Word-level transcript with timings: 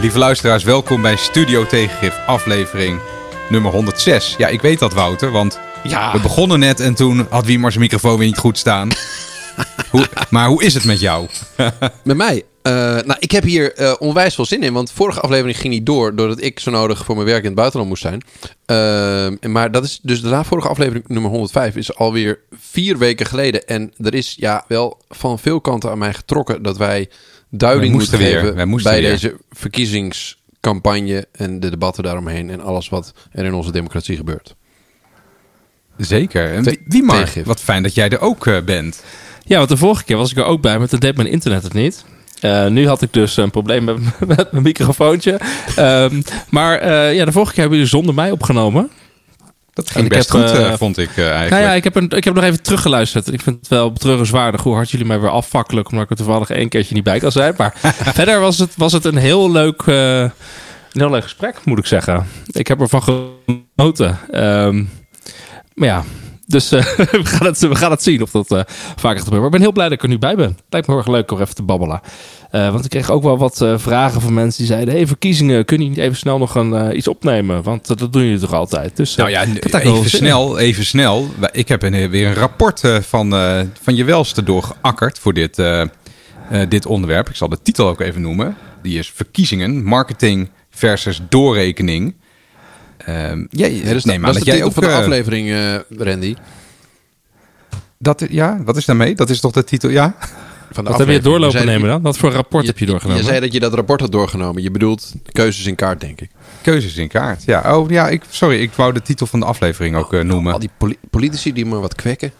Lieve 0.00 0.18
luisteraars, 0.18 0.64
welkom 0.64 1.02
bij 1.02 1.16
Studio 1.16 1.66
Tegengif, 1.66 2.18
aflevering 2.26 3.00
nummer 3.50 3.72
106. 3.72 4.34
Ja, 4.38 4.48
ik 4.48 4.60
weet 4.60 4.78
dat, 4.78 4.92
Wouter, 4.92 5.30
want 5.30 5.60
Ja. 5.82 6.12
we 6.12 6.20
begonnen 6.20 6.58
net 6.58 6.80
en 6.80 6.94
toen 6.94 7.26
had 7.30 7.44
Wiemar 7.46 7.70
zijn 7.70 7.82
microfoon 7.82 8.18
weer 8.18 8.26
niet 8.26 8.38
goed 8.38 8.58
staan. 8.58 8.88
hoe, 9.90 10.06
maar 10.30 10.48
hoe 10.48 10.64
is 10.64 10.74
het 10.74 10.84
met 10.84 11.00
jou? 11.00 11.26
Met 12.04 12.16
mij? 12.16 12.42
Eh, 12.62 12.72
nou, 12.72 13.16
ik 13.18 13.30
heb 13.30 13.42
hier 13.44 13.74
eh, 13.74 13.94
onwijs 13.98 14.34
veel 14.34 14.44
zin 14.44 14.62
in. 14.62 14.72
Want 14.72 14.92
vorige 14.92 15.20
aflevering 15.20 15.58
ging 15.58 15.72
niet 15.72 15.86
door. 15.86 16.14
Doordat 16.14 16.42
ik 16.42 16.60
zo 16.60 16.70
nodig 16.70 17.04
voor 17.04 17.14
mijn 17.14 17.26
werk 17.26 17.40
in 17.40 17.46
het 17.46 17.54
buitenland 17.54 17.88
moest 17.90 18.02
zijn. 18.02 18.22
Eh, 18.64 19.50
maar 19.50 19.70
dat 19.70 19.84
is 19.84 19.98
dus 20.02 20.22
de 20.22 20.44
vorige 20.44 20.68
aflevering 20.68 21.08
nummer 21.08 21.30
105 21.30 21.76
is 21.76 21.94
alweer 21.94 22.38
vier 22.60 22.98
weken 22.98 23.26
geleden. 23.26 23.66
En 23.66 23.92
er 24.04 24.14
is 24.14 24.34
ja 24.38 24.64
wel 24.68 25.00
van 25.08 25.38
veel 25.38 25.60
kanten 25.60 25.90
aan 25.90 25.98
mij 25.98 26.14
getrokken 26.14 26.62
dat 26.62 26.76
wij 26.76 27.08
duiding 27.50 27.92
moeten 27.94 28.18
weer, 28.18 28.38
geven 28.38 28.54
wij 28.54 28.64
moesten 28.64 28.90
bij 28.92 29.00
weer. 29.00 29.10
deze 29.10 29.36
verkiezingscampagne 29.50 31.26
en 31.32 31.60
de 31.60 31.70
debatten 31.70 32.02
daaromheen. 32.02 32.50
En 32.50 32.60
alles 32.60 32.88
wat 32.88 33.12
er 33.32 33.44
in 33.44 33.54
onze 33.54 33.72
democratie 33.72 34.16
gebeurt. 34.16 34.54
Zeker. 35.96 36.52
En 36.52 36.62
Wie- 36.64 36.82
tegengif. 36.88 37.44
wat 37.46 37.60
fijn 37.60 37.82
dat 37.82 37.94
jij 37.94 38.08
er 38.08 38.20
ook 38.20 38.46
eh, 38.46 38.62
bent. 38.64 39.04
Ja, 39.44 39.56
want 39.56 39.68
de 39.68 39.76
vorige 39.76 40.04
keer 40.04 40.16
was 40.16 40.30
ik 40.30 40.36
er 40.36 40.44
ook 40.44 40.60
bij, 40.62 40.78
maar 40.78 40.88
toen 40.88 40.98
deed 40.98 41.16
mijn 41.16 41.28
internet 41.28 41.62
het 41.62 41.72
niet. 41.72 42.04
Eh, 42.40 42.66
nu 42.66 42.86
had 42.86 43.02
ik 43.02 43.12
dus 43.12 43.36
een 43.36 43.50
probleem 43.50 43.84
met, 43.84 43.96
met 44.36 44.52
mijn 44.52 44.62
microfoontje. 44.62 45.40
Ehm, 45.76 46.22
maar 46.50 46.78
eh, 46.78 47.14
ja, 47.14 47.24
de 47.24 47.32
vorige 47.32 47.52
keer 47.52 47.60
hebben 47.60 47.78
jullie 47.78 47.92
zonder 47.92 48.14
mij 48.14 48.30
opgenomen. 48.30 48.90
Dat 49.78 49.90
ging 49.90 50.08
best 50.08 50.32
heb, 50.32 50.42
goed, 50.42 50.50
eh, 50.50 50.72
eh, 50.72 50.78
vond 50.78 50.98
ik 50.98 51.16
eh, 51.16 51.24
eigenlijk. 51.24 51.50
Nou 51.50 51.62
ja, 51.62 51.72
ik 51.72 51.84
heb, 51.84 51.96
een, 51.96 52.08
ik 52.08 52.24
heb 52.24 52.34
nog 52.34 52.44
even 52.44 52.62
teruggeluisterd. 52.62 53.32
Ik 53.32 53.40
vind 53.40 53.56
het 53.58 53.68
wel 53.68 53.92
betreurenswaardig 53.92 54.62
hoe 54.62 54.74
hard 54.74 54.90
jullie 54.90 55.06
mij 55.06 55.20
weer 55.20 55.30
afvakkelen. 55.30 55.86
Omdat 55.86 56.04
ik 56.04 56.10
er 56.10 56.16
toevallig 56.16 56.50
één 56.50 56.68
keertje 56.68 56.94
niet 56.94 57.04
bij 57.04 57.18
kan 57.18 57.32
zijn. 57.32 57.54
Maar 57.56 57.74
verder 58.18 58.40
was 58.40 58.58
het, 58.58 58.72
was 58.76 58.92
het 58.92 59.04
een 59.04 59.16
heel 59.16 59.50
leuk... 59.50 59.82
een 59.86 60.32
heel 60.92 61.10
leuk 61.10 61.22
gesprek, 61.22 61.64
moet 61.64 61.78
ik 61.78 61.86
zeggen. 61.86 62.26
Ik 62.46 62.66
heb 62.66 62.80
ervan 62.80 63.02
genoten. 63.02 64.18
Ehm, 64.30 64.84
maar 65.74 65.88
ja, 65.88 66.04
dus 66.48 66.72
eh, 66.72 66.82
we, 66.96 67.24
gaan 67.24 67.46
het, 67.46 67.58
we 67.58 67.74
gaan 67.74 67.90
het 67.90 68.02
zien 68.02 68.22
of 68.22 68.30
dat 68.30 68.50
eh, 68.50 68.60
vaker 68.96 69.22
gebeurt. 69.22 69.36
Maar 69.36 69.44
ik 69.44 69.50
ben 69.50 69.60
heel 69.60 69.72
blij 69.72 69.88
dat 69.88 69.96
ik 69.96 70.02
er 70.02 70.08
nu 70.08 70.18
bij 70.18 70.36
ben. 70.36 70.58
Lijkt 70.68 70.86
me 70.86 70.94
heel 70.94 71.02
erg 71.02 71.12
leuk 71.12 71.30
om 71.30 71.40
even 71.40 71.54
te 71.54 71.62
babbelen. 71.62 72.00
Eh, 72.50 72.70
want 72.70 72.84
ik 72.84 72.90
kreeg 72.90 73.10
ook 73.10 73.22
wel 73.22 73.38
wat 73.38 73.66
vragen 73.76 74.20
van 74.20 74.34
mensen 74.34 74.58
die 74.58 74.66
zeiden... 74.66 74.94
hey, 74.94 75.06
verkiezingen, 75.06 75.64
kun 75.64 75.80
je 75.80 75.88
niet 75.88 75.98
even 75.98 76.16
snel 76.16 76.38
nog 76.38 76.54
een, 76.54 76.96
iets 76.96 77.08
opnemen? 77.08 77.62
Want 77.62 77.98
dat 77.98 78.12
doen 78.12 78.22
jullie 78.24 78.38
toch 78.38 78.52
altijd? 78.52 78.96
Dus, 78.96 79.16
Nou 79.16 79.30
ja, 79.30 79.44
even 79.44 80.10
snel, 80.10 80.58
even 80.58 80.84
snel. 80.84 81.28
Ik 81.52 81.68
heb 81.68 81.82
een, 81.82 82.10
weer 82.10 82.26
een 82.26 82.34
rapport 82.34 82.80
van, 83.00 83.30
van 83.82 83.96
je 83.96 84.04
welste 84.04 84.42
doorgeakkerd 84.42 85.18
voor 85.18 85.32
dit, 85.32 85.62
dit 86.68 86.86
onderwerp. 86.86 87.28
Ik 87.28 87.36
zal 87.36 87.48
de 87.48 87.62
titel 87.62 87.88
ook 87.88 88.00
even 88.00 88.20
noemen. 88.20 88.56
Die 88.82 88.98
is 88.98 89.12
Verkiezingen, 89.14 89.84
Marketing 89.84 90.48
versus 90.70 91.20
Doorrekening. 91.28 92.14
Ehm 92.98 93.46
ja, 93.50 93.66
Ja, 93.66 93.92
dus 93.92 94.04
neem 94.04 94.20
dat 94.22 94.28
aan 94.30 94.36
is 94.36 94.36
dat 94.36 94.44
de 94.44 94.44
jij 94.44 94.54
titel 94.54 94.66
ook... 94.66 94.72
van 94.72 94.82
de 94.82 94.88
eh, 94.88 94.96
aflevering, 94.96 95.50
eh, 95.50 95.74
Randy. 96.06 96.34
dat, 97.98 98.24
ja, 98.30 98.58
wat 98.64 98.76
is 98.76 98.84
daarmee? 98.84 99.14
Dat 99.14 99.30
is 99.30 99.40
toch 99.40 99.52
de 99.52 99.64
titel, 99.64 99.90
ja? 99.90 100.16
Van 100.70 100.84
de 100.84 100.90
Wat 100.90 100.98
heb 100.98 101.08
je 101.08 101.20
doorlopen 101.20 101.60
Je 101.60 101.66
nemen 101.66 101.88
dan? 101.88 102.02
Wat 102.02 102.18
voor 102.18 102.30
rapport 102.32 102.66
heb 102.66 102.78
je 102.78 102.86
doorgenomen? 102.86 103.22
Je 103.22 103.28
zei 103.28 103.40
dat 103.40 103.52
je 103.52 103.60
dat 103.60 103.74
rapport 103.74 104.00
had 104.00 104.12
doorgenomen. 104.12 104.62
Je 104.62 104.70
bedoelt 104.70 105.12
keuzes 105.32 105.66
in 105.66 105.74
kaart, 105.74 106.00
denk 106.00 106.20
ik. 106.20 106.30
Keuzes 106.62 106.96
in 106.96 107.08
kaart. 107.08 107.44
Ja, 107.44 107.76
oh 107.78 107.90
ja, 107.90 108.08
ik, 108.08 108.22
sorry, 108.30 108.60
ik 108.60 108.72
wou 108.72 108.92
de 108.92 109.02
titel 109.02 109.26
van 109.26 109.40
de 109.40 109.46
aflevering 109.46 109.96
ook 109.96 110.12
eh, 110.14 110.20
noemen. 110.24 110.52
Al 110.52 110.58
die 110.58 110.70
poli- 110.78 110.98
politici 111.10 111.52
die 111.52 111.66
maar 111.66 111.80
wat 111.80 111.94
kwekken. 111.94 112.32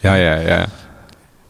Ja, 0.00 0.14
ja, 0.14 0.34
ja. 0.36 0.66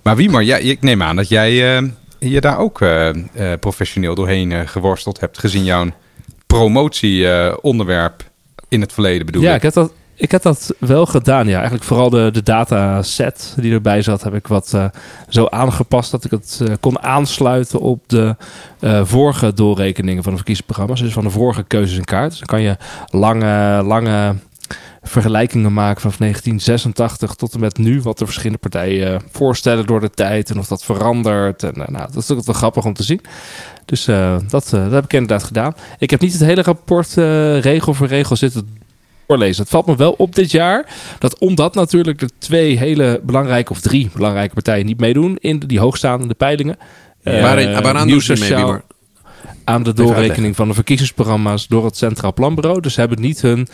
Maar 0.02 0.16
wie 0.16 0.30
maar, 0.30 0.42
ja, 0.42 0.56
ik 0.56 0.80
neem 0.80 1.02
aan 1.02 1.16
dat 1.16 1.28
jij 1.28 1.76
eh, 1.78 1.88
je 2.18 2.40
daar 2.40 2.58
ook 2.58 2.80
eh, 2.80 3.08
eh, 3.08 3.14
professioneel 3.60 4.14
doorheen 4.14 4.68
geworsteld 4.68 5.20
hebt, 5.20 5.38
gezien 5.38 5.64
jouw 5.64 5.86
promotieonderwerp 6.46 8.30
in 8.72 8.80
het 8.80 8.92
verleden 8.92 9.26
bedoel 9.26 9.42
ja, 9.42 9.50
ik. 9.50 9.56
ik 9.56 9.62
heb, 9.62 9.72
dat, 9.72 9.92
ik 10.14 10.30
heb 10.30 10.42
dat 10.42 10.74
wel 10.78 11.06
gedaan. 11.06 11.46
Ja, 11.46 11.54
eigenlijk 11.54 11.84
vooral 11.84 12.10
de, 12.10 12.30
de 12.32 12.42
dataset 12.42 13.54
die 13.56 13.72
erbij 13.72 14.02
zat, 14.02 14.22
heb 14.22 14.34
ik 14.34 14.46
wat 14.46 14.72
eh, 14.74 14.84
zo 15.28 15.46
aangepast 15.46 16.10
dat 16.10 16.24
ik 16.24 16.30
het 16.30 16.60
eh, 16.62 16.74
kon 16.80 17.02
aansluiten 17.02 17.80
op 17.80 18.02
de 18.06 18.36
eh, 18.80 19.04
vorige 19.04 19.52
doorrekeningen 19.52 20.22
van 20.22 20.32
de 20.32 20.38
verkiezingsprogramma's. 20.38 21.00
Dus 21.00 21.12
van 21.12 21.24
de 21.24 21.30
vorige 21.30 21.62
keuzes 21.62 21.96
in 21.98 22.04
kaart. 22.04 22.30
Dus 22.30 22.38
dan 22.38 22.46
kan 22.46 22.62
je 22.62 22.76
lange, 23.10 23.82
lange 23.82 24.34
vergelijkingen 25.02 25.72
maken 25.72 26.00
vanaf 26.00 26.16
1986 26.16 27.34
tot 27.34 27.54
en 27.54 27.60
met 27.60 27.78
nu. 27.78 28.00
Wat 28.00 28.18
de 28.18 28.24
verschillende 28.24 28.58
partijen 28.58 29.22
voorstellen 29.30 29.86
door 29.86 30.00
de 30.00 30.10
tijd 30.10 30.50
en 30.50 30.58
of 30.58 30.66
dat 30.66 30.84
verandert. 30.84 31.62
En, 31.62 31.74
eh, 31.74 31.88
nou, 31.88 32.12
dat 32.12 32.22
is 32.22 32.30
ook 32.30 32.44
wel 32.44 32.54
grappig 32.54 32.84
om 32.84 32.92
te 32.92 33.02
zien. 33.02 33.20
Dus 33.84 34.08
eh, 34.08 34.36
dat, 34.48 34.64
eh, 34.64 34.82
dat 34.82 34.92
heb 34.92 35.04
ik 35.04 35.12
inderdaad 35.12 35.42
gedaan. 35.42 35.74
Ik 35.98 36.10
heb 36.10 36.20
niet 36.20 36.32
het 36.32 36.42
hele 36.42 36.62
rapport 36.62 37.12
regel 37.60 37.94
voor 37.94 38.06
regel 38.06 38.36
zitten 38.36 38.80
voorlezen. 39.26 39.62
Het 39.62 39.70
valt 39.70 39.86
me 39.86 39.96
wel 39.96 40.12
op 40.12 40.34
dit 40.34 40.50
jaar 40.50 40.86
dat 41.18 41.38
omdat 41.38 41.74
natuurlijk 41.74 42.18
de 42.18 42.30
twee 42.38 42.78
hele 42.78 43.20
belangrijke 43.22 43.72
of 43.72 43.80
drie 43.80 44.10
belangrijke 44.14 44.54
partijen 44.54 44.86
niet 44.86 45.00
meedoen 45.00 45.36
in 45.36 45.58
die 45.58 45.80
hoogstaande 45.80 46.34
peilingen. 46.34 46.76
Ja. 47.22 47.40
Waarin- 47.40 47.82
waaraan 47.82 48.08
doen 48.08 48.20
ze 48.20 48.36
mee? 48.38 48.80
Aan 49.64 49.82
de 49.82 49.92
doorrekening 49.92 50.56
van 50.56 50.68
de 50.68 50.74
verkiezingsprogramma's 50.74 51.68
door 51.68 51.84
het 51.84 51.96
Centraal 51.96 52.32
Planbureau. 52.32 52.80
Dus 52.80 52.94
ze 52.94 53.00
hebben 53.00 53.20
niet 53.20 53.40
hun, 53.40 53.68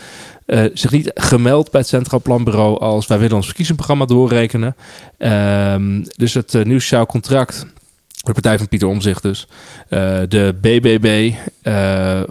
eh, 0.45 0.63
zich 0.73 0.91
niet 0.91 1.11
gemeld 1.13 1.71
bij 1.71 1.79
het 1.79 1.89
Centraal 1.89 2.21
Planbureau 2.21 2.79
als 2.79 3.07
wij 3.07 3.19
willen 3.19 3.35
ons 3.35 3.45
verkiezingsprogramma 3.45 4.05
doorrekenen. 4.05 4.75
Ehm, 5.17 6.03
dus 6.15 6.33
het 6.33 6.53
uh, 6.53 6.63
Nieuw 6.65 6.79
Sociaal 6.79 7.05
Contract, 7.05 7.65
de 8.07 8.33
partij 8.33 8.57
van 8.57 8.67
Pieter 8.67 8.87
Omzicht 8.87 9.21
dus, 9.21 9.47
eh, 9.89 10.19
de 10.27 10.55
BBB 10.61 11.31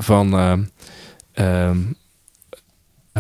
van... 0.02 0.32
eh, 1.32 1.70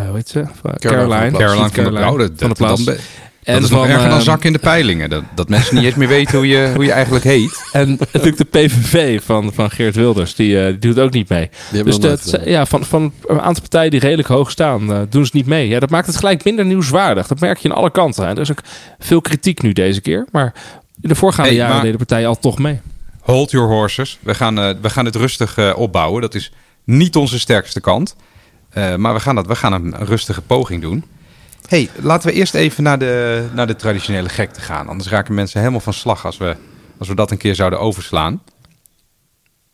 hoe 0.06 0.16
heet 0.16 0.28
ze? 0.28 0.44
Caroline 0.78 1.38
Caroline 1.38 1.70
Caroline. 1.70 2.30
van 2.36 2.52
Plas. 2.52 2.84
dan 2.84 2.94
be- 2.94 3.00
En 3.48 3.54
dat 3.54 3.62
is 3.62 3.70
nog 3.70 3.80
van, 3.80 3.88
erger 3.88 4.08
dan 4.08 4.16
ehm, 4.16 4.24
zak 4.24 4.44
in 4.44 4.52
de 4.52 4.58
peilingen. 4.58 5.10
Dat, 5.10 5.22
dat 5.34 5.48
mensen 5.48 5.74
niet 5.74 5.84
eens 5.84 5.94
meer 5.94 6.08
weten 6.08 6.36
hoe 6.36 6.46
je, 6.46 6.72
hoe 6.74 6.84
je 6.84 6.92
eigenlijk 6.92 7.24
heet. 7.24 7.68
En 7.72 7.88
natuurlijk 8.12 8.36
de 8.36 8.44
PVV 8.44 9.22
van, 9.24 9.52
van 9.54 9.70
Geert 9.70 9.94
Wilders, 9.94 10.34
die, 10.34 10.60
eh, 10.60 10.66
die 10.66 10.78
doet 10.78 10.98
ook 10.98 11.12
niet 11.12 11.28
mee. 11.28 11.50
Dus 11.70 11.82
nog 11.84 11.98
dat, 11.98 12.20
gedaan. 12.20 12.48
ja, 12.50 12.66
van, 12.66 12.84
van 12.84 13.12
een 13.26 13.40
aantal 13.40 13.60
partijen 13.60 13.90
die 13.90 14.00
redelijk 14.00 14.28
hoog 14.28 14.50
staan, 14.50 14.92
eh, 14.92 15.00
doen 15.08 15.26
ze 15.26 15.30
niet 15.34 15.46
mee. 15.46 15.68
Ja, 15.68 15.78
dat 15.78 15.90
maakt 15.90 16.06
het 16.06 16.16
gelijk 16.16 16.44
minder 16.44 16.64
nieuwswaardig. 16.64 17.26
Dat 17.26 17.40
merk 17.40 17.58
je 17.58 17.68
aan 17.70 17.76
alle 17.76 17.90
kanten. 17.90 18.26
En 18.26 18.34
er 18.34 18.40
is 18.40 18.50
ook 18.50 18.62
veel 18.98 19.20
kritiek 19.20 19.62
nu 19.62 19.72
deze 19.72 20.00
keer. 20.00 20.26
Maar 20.32 20.54
in 21.00 21.08
de 21.08 21.14
voorgaande 21.14 21.48
Hey, 21.48 21.58
jaren 21.58 21.74
maar- 21.74 21.82
deden 21.82 21.98
partijen 21.98 22.28
al 22.28 22.38
toch 22.38 22.58
mee. 22.58 22.80
Hold 23.20 23.50
your 23.50 23.68
horses. 23.68 24.18
We 24.22 24.34
gaan, 24.34 24.58
eh, 24.58 24.70
we 24.80 24.90
gaan 24.90 25.04
het 25.04 25.16
rustig 25.16 25.56
eh, 25.58 25.72
opbouwen. 25.76 26.20
Dat 26.22 26.34
is 26.34 26.52
niet 26.84 27.16
onze 27.16 27.38
sterkste 27.38 27.80
kant. 27.80 28.16
Eh, 28.70 28.94
maar 28.94 29.14
we 29.14 29.20
gaan, 29.20 29.34
dat, 29.34 29.46
we 29.46 29.56
gaan 29.56 29.72
een, 29.72 30.00
een 30.00 30.06
rustige 30.06 30.42
poging 30.42 30.82
doen. 30.82 31.04
Hey, 31.66 31.88
laten 32.02 32.28
we 32.28 32.34
eerst 32.34 32.54
even 32.54 32.82
naar 32.82 32.98
de, 32.98 33.44
naar 33.54 33.66
de 33.66 33.76
traditionele 33.76 34.28
gekte 34.28 34.60
gaan. 34.60 34.88
Anders 34.88 35.08
raken 35.10 35.34
mensen 35.34 35.58
helemaal 35.60 35.80
van 35.80 35.92
slag 35.92 36.24
als 36.26 36.36
we, 36.36 36.56
als 36.98 37.08
we 37.08 37.14
dat 37.14 37.30
een 37.30 37.36
keer 37.38 37.54
zouden 37.54 37.80
overslaan. 37.80 38.42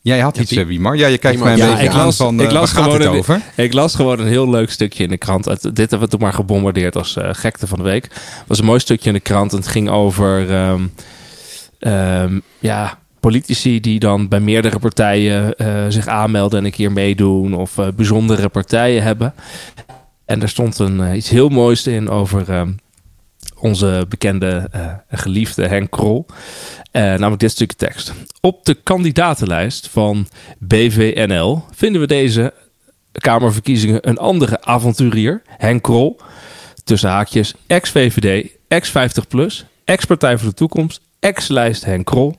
Jij 0.01 0.19
had 0.21 0.37
Ja, 0.37 0.43
iets, 0.43 0.51
Pie- 0.51 0.61
eh, 0.61 0.67
Wiemar. 0.67 0.97
Ja, 0.97 1.07
je 1.07 1.19
kijkt 1.19 1.37
Wiemar, 1.39 1.45
mij 1.45 1.53
een 1.67 1.71
ja, 1.71 1.77
beetje 1.77 1.91
ik 1.93 1.99
aan 1.99 2.05
las- 2.05 2.17
van, 2.17 2.41
ik 2.41 2.47
eh, 2.47 2.53
las 2.53 2.73
gewoon 2.73 3.01
een- 3.01 3.09
over? 3.09 3.41
Ik 3.57 3.73
las 3.73 3.95
gewoon 3.95 4.19
een 4.19 4.27
heel 4.27 4.51
leuk 4.51 4.71
stukje 4.71 5.05
in 5.05 5.09
de 5.11 5.17
krant. 5.19 5.45
Dit 5.63 5.77
hebben 5.79 6.01
we 6.01 6.09
toen 6.09 6.21
maar 6.21 6.33
gebombardeerd 6.33 6.97
als 6.97 7.17
eh, 7.17 7.29
gekte 7.33 7.67
van 7.67 7.79
de 7.79 7.85
week. 7.85 8.03
Het 8.13 8.43
was 8.47 8.59
een 8.59 8.65
mooi 8.65 8.81
stukje 8.81 9.09
in 9.09 9.15
de 9.15 9.21
krant. 9.21 9.51
En 9.53 9.59
het 9.59 9.67
ging 9.69 9.89
over 9.91 10.51
ehm, 10.51 10.83
ehm, 11.79 12.39
ja, 12.59 12.99
politici 13.21 13.81
die 13.81 13.99
dan 13.99 14.29
bij 14.29 14.41
meerdere 14.41 14.79
partijen 14.79 15.55
zich 15.93 16.07
aanmelden 16.07 16.59
en 16.59 16.65
een 16.65 16.71
keer 16.71 16.93
meedoen. 16.93 17.55
Of 17.55 17.79
bijzondere 17.97 18.49
partijen 18.49 19.03
hebben. 19.03 19.35
En 20.25 20.39
daar 20.39 20.49
stond 20.49 20.79
een, 20.79 21.01
eh, 21.01 21.17
iets 21.17 21.29
heel 21.29 21.49
moois 21.49 21.87
in 21.87 22.09
over 22.09 22.51
ehm, 22.51 22.73
onze 23.57 24.07
bekende 24.09 24.69
en 25.09 25.19
geliefde 25.19 25.67
Henk 25.67 25.91
Krol. 25.91 26.27
Eh, 26.91 27.03
namelijk 27.03 27.41
dit 27.41 27.51
stukje 27.51 27.77
tekst. 27.77 28.13
Op 28.41 28.65
de 28.65 28.75
kandidatenlijst 28.75 29.89
van 29.89 30.29
BVNL 30.59 31.65
vinden 31.73 32.01
we 32.01 32.07
deze 32.07 32.53
Kamerverkiezingen 33.13 34.09
een 34.09 34.19
andere 34.19 34.63
avonturier, 34.63 35.43
Henk 35.47 35.83
Krol. 35.83 36.21
Tussen 36.85 37.11
haakjes 37.11 37.55
ex-VVD, 37.67 38.51
ex-50PLUS, 38.69 39.65
ex-Partij 39.85 40.39
voor 40.39 40.49
de 40.49 40.55
Toekomst, 40.55 41.01
ex-lijst 41.21 41.85
Henk 41.85 42.07
Krol. 42.07 42.37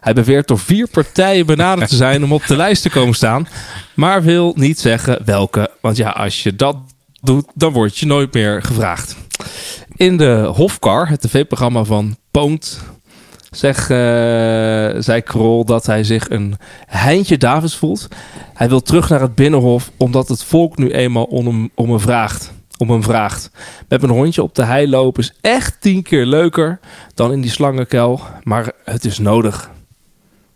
Hij 0.00 0.12
beweert 0.12 0.48
door 0.48 0.58
vier 0.58 0.88
partijen 0.88 1.46
benaderd 1.46 1.88
te 1.88 1.96
zijn 1.96 2.24
om 2.24 2.32
op 2.32 2.46
de 2.46 2.56
lijst 2.56 2.82
te 2.82 2.90
komen 2.90 3.14
staan, 3.14 3.48
maar 3.94 4.22
wil 4.22 4.52
niet 4.56 4.80
zeggen 4.80 5.24
welke. 5.24 5.70
Want 5.80 5.96
ja, 5.96 6.10
als 6.10 6.42
je 6.42 6.56
dat 6.56 6.76
doet, 7.20 7.46
dan 7.54 7.72
word 7.72 7.98
je 7.98 8.06
nooit 8.06 8.34
meer 8.34 8.62
gevraagd. 8.62 9.16
In 9.96 10.16
de 10.16 10.50
Hofkar, 10.54 11.08
het 11.08 11.20
tv-programma 11.20 11.84
van 11.84 12.16
Poont, 12.30 12.80
zeg, 13.50 13.90
eh, 13.90 13.96
zei 14.98 15.20
Krol 15.24 15.64
dat 15.64 15.86
hij 15.86 16.04
zich 16.04 16.30
een 16.30 16.56
Heintje 16.86 17.38
Davids 17.38 17.76
voelt. 17.76 18.08
Hij 18.54 18.68
wil 18.68 18.82
terug 18.82 19.08
naar 19.08 19.20
het 19.20 19.34
Binnenhof 19.34 19.90
omdat 19.96 20.28
het 20.28 20.44
volk 20.44 20.78
nu 20.78 20.90
eenmaal 20.90 21.24
om 21.24 21.46
hem, 21.46 21.70
om 21.74 21.90
hem 21.90 22.00
vraagt. 22.00 22.52
Om 22.76 22.90
hem 22.90 23.02
vraagt. 23.02 23.50
Met 23.88 24.00
mijn 24.00 24.12
hondje 24.12 24.42
op 24.42 24.54
de 24.54 24.64
hei 24.64 24.88
lopen 24.88 25.22
is 25.22 25.34
echt 25.40 25.76
tien 25.80 26.02
keer 26.02 26.26
leuker 26.26 26.80
dan 27.14 27.32
in 27.32 27.40
die 27.40 27.50
slangenkuil. 27.50 28.20
Maar 28.42 28.72
het 28.84 29.04
is 29.04 29.18
nodig. 29.18 29.70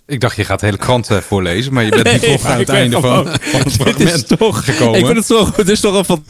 Ik 0.07 0.21
dacht, 0.21 0.37
je 0.37 0.45
gaat 0.45 0.61
de 0.61 0.67
hele 0.67 0.79
krant 0.79 1.11
eh, 1.11 1.19
voorlezen, 1.19 1.73
maar 1.73 1.85
je 1.85 2.03
bent 2.03 2.13
niet 2.13 2.23
toch 2.23 2.45
aan 2.45 2.59
het 2.59 2.69
einde 2.69 3.01
van, 3.01 3.27
van 3.41 3.87
het 3.87 4.01
is 4.15 4.25
toch, 4.25 4.65
gekomen. 4.65 4.99
Ik 4.99 5.07
vind 5.07 5.19
het 5.19 5.27
toch, 5.27 5.57
het 5.57 5.69
is 5.69 5.81
toch 5.81 6.09
een 6.09 6.25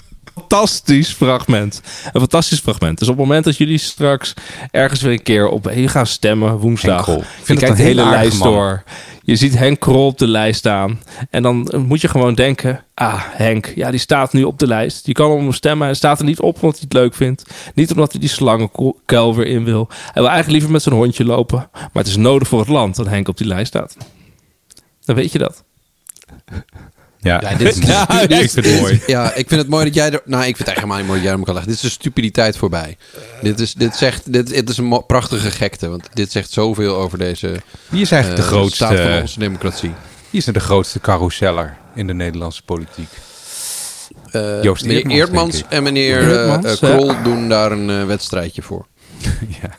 fantastisch 0.49 1.12
fragment. 1.12 1.81
Een 2.12 2.20
fantastisch 2.20 2.61
fragment. 2.61 2.99
Dus 2.99 3.08
op 3.08 3.17
het 3.17 3.26
moment 3.26 3.44
dat 3.44 3.56
jullie 3.56 3.79
straks 3.79 4.35
ergens 4.70 5.00
weer 5.00 5.12
een 5.12 5.23
keer 5.23 5.49
op 5.49 5.70
je 5.75 5.88
gaan 5.88 6.06
stemmen 6.06 6.56
woensdag. 6.56 7.06
Henk. 7.06 7.20
Ik 7.20 7.26
vind 7.43 7.61
de 7.61 7.67
een 7.67 7.75
hele 7.75 8.08
lijst 8.08 8.38
man. 8.38 8.52
door. 8.52 8.82
Je 9.23 9.37
ziet 9.37 9.58
Henk 9.58 9.81
Krol 9.81 10.06
op 10.06 10.19
de 10.19 10.26
lijst 10.26 10.58
staan. 10.58 11.00
En 11.31 11.43
dan 11.43 11.70
moet 11.87 12.00
je 12.00 12.08
gewoon 12.08 12.35
denken: 12.35 12.85
ah, 12.94 13.20
Henk, 13.23 13.73
ja, 13.75 13.91
die 13.91 14.00
staat 14.00 14.32
nu 14.32 14.44
op 14.44 14.58
de 14.58 14.67
lijst. 14.67 15.06
Je 15.06 15.12
kan 15.12 15.31
hem 15.31 15.52
stemmen. 15.52 15.87
Hij 15.87 15.96
staat 15.96 16.19
er 16.19 16.25
niet 16.25 16.41
op 16.41 16.55
omdat 16.55 16.79
hij 16.79 16.85
het 16.85 16.93
leuk 16.93 17.14
vindt. 17.14 17.44
Niet 17.75 17.90
omdat 17.90 18.12
hij 18.12 18.20
die 18.20 18.29
slangenkuil 18.29 19.35
weer 19.35 19.47
in 19.47 19.64
wil. 19.64 19.88
Hij 19.90 20.23
wil 20.23 20.31
eigenlijk 20.31 20.50
liever 20.50 20.70
met 20.70 20.82
zijn 20.82 20.94
hondje 20.94 21.25
lopen. 21.25 21.69
Maar 21.73 21.90
het 21.93 22.06
is 22.06 22.17
nodig 22.17 22.49
voor 22.49 22.58
het 22.58 22.69
land 22.69 22.97
dat 22.97 23.06
Henk 23.06 23.29
op 23.29 23.37
die 23.37 23.47
lijst 23.47 23.67
staat. 23.67 23.97
Dan 25.05 25.17
weet 25.17 25.32
je 25.32 25.38
dat. 25.38 25.64
Ja, 27.25 27.41
Ja, 27.41 27.55
dit 27.56 27.76
ja, 27.87 28.21
ik 28.21 28.50
vind 28.50 28.67
het 28.67 28.81
mooi. 28.81 29.03
Ja, 29.06 29.35
ik 29.35 29.49
vind 29.49 29.61
het 29.61 29.69
mooi 29.71 29.85
dat 29.85 29.94
jij 29.94 30.11
er... 30.12 30.21
Nou, 30.25 30.44
ik 30.44 30.56
vind 30.56 30.59
het 30.59 30.67
eigenlijk 30.67 30.76
helemaal 30.76 30.97
niet 30.97 31.06
mooi 31.06 31.19
dat 31.19 31.26
jij 31.29 31.32
hem 31.37 31.44
kan 31.44 31.55
leggen. 31.55 31.73
Dit 31.73 31.82
is 31.82 31.88
de 31.91 31.94
stupiditeit 32.00 32.56
voorbij. 32.56 32.97
dit, 33.43 33.61
is, 33.61 33.75
dit, 33.75 33.97
zegt, 33.97 34.32
dit, 34.32 34.47
dit 34.49 34.69
is 34.69 34.76
een 34.76 35.06
prachtige 35.06 35.50
gekte. 35.50 35.88
Want 35.88 36.09
dit 36.12 36.32
zegt 36.32 36.50
zoveel 36.50 36.97
over 36.97 37.19
deze 37.19 37.55
Wie 37.88 38.00
is 38.00 38.11
eigenlijk 38.11 38.43
eh, 38.43 38.49
de 38.49 38.55
grootste, 38.56 38.85
staat 38.85 39.00
van 39.00 39.21
onze 39.21 39.38
democratie. 39.38 39.93
wie 40.31 40.41
is 40.41 40.47
er 40.47 40.53
de 40.53 40.61
grootste 40.61 41.00
carouseller 41.00 41.76
in 41.94 42.06
de 42.06 42.15
Nederlandse 42.15 42.62
politiek? 42.62 43.09
Eh, 44.31 44.62
Joost 44.62 44.85
meneer 44.85 45.29
ik. 45.29 45.65
en 45.69 45.82
meneer 45.82 46.19
eh, 46.21 46.29
Eertmans, 46.29 46.81
eh, 46.81 46.88
ja. 46.91 46.97
Krol 46.97 47.23
doen 47.23 47.49
daar 47.49 47.73
een 47.73 47.91
eh, 47.91 48.05
wedstrijdje 48.06 48.62
voor. 48.62 48.87
ja. 49.62 49.71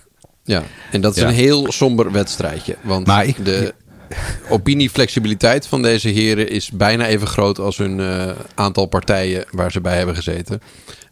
Ja, 0.44 0.64
en 0.92 1.02
dat 1.02 1.16
is 1.16 1.22
Ja. 1.22 1.28
een 1.28 1.34
heel 1.34 1.72
somber 1.72 2.12
wedstrijdje. 2.12 2.76
Want 2.82 3.08
Maar 3.08 3.26
ik- 3.26 3.46
de 3.46 3.74
opinieflexibiliteit 4.50 5.68
van 5.68 5.82
deze 5.82 6.10
heren 6.10 6.50
is 6.50 6.72
bijna 6.72 7.06
even 7.06 7.28
groot 7.28 7.60
als 7.60 7.78
hun 7.78 8.00
eh, 8.00 8.30
aantal 8.56 8.86
partijen 8.86 9.46
waar 9.52 9.72
ze 9.72 9.82
bij 9.82 9.98
hebben 9.98 10.16
gezeten. 10.16 10.62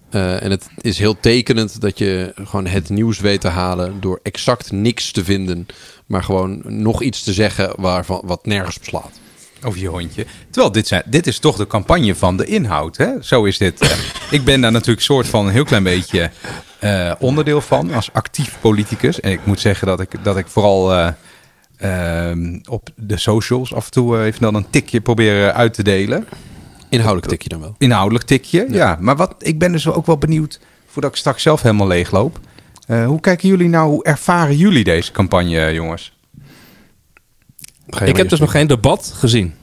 Eh, 0.09 0.43
en 0.43 0.51
het 0.51 0.67
is 0.81 0.97
heel 0.97 1.19
tekenend 1.19 1.81
dat 1.81 1.97
je 1.97 2.33
gewoon 2.43 2.65
het 2.65 2.89
nieuws 2.89 3.19
weet 3.19 3.41
te 3.41 3.47
halen 3.47 4.01
door 4.01 4.19
exact 4.23 4.71
niks 4.71 5.11
te 5.11 5.23
vinden, 5.23 5.65
maar 6.05 6.23
gewoon 6.23 6.61
nog 6.65 7.01
iets 7.01 7.23
te 7.23 7.33
zeggen 7.33 7.73
waarvan, 7.77 8.21
wat 8.25 8.45
nergens 8.45 8.77
op 8.77 8.83
slaat. 8.83 9.19
Over 9.63 9.79
je 9.79 9.87
hondje. 9.87 10.25
Terwijl 10.49 10.71
dit, 10.73 10.87
zijn, 10.87 11.03
dit 11.05 11.27
is 11.27 11.39
toch 11.39 11.55
de 11.55 11.67
campagne 11.67 12.15
van 12.15 12.37
de 12.37 12.45
inhoud. 12.45 12.97
Hè? 12.97 13.09
Zo 13.21 13.43
is 13.43 13.57
dit. 13.57 13.81
eh. 13.81 13.97
ik 14.37 14.43
ben 14.43 14.61
daar 14.61 14.71
natuurlijk 14.71 15.05
soort 15.05 15.27
van 15.27 15.45
een 15.45 15.53
heel 15.53 15.63
klein 15.63 15.83
beetje 15.83 16.31
onderdeel 17.19 17.61
van 17.61 17.93
als 17.93 18.09
actief 18.13 18.57
politicus. 18.61 19.19
En 19.19 19.31
ik 19.31 19.45
moet 19.45 19.59
zeggen 19.59 19.87
dat 19.87 19.99
ik, 19.99 20.09
dat 20.23 20.37
ik 20.37 20.47
vooral 20.47 21.13
op 22.69 22.89
de 22.95 23.17
socials 23.17 23.73
af 23.73 23.85
en 23.85 23.91
toe 23.91 24.17
eh, 24.17 24.25
even 24.25 24.41
dan 24.41 24.55
een 24.55 24.69
tikje 24.69 25.01
proberen 25.01 25.53
uit 25.53 25.73
te 25.73 25.83
delen. 25.83 26.27
Inhoudelijk 26.89 27.27
tik 27.31 27.41
je 27.41 27.49
dan 27.49 27.59
wel. 27.59 27.75
Inhoudelijk 27.77 28.25
tikje, 28.25 28.67
ja. 28.69 28.97
Maar 28.99 29.15
wat, 29.15 29.35
ik 29.37 29.59
ben 29.59 29.71
dus 29.71 29.87
ook 29.87 30.05
wel 30.05 30.17
benieuwd, 30.17 30.59
voordat 30.87 31.11
ik 31.11 31.17
straks 31.17 31.43
zelf 31.43 31.61
helemaal 31.61 31.87
leegloop. 31.87 32.39
Eh, 32.87 33.05
hoe 33.05 33.19
kijken 33.19 33.49
jullie 33.49 33.69
nou, 33.69 33.89
hoe 33.89 34.03
ervaren 34.03 34.57
jullie 34.57 34.83
deze 34.83 35.11
campagne, 35.11 35.73
jongens? 35.73 36.17
Ik 38.05 38.17
heb 38.17 38.29
dus 38.29 38.39
nog 38.39 38.51
geen 38.51 38.67
debat 38.67 39.13
gezien. 39.15 39.53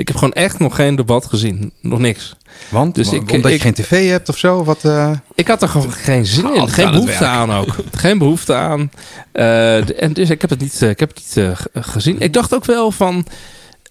Ik 0.00 0.08
heb 0.08 0.16
gewoon 0.16 0.32
echt 0.32 0.58
nog 0.58 0.74
geen 0.74 0.96
debat 0.96 1.26
gezien. 1.26 1.72
Nog 1.80 1.98
niks. 1.98 2.36
Want 2.68 2.94
Dus 2.94 3.12
ik- 3.12 3.20
omdat 3.32 3.50
ik- 3.50 3.56
je 3.56 3.62
geen 3.62 3.74
tv 3.74 4.08
hebt 4.08 4.28
of 4.28 4.38
zo? 4.38 4.64
Wat, 4.64 4.84
eh, 4.84 5.10
Ik 5.34 5.46
had 5.48 5.62
er 5.62 5.68
gewoon 5.68 5.92
geen 5.92 6.26
zin 6.26 6.54
in. 6.54 6.68
Geen 6.68 6.90
behoefte 6.90 7.24
aan 7.24 7.52
ook. 7.52 7.76
Geen 7.92 8.18
behoefte 8.18 8.54
aan. 8.54 8.90
Eh, 9.32 10.02
en 10.02 10.12
dus 10.12 10.30
ik 10.30 10.40
heb 10.40 10.50
het 10.50 10.60
niet, 10.60 10.82
eh, 10.82 10.88
ik 10.90 11.00
heb 11.00 11.08
het 11.08 11.18
niet 11.18 11.46
eh, 11.46 11.82
gezien. 11.82 12.20
Ik 12.20 12.32
dacht 12.32 12.54
ook 12.54 12.64
wel 12.64 12.90
van... 12.90 13.26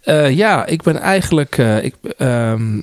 eh, 0.04 0.30
ja, 0.36 0.66
ik 0.66 0.82
ben 0.84 0.98
eigenlijk... 1.00 1.58
eh, 1.58 1.84
ik, 1.84 1.96
ehm, 2.18 2.78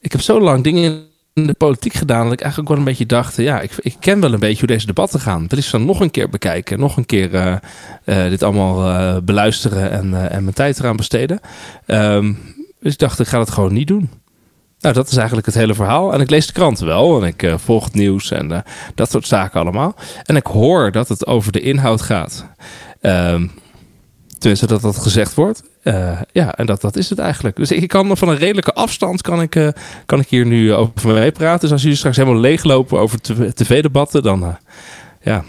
ik 0.00 0.12
heb 0.12 0.20
zo 0.20 0.40
lang 0.40 0.64
dingen 0.64 0.82
in 0.82 1.06
de 1.46 1.54
politiek 1.54 1.92
gedaan... 1.92 2.24
dat 2.24 2.32
ik 2.32 2.40
eigenlijk 2.40 2.70
wel 2.70 2.78
een 2.78 2.84
beetje 2.84 3.06
dacht... 3.06 3.36
ja, 3.36 3.60
ik, 3.60 3.72
ik 3.78 3.96
ken 4.00 4.20
wel 4.20 4.32
een 4.32 4.40
beetje 4.40 4.58
hoe 4.58 4.66
deze 4.66 4.86
debatten 4.86 5.20
gaan. 5.20 5.46
Ik 5.48 5.62
ze 5.62 5.70
dan 5.70 5.86
nog 5.86 6.00
een 6.00 6.10
keer 6.10 6.28
bekijken. 6.28 6.78
Nog 6.78 6.96
een 6.96 7.06
keer 7.06 7.34
eh, 7.34 7.56
eh, 8.04 8.30
dit 8.30 8.42
allemaal 8.42 8.88
eh, 8.88 9.22
beluisteren... 9.22 9.90
En, 9.90 10.30
en 10.30 10.42
mijn 10.42 10.54
tijd 10.54 10.78
eraan 10.78 10.96
besteden. 10.96 11.40
Ehm, 11.86 12.32
dus 12.80 12.92
ik 12.92 12.98
dacht, 12.98 13.20
ik 13.20 13.26
ga 13.26 13.38
het 13.38 13.50
gewoon 13.50 13.72
niet 13.72 13.88
doen. 13.88 14.10
Nou, 14.80 14.94
dat 14.94 15.08
is 15.08 15.16
eigenlijk 15.16 15.46
het 15.46 15.54
hele 15.54 15.74
verhaal. 15.74 16.12
En 16.12 16.20
ik 16.20 16.30
lees 16.30 16.46
de 16.46 16.52
kranten 16.52 16.86
wel. 16.86 17.22
En 17.22 17.26
ik 17.26 17.54
volg 17.56 17.84
het 17.84 17.94
nieuws 17.94 18.30
en 18.30 18.64
dat 18.94 19.10
soort 19.10 19.26
zaken 19.26 19.60
allemaal. 19.60 19.94
En 20.24 20.36
ik 20.36 20.46
hoor 20.46 20.92
dat 20.92 21.08
het 21.08 21.26
over 21.26 21.52
de 21.52 21.60
inhoud 21.60 22.02
gaat. 22.02 22.46
Ehm 23.00 23.46
tenminste, 24.38 24.66
dat 24.66 24.80
dat 24.80 24.96
gezegd 24.96 25.34
wordt. 25.34 25.62
Eh, 25.82 26.20
ja, 26.32 26.54
en 26.54 26.66
dat, 26.66 26.80
dat 26.80 26.96
is 26.96 27.10
het 27.10 27.18
eigenlijk. 27.18 27.56
Dus 27.56 27.70
ik 27.72 27.88
kan 27.88 28.16
van 28.16 28.28
een 28.28 28.36
redelijke 28.36 28.72
afstand 28.74 29.22
kan 29.22 29.42
ik, 29.42 29.54
eh, 29.54 29.68
kan 30.06 30.20
ik 30.20 30.28
hier 30.28 30.46
nu 30.46 30.74
over 30.74 31.12
mee 31.12 31.32
praten. 31.32 31.60
Dus 31.60 31.72
als 31.72 31.82
jullie 31.82 31.96
straks 31.96 32.16
helemaal 32.16 32.40
leeglopen 32.40 32.98
over 32.98 33.20
tv- 33.20 33.50
tv-debatten, 33.52 34.22
dan, 34.22 34.42
eh, 34.44 34.54
ja, 35.22 35.44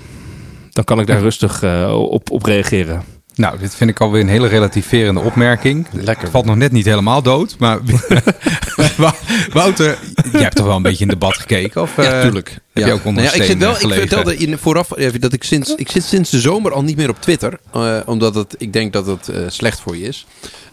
dan 0.70 0.84
kan 0.84 1.00
ik 1.00 1.08
daar 1.08 1.20
rustig 1.22 1.64
eh, 1.64 1.96
op, 2.10 2.32
op 2.32 2.44
reageren. 2.44 3.04
Nou, 3.40 3.58
dit 3.60 3.76
vind 3.76 3.90
ik 3.90 4.00
alweer 4.00 4.22
een 4.22 4.28
hele 4.28 4.48
relativerende 4.48 5.20
opmerking. 5.20 5.88
Lekker. 5.92 6.24
Het 6.24 6.32
valt 6.32 6.46
nog 6.46 6.56
net 6.56 6.72
niet 6.72 6.86
helemaal 6.86 7.22
dood, 7.22 7.56
maar 7.60 7.80
Wou- 8.98 9.14
Wouter, 9.54 9.98
jij 10.32 10.42
hebt 10.42 10.56
toch 10.56 10.66
wel 10.66 10.76
een 10.76 10.82
beetje 10.82 11.04
in 11.04 11.10
debat 11.10 11.38
gekeken? 11.38 11.82
Of, 11.82 11.96
Ja, 11.96 12.04
eh, 12.14 12.22
tuurlijk. 12.22 12.58
Heb 12.74 12.86
je 12.86 12.92
ook 12.94 13.06
onder 13.06 13.24
Nou 13.24 13.36
ja, 13.36 13.42
ik 13.44 13.50
zit 13.50 13.58
wel. 13.58 13.76
eh, 13.76 13.82
Ik 13.82 13.94
vertelde 13.94 14.38
in 14.38 14.58
vooraf 14.58 14.98
even 14.98 15.22
dat 15.22 15.34
ik 15.34 15.44
sinds 15.44 15.76
ik 15.76 15.92
zit 15.92 16.04
sinds 16.04 16.30
de 16.30 16.40
zomer 16.40 16.72
al 16.72 16.84
niet 16.84 16.96
meer 16.98 17.10
op 17.10 17.22
Twitter, 17.22 17.60
eh, 17.74 17.98
omdat 18.06 18.36
het 18.36 18.56
ik 18.58 18.74
denk 18.74 18.94
dat 18.94 19.06
het 19.06 19.30
eh, 19.30 19.42
slecht 19.48 19.80
voor 19.80 19.98
je 19.98 20.04
is. 20.08 20.26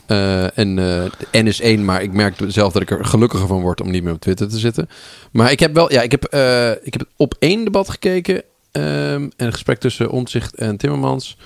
Eh, 0.07 0.59
en 0.59 0.79
eh, 0.79 1.05
de 1.31 1.43
N 1.43 1.47
is 1.47 1.61
één, 1.61 1.85
maar 1.85 2.03
ik 2.03 2.13
merk 2.13 2.35
zelf 2.47 2.73
dat 2.73 2.83
ik 2.83 2.91
er 2.91 3.05
gelukkiger 3.05 3.47
van 3.47 3.61
word 3.61 3.81
om 3.81 3.91
niet 3.91 4.03
meer 4.03 4.13
op 4.13 4.21
Twitter 4.21 4.49
te 4.49 4.59
zitten. 4.59 4.89
Maar 5.33 5.51
ik 5.51 5.61
heb 5.61 5.75
wel, 5.75 5.93
ja, 5.93 6.03
ik 6.03 6.11
heb, 6.11 6.25
eh, 6.25 6.71
ik 6.71 6.93
heb 6.93 7.05
op 7.17 7.35
één 7.39 7.65
debat 7.65 7.89
gekeken. 7.91 8.43
ehm, 8.73 9.29
een 9.37 9.53
gesprek 9.53 9.79
tussen 9.79 10.11
Omtzigt 10.11 10.55
en 10.55 10.77
Timmermans. 10.77 11.37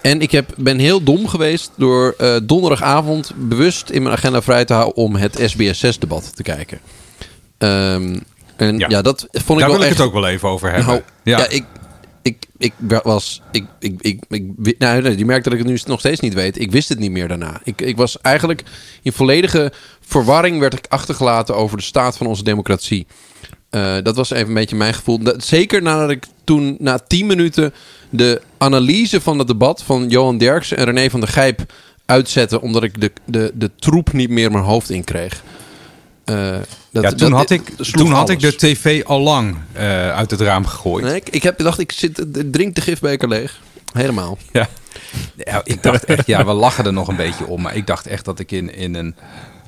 En 0.00 0.20
ik 0.20 0.30
heb, 0.30 0.52
ben 0.56 0.78
heel 0.78 1.02
dom 1.02 1.28
geweest 1.28 1.70
door 1.76 2.14
eh, 2.18 2.36
donderdagavond 2.42 3.32
bewust 3.36 3.90
in 3.90 4.02
mijn 4.02 4.14
agenda 4.14 4.42
vrij 4.42 4.64
te 4.64 4.72
houden 4.72 4.96
om 4.96 5.16
het 5.16 5.40
SBS6-debat 5.40 6.36
te 6.36 6.42
kijken. 6.42 6.80
Ehm, 7.58 8.18
en 8.56 8.78
ja. 8.78 8.88
Ja. 8.88 9.02
dat 9.02 9.26
vond 9.30 9.34
ik 9.34 9.46
Daar 9.46 9.58
wel 9.58 9.68
wil 9.68 9.80
ik 9.80 9.82
echt... 9.82 9.98
het 9.98 10.06
ook 10.06 10.12
wel 10.12 10.26
even 10.26 10.48
over 10.48 10.68
hebben. 10.72 10.86
Nou, 10.86 11.02
ja. 11.22 11.38
ja. 11.38 11.48
ik, 11.48 11.64
ik, 12.22 12.46
ik 12.58 12.72
was. 13.02 13.42
Ik, 13.50 13.64
ik, 13.78 14.00
ik, 14.00 14.22
ik, 14.28 14.78
nou, 14.78 15.16
je 15.16 15.24
merkt 15.24 15.44
dat 15.44 15.52
ik 15.52 15.58
het 15.58 15.68
nu 15.68 15.78
nog 15.86 15.98
steeds 15.98 16.20
niet 16.20 16.34
weet. 16.34 16.60
Ik 16.60 16.70
wist 16.70 16.88
het 16.88 16.98
niet 16.98 17.10
meer 17.10 17.28
daarna. 17.28 17.60
Ik, 17.64 17.80
ik 17.80 17.96
was 17.96 18.20
eigenlijk 18.20 18.62
in 19.02 19.12
volledige 19.12 19.72
verwarring 20.00 20.58
werd 20.58 20.74
ik 20.74 20.86
achtergelaten 20.88 21.56
over 21.56 21.76
de 21.76 21.82
staat 21.82 22.16
van 22.16 22.26
onze 22.26 22.42
democratie. 22.42 23.06
Eh, 23.70 23.96
dat 24.02 24.16
was 24.16 24.30
even 24.30 24.48
een 24.48 24.54
beetje 24.54 24.76
mijn 24.76 24.94
gevoel. 24.94 25.18
Dat, 25.18 25.44
zeker 25.44 25.82
nadat 25.82 26.10
ik 26.10 26.24
toen 26.44 26.76
na 26.78 26.98
tien 26.98 27.26
minuten 27.26 27.74
de 28.10 28.42
analyse 28.58 29.20
van 29.20 29.38
het 29.38 29.46
debat 29.48 29.82
van 29.82 30.08
Johan 30.08 30.38
Derksen 30.38 30.76
en 30.76 30.84
René 30.84 31.10
van 31.10 31.20
der 31.20 31.28
Gijp 31.28 31.72
uitzette, 32.06 32.60
omdat 32.60 32.82
ik 32.82 33.00
de, 33.00 33.12
de, 33.24 33.50
de 33.54 33.70
troep 33.78 34.12
niet 34.12 34.30
meer 34.30 34.50
mijn 34.50 34.64
hoofd 34.64 34.90
in 34.90 35.04
kreeg. 35.04 35.42
Eh, 36.24 36.56
dat, 36.90 37.02
ja, 37.02 37.08
toen, 37.12 37.30
dat- 37.30 37.38
had 37.38 37.50
ik, 37.50 37.68
toen 37.76 38.12
had 38.12 38.28
ik 38.30 38.40
de 38.40 38.56
tv 38.56 39.04
al 39.04 39.20
lang 39.20 39.56
eh, 39.72 40.10
uit 40.10 40.30
het 40.30 40.40
raam 40.40 40.66
gegooid. 40.66 41.04
Nee, 41.04 41.14
ik, 41.14 41.28
ik 41.28 41.42
heb 41.42 41.56
gedacht, 41.56 41.78
ik 41.78 41.92
zit, 41.92 42.24
drink 42.52 42.74
de 42.74 42.80
gifbeker 42.80 43.28
leeg. 43.28 43.60
Helemaal. 43.92 44.38
Ja. 44.52 44.68
ja, 45.36 45.60
ik 45.64 45.82
dacht 45.82 46.04
echt, 46.04 46.26
ja, 46.26 46.44
we 46.44 46.52
lachen 46.52 46.84
er 46.84 46.92
nog 46.92 47.08
een 47.08 47.16
beetje 47.16 47.46
om, 47.46 47.62
maar 47.62 47.76
ik 47.76 47.86
dacht 47.86 48.06
echt 48.06 48.24
dat 48.24 48.38
ik 48.38 48.52
in, 48.52 48.74
in, 48.74 48.94
een, 48.94 49.14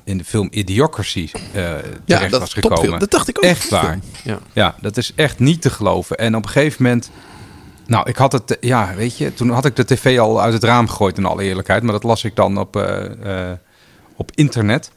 in 0.03 0.17
de 0.17 0.23
film 0.23 0.47
Idiocracy 0.51 1.29
eh 1.53 1.73
terecht 2.05 2.31
dat 2.31 2.39
was 2.39 2.49
topfilm. 2.53 2.75
gekomen. 2.75 2.99
Dat 2.99 3.11
dacht 3.11 3.27
ik 3.27 3.37
ook. 3.37 3.43
Echt 3.43 3.69
waar. 3.69 3.99
Ja. 4.23 4.39
Ja, 4.53 4.75
dat 4.81 4.97
is 4.97 5.11
echt 5.15 5.39
niet 5.39 5.61
te 5.61 5.69
geloven. 5.69 6.17
En 6.17 6.35
op 6.35 6.43
een 6.43 6.49
gegeven 6.49 6.83
moment, 6.83 7.09
nou, 7.89 8.09
ik 8.09 8.15
had 8.15 8.31
het, 8.31 8.57
ja, 8.59 8.93
weet 8.95 9.17
je, 9.17 9.33
toen 9.33 9.49
had 9.49 9.65
ik 9.65 9.75
de 9.75 9.85
tv 9.85 10.19
al 10.19 10.41
uit 10.41 10.53
het 10.53 10.63
raam 10.63 10.87
gegooid 10.87 11.17
in 11.17 11.25
alle 11.25 11.43
eerlijkheid, 11.43 11.83
maar 11.83 11.91
dat 11.93 12.03
las 12.03 12.23
ik 12.23 12.35
dan 12.35 12.57
op, 12.57 12.75
eh, 12.75 13.49
eh, 13.51 13.57
op 14.15 14.31
internet. 14.35 14.91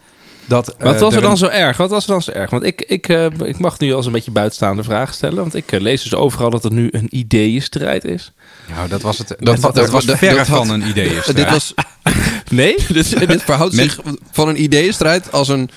Dat, 0.46 0.68
eh, 0.68 0.84
Wat 0.84 1.00
was 1.00 1.14
er 1.14 1.20
dan 1.20 1.30
een- 1.30 1.36
zo 1.36 1.46
erg? 1.46 1.76
Wat 1.76 1.90
was 1.90 2.04
er 2.04 2.10
dan 2.10 2.22
zo 2.22 2.30
erg? 2.30 2.50
Want 2.50 2.62
ik, 2.62 2.82
ik, 2.82 3.08
eh, 3.08 3.24
ik 3.44 3.58
mag 3.58 3.78
nu 3.78 3.92
als 3.94 4.06
een 4.06 4.12
beetje 4.12 4.30
buitenstaande 4.30 4.82
vragen 4.82 5.14
stellen. 5.14 5.36
Want 5.36 5.54
ik 5.54 5.70
lees 5.70 6.02
dus 6.02 6.14
overal 6.14 6.50
dat 6.50 6.62
het 6.62 6.72
nu 6.72 6.88
een 6.90 7.06
ideeënstrijd 7.10 8.04
is. 8.04 8.32
Nou, 8.74 8.88
dat 8.88 9.02
was 9.02 9.18
het. 9.18 9.28
Dat, 9.28 9.38
Dat- 9.38 9.60
dat, 9.60 9.74
dat- 9.74 9.90
was 9.90 10.04
verre 10.04 10.36
dat 10.36 10.46
had- 10.46 10.66
van 10.66 10.70
een 10.70 10.88
idee. 10.88 11.18
Dit, 11.34 11.50
was, 11.50 11.74
Nee? 12.50 12.74
dit, 12.88 13.28
dit 13.28 13.42
verhoudt 13.42 13.74
zich 13.74 13.98
van 14.30 14.48
een 14.48 14.62
ideeënstrijd 14.62 15.32
als 15.32 15.48
een, 15.48 15.70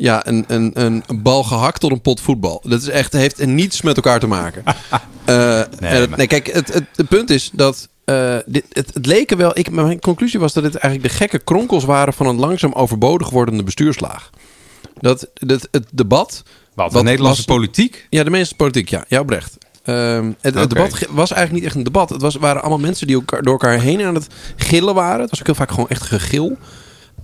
ja, 0.00 0.26
een, 0.26 0.44
een, 0.48 0.72
een 0.74 1.22
bal 1.22 1.42
gehakt 1.44 1.80
tot 1.80 1.90
een 1.90 2.00
pot 2.00 2.20
voetbal. 2.20 2.62
Dat 2.64 2.82
is 2.82 2.88
echt, 2.88 3.12
heeft 3.12 3.46
niets 3.46 3.82
met 3.82 3.96
elkaar 3.96 4.20
te 4.20 4.26
maken. 4.26 4.62
Eh, 5.24 5.60
Nee, 6.16 6.26
kijk, 6.26 6.46
het, 6.52 6.72
het, 6.72 6.84
het 6.96 7.08
punt 7.08 7.30
is 7.30 7.50
dat 7.52 7.88
eh, 8.04 8.36
dit, 8.46 8.64
het, 8.68 8.94
het 8.94 9.06
leken 9.06 9.36
wel... 9.36 9.58
Ik, 9.58 9.70
mijn 9.70 10.00
conclusie 10.00 10.40
was 10.40 10.52
dat 10.52 10.64
het 10.64 10.74
eigenlijk 10.76 11.12
de 11.12 11.18
gekke 11.18 11.38
kronkels 11.38 11.84
waren... 11.84 12.12
van 12.12 12.26
een 12.26 12.36
langzaam 12.38 12.72
overbodig 12.72 13.30
wordende 13.30 13.62
bestuurslaag. 13.62 14.30
Dat, 15.00 15.30
dat 15.34 15.68
het 15.70 15.86
debat... 15.92 16.42
Wat, 16.74 16.92
Wat 16.92 17.02
de 17.02 17.08
Nederlandse 17.08 17.42
was- 17.46 17.56
politiek? 17.56 18.06
Ja, 18.10 18.24
de 18.24 18.30
meeste 18.30 18.54
politiek, 18.54 18.88
ja. 18.88 19.04
Ja, 19.08 19.20
oprecht. 19.20 19.58
Ehm, 19.82 20.32
het, 20.40 20.54
debat 20.54 21.06
was 21.10 21.32
eigenlijk 21.32 21.52
niet 21.52 21.64
echt 21.64 21.74
een 21.74 21.82
debat. 21.82 22.10
Het 22.10 22.22
was, 22.22 22.34
waren 22.34 22.60
allemaal 22.60 22.78
mensen 22.78 23.06
die 23.06 23.16
elkaar, 23.16 23.42
door 23.42 23.52
elkaar 23.52 23.80
heen 23.80 24.04
aan 24.04 24.14
het 24.14 24.26
gillen 24.56 24.94
waren. 24.94 25.20
Het 25.20 25.30
was 25.30 25.40
ook 25.40 25.46
heel 25.46 25.54
vaak 25.54 25.70
gewoon 25.70 25.88
echt 25.88 26.02
gegil. 26.02 26.58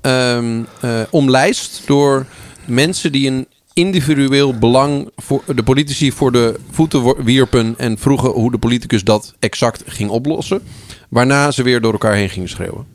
Ehm 0.00 0.62
eh, 0.80 1.00
omlijst 1.10 1.82
door 1.86 2.26
mensen 2.68 3.12
die 3.12 3.28
een 3.30 3.46
individueel 3.72 4.58
belang 4.58 5.10
voor 5.16 5.42
de 5.54 5.62
politici 5.62 6.12
voor 6.12 6.32
de 6.32 6.58
voeten 6.70 7.24
wierpen 7.24 7.74
en 7.78 7.98
vroegen 7.98 8.30
hoe 8.30 8.50
de 8.50 8.58
politicus 8.58 9.04
dat 9.04 9.34
exact 9.38 9.82
ging 9.86 10.10
oplossen. 10.10 10.62
Waarna 11.08 11.50
ze 11.50 11.62
weer 11.62 11.80
door 11.80 11.92
elkaar 11.92 12.14
heen 12.14 12.30
gingen 12.30 12.48
schreeuwen. 12.48 12.86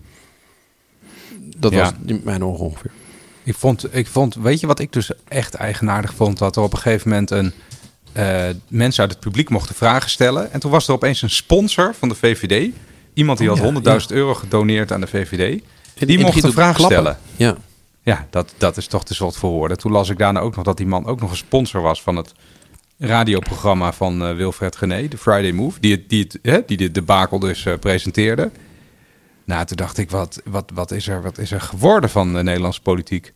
Dat 1.57 1.71
Ja. 1.71 1.81
was 2.05 2.17
mijn 2.23 2.43
ogen 2.43 2.65
ongeveer. 2.65 2.91
Ik 3.43 3.55
vond, 3.55 3.95
ik 3.95 4.07
vond, 4.07 4.35
weet 4.35 4.59
je 4.59 4.67
wat 4.67 4.79
ik 4.79 4.93
dus 4.93 5.11
echt 5.27 5.53
eigenaardig 5.53 6.13
vond? 6.13 6.37
Dat 6.37 6.55
er 6.55 6.61
op 6.61 6.73
een 6.73 6.79
gegeven 6.79 7.09
moment 7.09 7.31
een, 7.31 7.51
eh, 8.13 8.43
mensen 8.67 9.01
uit 9.01 9.11
het 9.11 9.19
publiek 9.19 9.49
mochten 9.49 9.75
vragen 9.75 10.09
stellen. 10.09 10.51
En 10.53 10.59
toen 10.59 10.71
was 10.71 10.87
er 10.87 10.93
opeens 10.93 11.21
een 11.21 11.29
sponsor 11.29 11.95
van 11.99 12.09
de 12.09 12.15
VVD. 12.15 12.69
Iemand 13.13 13.37
die 13.37 13.47
Oh, 13.51 13.53
had 13.53 13.63
ja, 13.63 13.71
100.000 13.71 14.11
euro 14.11 14.33
gedoneerd 14.33 14.91
aan 14.91 15.01
de 15.01 15.07
VVD. 15.07 15.61
Die 15.99 16.19
mocht 16.19 16.41
te 16.41 16.51
vraag 16.51 16.75
klappen. 16.75 16.97
stellen. 16.97 17.17
Ja. 17.35 17.57
Ja, 18.03 18.27
dat, 18.29 18.53
dat 18.57 18.77
is 18.77 18.87
toch 18.87 19.05
te 19.05 19.13
zot 19.13 19.37
voor 19.37 19.49
woorden. 19.49 19.77
Toen 19.77 19.91
las 19.91 20.09
ik 20.09 20.17
daarna 20.17 20.39
ook 20.39 20.55
nog 20.55 20.65
dat 20.65 20.77
die 20.77 20.85
man 20.87 21.05
ook 21.05 21.19
nog 21.19 21.31
een 21.31 21.37
sponsor 21.37 21.81
was 21.81 22.01
van 22.01 22.15
het 22.15 22.33
radioprogramma 22.97 23.93
van 23.93 24.23
eh, 24.25 24.35
Wilfred 24.35 24.75
Gené, 24.75 25.07
de 25.07 25.17
Friday 25.17 25.51
Move, 25.51 25.79
die 25.79 25.91
het, 25.91 26.09
die 26.09 26.23
het, 26.23 26.39
hè, 26.41 26.59
die 26.65 26.77
de 26.77 26.91
debakel 26.91 27.39
dus 27.39 27.65
eh, 27.65 27.73
presenteerde. 27.79 28.51
Nou, 29.43 29.65
toen 29.65 29.77
dacht 29.77 29.97
ik, 29.97 30.09
wat, 30.11 30.41
wat, 30.45 30.71
wat, 30.73 30.91
is 30.91 31.07
er, 31.07 31.21
wat 31.21 31.37
is 31.37 31.51
er 31.51 31.61
geworden 31.61 32.09
van 32.09 32.33
de 32.33 32.43
Nederlandse 32.43 32.81
politiek? 32.81 33.33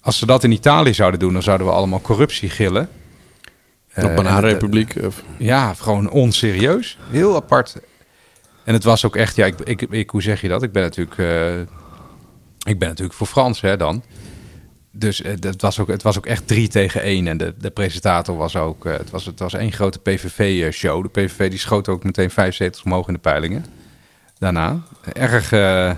Als 0.00 0.18
ze 0.18 0.26
dat 0.26 0.44
in 0.44 0.52
Italië 0.52 0.94
zouden 0.94 1.20
doen, 1.20 1.32
dan 1.32 1.42
zouden 1.42 1.66
we 1.66 1.72
allemaal 1.72 2.00
corruptie 2.00 2.50
gillen. 2.50 2.88
Op 3.96 4.04
Eh, 4.04 4.14
Bananenrepubliek. 4.14 4.94
of- 5.04 5.22
ja, 5.38 5.74
gewoon 5.74 6.10
onserieus. 6.10 6.98
Heel 7.10 7.34
apart. 7.36 7.76
En 8.64 8.74
het 8.74 8.84
was 8.84 9.04
ook 9.04 9.16
echt, 9.16 9.36
ja, 9.36 9.46
ik, 9.46 9.60
ik, 9.60 9.82
ik, 9.82 10.10
hoe 10.10 10.22
zeg 10.22 10.40
je 10.40 10.48
dat? 10.48 10.62
Ik 10.62 10.72
ben 10.72 10.82
natuurlijk, 10.82 11.18
eh, 11.18 11.77
ik 12.68 12.78
ben 12.78 12.88
natuurlijk 12.88 13.16
voor 13.16 13.26
Frans, 13.26 13.60
hè, 13.60 13.76
dan. 13.76 14.02
Dus 14.92 15.22
eh, 15.22 15.32
het, 15.40 15.62
was 15.62 15.78
ook, 15.78 15.88
het 15.88 16.02
was 16.02 16.16
ook 16.16 16.26
echt 16.26 16.46
drie 16.46 16.68
tegen 16.68 17.02
één. 17.02 17.26
En 17.26 17.36
de, 17.36 17.54
de 17.58 17.70
presentator 17.70 18.36
was 18.36 18.56
ook, 18.56 18.86
eh, 18.86 18.92
het, 18.92 19.10
was, 19.10 19.24
het 19.24 19.38
was 19.38 19.54
één 19.54 19.72
grote 19.72 19.98
PVV-show. 19.98 21.02
De 21.02 21.08
PVV 21.08 21.50
die 21.50 21.58
schoot 21.58 21.88
ook 21.88 22.04
meteen 22.04 22.30
vijf 22.30 22.54
zetels 22.54 22.82
omhoog 22.82 23.06
in 23.06 23.12
de 23.12 23.20
peilingen. 23.20 23.64
Daarna. 24.38 24.82
Erg, 25.12 25.52
eh, 25.52 25.90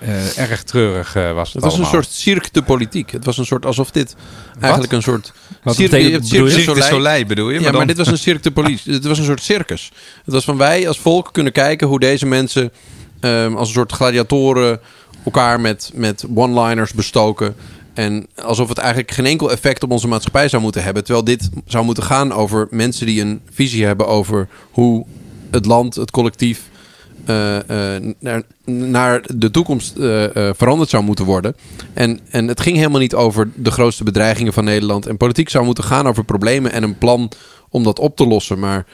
eh, 0.00 0.38
erg 0.38 0.62
treurig 0.62 1.16
eh, 1.16 1.32
was 1.32 1.52
het 1.52 1.62
Het 1.62 1.72
was 1.72 1.78
een 1.78 1.86
soort 1.86 2.08
cirque 2.08 2.48
de 2.52 2.62
politiek. 2.62 3.10
Het 3.10 3.24
was 3.24 3.38
een 3.38 3.46
soort 3.46 3.66
alsof 3.66 3.90
dit 3.90 4.16
eigenlijk 4.60 4.92
een 4.92 5.02
soort. 5.02 5.32
Wat 5.62 5.74
cirque- 5.74 5.96
betekent-? 5.96 6.28
Cirque 6.28 6.50
Cirque 6.50 6.82
Soleil. 6.82 7.24
Bedoel 7.24 7.50
je? 7.50 7.60
Ja, 7.60 7.70
maar 7.70 7.86
dit 7.86 7.96
was 7.96 8.06
een 8.06 8.18
cirque 8.18 8.52
de. 8.52 8.78
Het 8.84 9.04
was 9.04 9.18
een 9.18 9.24
soort 9.24 9.42
circus. 9.42 9.92
Het 10.24 10.34
was 10.34 10.44
van 10.44 10.56
wij 10.56 10.88
als 10.88 10.98
volk 10.98 11.28
kunnen 11.32 11.52
kijken 11.52 11.86
hoe 11.86 12.00
deze 12.00 12.26
mensen 12.26 12.72
ehm, 13.20 13.54
als 13.54 13.68
een 13.68 13.74
soort 13.74 13.92
gladiatoren 13.92 14.80
elkaar 15.24 15.60
met, 15.60 15.90
met 15.94 16.24
one-liners 16.34 16.92
bestoken. 16.92 17.54
En 17.94 18.26
alsof 18.42 18.68
het 18.68 18.78
eigenlijk 18.78 19.10
geen 19.10 19.26
enkel 19.26 19.50
effect 19.50 19.82
op 19.82 19.90
onze 19.90 20.08
maatschappij 20.08 20.48
zou 20.48 20.62
moeten 20.62 20.82
hebben. 20.82 21.04
Terwijl 21.04 21.24
dit 21.24 21.48
zou 21.66 21.84
moeten 21.84 22.02
gaan 22.02 22.32
over 22.32 22.66
mensen 22.70 23.06
die 23.06 23.20
een 23.20 23.40
visie 23.50 23.84
hebben 23.84 24.06
over 24.06 24.48
hoe 24.70 25.06
het 25.50 25.66
land, 25.66 25.94
het 25.94 26.10
collectief, 26.10 26.70
eh, 27.24 27.96
eh, 27.96 28.02
naar, 28.18 28.42
naar 28.64 29.24
de 29.34 29.50
toekomst 29.50 29.96
eh, 29.96 30.24
veranderd 30.56 30.90
zou 30.90 31.04
moeten 31.04 31.24
worden. 31.24 31.56
En, 31.92 32.20
en 32.30 32.48
het 32.48 32.60
ging 32.60 32.76
helemaal 32.76 33.00
niet 33.00 33.14
over 33.14 33.50
de 33.54 33.70
grootste 33.70 34.04
bedreigingen 34.04 34.52
van 34.52 34.64
Nederland. 34.64 35.06
En 35.06 35.16
politiek 35.16 35.48
zou 35.48 35.64
moeten 35.64 35.84
gaan 35.84 36.06
over 36.06 36.24
problemen 36.24 36.72
en 36.72 36.82
een 36.82 36.98
plan 36.98 37.30
om 37.68 37.84
dat 37.84 37.98
op 37.98 38.16
te 38.16 38.26
lossen. 38.26 38.58
Maar 38.58 38.86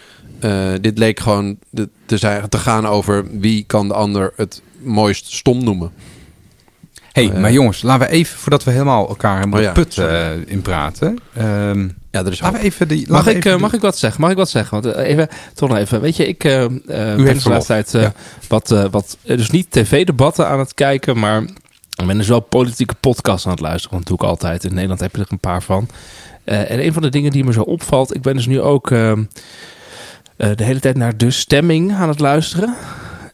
dit 0.80 0.98
leek 0.98 1.20
gewoon 1.20 1.58
te, 2.06 2.16
zijn, 2.16 2.48
te 2.48 2.58
gaan 2.58 2.86
over 2.86 3.38
wie 3.38 3.64
kan 3.66 3.88
de 3.88 3.94
ander 3.94 4.32
het 4.36 4.62
mooist 4.82 5.32
stom 5.32 5.64
noemen. 5.64 5.92
Hey, 7.16 7.30
eh, 7.32 7.40
maar 7.40 7.52
jongens, 7.52 7.82
laten 7.82 8.06
we 8.08 8.12
even, 8.12 8.38
voordat 8.38 8.64
we 8.64 8.70
helemaal 8.70 9.08
elkaar 9.08 9.34
helemaal 9.36 9.58
Oh 9.58 9.64
ja, 9.64 9.72
put 9.72 9.98
eh, 9.98 10.30
in 10.46 10.62
praten. 10.62 11.18
ehm, 11.34 11.88
Ja, 12.10 12.24
er 12.24 12.32
is 12.32 12.40
laten 12.40 12.58
we 12.58 12.64
even 12.64 12.88
die. 12.88 13.10
Mag 13.10 13.26
ik, 13.26 13.36
even 13.36 13.50
eh, 13.52 13.58
mag 13.58 13.72
ik 13.72 13.80
wat 13.80 13.98
zeggen? 13.98 14.20
Mag 14.20 14.30
ik 14.30 14.36
wat 14.36 14.50
zeggen? 14.50 14.80
Want 14.82 14.96
even, 14.96 15.28
toch 15.54 15.68
nog 15.68 15.78
even. 15.78 16.00
Weet 16.00 16.16
je, 16.16 16.26
ik 16.28 16.44
eh, 16.44 16.66
ben 16.86 17.16
de 17.16 17.40
laatste 17.44 17.66
tijd 17.66 17.90
Ja. 17.90 18.12
wat, 18.48 18.88
wat, 18.90 19.16
dus 19.22 19.50
niet 19.50 19.70
tv-debatten 19.70 20.48
aan 20.48 20.58
het 20.58 20.74
kijken, 20.74 21.18
maar 21.18 21.42
ik 21.96 22.06
ben 22.06 22.16
dus 22.18 22.28
wel 22.28 22.40
politieke 22.40 22.94
podcasts 23.00 23.46
aan 23.46 23.52
het 23.52 23.60
luisteren. 23.60 23.90
Want 23.90 24.08
dat 24.08 24.18
doe 24.18 24.26
ik 24.26 24.32
altijd. 24.32 24.64
In 24.64 24.74
Nederland 24.74 25.00
heb 25.00 25.16
je 25.16 25.22
er 25.22 25.26
een 25.30 25.38
paar 25.38 25.62
van. 25.62 25.88
En 26.44 26.84
een 26.84 26.92
van 26.92 27.02
de 27.02 27.08
dingen 27.08 27.30
die 27.30 27.44
me 27.44 27.52
zo 27.52 27.60
opvalt, 27.60 28.14
ik 28.14 28.22
ben 28.22 28.34
dus 28.36 28.46
nu 28.46 28.60
ook 28.60 28.90
eh, 28.90 29.10
eh, 29.10 29.16
de 30.36 30.64
hele 30.64 30.80
tijd 30.80 30.96
naar 30.96 31.16
de 31.16 31.30
stemming 31.30 31.92
aan 31.92 32.08
het 32.08 32.20
luisteren. 32.20 32.74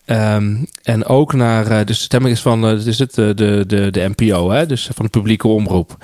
Ehm, 0.04 0.56
en 0.82 1.04
ook 1.04 1.32
naar, 1.32 1.70
eh, 1.70 1.86
dus 1.86 1.98
de 1.98 2.04
stemming 2.04 2.34
is 2.34 2.40
van, 2.40 2.66
eh, 2.66 2.86
is 2.86 2.98
het 2.98 3.14
de, 3.14 3.34
de, 3.34 3.64
de, 3.66 3.90
de 3.90 4.12
NPO, 4.16 4.50
hè? 4.50 4.66
dus 4.66 4.88
van 4.94 5.04
de 5.04 5.10
publieke 5.10 5.48
omroep. 5.48 5.96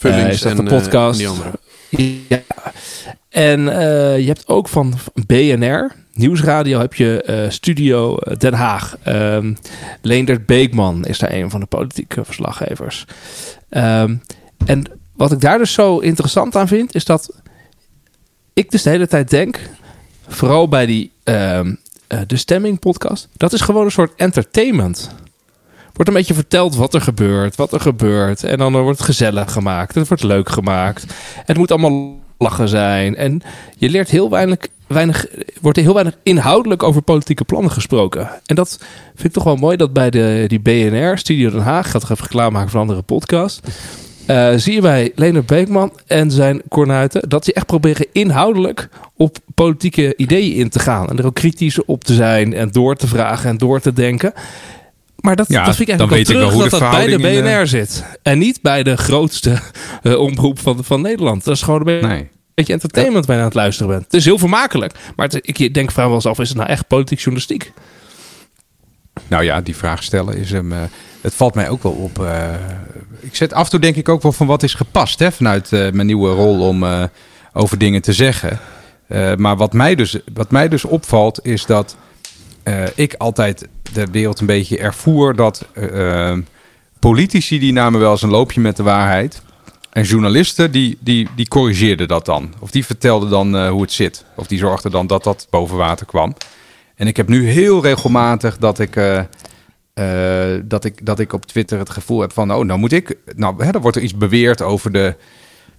Eh, 0.00 0.28
is 0.28 0.40
dat 0.40 0.58
en, 0.58 0.64
de 0.64 0.70
eh, 0.70 0.82
podcast? 0.82 1.20
en. 1.20 1.54
Ja. 2.28 2.42
En 3.28 3.68
eh, 3.68 4.18
je 4.18 4.26
hebt 4.26 4.48
ook 4.48 4.68
van 4.68 4.94
BNR, 5.26 5.92
Nieuwsradio, 6.12 6.80
heb 6.80 6.94
je 6.94 7.22
eh, 7.22 7.50
Studio 7.50 8.16
Den 8.38 8.54
Haag. 8.54 8.96
Ehm 9.02 9.54
Leendert 10.02 10.46
Beekman 10.46 11.04
is 11.04 11.18
daar 11.18 11.32
een 11.32 11.50
van 11.50 11.60
de 11.60 11.66
politieke 11.66 12.24
verslaggevers. 12.24 13.04
Ehm, 13.68 14.16
en 14.66 14.84
wat 15.16 15.32
ik 15.32 15.40
daar 15.40 15.58
dus 15.58 15.72
zo 15.72 15.98
interessant 15.98 16.56
aan 16.56 16.68
vind, 16.68 16.94
is 16.94 17.04
dat 17.04 17.34
ik 18.52 18.70
dus 18.70 18.82
de 18.82 18.90
hele 18.90 19.06
tijd 19.06 19.30
denk, 19.30 19.60
vooral 20.28 20.68
bij 20.68 20.86
die 20.86 21.12
eh, 22.14 22.20
De 22.26 22.36
Stemming 22.36 22.78
podcast, 22.78 23.28
dat 23.36 23.52
is 23.52 23.60
gewoon 23.60 23.84
een 23.84 23.90
soort 23.90 24.12
entertainment. 24.16 25.10
Wordt 25.92 26.10
een 26.10 26.16
beetje 26.16 26.34
verteld 26.34 26.76
wat 26.76 26.94
er 26.94 27.00
gebeurt, 27.00 27.56
wat 27.56 27.72
er 27.72 27.80
gebeurt. 27.80 28.44
En 28.44 28.58
dan 28.58 28.72
wordt 28.72 28.98
het 28.98 29.06
gezellig 29.06 29.52
gemaakt. 29.52 29.94
Het 29.94 30.08
wordt 30.08 30.22
leuk 30.22 30.48
gemaakt. 30.48 31.06
Het 31.44 31.56
moet 31.56 31.70
allemaal 31.70 32.20
lachen 32.38 32.68
zijn. 32.68 33.16
En 33.16 33.42
je 33.76 33.88
leert 33.88 34.10
heel 34.10 34.30
weinig, 34.30 34.58
weinig 34.86 35.26
wordt 35.60 35.78
heel 35.78 35.94
weinig 35.94 36.16
inhoudelijk 36.22 36.82
over 36.82 37.02
politieke 37.02 37.44
plannen 37.44 37.70
gesproken. 37.70 38.30
En 38.46 38.54
dat 38.54 38.78
vind 39.14 39.24
ik 39.24 39.32
toch 39.32 39.44
wel 39.44 39.56
mooi 39.56 39.76
dat 39.76 39.92
bij 39.92 40.10
de, 40.10 40.44
die 40.46 40.60
BNR, 40.60 41.18
Studio 41.18 41.50
Den 41.50 41.60
Haag, 41.60 41.90
gaat 41.90 42.02
even 42.02 42.16
reclame 42.16 42.50
maken 42.50 42.78
andere 42.78 43.02
podcast. 43.02 43.60
Eh, 44.26 44.52
zie 44.56 44.74
je 44.74 44.80
bij 44.80 45.12
Leonard 45.14 45.46
Beekman 45.46 45.92
en 46.06 46.30
zijn 46.30 46.62
kornuiten 46.68 47.28
dat 47.28 47.44
die 47.44 47.54
echt 47.54 47.66
proberen 47.66 48.06
inhoudelijk 48.12 48.88
op 49.16 49.38
politieke 49.54 50.14
ideeën 50.16 50.54
in 50.54 50.68
te 50.68 50.78
gaan. 50.78 51.08
En 51.08 51.18
er 51.18 51.26
ook 51.26 51.34
kritisch 51.34 51.84
op 51.84 52.04
te 52.04 52.14
zijn 52.14 52.54
en 52.54 52.70
door 52.70 52.96
te 52.96 53.06
vragen 53.06 53.50
en 53.50 53.56
door 53.58 53.80
te 53.80 53.92
denken. 53.92 54.32
Maar 55.16 55.36
dat, 55.36 55.48
Ja, 55.48 55.64
dat 55.64 55.76
vind 55.76 55.88
ik 55.88 55.98
eigenlijk 55.98 56.28
wel 56.28 56.40
wel 56.40 56.50
terug 56.50 56.70
dat 56.70 56.80
dat 56.80 56.90
bij 56.90 57.06
de 57.06 57.18
BNR 57.58 57.66
zit. 57.66 58.04
En 58.22 58.38
niet 58.38 58.58
bij 58.62 58.82
de 58.82 58.96
grootste 58.96 59.58
eh, 60.02 60.18
omroep 60.20 60.58
van, 60.58 60.84
van 60.84 61.00
Nederland. 61.00 61.44
Dat 61.44 61.54
is 61.54 61.62
gewoon 61.62 61.78
een 61.78 61.84
beetje, 61.86 62.06
Nee. 62.06 62.28
beetje 62.54 62.72
entertainment 62.72 63.30
aan 63.30 63.38
het 63.38 63.54
luisteren 63.54 63.90
bent. 63.90 64.04
Het 64.04 64.14
is 64.14 64.24
heel 64.24 64.38
vermakelijk. 64.38 64.92
Maar 65.16 65.26
het, 65.28 65.38
ik 65.58 65.74
denk 65.74 65.90
vrijwel 65.90 66.14
eens 66.14 66.26
af, 66.26 66.38
is 66.38 66.48
het 66.48 66.56
nou 66.56 66.68
echt 66.70 66.86
politiek 66.86 67.18
journalistiek? 67.18 67.72
Nou 69.28 69.44
ja, 69.44 69.60
die 69.60 69.76
vraag 69.76 70.02
stellen 70.02 70.36
is 70.36 70.50
hem. 70.50 70.72
eh, 70.72 70.78
het 71.24 71.34
valt 71.34 71.54
mij 71.54 71.68
ook 71.68 71.82
wel 71.82 71.92
op. 71.92 72.24
eh, 72.24 72.54
ik 73.20 73.36
zet 73.36 73.52
af 73.52 73.64
en 73.64 73.70
toe 73.70 73.80
denk 73.80 73.96
ik 73.96 74.08
ook 74.08 74.22
wel 74.22 74.32
van 74.32 74.46
wat 74.46 74.62
is 74.62 74.74
gepast 74.74 75.18
hè, 75.18 75.32
vanuit 75.32 75.72
eh, 75.72 75.90
mijn 75.90 76.06
nieuwe 76.06 76.30
rol 76.30 76.68
om 76.68 76.82
eh, 76.82 77.04
over 77.52 77.78
dingen 77.78 78.02
te 78.02 78.12
zeggen. 78.12 78.58
Maar 79.36 79.56
wat 79.56 79.72
mij, 79.72 79.94
dus, 79.94 80.18
wat 80.34 80.50
mij 80.50 80.68
dus 80.68 80.84
opvalt 80.84 81.46
is 81.46 81.66
dat 81.66 81.96
ik 82.94 83.14
altijd 83.14 83.68
de 83.92 84.06
wereld 84.12 84.40
een 84.40 84.46
beetje 84.46 84.78
ervoer 84.78 85.36
dat 85.36 85.66
politici 86.98 87.58
die 87.58 87.72
namen 87.72 88.00
wel 88.00 88.10
eens 88.10 88.22
een 88.22 88.30
loopje 88.30 88.60
met 88.60 88.76
de 88.76 88.82
waarheid. 88.82 89.42
En 89.92 90.02
journalisten 90.02 90.70
die, 90.70 90.98
die, 91.00 91.28
die 91.36 91.48
corrigeerden 91.48 92.08
dat 92.08 92.24
dan. 92.24 92.54
Of 92.58 92.70
die 92.70 92.84
vertelden 92.84 93.30
dan 93.30 93.68
hoe 93.68 93.82
het 93.82 93.92
zit. 93.92 94.24
Of 94.36 94.46
die 94.46 94.58
zorgden 94.58 94.90
dan 94.90 95.06
dat 95.06 95.24
dat 95.24 95.46
boven 95.50 95.76
water 95.76 96.06
kwam. 96.06 96.34
En 96.94 97.06
ik 97.06 97.16
heb 97.16 97.28
nu 97.28 97.48
heel 97.48 97.82
regelmatig 97.82 98.58
dat 98.58 98.78
ik, 98.78 98.96
eh, 99.94 100.60
dat 100.64 100.84
ik, 100.84 101.06
dat 101.06 101.18
ik 101.18 101.32
op 101.32 101.46
Twitter 101.46 101.78
het 101.78 101.90
gevoel 101.90 102.20
heb 102.20 102.32
van... 102.32 102.52
oh, 102.52 102.64
nou 102.64 102.78
moet 102.78 102.92
ik... 102.92 103.16
Nou, 103.36 103.64
hè, 103.64 103.72
dan 103.72 103.82
wordt 103.82 103.96
er 103.96 104.02
iets 104.02 104.16
beweerd 104.16 104.62
over 104.62 104.92
de, 104.92 105.14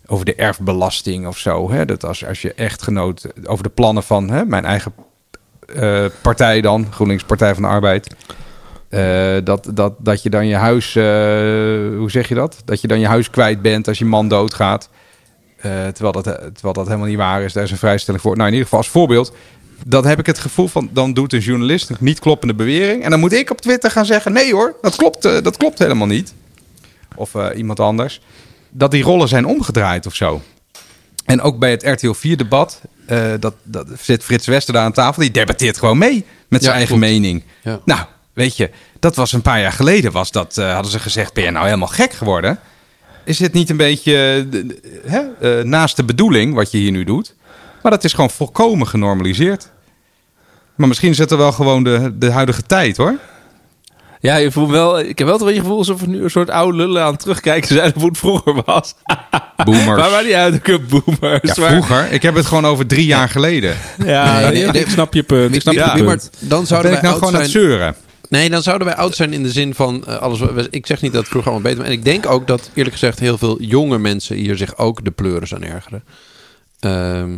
over 0.05 0.25
de 0.25 0.35
erfbelasting 0.35 1.27
of 1.27 1.37
zo. 1.37 1.71
Hè? 1.71 1.85
Dat 1.85 2.05
als, 2.05 2.25
als 2.25 2.41
je 2.41 2.53
echtgenoot... 2.53 3.27
over 3.45 3.63
de 3.63 3.69
plannen 3.69 4.03
van 4.03 4.29
hè, 4.29 4.45
mijn 4.45 4.65
eigen 4.65 4.93
eh, 5.75 6.05
partij 6.21 6.61
dan... 6.61 6.87
GroenLinks 6.91 7.23
Partij 7.23 7.53
van 7.53 7.63
de 7.63 7.69
Arbeid... 7.69 8.15
eh, 8.89 9.35
dat, 9.43 9.69
dat, 9.73 9.93
dat 9.97 10.23
je 10.23 10.29
dan 10.29 10.47
je 10.47 10.55
huis... 10.55 10.93
hoe 10.93 12.11
zeg 12.11 12.27
je 12.27 12.35
dat? 12.35 12.61
Dat 12.65 12.81
je 12.81 12.87
dan 12.87 12.99
je 12.99 13.07
huis 13.07 13.29
kwijt 13.29 13.61
bent 13.61 13.87
als 13.87 13.97
je 13.97 14.05
man 14.05 14.27
doodgaat. 14.27 14.89
Terwijl, 15.93 16.11
dat, 16.11 16.23
terwijl 16.23 16.73
dat 16.73 16.85
helemaal 16.85 17.07
niet 17.07 17.17
waar 17.17 17.41
is. 17.41 17.53
Daar 17.53 17.63
is 17.63 17.71
een 17.71 17.77
vrijstelling 17.77 18.23
voor. 18.23 18.35
Nou, 18.35 18.47
in 18.47 18.53
ieder 18.53 18.67
geval 18.67 18.79
als 18.79 18.89
voorbeeld 18.89 19.33
dan 19.85 20.05
heb 20.05 20.19
ik 20.19 20.25
het 20.25 20.39
gevoel 20.39 20.67
van, 20.67 20.89
dan 20.93 21.13
doet 21.13 21.33
een 21.33 21.39
journalist 21.39 21.89
een 21.89 21.97
niet 21.99 22.19
kloppende 22.19 22.53
bewering. 22.53 23.03
En 23.03 23.09
dan 23.09 23.19
moet 23.19 23.33
ik 23.33 23.51
op 23.51 23.61
Twitter 23.61 23.91
gaan 23.91 24.05
zeggen, 24.05 24.33
nee 24.33 24.53
hoor, 24.53 24.75
dat 24.81 24.95
klopt, 24.95 25.25
eh, 25.25 25.41
dat 25.41 25.57
klopt 25.57 25.79
helemaal 25.79 26.07
niet. 26.07 26.33
Of 27.15 27.35
eh, 27.35 27.57
iemand 27.57 27.79
anders. 27.79 28.21
Dat 28.69 28.91
die 28.91 29.03
rollen 29.03 29.27
zijn 29.27 29.45
omgedraaid 29.45 30.05
of 30.05 30.15
zo. 30.15 30.41
En 31.25 31.41
ook 31.41 31.59
bij 31.59 31.71
het 31.71 31.83
RTL 31.83 32.13
4-debat 32.13 32.81
eh, 33.05 33.33
dat, 33.39 33.53
dat 33.63 33.87
zit 34.01 34.23
Frits 34.23 34.47
Wester 34.47 34.73
daar 34.73 34.83
aan 34.83 34.91
tafel. 34.91 35.21
Die 35.21 35.31
debatteert 35.31 35.77
gewoon 35.77 35.97
mee 35.97 36.25
met 36.47 36.61
zijn 36.61 36.73
Ja, 36.73 36.79
eigen 36.79 36.99
mening. 36.99 37.43
Ja. 37.61 37.79
Nou, 37.85 38.01
weet 38.33 38.57
je, 38.57 38.69
dat 38.99 39.15
was 39.15 39.33
een 39.33 39.41
paar 39.41 39.59
jaar 39.59 39.71
geleden. 39.71 40.11
Was 40.11 40.31
dat, 40.31 40.55
hadden 40.55 40.91
ze 40.91 40.99
gezegd, 40.99 41.33
ben 41.33 41.43
je 41.43 41.51
nou 41.51 41.65
helemaal 41.65 41.87
gek 41.87 42.13
geworden? 42.13 42.59
Is 43.23 43.37
dit 43.37 43.53
niet 43.53 43.69
een 43.69 43.77
beetje 43.77 44.47
hè, 45.05 45.63
naast 45.63 45.95
de 45.95 46.03
bedoeling 46.03 46.53
wat 46.53 46.71
je 46.71 46.77
hier 46.77 46.91
nu 46.91 47.03
doet? 47.03 47.35
Maar 47.85 47.93
dat 47.93 48.03
is 48.03 48.13
gewoon 48.13 48.29
volkomen 48.29 48.87
genormaliseerd. 48.87 49.69
Maar 50.75 50.87
misschien 50.87 51.09
is 51.11 51.17
het 51.17 51.31
er 51.31 51.37
wel 51.37 51.51
gewoon 51.51 51.83
de, 51.83 52.11
de 52.17 52.31
huidige 52.31 52.61
tijd, 52.61 52.97
hoor. 52.97 53.15
Ja, 54.19 54.35
je 54.35 54.51
voelt 54.51 54.69
wel, 54.69 54.99
ik 54.99 55.17
heb 55.17 55.27
wel 55.27 55.35
het 55.37 55.45
beetje 55.45 55.59
gevoel 55.61 55.77
alsof 55.77 56.01
we 56.01 56.07
nu 56.07 56.23
een 56.23 56.29
soort 56.29 56.49
oude 56.49 56.77
lullen 56.77 57.03
aan 57.03 57.11
het 57.11 57.19
terugkijken 57.19 57.67
zijn 57.75 57.93
hoe 57.95 58.07
het 58.07 58.17
vroeger 58.17 58.61
was. 58.65 58.95
Boomers. 59.65 60.09
Maar 60.11 60.23
niet 60.23 60.33
uit, 60.33 60.65
de 60.65 60.79
boomers. 60.89 61.39
Ja, 61.41 61.53
maar- 61.61 61.71
vroeger. 61.71 62.11
Ik 62.11 62.21
heb 62.21 62.35
het 62.35 62.45
gewoon 62.45 62.65
over 62.65 62.87
drie 62.87 63.05
jaar 63.05 63.29
geleden. 63.29 63.75
Ja, 64.05 64.39
Nee, 64.39 64.51
nee, 64.51 64.71
nee, 64.71 64.81
ik 64.81 64.89
snap 64.89 65.13
je 65.13 65.23
punt. 65.23 65.55
Ik 65.55 65.61
snap 65.61 65.73
je 65.73 65.91
punt. 65.91 66.05
maar 66.05 66.19
dan 66.39 66.57
Ben 66.59 66.67
zouden 66.67 66.91
ik 66.91 67.01
wij 67.01 67.09
nou 67.09 67.13
oud 67.21 67.27
gewoon 67.29 67.41
aan 67.41 67.49
zijn. 67.49 67.63
het 67.63 67.69
zeuren? 67.71 67.95
Nee, 68.29 68.49
dan 68.49 68.61
zouden 68.63 68.87
wij 68.87 68.95
oud 68.95 69.15
zijn 69.15 69.33
in 69.33 69.43
de 69.43 69.51
zin 69.51 69.73
van 69.75 70.05
eh, 70.05 70.17
alles. 70.17 70.39
Ik 70.69 70.85
zeg 70.85 71.01
niet 71.01 71.11
dat 71.11 71.21
het 71.21 71.29
vroeger 71.29 71.51
allemaal 71.51 71.69
beter 71.71 71.83
was. 71.85 71.93
En 71.93 71.99
ik 71.99 72.05
denk 72.05 72.25
ook 72.31 72.47
dat 72.47 72.69
eerlijk 72.73 72.95
gezegd 72.95 73.19
heel 73.19 73.37
veel 73.37 73.61
jonge 73.61 73.97
mensen 73.97 74.35
hier 74.35 74.57
zich 74.57 74.77
ook 74.77 75.03
de 75.05 75.11
pleuris 75.11 75.53
aan 75.53 75.63
ergeren. 75.63 76.03
Ehm, 76.79 77.37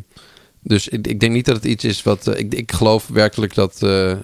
dus 0.67 0.87
ik, 0.87 1.07
ik 1.07 1.19
denk 1.19 1.31
niet 1.31 1.45
dat 1.45 1.55
het 1.55 1.65
iets 1.65 1.83
is 1.83 2.03
wat. 2.03 2.27
eh, 2.27 2.39
ik, 2.39 2.53
ik 2.53 2.71
geloof 2.71 3.07
werkelijk 3.07 3.53
dat, 3.55 3.77
eh, 3.81 4.11
eh, 4.11 4.17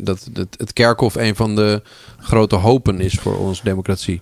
dat 0.00 0.28
het, 0.34 0.54
het 0.58 0.72
kerkhof 0.72 1.14
een 1.14 1.36
van 1.36 1.56
de 1.56 1.82
grote 2.18 2.56
hopen 2.56 3.00
is 3.00 3.14
voor 3.14 3.38
onze 3.38 3.62
democratie. 3.64 4.20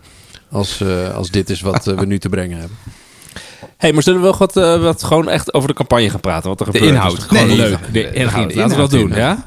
Als, 0.50 0.80
eh, 0.80 1.14
als 1.14 1.30
dit 1.30 1.50
is 1.50 1.60
wat 1.60 1.84
we 1.84 2.06
nu 2.06 2.18
te 2.18 2.28
brengen 2.28 2.58
hebben. 2.58 2.76
hey, 3.76 3.92
maar 3.92 4.02
zullen 4.02 4.20
we 4.20 4.26
wel 4.26 4.36
wat, 4.38 4.54
wat 4.82 5.04
gewoon 5.04 5.28
echt 5.28 5.54
over 5.54 5.68
de 5.68 5.74
campagne 5.74 6.10
gaan 6.10 6.20
praten? 6.20 6.48
Wat 6.48 6.60
er 6.60 6.66
De 6.66 6.72
gebeurt? 6.72 6.92
inhoud. 6.94 7.10
Dat 7.10 7.20
is 7.20 7.26
gewoon 7.26 7.46
Nee, 7.46 7.56
leuk. 7.56 7.78
De 7.92 8.12
inhoud. 8.12 8.54
Laten 8.54 8.76
we 8.76 8.82
dat 8.82 8.90
doen, 8.90 9.10
in, 9.10 9.16
ja? 9.16 9.46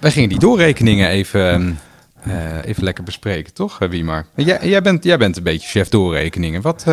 Wij 0.00 0.10
gingen 0.10 0.28
die 0.28 0.38
doorrekeningen 0.38 1.08
even, 1.08 1.78
eh, 2.22 2.64
even 2.64 2.84
lekker 2.84 3.04
bespreken, 3.04 3.52
toch, 3.54 3.78
Wiemar? 3.78 4.26
Jij, 4.36 4.58
jij, 4.68 4.82
bent, 4.82 5.04
jij 5.04 5.18
bent 5.18 5.36
een 5.36 5.42
beetje 5.42 5.68
chef 5.68 5.88
doorrekeningen. 5.88 6.62
Wat, 6.62 6.84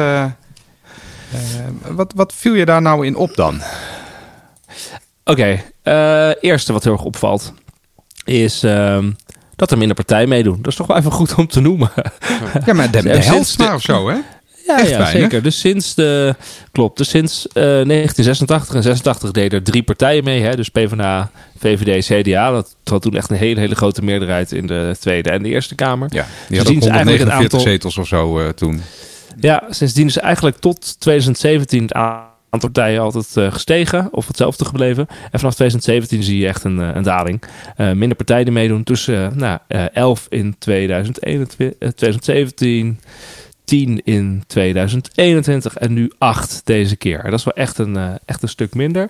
wat, 1.88 2.13
wat 2.15 2.33
viel 2.36 2.53
je 2.53 2.65
daar 2.65 2.81
nou 2.81 3.05
in 3.05 3.15
op 3.15 3.36
dan? 3.36 3.62
Oké, 5.24 5.62
eh, 5.81 6.29
eerste 6.41 6.74
wat 6.74 6.83
heel 6.83 6.93
erg 6.93 7.03
opvalt 7.03 7.53
is 8.25 8.63
ehm, 8.63 9.12
dat 9.55 9.71
er 9.71 9.77
minder 9.77 9.95
partijen 9.95 10.29
meedoen. 10.29 10.57
Dat 10.57 10.67
is 10.71 10.75
toch 10.75 10.88
wel 10.88 10.98
even 10.98 11.12
goed 11.12 11.36
om 11.36 11.48
te 11.48 11.59
noemen. 11.62 11.91
Ja, 12.65 12.74
maar 12.74 12.91
de, 12.91 13.01
de 13.01 13.17
helft 13.17 13.57
maar 13.57 13.74
of 13.75 13.81
zo, 13.81 14.09
hè? 14.09 14.17
Ja, 14.65 15.05
zeker. 15.05 15.43
Dus 15.43 15.59
sinds 15.59 15.95
de. 15.95 16.36
Klopt. 16.71 16.98
Dus 16.98 17.09
sinds 17.09 17.48
eh, 17.48 17.53
1986 17.53 18.75
en 18.75 18.83
86 18.83 19.31
deden 19.31 19.59
er 19.59 19.65
drie 19.65 19.83
partijen 19.83 20.24
mee. 20.24 20.41
Hè? 20.41 20.55
Dus 20.55 20.69
PvdA, 20.69 21.31
VVD, 21.59 22.05
CDA. 22.05 22.51
Dat 22.51 22.75
had 22.83 23.01
toen 23.01 23.15
echt 23.15 23.29
een 23.29 23.38
hele, 23.38 23.59
hele 23.59 23.75
grote 23.75 24.01
meerderheid 24.03 24.51
in 24.51 24.67
de 24.67 24.95
Tweede 25.00 25.29
en 25.29 25.43
de 25.43 25.50
Eerste 25.50 25.75
Kamer. 25.75 26.07
Ja, 26.12 26.25
die 26.48 26.57
hadden 26.57 26.77
is 26.77 26.86
eigenlijk 26.86 27.19
het 27.19 27.29
149 27.29 27.43
aantal- 27.43 27.59
zetels 27.59 27.98
of 27.98 28.07
zo 28.07 28.39
eh, 28.39 28.50
toen. 28.50 28.81
Ja, 29.39 29.63
sindsdien 29.69 30.05
is 30.08 30.17
eigenlijk 30.17 30.58
tot 30.58 31.00
2017 31.00 31.81
het 31.81 31.93
aantal 31.93 32.69
partijen 32.69 33.01
altijd 33.01 33.38
eh, 33.38 33.51
gestegen. 33.51 34.08
Of 34.12 34.27
hetzelfde 34.27 34.65
gebleven. 34.65 35.08
En 35.08 35.39
vanaf 35.39 35.55
2017 35.55 36.24
zie 36.24 36.39
je 36.39 36.48
echt 36.48 36.63
een, 36.63 36.81
eh, 36.81 37.03
daling. 37.03 37.43
Eh, 37.75 37.91
minder 37.91 38.17
partijen 38.17 38.46
die 38.46 38.53
meedoen. 38.53 38.84
Tussen 38.84 39.38
nou, 39.38 39.60
eh, 39.67 39.86
11 39.93 40.25
in 40.29 40.55
2021, 40.58 41.77
eh, 41.79 41.89
2017... 41.89 43.00
10 43.63 44.01
in 44.03 44.43
2021 44.48 45.75
en 45.75 45.93
nu 45.93 46.12
8 46.17 46.62
deze 46.63 46.96
keer. 46.96 47.24
Dat 47.24 47.34
is 47.34 47.43
wel 47.43 47.53
echt 47.53 47.77
een, 47.77 48.19
echt 48.25 48.41
een 48.41 48.50
stuk 48.50 48.75
minder. 48.75 49.10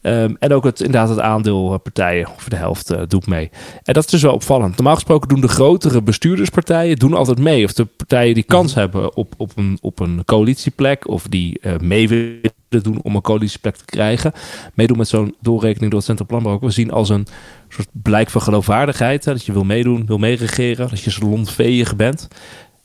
Ehm, 0.00 0.34
en 0.38 0.52
ook 0.52 0.64
het, 0.64 0.80
inderdaad 0.80 1.08
het 1.08 1.20
aandeel 1.20 1.72
eh, 1.72 1.78
partijen, 1.82 2.28
of 2.36 2.44
de 2.48 2.56
helft, 2.56 2.90
eh, 2.90 3.00
doet 3.08 3.26
mee. 3.26 3.50
En 3.82 3.94
dat 3.94 4.04
is 4.04 4.10
dus 4.10 4.22
wel 4.22 4.34
opvallend. 4.34 4.76
Normaal 4.76 4.94
gesproken 4.94 5.28
doen 5.28 5.40
de 5.40 5.48
grotere 5.48 6.02
bestuurderspartijen 6.02 6.96
doen 6.96 7.14
altijd 7.14 7.38
mee. 7.38 7.64
Of 7.64 7.72
de 7.72 7.84
partijen 7.84 8.34
die 8.34 8.42
kans 8.42 8.74
hebben 8.74 9.16
op, 9.16 9.34
op, 9.36 9.52
een, 9.56 9.78
op 9.80 10.00
een 10.00 10.22
coalitieplek... 10.24 11.08
of 11.08 11.26
die 11.26 11.58
eh, 11.60 11.78
mee 11.78 12.08
willen 12.08 12.52
doen 12.68 13.02
om 13.02 13.14
een 13.14 13.20
coalitieplek 13.20 13.76
te 13.76 13.84
krijgen... 13.84 14.32
meedoen 14.74 14.98
met 14.98 15.08
zo'n 15.08 15.34
doorrekening 15.40 15.90
door 15.90 16.00
het 16.00 16.08
Centraal 16.08 16.28
Planbureau... 16.28 16.56
ook 16.56 16.68
wel 16.68 16.84
zien 16.84 16.92
als 16.92 17.08
een 17.08 17.26
soort 17.68 17.88
blijk 17.92 18.30
van 18.30 18.42
geloofwaardigheid. 18.42 19.24
Hè, 19.24 19.32
dat 19.32 19.44
je 19.44 19.52
wil 19.52 19.64
meedoen, 19.64 20.06
wil 20.06 20.18
meeregeren, 20.18 20.88
dat 20.88 21.00
je 21.00 21.10
salonveeg 21.10 21.96
bent. 21.96 22.28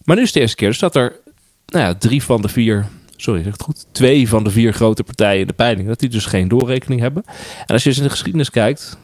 Maar 0.03 0.15
nu 0.15 0.21
is 0.21 0.27
het 0.27 0.35
de 0.35 0.41
eerste 0.41 0.57
keer 0.57 0.69
dus 0.69 0.79
dat 0.79 0.95
er 0.95 1.19
nou 1.65 1.85
ja, 1.85 1.95
drie 1.95 2.23
van 2.23 2.41
de 2.41 2.49
vier... 2.49 2.85
Sorry, 3.15 3.43
zeg 3.43 3.51
het 3.51 3.61
goed? 3.61 3.85
Twee 3.91 4.29
van 4.29 4.43
de 4.43 4.49
vier 4.49 4.73
grote 4.73 5.03
partijen 5.03 5.41
in 5.41 5.47
de 5.47 5.53
peiling... 5.53 5.87
dat 5.87 5.99
die 5.99 6.09
dus 6.09 6.25
geen 6.25 6.47
doorrekening 6.47 7.01
hebben. 7.01 7.23
En 7.65 7.73
als 7.73 7.83
je 7.83 7.89
eens 7.89 7.97
in 7.97 8.03
de 8.03 8.09
geschiedenis 8.09 8.49
kijkt... 8.49 8.97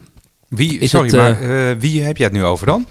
Wie, 0.48 0.80
Is 0.80 0.90
sorry, 0.90 1.06
het, 1.06 1.16
eh, 1.16 1.22
maar 1.22 1.70
eh, 1.70 1.78
wie 1.80 2.02
heb 2.02 2.18
je 2.18 2.24
het 2.24 2.34
nu 2.34 2.44
over 2.44 2.66
dan? 2.66 2.88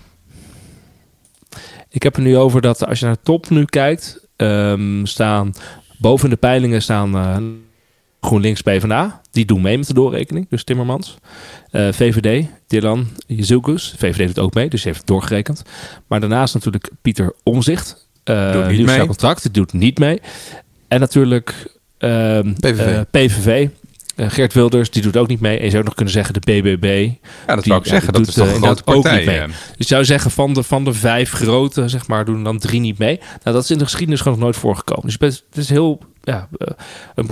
Ik 1.88 2.02
heb 2.02 2.16
er 2.16 2.22
nu 2.22 2.37
over 2.37 2.61
dat 2.61 2.87
als 2.87 2.98
je 2.98 3.04
naar 3.04 3.14
de 3.14 3.20
top 3.22 3.50
nu 3.50 3.64
kijkt, 3.64 4.26
ehm, 4.37 5.04
staan 5.04 5.52
boven 5.98 6.30
de 6.30 6.37
peilingen 6.37 6.83
staan 6.83 7.16
eh, 7.16 7.37
GroenLinks 8.20 8.61
PvdA. 8.61 9.20
Die 9.30 9.44
doen 9.44 9.61
mee 9.61 9.78
met 9.78 9.87
de 9.87 9.94
doorrekening, 9.94 10.48
dus 10.48 10.64
Timmermans. 10.64 11.18
Eh, 11.70 11.88
VVD, 11.92 12.46
Dylan 12.66 13.09
Jezilkus. 13.26 13.94
VVD 13.96 14.26
doet 14.26 14.38
ook 14.38 14.54
mee, 14.54 14.68
dus 14.68 14.85
heeft 14.85 14.98
het 14.98 15.06
doorgerekend. 15.06 15.62
Maar 16.06 16.20
daarnaast 16.20 16.54
natuurlijk 16.54 16.90
Pieter 17.02 17.35
Omzicht. 17.42 18.09
Uh, 18.24 18.66
nieuw 18.68 18.85
mee. 18.85 19.06
contract, 19.06 19.42
die 19.42 19.50
doet 19.50 19.72
niet 19.72 19.98
mee. 19.98 20.20
En 20.90 21.00
natuurlijk 21.00 21.55
ehm, 21.98 22.53
PVV. 22.53 22.79
eh, 22.79 23.00
PVV. 23.11 23.68
Eh, 24.16 24.31
Geert 24.31 24.53
Wilders, 24.55 24.90
die 24.90 25.03
doet 25.03 25.16
ook 25.16 25.29
niet 25.29 25.40
mee. 25.40 25.59
En 25.59 25.64
je 25.64 25.68
zou 25.70 25.79
ook 25.79 25.85
nog 25.87 25.94
kunnen 25.94 26.14
zeggen 26.14 26.35
de 26.35 26.40
BBB. 26.40 27.09
Ja, 27.46 27.55
dat 27.55 27.64
Die- 27.64 27.64
zou 27.72 27.79
ik 27.79 27.85
ja, 27.85 27.90
zeggen. 27.90 28.12
Dat 28.12 28.26
is 28.29 28.35
toch 28.35 28.46
eh, 28.46 28.53
een 28.55 28.62
grote 28.62 28.83
ook 28.85 28.94
partij. 29.03 29.16
niet 29.16 29.26
mee. 29.26 29.38
eh. 29.38 29.46
Dus 29.46 29.55
je 29.76 29.85
zou 29.85 30.05
zeggen, 30.05 30.31
van 30.31 30.55
de, 30.55 30.62
van 30.62 30.85
de 30.85 30.92
vijf 30.92 31.31
grote, 31.33 31.88
zeg 31.88 32.07
maar, 32.09 32.24
doen 32.24 32.44
dan 32.44 32.59
drie 32.59 32.81
niet 32.81 32.98
mee. 32.98 33.16
Nou, 33.18 33.57
dat 33.57 33.64
is 33.64 33.70
in 33.70 33.79
de 33.79 33.85
geschiedenis 33.85 34.20
gewoon 34.20 34.35
nog 34.35 34.44
nooit 34.46 34.57
voorgekomen. 34.57 35.03
Dus 35.18 35.42
het 35.48 35.57
is 35.57 35.68
heel, 35.68 35.98
ja, 36.22 36.48
eh, 36.57 36.66
een- 37.14 37.31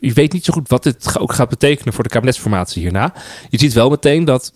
je 0.00 0.12
weet 0.12 0.32
niet 0.32 0.44
zo 0.44 0.52
goed 0.52 0.68
wat 0.68 0.82
dit 0.82 1.18
ook 1.18 1.32
gaat 1.32 1.48
betekenen 1.48 1.94
voor 1.94 2.02
de 2.04 2.10
kabinetsformatie 2.10 2.82
hierna. 2.82 3.14
Je 3.48 3.58
ziet 3.58 3.72
wel 3.72 3.90
meteen 3.90 4.24
dat 4.24 4.52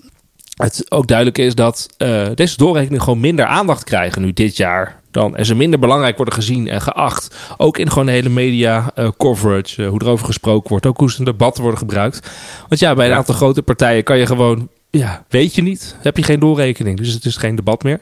het 0.56 0.90
ook 0.90 1.06
duidelijk 1.06 1.38
is 1.38 1.54
dat 1.54 1.88
eh, 1.96 2.26
deze 2.34 2.56
doorrekeningen 2.56 3.02
gewoon 3.02 3.20
minder 3.20 3.44
aandacht 3.44 3.84
krijgen 3.84 4.22
nu 4.22 4.32
dit 4.32 4.56
jaar. 4.56 5.00
Dan, 5.10 5.36
en 5.36 5.46
ze 5.46 5.54
minder 5.54 5.78
belangrijk 5.78 6.16
worden 6.16 6.34
gezien 6.34 6.68
en 6.68 6.80
geacht. 6.80 7.36
Ook 7.56 7.78
in 7.78 7.88
gewoon 7.88 8.06
de 8.06 8.12
hele 8.12 8.28
media 8.28 8.90
eh, 8.94 9.08
coverage, 9.16 9.82
eh, 9.82 9.88
hoe 9.88 10.02
erover 10.02 10.26
gesproken 10.26 10.68
wordt. 10.68 10.86
Ook 10.86 10.98
hoe 10.98 11.10
ze 11.10 11.18
in 11.18 11.24
debatten 11.24 11.62
worden 11.62 11.80
gebruikt. 11.80 12.30
Want 12.68 12.80
ja, 12.80 12.94
bij 12.94 13.06
een 13.06 13.16
aantal 13.16 13.34
grote 13.34 13.62
partijen 13.62 14.02
kan 14.02 14.18
je 14.18 14.26
gewoon, 14.26 14.68
ja, 14.90 15.24
weet 15.28 15.54
je 15.54 15.62
niet. 15.62 15.96
Heb 15.98 16.16
je 16.16 16.22
geen 16.22 16.40
doorrekening, 16.40 16.96
dus 16.96 17.12
het 17.12 17.24
is 17.24 17.36
geen 17.36 17.56
debat 17.56 17.82
meer. 17.82 18.00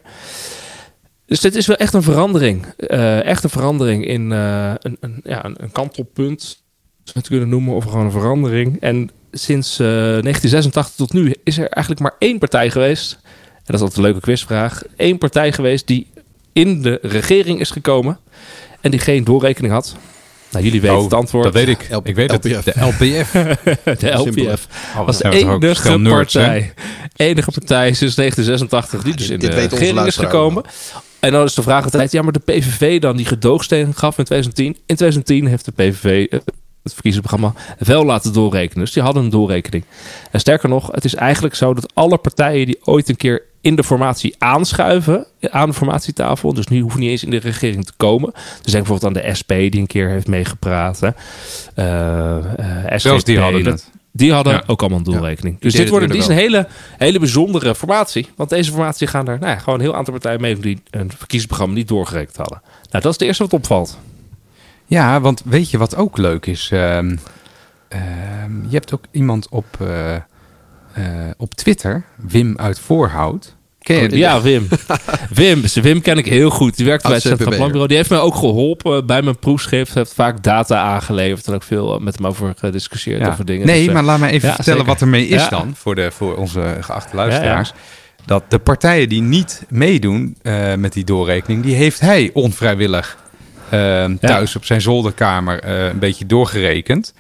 Dus 1.27 1.41
dit 1.41 1.55
is 1.55 1.67
wel 1.67 1.77
echt 1.77 1.95
een 1.95 2.03
verandering. 2.03 2.67
Echt 3.23 3.45
een 3.45 3.51
verandering 3.51 4.07
in 4.07 4.31
een, 4.31 4.97
een, 5.01 5.21
ja, 5.25 5.45
een, 5.45 5.73
kantelpunt. 5.73 6.63
Kunnen 7.23 7.49
noemen, 7.49 7.75
of 7.75 7.85
gewoon 7.85 8.05
een 8.05 8.11
verandering. 8.11 8.81
En 8.81 9.11
sinds 9.39 9.79
eh, 9.79 9.87
1986 9.87 10.95
tot 10.97 11.13
nu 11.13 11.35
is 11.45 11.59
er 11.59 11.69
eigenlijk 11.69 12.01
maar 12.01 12.15
één 12.19 12.39
partij 12.39 12.71
geweest. 12.71 13.19
En 13.55 13.61
dat 13.73 13.75
is 13.75 13.81
altijd 13.81 13.99
een 13.99 14.05
leuke 14.05 14.21
quizvraag. 14.21 14.83
Één 14.97 15.19
partij 15.19 15.53
geweest 15.53 15.87
die 15.87 16.07
in 16.53 16.83
de 16.83 16.99
regering 17.03 17.61
is 17.61 17.71
gekomen. 17.71 18.19
En 18.81 18.91
die 18.91 19.01
geen 19.01 19.25
doorrekening 19.25 19.73
had. 19.73 19.97
Nou, 20.51 20.65
jullie 20.65 20.81
weten 20.81 20.97
Oh, 20.97 21.03
het 21.05 21.13
antwoord. 21.15 21.45
Dat 21.45 21.55
weet 21.55 21.69
ik. 21.69 21.89
Ik 22.03 22.15
weet 22.15 22.31
het. 22.31 22.43
De 22.43 22.73
LPF. 22.81 23.31
de 24.01 24.11
LPF. 24.11 24.67
Oh, 24.97 25.07
was 25.07 25.19
de 25.19 25.29
enige 25.31 25.99
partij. 26.09 26.73
Enige 27.17 27.51
partij 27.51 27.93
sinds 27.93 28.15
1986 28.15 29.03
die 29.03 29.15
dus 29.15 29.27
dit- 29.27 29.31
in 29.33 29.39
dit 29.39 29.71
de 29.71 29.77
regering 29.77 30.07
is 30.07 30.17
gekomen. 30.17 30.65
En 31.21 31.33
dan 31.33 31.45
is 31.45 31.55
de 31.55 31.63
vraag 31.63 31.85
altijd, 31.85 32.13
ja, 32.13 32.23
maar 32.23 32.33
de 32.33 32.39
PVV 32.39 33.01
dan 33.01 33.17
die 33.17 33.27
gedoogsteen 33.27 33.95
gaf 33.95 34.19
in 34.19 34.25
2010. 34.25 34.67
In 34.67 34.97
2010 34.97 35.47
heeft 35.47 35.65
de 35.65 35.73
PVV 35.73 36.27
eh, 36.31 36.39
het 36.85 36.93
verkiezingsprogramma 36.93 37.55
wel 37.79 38.05
laten 38.05 38.33
doorrekenen. 38.33 38.85
Dus 38.85 38.93
die 38.93 39.03
hadden 39.03 39.23
een 39.25 39.31
doorrekening. 39.31 39.85
En 40.31 40.41
sterker 40.41 40.69
nog, 40.69 40.89
het 40.93 41.05
is 41.05 41.15
eigenlijk 41.15 41.55
zo 41.55 41.75
dat 41.75 41.95
alle 41.95 42.17
partijen 42.19 42.67
die 42.67 42.79
ooit 42.85 43.09
een 43.09 43.17
keer 43.17 43.43
in 43.61 43.75
de 43.77 43.85
formatie 43.85 44.35
aanschuiven, 44.39 45.27
aan 45.41 45.69
de 45.69 45.75
formatietafel, 45.75 46.55
dus 46.55 46.67
nu 46.67 46.81
hoeven 46.81 47.01
niet 47.01 47.11
eens 47.11 47.25
in 47.25 47.31
de 47.31 47.37
regering 47.37 47.85
te 47.85 47.93
komen. 47.97 48.31
Dus 48.63 48.73
denk 48.73 48.87
bijvoorbeeld 48.87 49.17
aan 49.17 49.23
de 49.23 49.35
SP 49.39 49.49
die 49.49 49.77
een 49.77 49.87
keer 49.87 50.09
heeft 50.09 50.27
meegepraat. 50.27 51.01
Hè. 51.01 51.09
Eh, 51.75 52.37
eh, 52.93 52.99
Zelfs 52.99 53.25
die 53.25 53.39
hadden 53.39 53.65
het. 53.67 53.91
die 54.13 54.33
hadden 54.33 54.53
Ja. 54.53 54.63
ook 54.67 54.81
allemaal 54.81 54.99
een 54.99 55.05
doelrekening. 55.05 55.61
Dus 55.61 55.75
dit, 55.75 55.89
wordt, 55.89 56.07
dit 56.09 56.17
is 56.17 56.27
een 56.27 56.35
hele, 56.35 56.67
hele 56.99 57.19
bijzondere 57.19 57.75
formatie. 57.75 58.29
Want 58.37 58.51
deze 58.51 58.71
formatie 58.71 59.07
gaan 59.07 59.29
er 59.29 59.39
nou 59.39 59.51
ja, 59.53 59.59
gewoon 59.59 59.75
een 59.79 59.85
heel 59.85 59.95
aantal 59.95 60.13
partijen 60.13 60.41
mee 60.41 60.59
die 60.59 60.83
een 60.91 61.11
verkiezingsprogramma 61.11 61.75
niet 61.75 61.89
doorgerekend 61.89 62.37
hadden. 62.37 62.61
Nou, 62.63 63.03
dat 63.03 63.05
is 63.05 63.19
het 63.19 63.23
eerste 63.23 63.43
wat 63.43 63.53
opvalt. 63.53 63.99
Ja, 64.87 65.21
want 65.21 65.43
weet 65.45 65.71
je 65.71 65.79
wat 65.79 65.97
ook 65.97 66.19
leuk 66.19 66.47
is? 66.47 66.69
Ehm, 66.73 67.17
ehm, 67.89 68.63
je 68.69 68.71
hebt 68.77 68.95
ook 68.95 69.05
iemand 69.11 69.49
op, 69.49 69.67
eh, 69.81 70.15
eh, 70.15 70.23
op 71.37 71.55
Twitter, 71.55 72.05
Wim 72.17 72.57
uit 72.59 72.79
Voorhout. 72.79 73.57
Ken 73.79 73.97
je 74.03 74.09
die? 74.09 74.19
Ja, 74.19 74.43
Wim. 74.43 74.69
Wim. 75.35 75.61
Dus 75.61 75.75
Wim 75.75 76.01
ken 76.01 76.19
ik 76.19 76.27
heel 76.27 76.51
goed. 76.51 76.77
Die 76.77 76.87
werkt 76.87 77.03
bij 77.03 77.13
het 77.13 77.23
Centraal. 77.23 77.49
Planbureau. 77.49 77.87
Die 77.89 77.97
heeft 77.97 78.11
mij 78.11 78.19
ook 78.19 78.35
geholpen 78.35 79.07
bij 79.07 79.23
mijn 79.23 79.39
proefschrift. 79.39 79.95
Heeft 79.95 80.15
vaak 80.15 80.43
data 80.43 80.79
aangeleverd. 80.79 81.47
En 81.47 81.55
ook 81.55 81.63
veel 81.63 81.95
eh, 81.95 82.01
met 82.01 82.17
hem 82.17 82.27
over 82.27 82.55
gediscussieerd 82.59 83.21
Ja. 83.21 83.29
over 83.29 83.45
dingen. 83.45 83.67
Nee, 83.67 83.85
Dus, 83.85 83.95
maar 83.95 84.03
laat 84.03 84.19
me 84.19 84.27
even 84.27 84.49
ja, 84.49 84.55
vertellen 84.55 84.81
zeker. 84.81 84.93
wat 84.95 85.03
ermee 85.03 85.27
is 85.27 85.43
Ja. 85.43 85.49
dan 85.49 85.73
voor, 85.77 85.95
de, 85.95 86.11
voor 86.11 86.37
onze 86.37 86.77
geachte 86.81 87.17
luisteraars. 87.17 87.73
Dat 88.27 88.43
de 88.49 88.59
partijen 88.59 89.09
die 89.09 89.23
niet 89.23 89.65
meedoen 89.69 90.37
met 90.77 90.93
die 90.93 91.05
doorrekening, 91.05 91.63
die 91.63 91.75
heeft 91.75 92.01
hij 92.01 92.31
onvrijwillig 92.33 93.17
eh, 93.69 94.05
thuis 94.21 94.57
op 94.57 94.65
zijn 94.65 94.81
zolderkamer 94.81 95.61
eh, 95.61 95.87
een 95.87 95.99
beetje 95.99 96.27
doorgerekend. 96.27 97.15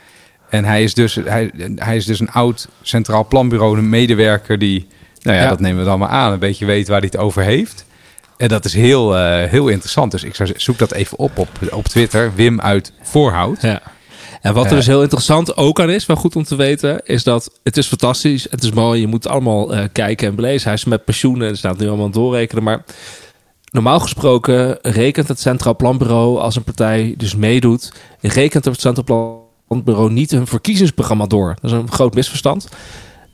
En 0.50 0.64
hij 0.64 0.82
is 0.82 0.94
dus, 0.94 1.14
hij, 1.24 1.50
hij 1.76 1.96
is 1.96 2.04
dus 2.04 2.20
een 2.20 2.30
oud 2.30 2.68
Centraal 2.82 3.26
Planbureau, 3.26 3.78
een 3.78 3.88
medewerker 3.88 4.58
die, 4.58 4.86
nou 5.22 5.36
ja, 5.36 5.42
Ja. 5.42 5.48
dat 5.48 5.60
nemen 5.60 5.78
we 5.78 5.84
dan 5.84 5.98
maar 5.98 6.08
aan, 6.08 6.32
een 6.32 6.38
beetje 6.38 6.66
weet 6.66 6.88
waar 6.88 6.98
hij 7.00 7.08
het 7.12 7.20
over 7.20 7.42
heeft. 7.42 7.84
En 8.36 8.48
dat 8.48 8.64
is 8.64 8.74
heel, 8.74 9.16
eh, 9.16 9.50
heel 9.50 9.68
interessant. 9.68 10.10
Dus 10.10 10.24
ik 10.24 10.34
zou 10.34 10.52
zoek 10.56 10.78
dat 10.78 10.92
even 10.92 11.18
op, 11.18 11.38
op 11.38 11.48
op 11.70 11.84
Twitter. 11.84 12.32
Wim 12.34 12.60
uit 12.60 12.92
Voorhout. 13.02 13.62
Ja. 13.62 13.82
En 14.40 14.54
wat 14.54 14.64
er 14.64 14.70
Eh. 14.70 14.76
dus 14.76 14.86
heel 14.86 15.02
interessant 15.02 15.56
ook 15.56 15.80
aan 15.80 15.90
is, 15.90 16.06
wel 16.06 16.16
goed 16.16 16.36
om 16.36 16.44
te 16.44 16.56
weten, 16.56 17.00
is 17.04 17.22
dat 17.22 17.50
het 17.62 17.76
is 17.76 17.86
fantastisch, 17.86 18.46
het 18.50 18.62
is 18.62 18.72
mooi, 18.72 19.00
je 19.00 19.06
moet 19.06 19.28
allemaal 19.28 19.72
kijken 19.92 20.28
en 20.28 20.34
belezen. 20.34 20.64
Hij 20.64 20.74
is 20.74 20.84
met 20.84 21.04
pensioenen, 21.04 21.48
er 21.48 21.56
staat 21.56 21.78
nu 21.78 21.86
allemaal 21.86 22.04
aan 22.04 22.10
het 22.10 22.20
doorrekenen, 22.20 22.62
maar 22.62 22.84
normaal 23.74 24.00
gesproken 24.00 24.78
rekent 24.82 25.28
het 25.28 25.40
Centraal 25.40 25.76
Planbureau 25.76 26.38
als 26.38 26.56
een 26.56 26.64
partij 26.64 27.14
dus 27.16 27.36
meedoet, 27.36 27.92
rekent 28.20 28.64
het 28.64 28.80
Centraal 28.80 29.52
Planbureau 29.68 30.12
niet 30.12 30.30
hun 30.30 30.46
verkiezingsprogramma 30.46 31.26
door. 31.26 31.56
Dat 31.60 31.70
is 31.70 31.76
een 31.76 31.92
groot 31.92 32.14
misverstand. 32.14 32.68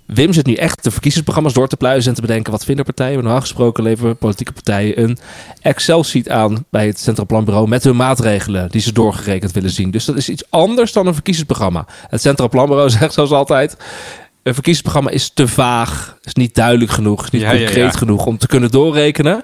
Wim 0.07 0.33
zit 0.33 0.47
nu 0.47 0.55
echt 0.55 0.85
de 0.85 0.91
verkiezingsprogramma's 0.91 1.53
door 1.53 1.69
te 1.69 1.77
pluizen 1.77 2.09
en 2.09 2.15
te 2.15 2.21
bedenken 2.21 2.53
wat 2.53 2.65
vinden 2.65 2.85
partijen. 2.85 3.15
Maar 3.15 3.23
normaal 3.23 3.41
gesproken 3.41 3.83
leveren 3.83 4.17
politieke 4.17 4.53
partijen 4.53 5.03
een 5.03 5.19
Excel-sheet 5.63 6.29
aan 6.29 6.65
bij 6.71 6.87
het 6.87 6.99
Centraal 7.01 7.27
Planbureau 7.27 7.69
met 7.69 7.85
hun 7.85 7.97
maatregelen 7.97 8.71
die 8.71 8.81
ze 8.81 8.93
doorgerekend 8.93 9.53
willen 9.53 9.71
zien. 9.71 9.91
Dus 9.91 10.05
dat 10.05 10.17
is 10.17 10.29
iets 10.29 10.51
anders 10.51 10.93
dan 10.93 11.07
een 11.07 11.15
verkiezingsprogramma. 11.15 11.87
Het 12.09 12.21
Centraal 12.21 12.49
Planbureau 12.49 12.91
zegt 12.99 13.13
zoals 13.13 13.31
altijd. 13.31 13.77
Een 14.43 14.55
verkiezingsprogramma 14.55 15.11
is 15.11 15.31
te 15.35 15.49
vaag, 15.49 16.17
is 16.23 16.35
niet 16.35 16.55
duidelijk 16.55 16.91
genoeg, 16.91 17.25
is 17.25 17.31
niet 17.31 17.43
Ja, 17.43 17.53
ja, 17.53 17.65
concreet 17.65 17.93
ja. 17.93 17.99
genoeg 17.99 18.27
om 18.27 18.39
te 18.39 18.47
kunnen 18.47 18.71
doorrekenen. 18.71 19.43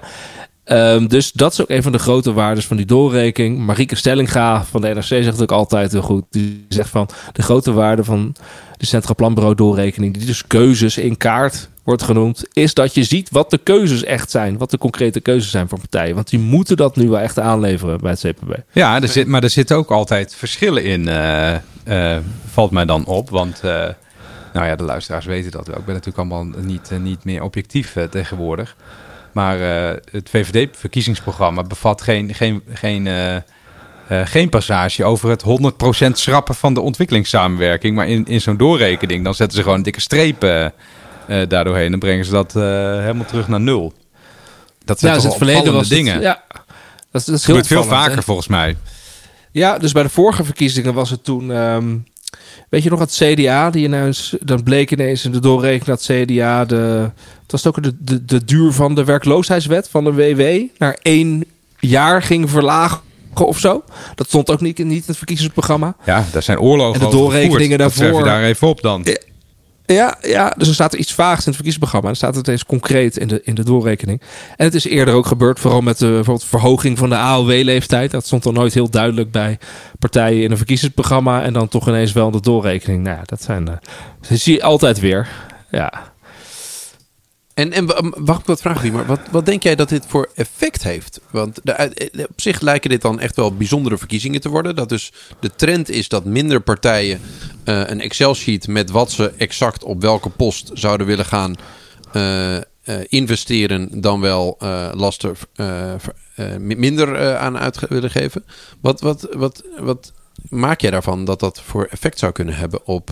Ehm, 0.67 1.07
dus 1.07 1.31
dat 1.31 1.51
is 1.51 1.61
ook 1.61 1.69
een 1.69 1.83
van 1.83 1.91
de 1.91 1.99
grote 1.99 2.33
waardes 2.33 2.65
van 2.65 2.77
die 2.77 2.85
doorrekening. 2.85 3.57
Marieke 3.57 3.95
Stellinga 3.95 4.63
van 4.63 4.81
de 4.81 4.87
NRC 4.87 5.03
zegt 5.03 5.41
ook 5.41 5.51
altijd 5.51 5.91
heel 5.91 6.01
goed. 6.01 6.23
Die 6.29 6.65
zegt 6.69 6.89
van 6.89 7.09
de 7.33 7.41
grote 7.41 7.71
waarde 7.71 8.03
van 8.03 8.35
de 8.77 8.85
Centraal 8.85 9.15
Planbureau 9.15 9.55
doorrekening, 9.55 10.13
die 10.17 10.25
dus 10.25 10.47
keuzes 10.47 10.97
in 10.97 11.17
kaart 11.17 11.69
wordt 11.83 12.03
genoemd, 12.03 12.43
is 12.53 12.73
dat 12.73 12.93
je 12.93 13.03
ziet 13.03 13.29
wat 13.29 13.49
de 13.49 13.57
keuzes 13.57 14.03
echt 14.03 14.31
zijn. 14.31 14.57
Wat 14.57 14.71
de 14.71 14.77
concrete 14.77 15.19
keuzes 15.19 15.51
zijn 15.51 15.69
voor 15.69 15.79
partijen. 15.79 16.15
Want 16.15 16.29
die 16.29 16.39
moeten 16.39 16.77
dat 16.77 16.95
nu 16.95 17.09
wel 17.09 17.19
echt 17.19 17.39
aanleveren 17.39 17.99
bij 17.99 18.11
het 18.11 18.19
CPB. 18.19 18.55
Ja, 18.71 19.01
er 19.01 19.07
zit, 19.07 19.27
maar 19.27 19.43
er 19.43 19.49
zitten 19.49 19.77
ook 19.77 19.91
altijd 19.91 20.35
verschillen 20.35 20.83
in, 20.83 21.07
eh, 21.07 21.55
eh, 21.55 22.21
valt 22.51 22.71
mij 22.71 22.85
dan 22.85 23.05
op. 23.05 23.29
Want, 23.29 23.59
eh, 23.63 23.71
nou 24.53 24.65
ja, 24.65 24.75
de 24.75 24.83
luisteraars 24.83 25.25
weten 25.25 25.51
dat 25.51 25.67
wel. 25.67 25.77
Ik 25.77 25.85
ben 25.85 25.93
natuurlijk 25.93 26.31
allemaal 26.31 26.61
niet, 26.61 26.91
niet 27.01 27.23
meer 27.23 27.43
objectief 27.43 27.95
tegenwoordig. 28.09 28.75
Maar 29.37 29.89
eh, 29.89 29.95
het 30.11 30.29
VVD-verkiezingsprogramma 30.29 31.63
bevat 31.63 32.01
geen, 32.01 32.33
geen, 32.33 32.61
geen, 32.73 33.07
eh, 33.07 33.35
eh, 33.35 33.41
geen 34.07 34.49
passage 34.49 35.03
over 35.03 35.29
het 35.29 35.41
100% 35.43 36.11
schrappen 36.17 36.55
van 36.55 36.73
de 36.73 36.81
ontwikkelingssamenwerking. 36.81 37.95
Maar 37.95 38.07
in, 38.07 38.25
in 38.25 38.41
zo'n 38.41 38.57
doorrekening, 38.57 39.23
dan 39.23 39.35
zetten 39.35 39.57
ze 39.57 39.63
gewoon 39.63 39.77
een 39.77 39.83
dikke 39.83 40.01
streep 40.01 40.43
eh, 40.43 40.65
eh, 40.65 40.71
daardoorheen. 41.49 41.91
Dan 41.91 41.99
brengen 41.99 42.25
ze 42.25 42.31
dat 42.31 42.55
eh, 42.55 42.63
helemaal 42.99 43.25
terug 43.25 43.47
naar 43.47 43.59
nul. 43.61 43.93
Dat 44.85 44.99
zijn 44.99 45.13
Ja, 45.13 45.17
toch 45.19 45.27
dus 45.29 45.39
het 45.39 45.47
verleden 45.49 45.73
was 45.73 45.89
het- 45.89 45.97
dingen. 45.97 46.21
ja, 46.21 46.43
dat 47.11 47.21
is, 47.21 47.25
dat 47.25 47.35
is 47.35 47.45
Het 47.45 47.45
heel 47.45 47.55
gebeurt 47.55 47.67
veel 47.67 47.83
vaker 47.83 48.15
hè? 48.15 48.23
volgens 48.23 48.47
mij. 48.47 48.77
Ja, 49.51 49.77
dus 49.77 49.91
bij 49.91 50.03
de 50.03 50.09
vorige 50.09 50.43
verkiezingen 50.43 50.93
was 50.93 51.09
het 51.09 51.23
toen. 51.23 51.51
ehm, 51.51 51.95
weet 52.69 52.83
je 52.83 52.89
nog 52.89 52.99
het 52.99 53.11
CDA? 53.23 53.69
Die 53.69 53.83
ineens, 53.83 54.35
dan 54.41 54.63
bleek 54.63 54.91
ineens 54.91 55.25
in 55.25 55.31
de 55.31 55.39
doorrekening 55.39 55.85
dat 55.97 56.01
CDA 56.01 56.65
de. 56.65 57.09
Het 57.41 57.51
was 57.51 57.67
ook 57.67 57.83
de, 57.83 57.95
de, 57.99 58.25
de 58.25 58.45
duur 58.45 58.71
van 58.71 58.95
de 58.95 59.03
werkloosheidswet 59.03 59.89
van 59.89 60.03
de 60.03 60.13
WW 60.13 60.63
naar 60.77 60.97
één 61.01 61.43
jaar 61.79 62.21
ging 62.21 62.49
verlagen 62.49 62.99
of 63.33 63.59
zo. 63.59 63.83
Dat 64.15 64.27
stond 64.27 64.49
ook 64.49 64.61
niet, 64.61 64.77
niet 64.77 64.87
in 64.89 65.03
het 65.05 65.17
verkiezingsprogramma. 65.17 65.95
Ja, 66.05 66.25
daar 66.31 66.43
zijn 66.43 66.59
oorlogen 66.59 67.01
En 67.01 67.05
de 67.09 67.15
doorrekeningen. 67.15 67.77
Dat 67.77 67.91
schrijf 67.93 68.07
je 68.07 68.13
daarvoor- 68.13 68.31
daar 68.31 68.43
even 68.43 68.67
op 68.67 68.81
dan. 68.81 69.05
Ja, 69.93 70.17
ja, 70.21 70.53
dus 70.57 70.67
er 70.67 70.73
staat 70.73 70.93
er 70.93 70.99
iets 70.99 71.13
vaags 71.13 71.39
in 71.39 71.45
het 71.45 71.55
verkiezingsprogramma. 71.55 72.09
Er 72.09 72.15
staat 72.15 72.35
het 72.35 72.47
eens 72.47 72.65
concreet 72.65 73.17
in 73.17 73.27
de, 73.27 73.41
in 73.43 73.55
de 73.55 73.63
doorrekening. 73.63 74.21
En 74.55 74.65
het 74.65 74.75
is 74.75 74.85
eerder 74.85 75.13
ook 75.13 75.25
gebeurd, 75.25 75.59
vooral 75.59 75.81
met 75.81 75.97
de 75.97 76.05
bijvoorbeeld 76.05 76.43
verhoging 76.45 76.97
van 76.97 77.09
de 77.09 77.15
AOW-leeftijd. 77.15 78.11
Dat 78.11 78.25
stond 78.25 78.43
dan 78.43 78.53
nooit 78.53 78.73
heel 78.73 78.89
duidelijk 78.89 79.31
bij 79.31 79.57
partijen 79.99 80.43
in 80.43 80.51
een 80.51 80.57
verkiezingsprogramma. 80.57 81.43
En 81.43 81.53
dan 81.53 81.67
toch 81.67 81.87
ineens 81.87 82.11
wel 82.11 82.25
in 82.25 82.31
de 82.31 82.41
doorrekening. 82.41 83.03
Nou 83.03 83.17
ja, 83.17 83.23
dat 83.25 83.43
zijn. 83.43 83.67
eh, 83.67 83.75
dat 84.29 84.39
zie 84.39 84.53
je 84.55 84.63
altijd 84.63 84.99
weer. 84.99 85.27
Ja. 85.71 86.15
En, 87.57 87.71
en 87.71 87.85
wa- 87.85 88.11
wacht, 88.17 88.47
wat 88.47 88.61
vragen 88.61 88.81
die, 88.81 88.91
maar 88.91 89.05
wat, 89.05 89.19
wat 89.31 89.45
denk 89.45 89.63
jij 89.63 89.75
dat 89.75 89.89
dit 89.89 90.05
voor 90.07 90.29
effect 90.35 90.83
heeft? 90.83 91.19
Want 91.31 91.61
eh, 91.61 91.85
op 92.29 92.41
zich 92.41 92.59
lijken 92.61 92.89
dit 92.89 93.01
dan 93.01 93.19
echt 93.19 93.35
wel 93.35 93.55
bijzondere 93.55 93.97
verkiezingen 93.97 94.41
te 94.41 94.49
worden. 94.49 94.75
Dat 94.75 94.89
dus 94.89 95.11
de 95.39 95.55
trend 95.55 95.89
is 95.89 96.09
dat 96.09 96.25
minder 96.25 96.59
partijen 96.61 97.19
eh, 97.63 97.81
een 97.85 98.01
Excel-sheet 98.01 98.67
met 98.67 98.89
wat 98.89 99.11
ze 99.11 99.33
exact 99.37 99.83
op 99.83 100.01
welke 100.01 100.29
post 100.29 100.69
zouden 100.73 101.07
willen 101.07 101.25
gaan 101.25 101.55
eh, 102.11 102.57
investeren, 103.07 104.01
dan 104.01 104.21
wel 104.21 104.57
lasten 104.93 105.35
minder 106.57 107.37
aan 107.37 107.57
uit 107.57 107.79
willen 107.89 108.11
geven. 108.11 108.45
Wat, 108.81 109.01
wat, 109.01 109.27
wat, 109.31 109.63
wat 109.79 110.13
maak 110.49 110.81
jij 110.81 110.91
daarvan 110.91 111.25
dat 111.25 111.39
dat 111.39 111.61
voor 111.61 111.85
effect 111.85 112.19
zou 112.19 112.31
kunnen 112.31 112.55
hebben 112.55 112.85
op 112.85 113.09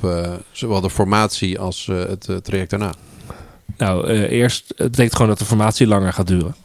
zowel 0.51 0.81
de 0.81 0.89
formatie 0.89 1.59
als 1.59 1.85
het 1.85 2.29
traject 2.43 2.69
daarna? 2.69 2.93
Nou, 3.77 4.07
eh, 4.07 4.31
eerst 4.31 4.67
het 4.67 4.91
betekent 4.91 5.15
gewoon 5.15 5.29
dat 5.29 5.39
de 5.39 5.45
formatie 5.45 5.87
langer 5.87 6.13
gaat 6.13 6.27
duren. 6.27 6.55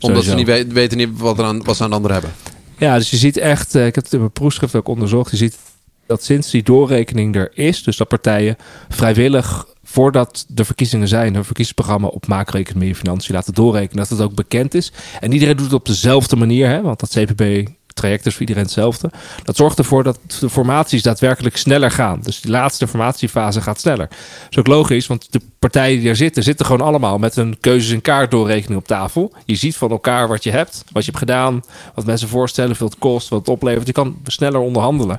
Omdat 0.00 0.24
ze 0.24 0.34
niet 0.34 0.46
weten, 0.46 0.72
weten 0.72 0.98
niet 0.98 1.18
wat, 1.18 1.38
er 1.38 1.44
aan, 1.44 1.64
wat 1.64 1.76
ze 1.76 1.82
aan 1.82 1.90
de 1.90 1.96
anderen 1.96 2.16
hebben. 2.16 2.34
Ja, 2.78 2.96
dus 2.96 3.10
je 3.10 3.16
ziet 3.16 3.36
echt, 3.36 3.74
eh, 3.74 3.86
ik 3.86 3.94
heb 3.94 4.04
het 4.04 4.12
in 4.12 4.18
mijn 4.18 4.32
proefschrift 4.32 4.74
ook 4.74 4.88
onderzocht, 4.88 5.30
je 5.30 5.36
ziet 5.36 5.58
dat 6.06 6.24
sinds 6.24 6.50
die 6.50 6.62
doorrekening 6.62 7.36
er 7.36 7.50
is, 7.54 7.82
dus 7.82 7.96
dat 7.96 8.08
partijen 8.08 8.56
vrijwillig 8.88 9.66
voordat 9.82 10.44
de 10.48 10.64
verkiezingen 10.64 11.08
zijn, 11.08 11.34
hun 11.34 11.44
verkiezingsprogramma 11.44 12.06
op 12.06 12.26
macro-economie 12.26 12.88
en 12.88 12.94
financiën 12.94 13.34
laten 13.34 13.54
doorrekenen, 13.54 13.96
dat 13.96 14.18
het 14.18 14.20
ook 14.20 14.34
bekend 14.34 14.74
is. 14.74 14.92
En 15.20 15.32
iedereen 15.32 15.56
doet 15.56 15.64
het 15.64 15.74
op 15.74 15.86
dezelfde 15.86 16.36
manier, 16.36 16.68
hè, 16.68 16.82
want 16.82 17.00
dat 17.00 17.10
CPB 17.10 17.68
traject 18.00 18.26
is 18.26 18.32
voor 18.32 18.40
iedereen 18.40 18.62
hetzelfde. 18.62 19.10
Dat 19.44 19.56
zorgt 19.56 19.78
ervoor 19.78 20.02
dat 20.02 20.18
de 20.40 20.50
formaties 20.50 21.02
daadwerkelijk 21.02 21.56
sneller 21.56 21.90
gaan. 21.90 22.20
Dus 22.22 22.40
die 22.40 22.50
laatste 22.50 22.86
formatiefase 22.88 23.60
gaat 23.60 23.80
sneller. 23.80 24.08
Dat 24.08 24.50
is 24.50 24.58
ook 24.58 24.66
logisch, 24.66 25.06
want 25.06 25.32
de 25.32 25.40
partijen 25.58 26.00
die 26.00 26.08
er 26.08 26.16
zitten, 26.16 26.42
zitten 26.42 26.66
gewoon 26.66 26.86
allemaal 26.86 27.18
met 27.18 27.36
een 27.36 27.56
keuzes 27.60 27.92
in 27.92 28.00
kaart 28.00 28.30
doorrekening 28.30 28.80
op 28.80 28.86
tafel. 28.86 29.32
Je 29.44 29.54
ziet 29.54 29.76
van 29.76 29.90
elkaar 29.90 30.28
wat 30.28 30.44
je 30.44 30.50
hebt, 30.50 30.84
wat 30.92 31.04
je 31.04 31.10
hebt 31.10 31.24
gedaan, 31.24 31.62
wat 31.94 32.04
mensen 32.04 32.28
voorstellen, 32.28 32.76
veel 32.76 32.86
het 32.86 32.98
kost, 32.98 33.28
wat 33.28 33.38
het 33.38 33.48
oplevert. 33.48 33.86
Je 33.86 33.92
kan 33.92 34.16
sneller 34.24 34.60
onderhandelen. 34.60 35.18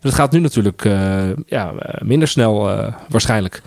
Dat 0.00 0.14
gaat 0.14 0.32
nu 0.32 0.38
natuurlijk 0.38 0.84
eh, 0.84 1.28
ja, 1.46 1.72
eh, 1.78 2.00
minder 2.02 2.28
snel 2.28 2.70
eh, 2.70 2.94
waarschijnlijk. 3.08 3.62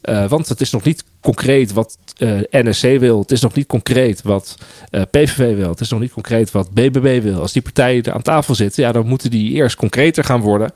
Eh, 0.00 0.28
want 0.28 0.48
het 0.48 0.60
is 0.60 0.70
nog 0.70 0.84
niet 0.84 1.04
concreet 1.20 1.72
wat 1.72 1.98
eh, 2.16 2.40
NSC 2.50 2.82
wil. 2.82 3.20
Het 3.20 3.30
is 3.30 3.40
nog 3.40 3.54
niet 3.54 3.66
concreet 3.66 4.22
wat 4.22 4.56
eh, 4.90 5.02
PVV 5.10 5.56
wil. 5.56 5.68
Het 5.68 5.80
is 5.80 5.90
nog 5.90 6.00
niet 6.00 6.12
concreet 6.12 6.50
wat 6.50 6.70
BBB 6.70 7.22
wil. 7.22 7.40
Als 7.40 7.52
die 7.52 7.62
partijen 7.62 8.02
er 8.02 8.12
aan 8.12 8.22
tafel 8.22 8.54
zitten, 8.54 8.82
ja, 8.82 8.92
dan 8.92 9.06
moeten 9.06 9.30
die 9.30 9.52
eerst 9.52 9.76
concreter 9.76 10.24
gaan 10.24 10.40
worden. 10.40 10.72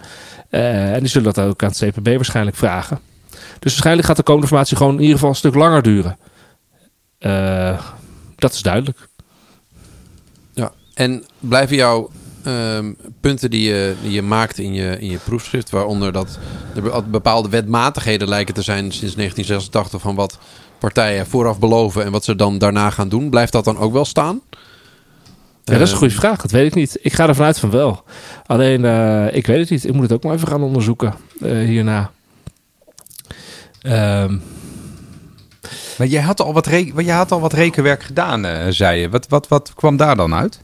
En 0.50 1.00
die 1.00 1.08
zullen 1.08 1.32
dat 1.32 1.44
ook 1.44 1.62
aan 1.62 1.68
het 1.68 1.78
CPB 1.78 2.14
waarschijnlijk 2.14 2.56
vragen. 2.56 3.00
Dus 3.30 3.72
waarschijnlijk 3.72 4.06
gaat 4.06 4.16
de 4.16 4.22
komende 4.22 4.48
formatie 4.48 4.76
gewoon 4.76 4.94
in 4.94 5.00
ieder 5.00 5.14
geval 5.14 5.30
een 5.30 5.36
stuk 5.36 5.54
langer 5.54 5.82
duren. 5.82 6.18
Dat 8.36 8.52
is 8.52 8.62
duidelijk. 8.62 9.08
Ja. 10.52 10.72
En 10.94 11.24
blijven 11.38 11.76
jouw 11.76 12.10
ehm, 12.44 12.92
punten 13.20 13.50
die 13.50 13.68
je, 13.68 13.94
die 14.02 14.12
je 14.12 14.22
maakt 14.22 14.58
in 14.58 14.74
je, 14.74 14.96
in 15.00 15.10
je 15.10 15.18
proefschrift, 15.18 15.70
waaronder 15.70 16.12
dat 16.12 16.38
er 16.74 16.82
be- 16.82 17.02
bepaalde 17.10 17.48
wetmatigheden 17.48 18.28
lijken 18.28 18.54
te 18.54 18.62
zijn 18.62 18.92
sinds 18.92 19.14
1986 19.14 20.00
van 20.00 20.14
wat 20.14 20.38
partijen 20.78 21.26
vooraf 21.26 21.58
beloven 21.58 22.04
en 22.04 22.12
wat 22.12 22.24
ze 22.24 22.36
dan 22.36 22.58
daarna 22.58 22.90
gaan 22.90 23.08
doen, 23.08 23.30
blijft 23.30 23.52
dat 23.52 23.64
dan 23.64 23.78
ook 23.78 23.92
wel 23.92 24.04
staan? 24.04 24.40
Ja, 25.64 25.72
dat 25.72 25.80
is 25.80 25.80
een 25.80 25.88
Ehm, 25.88 25.96
goede 25.96 26.14
vraag. 26.14 26.40
Dat 26.42 26.50
weet 26.50 26.66
ik 26.66 26.74
niet. 26.74 26.98
Ik 27.02 27.12
ga 27.12 27.28
ervan 27.28 27.46
uit 27.46 27.58
van 27.58 27.70
wel. 27.70 28.04
Alleen, 28.46 28.84
eh, 28.84 29.36
ik 29.36 29.46
weet 29.46 29.58
het 29.60 29.70
niet. 29.70 29.84
Ik 29.86 29.92
moet 29.92 30.02
het 30.02 30.12
ook 30.12 30.22
maar 30.24 30.34
even 30.34 30.48
gaan 30.48 30.62
onderzoeken 30.62 31.14
eh, 31.40 31.50
hierna. 31.58 32.10
Ehm, 33.82 34.36
Maar 35.98 36.06
jij 36.06 36.22
had 36.22 36.40
al 36.40 36.52
wat, 36.52 36.66
re- 36.66 36.92
jij 36.96 37.14
had 37.14 37.32
al 37.32 37.40
wat 37.40 37.52
rekenwerk 37.52 38.02
gedaan, 38.02 38.44
eh, 38.44 38.66
zei 38.68 39.00
je. 39.00 39.08
Wat, 39.08 39.28
wat, 39.28 39.48
wat 39.48 39.72
kwam 39.74 39.96
daar 39.96 40.16
dan 40.16 40.34
uit? 40.34 40.60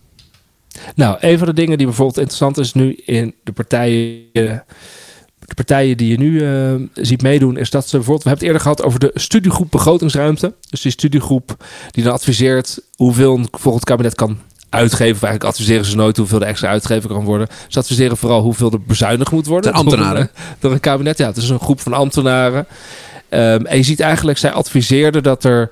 Nou, 0.95 1.17
een 1.21 1.39
van 1.39 1.47
de 1.47 1.55
dingen 1.55 1.79
die 1.79 1.87
bijvoorbeeld 1.87 2.19
interessant 2.19 2.59
is 2.59 2.73
nu 2.73 2.95
in 2.95 3.35
de 3.45 3.53
partijen 3.53 4.63
de 5.51 5.55
partijen 5.57 5.97
die 5.97 6.09
je 6.09 6.19
nu 6.19 6.47
eh, 6.47 7.05
ziet 7.05 7.23
meedoen, 7.23 7.57
is 7.57 7.71
dat 7.71 7.89
ze 7.89 7.97
bijvoorbeeld, 7.97 8.23
we 8.23 8.29
hebben 8.29 8.49
het 8.49 8.57
eerder 8.57 8.61
gehad 8.61 8.83
over 8.83 9.01
de 9.01 9.21
studiegroep 9.21 9.71
begrotingsruimte. 9.71 10.55
Dus 10.71 10.81
die 10.81 10.93
studiegroep 10.93 11.65
die 11.91 12.05
dan 12.05 12.13
adviseert 12.13 12.81
hoeveel 12.97 13.37
een 13.37 13.49
volgend 13.51 13.85
kabinet 13.85 14.15
kan 14.15 14.39
uitgeven. 14.69 15.15
Of 15.15 15.23
eigenlijk 15.23 15.45
adviseren 15.45 15.85
ze 15.85 15.97
nooit 15.97 16.17
hoeveel 16.17 16.41
er 16.41 16.47
extra 16.47 16.69
uitgegeven 16.69 17.11
kan 17.11 17.25
worden. 17.25 17.49
Ze 17.69 17.79
adviseren 17.79 18.17
vooral 18.17 18.43
hoeveel 18.43 18.71
er 18.73 18.83
bezuinigd 18.83 19.31
moet 19.31 19.47
worden. 19.47 19.73
De 19.73 19.79
ambtenaren. 19.79 20.31
Door 20.61 20.73
een, 20.73 20.81
kabinet. 20.81 21.19
Ja, 21.19 21.27
het 21.27 21.37
is 21.37 21.49
een 21.49 21.61
groep 21.61 21.81
van 21.81 21.93
ambtenaren. 21.93 22.67
Ehm, 23.29 23.65
en 23.65 23.77
je 23.77 23.83
ziet 23.83 24.01
eigenlijk, 24.01 24.39
zij 24.39 24.53
adviseerden 24.53 25.23
dat 25.23 25.45
er 25.45 25.71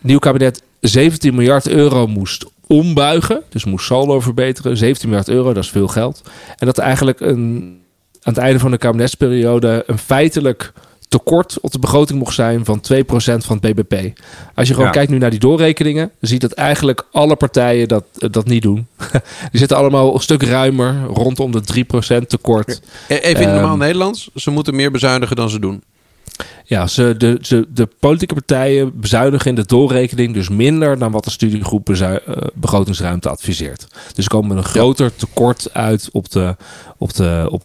nieuw 0.00 0.18
kabinet 0.18 0.62
17 0.80 1.34
miljard 1.34 1.68
euro 1.68 2.06
moest 2.06 2.44
ombuigen. 2.66 3.42
Dus 3.48 3.64
moest 3.64 3.86
saldo 3.86 4.20
verbeteren. 4.20 4.76
17 4.76 5.08
miljard 5.08 5.28
euro, 5.28 5.52
dat 5.52 5.64
is 5.64 5.70
veel 5.70 5.88
geld. 5.88 6.22
En 6.56 6.66
dat 6.66 6.78
eigenlijk 6.78 7.20
een, 7.20 7.62
aan 8.22 8.32
het 8.32 8.38
einde 8.42 8.58
van 8.58 8.70
de 8.70 8.78
kabinetsperiode 8.78 9.82
een 9.86 9.98
feitelijk 9.98 10.72
tekort 11.08 11.60
op 11.60 11.72
de 11.72 11.78
begroting 11.78 12.18
mocht 12.18 12.34
zijn 12.34 12.64
van 12.64 12.80
2% 12.92 13.04
van 13.06 13.58
het 13.60 13.74
BBP. 13.74 14.18
Als 14.54 14.68
je 14.68 14.72
gewoon 14.74 14.88
Ja. 14.88 14.94
kijkt 14.94 15.10
nu 15.10 15.18
naar 15.18 15.30
die 15.30 15.38
doorrekeningen, 15.38 16.10
ziet 16.20 16.40
dat 16.40 16.52
eigenlijk 16.52 17.06
alle 17.12 17.36
partijen 17.36 17.88
dat, 17.88 18.04
dat 18.14 18.46
niet 18.46 18.62
doen. 18.62 18.86
die 19.50 19.58
zitten 19.60 19.76
allemaal 19.76 20.14
een 20.14 20.20
stuk 20.20 20.42
ruimer, 20.42 21.04
rondom 21.06 21.52
de 21.52 21.84
3% 22.22 22.26
tekort. 22.26 22.80
E- 23.08 23.14
Even 23.14 23.42
in 23.42 23.48
Ehm, 23.48 23.54
normaal 23.58 23.76
Nederlands. 23.76 24.30
Ze 24.34 24.50
moeten 24.50 24.74
meer 24.74 24.90
bezuinigen 24.90 25.36
dan 25.36 25.50
ze 25.50 25.58
doen. 25.58 25.82
Ja, 26.64 26.86
ze, 26.86 27.14
de, 27.16 27.38
ze, 27.42 27.66
de 27.68 27.88
politieke 28.00 28.34
partijen 28.34 29.00
bezuinigen 29.00 29.48
in 29.48 29.54
de 29.54 29.66
doorrekening 29.66 30.34
dus 30.34 30.48
minder 30.48 30.98
dan 30.98 31.12
wat 31.12 31.24
de 31.24 31.30
studiegroep 31.30 31.90
eh, 31.90 32.14
begrotingsruimte 32.54 33.28
adviseert. 33.28 33.86
Dus 34.14 34.24
ze 34.24 34.30
komen 34.30 34.48
met 34.48 34.56
een 34.56 34.70
groter 34.70 35.16
tekort 35.16 35.68
uit 35.72 36.08
op, 36.12 36.30
de, 36.30 36.56
op, 36.98 37.14
de, 37.14 37.46
op 37.50 37.64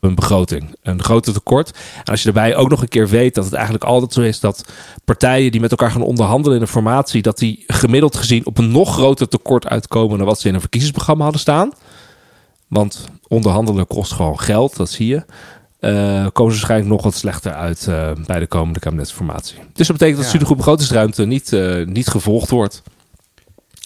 een 0.00 0.14
begroting. 0.14 0.76
Een 0.82 1.02
groter 1.02 1.32
tekort. 1.32 1.70
En 2.04 2.04
als 2.04 2.22
je 2.22 2.32
daarbij 2.32 2.56
ook 2.56 2.68
nog 2.68 2.82
een 2.82 2.88
keer 2.88 3.08
weet 3.08 3.34
dat 3.34 3.44
het 3.44 3.54
eigenlijk 3.54 3.84
altijd 3.84 4.12
zo 4.12 4.20
is 4.20 4.40
dat 4.40 4.64
partijen 5.04 5.50
die 5.50 5.60
met 5.60 5.70
elkaar 5.70 5.90
gaan 5.90 6.02
onderhandelen 6.02 6.56
in 6.56 6.62
een 6.62 6.68
formatie, 6.68 7.22
dat 7.22 7.38
die 7.38 7.64
gemiddeld 7.66 8.16
gezien 8.16 8.46
op 8.46 8.58
een 8.58 8.70
nog 8.70 8.92
groter 8.92 9.28
tekort 9.28 9.66
uitkomen 9.66 10.18
dan 10.18 10.26
wat 10.26 10.40
ze 10.40 10.48
in 10.48 10.54
een 10.54 10.60
verkiezingsprogramma 10.60 11.22
hadden 11.22 11.40
staan. 11.40 11.72
Want 12.68 13.08
onderhandelen 13.28 13.86
kost 13.86 14.12
gewoon 14.12 14.40
geld, 14.40 14.76
dat 14.76 14.90
zie 14.90 15.06
je. 15.06 15.24
Eh, 15.82 15.90
komen 16.32 16.52
ze 16.52 16.58
waarschijnlijk 16.58 16.90
nog 16.90 17.02
wat 17.02 17.14
slechter 17.14 17.52
uit 17.52 17.86
eh, 17.86 18.10
bij 18.26 18.38
de 18.38 18.46
komende 18.46 18.80
kabinetsformatie. 18.80 19.58
Dus 19.72 19.86
dat 19.86 19.96
betekent 19.96 20.14
dat 20.14 20.22
Ja. 20.22 20.28
studiegroep 20.28 20.56
begrotingsruimte 20.56 21.24
niet, 21.24 21.52
eh, 21.52 21.86
niet 21.86 22.08
gevolgd 22.08 22.50
wordt. 22.50 22.82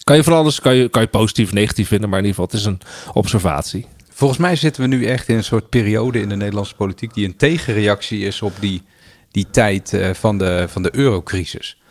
Kan 0.03 0.15
je 0.15 0.23
van 0.23 0.33
alles 0.33 0.59
kan 0.59 0.75
je, 0.75 0.89
kan 0.89 1.01
je 1.01 1.07
positief, 1.07 1.53
negatief 1.53 1.87
vinden, 1.87 2.09
maar 2.09 2.19
in 2.19 2.25
ieder 2.25 2.43
geval, 2.43 2.59
het 2.59 2.67
is 2.67 2.73
een 2.73 3.13
observatie. 3.13 3.85
Volgens 4.09 4.39
mij 4.39 4.55
zitten 4.55 4.81
we 4.81 4.87
nu 4.87 5.05
echt 5.05 5.27
in 5.27 5.35
een 5.35 5.43
soort 5.43 5.69
periode 5.69 6.21
in 6.21 6.29
de 6.29 6.35
Nederlandse 6.35 6.75
politiek 6.75 7.13
die 7.13 7.25
een 7.25 7.35
tegenreactie 7.37 8.25
is 8.25 8.41
op 8.41 8.53
die, 8.59 8.81
die 9.31 9.47
tijd 9.51 9.97
van, 10.13 10.37
de, 10.37 10.65
van 10.69 10.81
de 10.83 10.95
eurocrisis. 10.95 11.81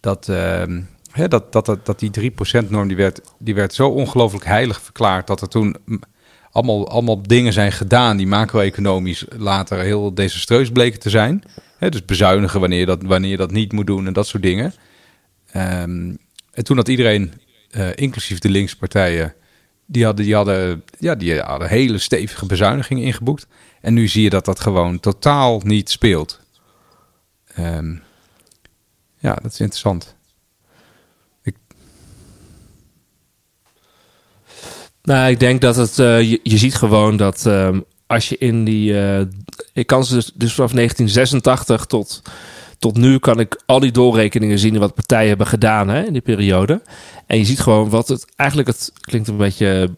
Dat, 0.00 0.28
ehm, 0.28 0.80
hè, 1.10 1.28
dat, 1.28 1.52
dat, 1.52 1.66
dat, 1.66 1.86
dat 1.86 1.98
die 1.98 2.10
3%-norm 2.10 2.88
die 2.88 2.96
werd, 2.96 3.20
die 3.38 3.54
werd 3.54 3.74
zo 3.74 3.88
ongelooflijk 3.88 4.44
heilig 4.44 4.80
verklaard 4.82 5.26
dat 5.26 5.40
er 5.40 5.48
toen 5.48 5.76
allemaal, 6.52 6.88
allemaal 6.88 7.22
dingen 7.22 7.52
zijn 7.52 7.72
gedaan 7.72 8.16
die 8.16 8.26
macro-economisch 8.26 9.24
later 9.36 9.78
heel 9.78 10.14
desastreus 10.14 10.70
bleken 10.70 11.00
te 11.00 11.10
zijn. 11.10 11.42
Dus 11.78 12.04
bezuinigen 12.04 12.60
wanneer 12.60 12.78
je, 12.78 12.86
dat, 12.86 13.02
wanneer 13.02 13.30
je 13.30 13.36
dat 13.36 13.50
niet 13.50 13.72
moet 13.72 13.86
doen 13.86 14.06
en 14.06 14.12
dat 14.12 14.26
soort 14.26 14.42
dingen. 14.42 14.74
Ehm, 15.50 16.14
en 16.52 16.64
toen 16.64 16.76
had 16.76 16.88
iedereen, 16.88 17.32
eh, 17.70 17.88
inclusief 17.94 18.38
de 18.38 18.48
linkse 18.48 18.76
partijen, 18.76 19.34
die 19.86 20.04
hadden, 20.04 20.24
die, 20.24 20.34
hadden, 20.34 20.84
ja, 20.98 21.14
die 21.14 21.40
hadden 21.40 21.68
hele 21.68 21.98
stevige 21.98 22.46
bezuinigingen 22.46 23.04
ingeboekt. 23.04 23.46
En 23.80 23.94
nu 23.94 24.08
zie 24.08 24.22
je 24.22 24.30
dat 24.30 24.44
dat 24.44 24.60
gewoon 24.60 25.00
totaal 25.00 25.60
niet 25.64 25.90
speelt. 25.90 26.40
Ehm, 27.54 27.94
ja, 29.18 29.34
dat 29.34 29.52
is 29.52 29.60
interessant. 29.60 30.14
Nou, 35.02 35.30
ik 35.30 35.40
denk 35.40 35.60
dat 35.60 35.76
het. 35.76 35.98
eh, 35.98 36.30
je, 36.30 36.40
ziet 36.58 36.74
gewoon 36.74 37.16
dat 37.16 37.46
ehm, 37.46 37.80
als 38.06 38.28
je 38.28 38.38
in 38.38 38.64
die. 38.64 39.00
eh, 39.00 39.26
ik 39.72 39.86
kan 39.86 40.04
ze 40.04 40.14
dus, 40.14 40.30
dus 40.34 40.52
vanaf 40.54 40.72
1986 40.72 41.84
tot, 41.84 42.22
tot 42.78 42.96
nu 42.96 43.18
kan 43.18 43.40
ik 43.40 43.62
al 43.66 43.80
die 43.80 43.92
doorrekeningen 43.92 44.58
zien 44.58 44.78
wat 44.78 44.94
partijen 44.94 45.28
hebben 45.28 45.46
gedaan 45.46 45.88
hè, 45.88 46.04
in 46.04 46.12
die 46.12 46.22
periode. 46.22 46.82
En 47.26 47.38
je 47.38 47.44
ziet 47.44 47.60
gewoon 47.60 47.90
wat 47.90 48.08
het 48.08 48.32
eigenlijk 48.36 48.68
het 48.68 48.92
klinkt 49.00 49.28
een 49.28 49.36
beetje. 49.36 49.90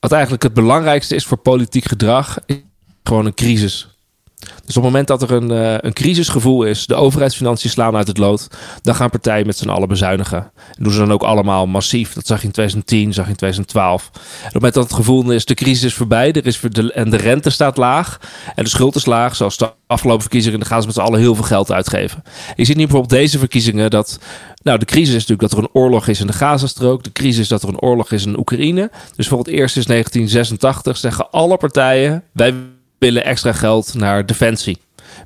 Wat 0.00 0.12
eigenlijk 0.12 0.42
het 0.42 0.54
belangrijkste 0.54 1.14
is 1.14 1.24
voor 1.26 1.38
politiek 1.38 1.84
gedrag, 1.84 2.38
is 2.46 2.56
gewoon 3.02 3.26
een 3.26 3.34
crisis. 3.34 3.95
Dus 4.38 4.76
op 4.76 4.82
het 4.82 4.92
moment 4.92 5.06
dat 5.06 5.22
er 5.22 5.32
een, 5.32 5.50
eh, 5.50 5.74
een 5.80 5.92
crisisgevoel 5.92 6.62
is, 6.62 6.86
de 6.86 6.94
overheidsfinanciën 6.94 7.70
slaan 7.70 7.96
uit 7.96 8.06
het 8.06 8.18
lood, 8.18 8.48
dan 8.82 8.94
gaan 8.94 9.10
partijen 9.10 9.46
met 9.46 9.56
z'n 9.56 9.68
allen 9.68 9.88
bezuinigen. 9.88 10.38
En 10.38 10.84
doen 10.84 10.92
ze 10.92 10.98
dan 10.98 11.12
ook 11.12 11.22
allemaal 11.22 11.66
massief. 11.66 12.12
Dat 12.12 12.26
zag 12.26 12.40
je 12.40 12.46
in 12.46 12.52
2010, 12.52 13.12
zag 13.12 13.24
je 13.24 13.30
in 13.30 13.36
2012. 13.36 14.10
En 14.12 14.18
op 14.18 14.42
het 14.42 14.54
moment 14.54 14.74
dat 14.74 14.84
het 14.84 14.92
gevoel 14.92 15.30
is, 15.30 15.44
de 15.44 15.54
crisis 15.54 15.84
is 15.84 15.94
voorbij 15.94 16.32
er 16.32 16.46
is 16.46 16.60
en 16.94 17.10
de 17.10 17.16
rente 17.16 17.50
staat 17.50 17.76
laag 17.76 18.18
en 18.54 18.64
de 18.64 18.70
schuld 18.70 18.94
is 18.94 19.06
laag, 19.06 19.36
zoals 19.36 19.56
de 19.56 19.72
afgelopen 19.86 20.22
verkiezingen, 20.22 20.58
dan 20.58 20.68
gaan 20.68 20.80
ze 20.80 20.86
met 20.86 20.96
z'n 20.96 21.02
allen 21.02 21.20
heel 21.20 21.34
veel 21.34 21.44
geld 21.44 21.72
uitgeven. 21.72 22.22
Je 22.56 22.64
ziet 22.64 22.76
nu 22.76 22.82
bijvoorbeeld 22.82 23.20
deze 23.20 23.38
verkiezingen 23.38 23.90
dat, 23.90 24.18
nou 24.62 24.78
de 24.78 24.84
crisis 24.84 25.14
is 25.14 25.26
natuurlijk 25.26 25.50
dat 25.50 25.52
er 25.52 25.64
een 25.64 25.82
oorlog 25.82 26.08
is 26.08 26.20
in 26.20 26.26
de 26.26 26.32
Gazastrook, 26.32 27.04
de 27.04 27.12
crisis 27.12 27.38
is 27.38 27.48
dat 27.48 27.62
er 27.62 27.68
een 27.68 27.80
oorlog 27.80 28.12
is 28.12 28.26
in 28.26 28.38
Oekraïne. 28.38 28.90
Dus 29.16 29.28
voor 29.28 29.38
het 29.38 29.48
eerst 29.48 29.72
sinds 29.72 29.88
1986 29.88 30.96
zeggen 30.96 31.30
alle 31.30 31.56
partijen, 31.56 32.24
wij 32.32 32.54
willen 32.98 33.24
extra 33.24 33.52
geld 33.52 33.94
naar 33.94 34.26
defensie. 34.26 34.78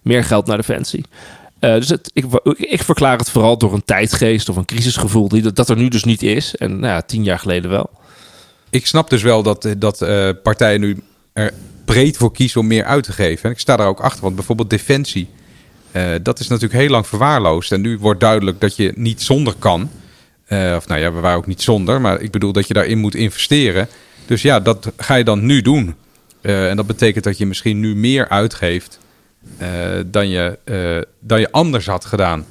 Meer 0.02 0.24
geld 0.24 0.46
naar 0.46 0.56
defensie. 0.56 1.04
Eh, 1.58 1.74
dus 1.74 1.88
het, 1.88 2.10
ik, 2.12 2.24
ik 2.56 2.82
verklaar 2.82 3.18
het 3.18 3.30
vooral 3.30 3.58
door 3.58 3.74
een 3.74 3.84
tijdgeest 3.84 4.48
of 4.48 4.56
een 4.56 4.64
crisisgevoel 4.64 5.28
die 5.28 5.52
dat, 5.52 5.68
er 5.68 5.76
nu 5.76 5.88
dus 5.88 6.04
niet 6.04 6.22
is. 6.22 6.56
En 6.56 6.70
nou 6.70 6.92
ja, 6.92 7.02
tien 7.02 7.24
jaar 7.24 7.38
geleden 7.38 7.70
wel. 7.70 7.90
Ik 8.70 8.86
snap 8.86 9.10
dus 9.10 9.22
wel 9.22 9.42
dat, 9.42 9.66
dat 9.78 10.02
eh, 10.02 10.28
partijen 10.42 10.80
nu 10.80 11.02
er 11.32 11.52
breed 11.84 12.16
voor 12.16 12.32
kiezen 12.32 12.60
om 12.60 12.66
meer 12.66 12.84
uit 12.84 13.04
te 13.04 13.12
geven. 13.12 13.44
En 13.44 13.50
ik 13.50 13.58
sta 13.58 13.76
daar 13.76 13.86
ook 13.86 14.00
achter, 14.00 14.22
want 14.22 14.34
bijvoorbeeld 14.34 14.70
defensie, 14.70 15.28
eh, 15.92 16.04
dat 16.22 16.40
is 16.40 16.48
natuurlijk 16.48 16.80
heel 16.80 16.90
lang 16.90 17.06
verwaarloosd. 17.06 17.72
En 17.72 17.80
nu 17.80 17.98
wordt 17.98 18.20
duidelijk 18.20 18.60
dat 18.60 18.76
je 18.76 18.92
niet 18.96 19.22
zonder 19.22 19.54
kan. 19.58 19.90
Eh, 20.46 20.74
of 20.76 20.88
nou 20.88 21.00
ja, 21.00 21.12
we 21.12 21.20
waren 21.20 21.38
ook 21.38 21.46
niet 21.46 21.62
zonder, 21.62 22.00
maar 22.00 22.20
ik 22.20 22.30
bedoel 22.30 22.52
dat 22.52 22.66
je 22.66 22.74
daarin 22.74 22.98
moet 22.98 23.14
investeren. 23.14 23.88
Dus 24.26 24.42
ja, 24.42 24.60
dat 24.60 24.92
ga 24.96 25.14
je 25.14 25.24
dan 25.24 25.46
nu 25.46 25.62
doen. 25.62 25.94
Eh, 26.40 26.68
en 26.70 26.76
dat 26.76 26.86
betekent 26.86 27.24
dat 27.24 27.38
je 27.38 27.46
misschien 27.46 27.80
nu 27.80 27.96
meer 27.96 28.28
uitgeeft 28.28 28.98
eh, 29.58 29.68
dan, 30.06 30.28
je, 30.28 30.58
eh, 30.64 30.98
dan 31.20 31.40
je 31.40 31.52
anders 31.52 31.86
had 31.86 32.04
gedaan. 32.04 32.46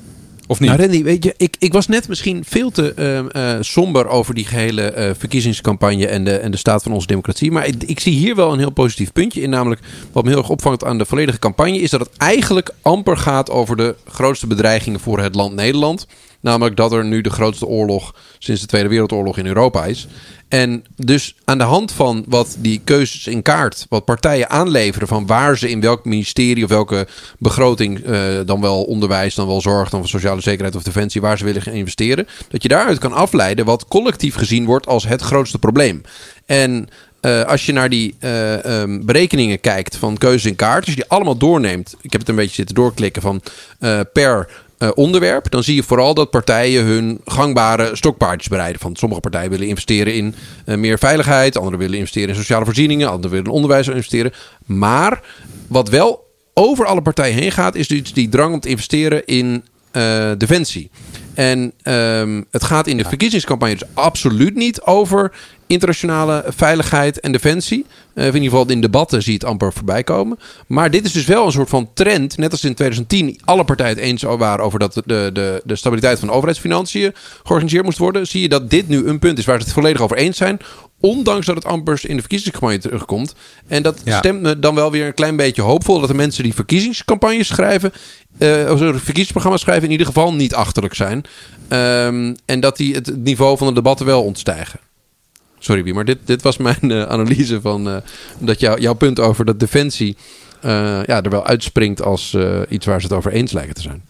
Of 0.50 0.60
niet? 0.60 0.78
Nou, 0.78 1.04
weet 1.04 1.24
je, 1.24 1.34
ik, 1.38 1.56
ik 1.60 1.74
was 1.74 1.88
net 1.88 2.08
misschien 2.08 2.44
veel 2.46 2.70
te 2.70 2.94
ehm, 2.94 3.28
eh, 3.28 3.58
somber 3.62 4.08
over 4.08 4.34
die 4.34 4.46
gehele 4.46 4.82
eh, 4.82 5.12
verkiezingscampagne 5.18 6.08
en 6.08 6.24
de, 6.24 6.38
en 6.38 6.52
de 6.52 6.58
staat 6.58 6.84
van 6.84 6.92
onze 6.92 7.08
democratie. 7.08 7.52
Maar 7.52 7.68
ik, 7.68 7.84
ik 7.84 8.00
zie 8.00 8.14
hier 8.14 8.36
wel 8.36 8.54
een 8.54 8.60
heel 8.60 8.70
positief 8.70 9.12
puntje 9.12 9.42
in. 9.42 9.50
Namelijk, 9.50 9.82
wat 10.12 10.24
me 10.24 10.30
heel 10.30 10.40
erg 10.40 10.50
opvangt 10.50 10.84
aan 10.84 10.98
de 10.98 11.06
volledige 11.06 11.40
campagne, 11.40 11.78
is 11.80 11.90
dat 11.90 12.00
het 12.00 12.10
eigenlijk 12.18 12.72
amper 12.82 13.18
gaat 13.18 13.50
over 13.50 13.78
de 13.78 13.96
grootste 14.06 14.48
bedreigingen 14.48 15.00
voor 15.00 15.20
het 15.20 15.36
land 15.36 15.56
Nederland. 15.56 16.08
Namelijk 16.40 16.76
dat 16.76 16.92
er 16.92 17.06
nu 17.06 17.22
de 17.22 17.30
grootste 17.30 17.66
oorlog 17.66 18.16
sinds 18.40 18.62
de 18.62 18.68
Tweede 18.68 18.90
Wereldoorlog 18.90 19.38
in 19.38 19.48
Europa 19.48 19.86
is. 19.86 20.08
En 20.50 20.84
dus 20.96 21.36
aan 21.46 21.58
de 21.58 21.64
hand 21.64 21.92
van 21.92 22.24
wat 22.28 22.56
die 22.60 22.82
keuzes 22.84 23.28
in 23.28 23.42
kaart, 23.42 23.86
wat 23.90 24.06
partijen 24.06 24.50
aanleveren 24.50 25.08
van 25.08 25.26
waar 25.26 25.58
ze 25.58 25.70
in 25.70 25.82
welk 25.82 26.06
ministerie 26.06 26.64
of 26.64 26.70
welke 26.70 27.08
begroting, 27.38 28.00
eh, 28.00 28.40
dan 28.46 28.62
wel 28.62 28.84
onderwijs, 28.84 29.36
dan 29.36 29.48
wel 29.48 29.62
zorg, 29.62 29.90
dan 29.90 30.00
wel 30.00 30.10
sociale 30.10 30.42
zekerheid 30.42 30.76
of 30.76 30.84
defensie, 30.84 31.22
waar 31.22 31.38
ze 31.38 31.44
willen 31.44 31.62
gaan 31.62 31.74
investeren, 31.74 32.28
dat 32.50 32.64
je 32.64 32.70
daaruit 32.70 32.98
kan 32.98 33.14
afleiden 33.14 33.66
wat 33.66 33.88
collectief 33.88 34.36
gezien 34.36 34.66
wordt 34.66 34.88
als 34.88 35.08
het 35.08 35.22
grootste 35.22 35.60
probleem. 35.60 36.02
En 36.46 36.90
eh, 37.22 37.44
als 37.44 37.66
je 37.66 37.74
naar 37.74 37.90
die 37.90 38.16
eh, 38.20 38.82
ehm, 38.82 39.06
berekeningen 39.06 39.60
kijkt 39.60 39.96
van 39.96 40.18
keuzes 40.18 40.46
in 40.46 40.56
kaart, 40.56 40.86
als 40.86 40.94
je 40.94 41.02
die 41.02 41.10
allemaal 41.10 41.38
doorneemt, 41.38 41.96
ik 42.02 42.12
heb 42.12 42.22
het 42.22 42.30
een 42.30 42.36
beetje 42.36 42.56
zitten 42.56 42.76
doorklikken 42.76 43.22
van 43.22 43.42
per 44.14 44.48
eh, 44.80 44.90
onderwerp, 44.96 45.52
dan 45.52 45.64
zie 45.64 45.76
je 45.76 45.84
vooral 45.84 46.14
dat 46.14 46.30
partijen 46.30 46.86
hun 46.86 47.22
gangbare 47.26 47.96
stokpaardjes 47.96 48.48
bereiden. 48.48 48.82
Van 48.82 48.96
sommige 48.96 49.22
partijen 49.22 49.50
willen 49.50 49.68
investeren 49.68 50.14
in 50.14 50.36
eh, 50.66 50.78
meer 50.78 51.00
veiligheid, 51.00 51.58
anderen 51.58 51.80
willen 51.80 51.98
investeren 51.98 52.30
in 52.30 52.36
sociale 52.36 52.66
voorzieningen, 52.66 53.08
anderen 53.08 53.30
willen 53.30 53.46
in 53.46 53.52
onderwijs 53.52 53.88
investeren. 53.88 54.34
Maar 54.66 55.22
wat 55.68 55.90
wel 55.90 56.28
over 56.54 56.86
alle 56.86 57.02
partijen 57.02 57.38
heen 57.38 57.52
gaat, 57.52 57.76
is 57.76 57.88
dus 57.88 58.14
die 58.14 58.30
drang 58.30 58.54
om 58.54 58.60
te 58.60 58.70
investeren 58.70 59.26
in 59.26 59.64
eh, 59.92 60.32
defensie. 60.38 60.90
En 61.34 61.74
ehm, 61.82 62.42
het 62.52 62.64
gaat 62.64 62.88
in 62.88 62.98
de 62.98 63.06
verkiezingscampagne 63.06 63.76
dus 63.76 63.88
absoluut 63.94 64.56
niet 64.56 64.82
over 64.82 65.32
internationale 65.70 66.44
veiligheid 66.48 67.20
en 67.20 67.32
defensie. 67.32 67.86
Uh, 68.14 68.26
in 68.26 68.34
ieder 68.34 68.50
geval 68.50 68.70
in 68.70 68.82
debatten 68.82 69.24
zie 69.24 69.32
je 69.32 69.40
het 69.40 69.48
amper 69.48 69.74
voorbij 69.74 70.04
komen. 70.04 70.40
Maar 70.68 70.92
dit 70.92 71.06
is 71.06 71.12
dus 71.12 71.26
wel 71.26 71.46
een 71.46 71.52
soort 71.52 71.70
van 71.70 71.90
trend. 71.94 72.38
Net 72.38 72.52
als 72.52 72.64
in 72.64 72.74
2010 72.74 73.40
alle 73.46 73.64
partijen 73.64 73.96
het 73.96 74.04
eens 74.04 74.24
waren 74.24 74.66
over 74.66 74.80
dat 74.80 74.94
de, 74.94 75.30
de, 75.34 75.62
de 75.64 75.76
stabiliteit 75.76 76.20
van 76.20 76.28
de 76.28 76.34
overheidsfinanciën 76.34 77.14
georganiseerd 77.44 77.84
moest 77.84 77.98
worden. 77.98 78.28
Zie 78.28 78.42
je 78.42 78.50
dat 78.50 78.70
dit 78.70 78.88
nu 78.88 79.08
een 79.08 79.20
punt 79.20 79.38
is 79.38 79.46
waar 79.46 79.60
ze 79.60 79.64
het 79.66 79.74
volledig 79.74 80.02
over 80.02 80.18
eens 80.18 80.38
zijn. 80.38 80.60
Ondanks 81.00 81.46
dat 81.46 81.56
het 81.56 81.66
amper 81.66 82.00
in 82.04 82.16
de 82.16 82.22
verkiezingscampagne 82.22 82.78
terugkomt. 82.78 83.36
En 83.68 83.84
dat 83.84 84.02
stemt 84.06 84.42
me 84.42 84.60
dan 84.60 84.76
wel 84.76 84.92
weer 84.92 85.06
een 85.06 85.14
klein 85.14 85.36
beetje 85.36 85.62
hoopvol. 85.62 86.00
Dat 86.00 86.10
de 86.10 86.16
mensen 86.16 86.44
die 86.44 86.54
verkiezingscampagnes 86.54 87.48
schrijven. 87.48 87.94
Uh, 88.38 88.72
of 88.72 88.80
verkiezingsprogramma's 88.80 89.62
schrijven 89.62 89.86
in 89.86 89.92
ieder 89.92 90.06
geval 90.06 90.34
niet 90.34 90.54
achterlijk 90.54 90.94
zijn. 90.94 91.24
Um, 91.70 92.36
en 92.46 92.60
dat 92.60 92.78
die 92.78 92.96
het 92.96 93.24
niveau 93.24 93.58
van 93.58 93.68
de 93.68 93.74
debatten 93.74 94.06
wel 94.06 94.24
ontstijgen. 94.24 94.80
Sorry, 95.60 95.84
wie, 95.84 95.94
maar 95.94 96.06
dit, 96.06 96.18
dit 96.26 96.42
was 96.42 96.58
mijn 96.58 96.92
uh, 96.92 97.04
analyse 97.16 97.62
van 97.62 97.88
uh, 97.88 97.98
dat 98.40 98.60
jou, 98.60 98.82
jouw 98.82 98.94
punt 98.94 99.20
over 99.20 99.46
dat 99.46 99.60
defensie 99.60 100.18
uh, 100.66 100.72
ja, 101.06 101.24
er 101.24 101.30
wel 101.30 101.46
uitspringt 101.46 102.02
als 102.02 102.38
iets 102.70 102.86
waar 102.86 103.02
ze 103.02 103.08
het 103.08 103.16
over 103.16 103.32
eens 103.32 103.52
lijken 103.52 103.76
te 103.76 103.82
zijn. 103.82 104.04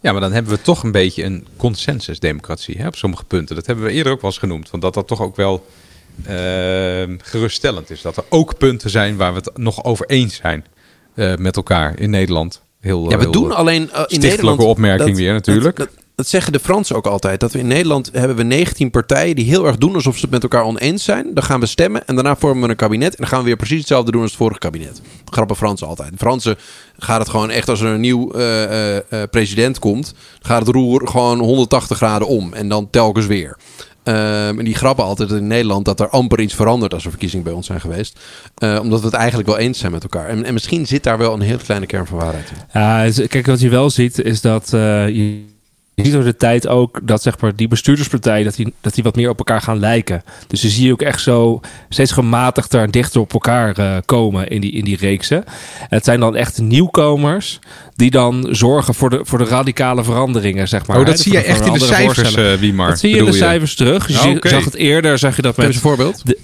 Ja, 0.00 0.12
maar 0.12 0.20
dan 0.20 0.32
hebben 0.32 0.52
we 0.52 0.62
toch 0.62 0.82
een 0.82 0.92
beetje 0.92 1.24
een 1.24 1.46
consensusdemocratie 1.56 2.78
hè, 2.78 2.86
op 2.86 2.96
sommige 2.96 3.24
punten. 3.24 3.56
Dat 3.56 3.66
hebben 3.66 3.84
we 3.84 3.90
eerder 3.90 4.12
ook 4.12 4.20
wel 4.20 4.30
eens 4.30 4.38
genoemd. 4.38 4.70
Want 4.70 4.82
dat 4.82 4.94
dat 4.94 5.06
toch 5.06 5.22
ook 5.22 5.36
wel 5.36 5.66
ehm, 6.24 7.16
geruststellend 7.22 7.90
is. 7.90 8.02
Dat 8.02 8.16
er 8.16 8.24
ook 8.28 8.58
punten 8.58 8.90
zijn 8.90 9.16
waar 9.16 9.34
we 9.34 9.38
het 9.38 9.58
nog 9.58 9.84
over 9.84 10.06
eens 10.06 10.34
zijn 10.34 10.64
met 11.38 11.56
elkaar 11.56 11.98
in 11.98 12.10
Nederland. 12.10 12.62
Heel, 12.80 13.10
ja, 13.10 13.18
we 13.18 13.30
doen 13.30 13.52
alleen 13.52 13.90
in 14.06 14.20
Nederland... 14.20 14.60
opmerking 14.60 15.08
dat, 15.08 15.18
weer 15.18 15.32
natuurlijk 15.32 15.76
dat 15.76 15.90
zeggen 16.16 16.52
de 16.52 16.60
Fransen 16.60 16.96
ook 16.96 17.06
altijd. 17.06 17.40
Dat 17.40 17.52
we 17.52 17.58
in 17.58 17.66
Nederland 17.66 18.10
hebben 18.12 18.36
we 18.36 18.42
19 18.42 18.90
partijen 18.90 19.36
die 19.36 19.44
heel 19.44 19.66
erg 19.66 19.76
doen 19.76 19.94
alsof 19.94 20.14
ze 20.14 20.20
het 20.20 20.30
met 20.30 20.42
elkaar 20.42 20.64
oneens 20.64 21.04
zijn. 21.04 21.34
Dan 21.34 21.44
gaan 21.44 21.60
we 21.60 21.66
stemmen 21.66 22.06
en 22.06 22.14
daarna 22.14 22.36
vormen 22.36 22.62
we 22.62 22.68
een 22.68 22.76
kabinet. 22.76 23.10
En 23.10 23.16
dan 23.18 23.26
gaan 23.26 23.38
we 23.38 23.44
weer 23.44 23.56
precies 23.56 23.78
hetzelfde 23.78 24.10
doen 24.10 24.20
als 24.20 24.30
het 24.30 24.40
vorige 24.40 24.58
kabinet. 24.58 25.00
Grappen 25.24 25.56
Fransen 25.56 25.86
altijd. 25.86 26.10
De 26.10 26.16
Fransen 26.16 26.56
gaat 26.98 27.18
het 27.18 27.28
gewoon 27.28 27.50
echt 27.50 27.68
als 27.68 27.80
er 27.80 27.86
een 27.88 28.00
nieuw 28.00 28.36
uh, 28.36 28.94
uh, 28.94 29.00
president 29.30 29.78
komt. 29.78 30.14
gaat 30.40 30.66
het 30.66 30.74
roer 30.74 31.08
gewoon 31.08 31.38
180 31.38 31.96
graden 31.96 32.28
om. 32.28 32.52
En 32.52 32.68
dan 32.68 32.90
telkens 32.90 33.26
weer. 33.26 33.58
Um, 34.04 34.58
en 34.58 34.64
die 34.64 34.74
grappen 34.74 35.04
altijd 35.04 35.30
in 35.30 35.46
Nederland 35.46 35.84
dat 35.84 36.00
er 36.00 36.08
amper 36.08 36.40
iets 36.40 36.54
verandert 36.54 36.94
als 36.94 37.04
er 37.04 37.10
verkiezingen 37.10 37.44
bij 37.44 37.54
ons 37.54 37.66
zijn 37.66 37.80
geweest. 37.80 38.18
Omdat 38.60 39.00
we 39.00 39.06
het 39.06 39.14
eigenlijk 39.14 39.48
wel 39.48 39.58
eens 39.58 39.78
zijn 39.78 39.92
met 39.92 40.02
elkaar. 40.02 40.28
En, 40.28 40.44
en, 40.44 40.52
misschien 40.52 40.86
zit 40.86 41.02
daar 41.02 41.18
wel 41.18 41.32
een 41.32 41.40
heel 41.40 41.58
kleine 41.58 41.86
kern 41.86 42.06
van 42.06 42.18
waarheid 42.18 42.52
in. 43.16 43.28
Kijk, 43.28 43.46
wat 43.46 43.60
je 43.60 43.68
wel 43.68 43.90
ziet 43.90 44.18
is 44.18 44.40
dat 44.40 44.68
je 44.70 45.54
je 45.96 46.04
ziet 46.04 46.12
door 46.12 46.24
de 46.24 46.36
tijd 46.36 46.68
ook 46.68 47.00
dat 47.02 47.22
zeg 47.22 47.40
maar, 47.40 47.56
die 47.56 47.68
bestuurderspartijen 47.68 48.44
dat 48.44 48.54
die, 48.54 48.74
dat 48.80 48.94
die 48.94 49.04
wat 49.04 49.16
meer 49.16 49.28
op 49.28 49.38
elkaar 49.38 49.60
gaan 49.60 49.78
lijken. 49.78 50.22
Dus 50.46 50.62
je 50.62 50.68
ziet 50.68 50.92
ook 50.92 51.02
echt 51.02 51.22
zo 51.22 51.60
steeds 51.88 52.12
gematigder 52.12 52.82
en 52.82 52.90
dichter 52.90 53.20
op 53.20 53.32
elkaar 53.32 53.78
uh, 53.78 53.96
komen 54.04 54.48
in 54.48 54.60
die, 54.60 54.72
in 54.72 54.84
die 54.84 54.96
reeksen. 54.96 55.44
En 55.80 55.86
het 55.88 56.04
zijn 56.04 56.20
dan 56.20 56.36
echt 56.36 56.60
nieuwkomers 56.60 57.58
die 57.94 58.10
dan 58.10 58.48
zorgen 58.50 58.94
voor 58.94 59.10
de, 59.10 59.20
voor 59.22 59.38
de 59.38 59.44
radicale 59.44 60.04
veranderingen, 60.04 60.68
zeg 60.68 60.86
maar. 60.86 60.98
Oh, 60.98 61.06
dat 61.06 61.20
zie 61.20 61.32
je 61.32 61.40
echt 61.40 61.66
in 61.66 61.72
de 61.72 61.78
cijfers, 61.78 62.36
uh, 62.36 62.54
wie 62.54 62.72
maar. 62.72 62.88
Dat 62.88 62.98
zie 62.98 63.10
je 63.10 63.16
in 63.16 63.24
de 63.24 63.32
cijfers 63.32 63.74
terug. 63.74 64.08
Je 64.08 64.40
oh, 64.42 64.50
zag 64.50 64.64
het 64.64 64.74
eerder, 64.74 65.18
zag 65.18 65.36
je 65.36 65.42
dat 65.42 65.56
met... 65.56 65.66
een 65.66 65.74
voorbeeld? 65.74 66.26
De, 66.26 66.38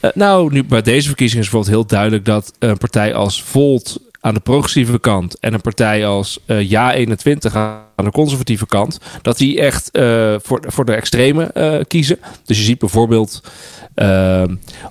uh, 0.00 0.10
nou, 0.14 0.52
nu 0.52 0.64
bij 0.64 0.82
deze 0.82 1.06
verkiezingen 1.06 1.44
is 1.44 1.50
bijvoorbeeld 1.50 1.76
heel 1.76 1.98
duidelijk 1.98 2.24
dat 2.24 2.52
een 2.58 2.78
partij 2.78 3.14
als 3.14 3.42
Volt 3.42 4.00
aan 4.24 4.34
de 4.34 4.40
progressieve 4.40 4.98
kant 4.98 5.38
en 5.38 5.54
een 5.54 5.60
partij 5.60 6.06
als 6.06 6.40
uh, 6.46 6.70
Ja21 6.70 7.52
aan 7.52 8.04
de 8.04 8.10
conservatieve 8.10 8.66
kant, 8.66 8.98
dat 9.22 9.38
die 9.38 9.60
echt 9.60 9.88
uh, 9.92 10.34
voor, 10.42 10.60
voor 10.66 10.84
de 10.84 10.94
extreme 10.94 11.50
uh, 11.54 11.80
kiezen. 11.88 12.18
Dus 12.44 12.58
je 12.58 12.64
ziet 12.64 12.78
bijvoorbeeld 12.78 13.42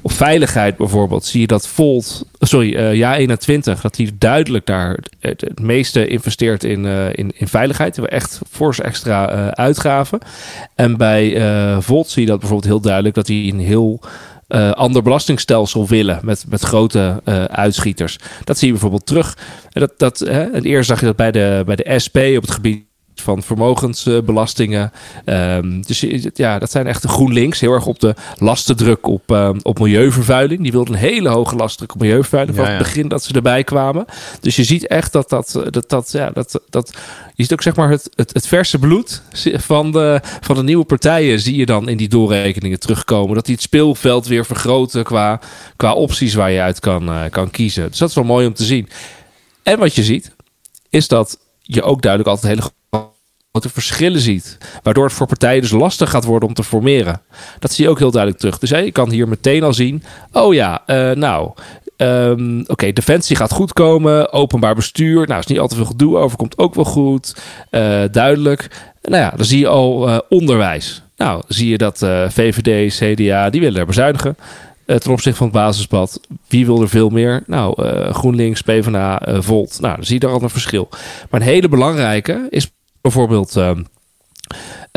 op 0.01 0.11
veiligheid 0.11 0.77
bijvoorbeeld, 0.77 1.25
zie 1.25 1.41
je 1.41 1.47
dat 1.47 1.67
Volt, 1.67 2.25
sorry, 2.39 2.99
Ja21, 3.01 3.81
dat 3.81 3.95
die 3.95 4.17
duidelijk 4.17 4.65
daar 4.65 4.99
het, 5.19 5.41
het 5.41 5.59
meeste 5.59 6.07
investeert 6.07 6.63
in, 6.63 6.85
in, 7.15 7.31
in 7.35 7.47
veiligheid. 7.47 7.97
We 7.97 8.07
echt 8.07 8.41
fors 8.49 8.79
extra 8.79 9.49
uitgaven. 9.49 10.19
En 10.75 10.97
bij 10.97 11.41
Volt 11.81 12.09
zie 12.09 12.21
je 12.21 12.27
dat 12.27 12.39
bijvoorbeeld 12.39 12.71
heel 12.71 12.81
duidelijk 12.81 13.15
dat 13.15 13.25
die 13.25 13.53
een 13.53 13.59
heel 13.59 14.01
uh, 14.55 14.71
ander 14.71 15.01
belastingstelsel 15.01 15.87
willen 15.87 16.19
met, 16.23 16.45
met 16.49 16.61
grote 16.61 17.21
uh, 17.25 17.43
uitschieters. 17.43 18.19
Dat 18.43 18.57
zie 18.57 18.65
je 18.65 18.73
bijvoorbeeld 18.73 19.05
terug. 19.05 19.37
En, 19.71 19.81
dat, 19.81 19.93
dat, 19.97 20.19
hè, 20.19 20.61
eerst 20.61 20.89
zag 20.89 20.99
je 20.99 21.05
dat 21.05 21.15
bij 21.15 21.31
de, 21.31 21.63
bij 21.65 21.75
de 21.75 21.99
SP 22.03 22.17
op 22.17 22.41
het 22.41 22.51
gebied 22.51 22.85
van 23.23 23.43
vermogensbelastingen. 23.43 24.91
Um, 25.25 25.81
dus 25.81 26.05
ja, 26.33 26.59
dat 26.59 26.71
zijn 26.71 26.87
echt 26.87 27.01
de 27.01 27.07
GroenLinks. 27.07 27.59
Heel 27.59 27.73
erg 27.73 27.85
op 27.85 27.99
de 27.99 28.15
lastendruk 28.37 29.07
op, 29.07 29.31
uh, 29.31 29.49
op 29.61 29.79
milieuvervuiling. 29.79 30.61
Die 30.61 30.71
wilden 30.71 30.93
een 30.93 30.99
hele 30.99 31.29
hoge 31.29 31.55
lastendruk 31.55 31.93
op 31.93 31.99
milieuvervuiling. 32.01 32.57
Van 32.57 32.67
het 32.67 32.77
begin 32.77 33.07
dat 33.07 33.23
ze 33.23 33.33
erbij 33.33 33.63
kwamen. 33.63 34.05
Dus 34.39 34.55
je 34.55 34.63
ziet 34.63 34.87
echt 34.87 35.11
dat 35.11 35.29
dat, 35.29 35.63
dat, 35.69 35.89
dat, 35.89 36.11
ja, 36.11 36.29
dat, 36.29 36.61
dat 36.69 36.93
je 37.35 37.43
ziet 37.43 37.53
ook 37.53 37.61
zeg 37.61 37.75
maar 37.75 37.89
het, 37.89 38.09
het, 38.15 38.33
het 38.33 38.47
verse 38.47 38.79
bloed 38.79 39.21
van 39.53 39.91
de, 39.91 40.19
van 40.41 40.55
de 40.55 40.63
nieuwe 40.63 40.85
partijen 40.85 41.39
zie 41.39 41.55
je 41.55 41.65
dan 41.65 41.89
in 41.89 41.97
die 41.97 42.09
doorrekeningen 42.09 42.79
terugkomen. 42.79 43.35
Dat 43.35 43.45
die 43.45 43.55
het 43.55 43.63
speelveld 43.63 44.27
weer 44.27 44.45
vergroten 44.45 45.03
qua, 45.03 45.39
qua 45.75 45.93
opties 45.93 46.33
waar 46.33 46.51
je 46.51 46.61
uit 46.61 46.79
kan, 46.79 47.09
uh, 47.09 47.21
kan 47.29 47.51
kiezen. 47.51 47.89
Dus 47.89 47.97
dat 47.97 48.09
is 48.09 48.15
wel 48.15 48.23
mooi 48.23 48.47
om 48.47 48.53
te 48.53 48.63
zien. 48.63 48.89
En 49.63 49.79
wat 49.79 49.95
je 49.95 50.03
ziet, 50.03 50.35
is 50.89 51.07
dat 51.07 51.39
je 51.61 51.83
ook 51.83 52.01
duidelijk 52.01 52.31
altijd 52.31 52.53
hele 52.53 52.69
grote 53.59 53.73
verschillen 53.73 54.19
ziet. 54.19 54.57
Waardoor 54.83 55.05
het 55.05 55.13
voor 55.13 55.27
partijen 55.27 55.61
dus 55.61 55.71
lastig 55.71 56.09
gaat 56.09 56.23
worden 56.23 56.47
om 56.47 56.53
te 56.53 56.63
formeren. 56.63 57.21
Dat 57.59 57.71
zie 57.71 57.83
je 57.83 57.89
ook 57.89 57.99
heel 57.99 58.11
duidelijk 58.11 58.41
terug. 58.41 58.59
Dus 58.59 58.69
je 58.69 58.91
kan 58.91 59.09
hier 59.09 59.27
meteen 59.27 59.63
al 59.63 59.73
zien. 59.73 60.03
Oh 60.31 60.53
ja, 60.53 60.83
uh, 60.87 61.11
nou. 61.11 61.51
Um, 61.97 62.63
Oké, 62.67 62.91
defensie 62.93 63.35
gaat 63.35 63.51
goed 63.51 63.73
komen. 63.73 64.31
Openbaar 64.31 64.75
bestuur. 64.75 65.27
Nou, 65.27 65.39
is 65.39 65.45
niet 65.45 65.59
al 65.59 65.67
te 65.67 65.75
veel 65.75 65.85
gedoe 65.85 66.17
over. 66.17 66.37
Komt 66.37 66.57
ook 66.57 66.75
wel 66.75 66.85
goed. 66.85 67.35
Uh, 67.71 68.01
duidelijk. 68.11 68.67
Nou 69.01 69.23
ja, 69.23 69.33
dan 69.35 69.45
zie 69.45 69.59
je 69.59 69.67
al 69.67 70.09
uh, 70.09 70.19
onderwijs. 70.29 71.03
Nou, 71.17 71.43
zie 71.47 71.69
je 71.69 71.77
dat 71.77 71.97
VVD, 72.27 72.95
CDA, 72.95 73.49
die 73.49 73.61
willen 73.61 73.79
er 73.79 73.85
bezuinigen. 73.85 74.37
ten 74.85 75.11
opzichte 75.11 75.37
van 75.37 75.47
het 75.47 75.55
basispad. 75.55 76.19
Wie 76.47 76.65
wil 76.65 76.81
er 76.81 76.89
veel 76.89 77.09
meer? 77.09 77.43
Nou, 77.45 77.83
GroenLinks, 78.13 78.61
PvdA, 78.61 79.21
Volt. 79.39 79.77
Nou, 79.81 79.95
dan 79.95 80.05
zie 80.05 80.13
je 80.13 80.19
daar 80.19 80.31
al 80.31 80.41
een 80.41 80.49
verschil. 80.49 80.89
Maar 81.29 81.41
een 81.41 81.47
hele 81.47 81.69
belangrijke 81.69 82.47
is 82.49 82.71
bijvoorbeeld. 83.03 83.55
Uh, 83.57 83.71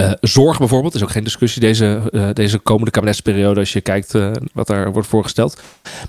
uh, 0.00 0.12
zorg 0.20 0.58
bijvoorbeeld, 0.58 0.94
is 0.94 1.02
ook 1.02 1.10
geen 1.10 1.24
discussie 1.24 1.60
deze, 1.60 2.00
uh, 2.10 2.28
deze 2.32 2.58
komende 2.58 2.90
kabinetsperiode 2.90 3.60
als 3.60 3.72
je 3.72 3.80
kijkt 3.80 4.14
uh, 4.14 4.30
wat 4.52 4.66
daar 4.66 4.92
wordt 4.92 5.08
voorgesteld. 5.08 5.62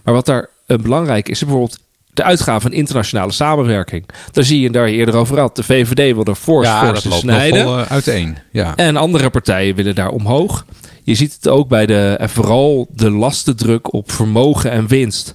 Maar 0.04 0.14
wat 0.14 0.26
daar 0.26 0.50
belangrijk 0.66 1.30
is, 1.30 1.32
is 1.32 1.40
bijvoorbeeld 1.40 1.80
de 2.14 2.24
uitgaven 2.24 2.62
van 2.62 2.74
internationale 2.74 3.32
samenwerking. 3.32 4.06
Daar 4.32 4.44
zie 4.44 4.60
je 4.60 4.70
daar 4.70 4.88
eerder 4.88 5.16
over 5.16 5.40
had. 5.40 5.56
De 5.56 5.64
VVD 5.64 6.16
wil 6.16 6.24
er 6.24 6.36
fors 6.36 6.68
ja, 6.68 6.96
voor 6.96 7.14
snijden. 7.14 7.64
Vol, 7.64 7.78
uiteen. 7.78 8.38
Ja. 8.52 8.76
En 8.76 8.96
andere 8.96 9.30
partijen 9.30 9.76
willen 9.76 9.96
daar 9.96 10.10
omhoog. 10.10 10.66
Je 11.04 11.16
ziet 11.16 11.34
het 11.34 11.48
ook 11.48 11.68
bij 11.68 11.86
de, 11.86 12.16
en 12.20 12.30
vooral 12.30 12.88
de 12.92 13.12
lastendruk 13.12 13.94
op 13.94 14.12
vermogen 14.12 14.72
en 14.72 14.88
winst. 14.88 15.34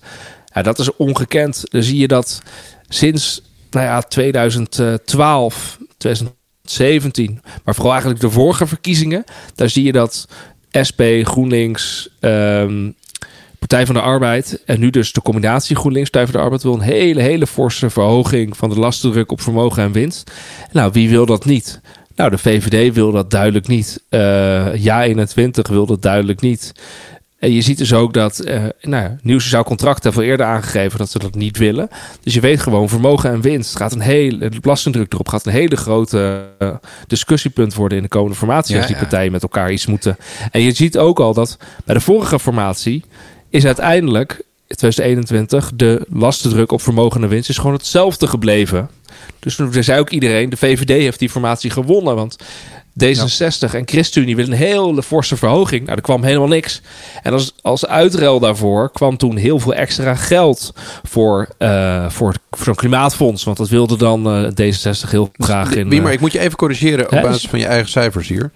Ja, 0.55 0.63
dat 0.63 0.79
is 0.79 0.97
ongekend. 0.97 1.63
Dan 1.71 1.83
zie 1.83 1.99
je 1.99 2.09
dat 2.09 2.43
sinds 2.89 3.43
nou 3.71 3.87
ja, 3.87 4.03
2012, 4.03 5.79
2012 5.99 6.41
17. 6.65 7.41
Maar 7.65 7.75
vooral 7.75 7.93
eigenlijk 7.93 8.23
de 8.23 8.31
vorige 8.31 8.67
verkiezingen. 8.67 9.25
Daar 9.55 9.69
zie 9.69 9.85
je 9.85 9.93
dat 9.93 10.29
SP, 10.89 11.01
GroenLinks, 11.23 12.09
um, 12.21 12.95
Partij 13.59 13.87
van 13.87 13.95
de 13.95 14.01
Arbeid 14.01 14.63
en 14.65 14.81
nu 14.81 14.91
dus 14.91 15.13
de 15.13 15.23
combinatie 15.23 15.77
GroenLinks, 15.77 16.11
Partij 16.11 16.29
van 16.29 16.39
de 16.39 16.45
Arbeid 16.45 16.63
wil 16.63 16.75
een 16.75 16.81
hele, 16.81 17.21
hele 17.21 17.47
forse 17.47 17.91
verhoging 17.91 18.57
van 18.57 18.69
de 18.69 18.79
lastendruk 18.79 19.33
op 19.33 19.41
vermogen 19.41 19.83
en 19.83 19.93
winst. 19.93 20.31
Nou, 20.73 20.93
wie 20.93 21.09
wil 21.09 21.27
dat 21.27 21.45
niet? 21.45 21.81
Nou, 22.17 22.31
de 22.31 22.39
VVD 22.39 22.95
wil 22.95 23.13
dat 23.13 23.31
duidelijk 23.31 23.67
niet. 23.67 24.03
Uh, 24.11 24.75
ja 24.75 25.05
21 25.05 25.69
wil 25.69 25.87
dat 25.87 26.03
duidelijk 26.03 26.41
niet. 26.41 26.73
En 27.43 27.53
je 27.53 27.61
ziet 27.61 27.79
dus 27.79 27.93
ook 27.93 28.13
dat 28.13 28.43
uh, 28.45 28.65
nou 28.81 29.03
ja, 29.03 29.17
Nieuw 29.23 29.39
Sociaal 29.39 29.65
Contract 29.65 30.05
heeft 30.05 30.17
al 30.17 30.23
eerder 30.23 30.47
aangegeven 30.47 30.99
dat 30.99 31.11
ze 31.11 31.19
dat 31.19 31.35
niet 31.35 31.59
willen. 31.59 31.89
Dus 32.21 32.35
je 32.35 32.41
weet 32.41 32.61
gewoon, 32.61 32.89
vermogen 32.89 33.31
en 33.31 33.41
winst 33.41 33.77
gaat 33.77 33.93
een 33.93 34.01
hele, 34.01 34.49
de 34.49 34.61
belastingdruk 34.61 35.13
erop 35.13 35.29
gaat 35.29 35.47
een 35.47 35.53
hele 35.53 35.77
grote 35.77 36.49
uh, 36.59 36.75
discussiepunt 37.07 37.75
worden 37.75 37.97
in 37.97 38.03
de 38.03 38.09
komende 38.09 38.37
formatie. 38.37 38.75
Ja, 38.75 38.81
als 38.81 38.91
die 38.91 38.97
partijen 38.97 39.33
met 39.33 39.43
elkaar 39.43 39.73
iets 39.73 39.87
moeten. 39.87 40.17
En 40.51 40.61
je 40.61 40.73
ziet 40.73 40.99
ook 40.99 41.21
al 41.21 41.35
dat 41.35 41.59
bij 41.85 41.95
de 41.95 42.01
vorige 42.01 42.39
formatie 42.39 43.05
is 43.51 43.67
uiteindelijk 43.67 44.33
in 44.67 44.77
2021 44.77 45.73
de 45.75 46.07
lastendruk 46.13 46.73
op 46.73 46.83
vermogen 46.83 47.23
en 47.23 47.29
winst 47.29 47.49
is 47.49 47.59
gewoon 47.59 47.77
hetzelfde 47.77 48.27
gebleven. 48.27 48.91
Dus 49.39 49.59
er 49.59 49.85
zei 49.85 50.01
ook 50.01 50.11
iedereen, 50.11 50.51
de 50.51 50.57
VVD 50.57 50.89
heeft 50.89 51.19
die 51.19 51.31
formatie 51.31 51.71
gewonnen. 51.71 52.15
Want 52.15 52.37
D66 52.93 53.75
en 53.75 53.83
ChristenUnie 53.85 54.37
willen 54.37 54.53
een 54.53 54.59
hele 54.59 55.03
forse 55.03 55.37
verhoging. 55.37 55.85
Nou, 55.85 55.97
er 55.97 56.03
kwam 56.03 56.23
helemaal 56.23 56.49
niks. 56.49 56.81
En 57.23 57.33
als, 57.33 57.55
als 57.63 57.87
uitruil 57.87 58.41
daarvoor 58.41 58.91
kwam 58.91 59.17
toen 59.17 59.37
heel 59.37 59.59
veel 59.59 59.75
extra 59.75 60.15
geld 60.15 60.75
voor, 61.03 61.49
uh, 61.59 62.11
voor, 62.11 62.35
voor 62.51 62.65
zo'n 62.65 62.75
klimaatfonds. 62.75 63.45
Want 63.45 63.57
dat 63.57 63.69
wilde 63.69 63.97
dan 63.97 64.45
uh, 64.45 64.51
D66 64.51 65.11
heel 65.11 65.31
graag 65.33 65.75
in. 65.75 65.89
Wie, 65.89 66.03
maar 66.03 66.13
ik 66.13 66.21
moet 66.21 66.33
je 66.33 66.39
even 66.39 66.57
corrigeren 66.57 67.05
op 67.05 67.23
basis 67.23 67.49
van 67.49 67.59
je 67.59 67.67
eigen 67.67 67.91
cijfers 67.91 68.29
hier. 68.29 68.51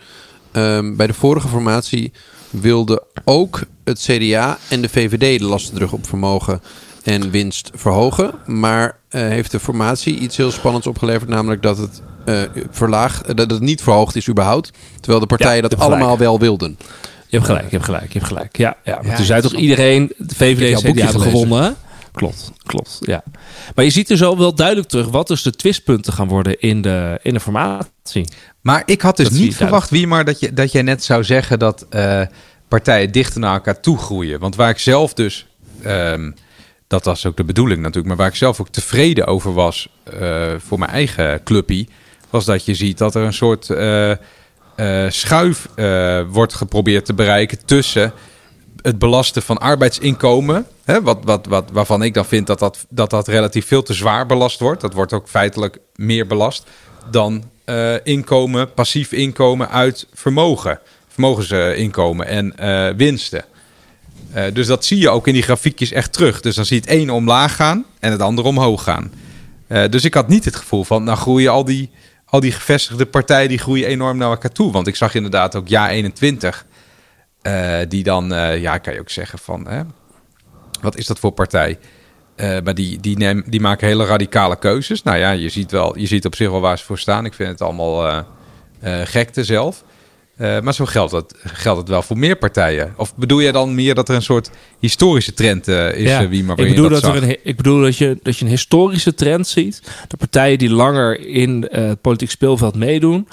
Um, 0.53 0.97
bij 0.97 1.07
de 1.07 1.15
vorige 1.15 1.49
formatie 1.49 2.13
wilde 2.51 3.03
ook 3.25 3.61
het 3.85 3.99
CDA 3.99 4.59
en 4.69 4.81
de 4.83 4.89
VVD 4.89 5.39
de 5.39 5.45
lastendruk 5.45 5.93
op 5.93 6.07
vermogen 6.07 6.61
en 7.07 7.31
winst 7.31 7.71
verhogen. 7.75 8.31
Maar 8.47 8.99
eh, 9.09 9.21
heeft 9.21 9.51
de 9.51 9.61
formatie 9.61 10.19
iets 10.19 10.37
heel 10.37 10.51
spannends 10.51 10.87
opgeleverd, 10.87 11.29
namelijk 11.29 11.63
dat 11.63 11.79
het 11.79 12.03
eh 12.25 12.41
verlaag, 12.71 13.23
eh, 13.23 13.35
dat 13.35 13.51
het 13.51 13.61
niet 13.61 13.83
verhoogd 13.83 14.17
is 14.17 14.29
überhaupt. 14.29 14.71
Terwijl 15.01 15.21
de 15.21 15.27
partijen 15.27 15.63
Ja, 15.63 15.69
dat 15.69 15.79
allemaal 15.79 16.19
wel 16.19 16.39
wilden. 16.39 16.77
Je 17.29 17.37
hebt 17.37 17.45
gelijk, 17.45 17.65
je 17.65 17.71
hebt 17.71 17.85
gelijk, 17.85 18.13
je 18.13 18.19
hebt 18.19 18.31
gelijk. 18.31 18.57
Ja, 18.57 18.77
ja. 18.85 18.95
Want 18.95 19.07
Ja, 19.07 19.17
toen 19.17 19.25
zei 19.25 19.43
toch 19.43 19.53
iedereen, 19.55 20.13
de 20.17 20.35
VVD 20.35 20.73
en 20.73 20.79
CDA 20.79 20.87
boekje 20.87 21.03
hebben 21.03 21.21
gelezen. 21.21 21.31
gewonnen. 21.31 21.77
Klopt, 22.13 22.53
klopt, 22.63 22.99
ja. 23.01 23.23
Maar 23.75 23.85
je 23.85 23.91
ziet 23.91 24.09
dus 24.09 24.23
al 24.23 24.39
wel 24.39 24.55
duidelijk 24.55 24.89
terug 24.89 25.09
wat 25.09 25.29
dus 25.29 25.43
de 25.43 25.51
twistpunten 25.51 26.13
gaan 26.13 26.29
worden 26.29 26.61
in 26.61 26.83
de, 26.83 27.19
in 27.23 27.35
de 27.35 27.41
formatie. 27.41 28.29
Maar 28.61 28.83
ik 28.85 29.01
had 29.01 29.17
dus 29.17 29.29
Dat 29.29 29.39
niet 29.39 29.57
verwacht, 29.57 29.91
wie 29.91 30.07
maar 30.07 30.25
dat, 30.25 30.41
je, 30.41 30.53
dat 30.53 30.73
jij 30.73 30.83
net 30.83 31.05
zou 31.05 31.25
zeggen 31.25 31.59
dat 31.59 31.87
eh, 31.91 32.23
partijen 32.69 33.13
dichter 33.13 33.41
naar 33.41 33.55
elkaar 33.55 33.81
toe 33.81 33.99
groeien. 33.99 34.41
Want 34.41 34.57
waar 34.57 34.71
ik 34.71 34.79
zelf 34.79 35.15
dus, 35.15 35.47
ehm, 35.83 36.31
dat 36.87 37.05
was 37.05 37.27
ook 37.27 37.37
de 37.37 37.45
bedoeling 37.45 37.81
natuurlijk, 37.81 38.07
maar 38.07 38.17
waar 38.17 38.29
ik 38.29 38.35
zelf 38.35 38.61
ook 38.61 38.69
tevreden 38.69 39.27
over 39.27 39.53
was 39.53 39.89
eh, 40.05 40.53
voor 40.59 40.79
mijn 40.79 40.91
eigen 40.91 41.43
clubpie, 41.43 41.89
was 42.31 42.45
dat 42.45 42.65
je 42.65 42.75
ziet 42.75 42.99
dat 42.99 43.15
er 43.15 43.23
een 43.23 43.33
soort 43.33 43.71
eh, 43.71 44.11
eh, 44.11 45.11
schuif 45.11 45.69
wordt 46.29 46.55
geprobeerd 46.55 47.05
te 47.05 47.15
bereiken 47.15 47.65
tussen 47.65 48.13
het 48.83 48.99
belasten 48.99 49.43
van 49.43 49.59
arbeidsinkomen. 49.59 50.67
Hè, 50.85 51.03
wat, 51.03 51.19
wat, 51.25 51.47
wat, 51.47 51.71
waarvan 51.73 52.03
ik 52.03 52.15
dan 52.15 52.25
vind 52.25 52.47
dat 52.47 52.59
dat, 52.59 52.87
dat 52.89 53.11
dat 53.11 53.29
relatief 53.29 53.67
veel 53.67 53.83
te 53.83 53.95
zwaar 53.95 54.27
belast 54.27 54.61
wordt. 54.61 54.81
Dat 54.81 54.93
wordt 54.93 55.13
ook 55.13 55.29
feitelijk 55.29 55.79
meer 55.95 56.27
belast 56.27 56.67
dan 57.11 57.45
inkomen, 58.03 58.73
passief 58.73 59.13
inkomen 59.13 59.71
uit 59.71 60.07
vermogen. 60.13 60.81
Vermogensinkomen 61.09 62.27
en 62.27 62.55
winsten. 62.97 63.45
Eh, 64.37 64.45
dus 64.53 64.67
dat 64.67 64.85
zie 64.85 64.99
je 64.99 65.11
ook 65.11 65.27
in 65.27 65.33
die 65.33 65.43
grafiekjes 65.43 65.93
echt 65.93 66.13
terug. 66.13 66.41
Dus 66.41 66.55
dan 66.55 66.65
zie 66.65 66.77
je 66.77 66.83
het 66.83 66.91
ene 66.91 67.13
omlaag 67.13 67.57
gaan 67.57 67.85
en 67.99 68.13
het 68.13 68.21
andere 68.21 68.49
omhoog 68.49 68.83
gaan. 68.83 69.13
Eh, 69.67 69.89
dus 69.91 70.05
ik 70.05 70.15
had 70.15 70.29
niet 70.29 70.45
het 70.45 70.57
gevoel 70.57 70.85
van, 70.85 71.05
nou 71.05 71.19
groeien 71.19 71.51
al 71.51 71.65
die, 71.65 71.91
al 72.27 72.41
die 72.41 72.53
gevestigde 72.53 73.07
partijen, 73.07 73.49
die 73.49 73.59
groeien 73.59 73.89
enorm 73.89 74.17
naar 74.17 74.31
elkaar 74.31 74.53
toe. 74.53 74.73
Want 74.73 74.87
ik 74.87 74.97
zag 74.97 75.15
inderdaad 75.15 75.55
ook 75.55 75.69
Ja 75.69 75.91
21, 75.91 76.67
eh, 77.43 77.79
die 77.89 78.03
dan, 78.03 78.29
ja 78.61 78.79
kan 78.79 78.93
je 78.93 79.01
ook 79.01 79.11
zeggen 79.11 79.39
van, 79.39 79.67
hè, 79.69 79.83
wat 80.81 80.97
is 80.97 81.07
dat 81.07 81.19
voor 81.19 81.33
partij? 81.33 81.79
Maar 82.37 82.75
die, 82.75 83.01
die, 83.01 83.43
die 83.51 83.61
maken 83.61 83.87
hele 83.87 84.07
radicale 84.07 84.59
keuzes. 84.59 85.03
Nou 85.03 85.19
ja, 85.19 85.31
je 85.31 85.49
ziet, 85.49 85.71
wel, 85.71 85.99
je 85.99 86.07
ziet 86.07 86.27
op 86.27 86.35
zich 86.35 86.51
wel 86.51 86.61
waar 86.61 86.79
ze 86.79 86.85
voor 86.85 86.99
staan. 86.99 87.25
Ik 87.25 87.35
vind 87.35 87.49
het 87.49 87.61
allemaal 87.63 88.25
gekte 89.05 89.45
zelf. 89.45 89.85
Eh, 90.37 90.61
maar 90.61 90.75
zo 90.75 90.85
geldt 90.85 91.13
het, 91.13 91.35
geldt 91.45 91.81
het 91.81 91.89
wel 91.89 92.03
voor 92.03 92.19
meer 92.19 92.37
partijen. 92.37 92.95
Of 92.97 93.15
bedoel 93.15 93.43
jij 93.43 93.53
dan 93.53 93.75
meer 93.75 93.95
dat 93.95 94.09
er 94.09 94.15
een 94.15 94.23
soort 94.23 94.51
historische 94.79 95.35
trend 95.35 95.69
eh, 95.69 95.95
is, 95.95 96.09
Ja, 96.11 96.23
eh, 96.23 96.29
wie 96.29 96.45
maar 96.45 96.59
ik 96.59 96.69
bedoel, 96.69 96.85
je 96.85 96.91
dat 96.91 97.03
dat, 97.03 97.15
er 97.15 97.23
een, 97.23 97.37
ik 97.43 97.57
bedoel 97.57 97.81
dat 97.81 97.97
je, 97.97 98.19
dat 98.23 98.37
je 98.37 98.45
een 98.45 98.51
historische 98.51 99.15
trend 99.15 99.47
ziet. 99.47 99.83
De 100.09 100.17
partijen 100.17 100.59
die 100.59 100.71
langer 100.71 101.27
in 101.27 101.69
het 101.71 102.01
politiek 102.01 102.31
speelveld 102.31 102.75
meedoen. 102.75 103.29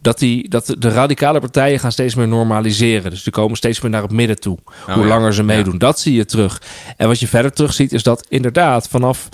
Dat, 0.00 0.18
die, 0.18 0.48
dat 0.48 0.66
de, 0.66 0.78
de 0.78 0.88
radicale 0.88 1.40
partijen 1.40 1.78
gaan 1.78 1.92
steeds 1.92 2.14
meer 2.14 2.28
normaliseren. 2.28 3.10
Dus 3.10 3.22
die 3.22 3.32
komen 3.32 3.56
steeds 3.56 3.80
meer 3.80 3.90
naar 3.90 4.02
het 4.02 4.12
midden 4.12 4.40
toe. 4.40 4.58
hoe 4.86 5.02
ja. 5.02 5.08
langer 5.08 5.34
ze 5.34 5.42
meedoen. 5.42 5.78
Dat 5.78 6.00
zie 6.00 6.14
je 6.14 6.24
terug. 6.24 6.62
En 6.96 7.08
wat 7.08 7.20
je 7.20 7.28
verder 7.28 7.52
terug 7.52 7.72
ziet 7.72 7.92
is 7.92 8.02
dat 8.02 8.26
inderdaad 8.28 8.88
vanaf 8.88 9.28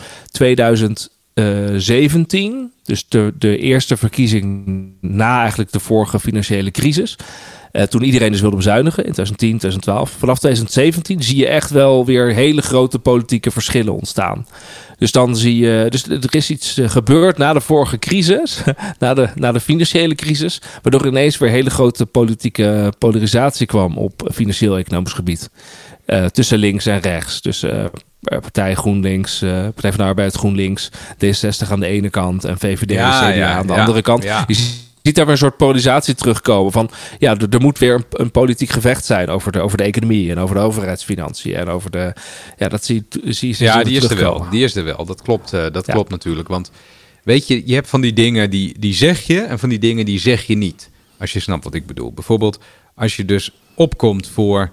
2017... 1.38 2.72
dus 2.84 3.08
de, 3.08 3.32
de 3.38 3.58
eerste 3.58 3.96
verkiezing 3.96 4.66
na 5.00 5.40
eigenlijk 5.40 5.72
de 5.72 5.80
vorige 5.80 6.20
financiële 6.20 6.70
crisis... 6.70 7.16
eh, 7.72 7.82
toen 7.82 8.02
iedereen 8.02 8.32
dus 8.32 8.40
wilde 8.40 8.56
bezuinigen 8.56 9.04
in 9.04 9.12
2010, 9.12 9.48
2012. 9.48 10.10
Vanaf 10.10 10.38
2017 10.38 11.22
zie 11.22 11.36
je 11.36 11.46
echt 11.46 11.70
wel 11.70 12.04
weer 12.04 12.32
hele 12.32 12.62
grote 12.62 12.98
politieke 12.98 13.50
verschillen 13.50 13.94
ontstaan. 13.94 14.46
Dus 14.98 15.12
dan 15.12 15.36
zie 15.36 15.56
je, 15.56 15.86
dus 15.88 16.08
er 16.08 16.34
is 16.34 16.50
iets 16.50 16.78
eh, 16.78 16.90
gebeurd 16.90 17.38
na 17.38 17.52
de 17.52 17.60
vorige 17.60 17.98
crisis, 17.98 18.62
na 18.98 19.14
de, 19.14 19.28
na 19.34 19.52
de 19.52 19.60
financiële 19.60 20.14
crisis, 20.14 20.60
waardoor 20.82 21.06
ineens 21.06 21.38
weer 21.38 21.50
hele 21.50 21.70
grote 21.70 22.06
politieke 22.06 22.92
polarisatie 22.98 23.66
kwam 23.66 23.98
op 23.98 24.30
financieel-economisch 24.32 25.12
gebied. 25.12 25.50
Eh, 26.08 26.24
tussen 26.24 26.58
links 26.58 26.86
en 26.86 27.00
rechts. 27.00 27.40
Tussen 27.40 27.90
eh, 28.22 28.38
Partij 28.40 28.74
GroenLinks, 28.74 29.42
eh, 29.42 29.50
Partij 29.50 29.90
van 29.90 30.00
de 30.00 30.04
Arbeid 30.04 30.34
GroenLinks, 30.34 30.90
D66 31.24 31.70
aan 31.70 31.80
de 31.80 31.86
ene 31.86 32.10
kant 32.10 32.44
en 32.44 32.58
VVD 32.58 32.90
Ja, 32.90 33.22
en 33.22 33.32
CDA 33.32 33.38
ja, 33.38 33.52
aan 33.56 33.66
de 33.66 33.72
ja, 33.72 33.80
andere 33.80 34.02
kant. 34.02 34.22
Je 34.22 34.54
ziet 35.02 35.14
daar 35.14 35.24
weer 35.24 35.34
een 35.34 35.40
soort 35.40 35.56
polarisatie 35.56 36.14
terugkomen. 36.14 36.72
Van 36.72 36.90
ja, 37.18 37.36
er, 37.50 37.60
moet 37.60 37.78
weer 37.78 37.94
een, 37.94 38.04
een 38.10 38.30
politiek 38.30 38.70
gevecht 38.70 39.04
zijn 39.04 39.28
over 39.28 39.52
de, 39.52 39.60
over 39.60 39.76
de 39.76 39.82
economie 39.82 40.30
en 40.30 40.38
over 40.38 40.54
de 40.54 40.60
overheidsfinanciën 40.60 41.54
en 41.54 41.68
over 41.68 41.90
de. 41.90 42.12
Ja, 42.58 42.68
dat 42.68 42.84
zie, 42.84 43.06
je- 43.08 43.32
zie, 43.32 43.54
zie 43.54 43.66
Ja, 43.66 43.82
die 43.82 43.96
is 43.96 44.10
er 44.10 44.16
wel. 44.16 44.46
Die 44.50 44.64
is 44.64 44.74
er 44.76 44.84
wel. 44.84 45.04
Dat 45.04 45.22
klopt, 45.22 45.52
eh, 45.52 45.66
dat 45.72 45.86
klopt 45.86 46.10
natuurlijk. 46.10 46.48
Want 46.48 46.70
weet 47.22 47.46
je, 47.46 47.62
je 47.66 47.74
hebt 47.74 47.88
van 47.88 48.00
die 48.00 48.12
dingen 48.12 48.50
die, 48.50 48.78
die 48.78 48.94
zeg 48.94 49.20
je 49.20 49.40
en 49.40 49.58
van 49.58 49.68
die 49.68 49.78
dingen 49.78 50.04
die 50.04 50.18
zeg 50.20 50.46
je 50.46 50.56
niet. 50.56 50.90
Als 51.18 51.32
je 51.32 51.40
snapt 51.40 51.64
wat 51.64 51.74
ik 51.74 51.86
bedoel. 51.86 52.12
Bijvoorbeeld 52.12 52.58
als 52.94 53.16
je 53.16 53.24
dus 53.24 53.50
opkomt 53.74 54.28
voor... 54.28 54.70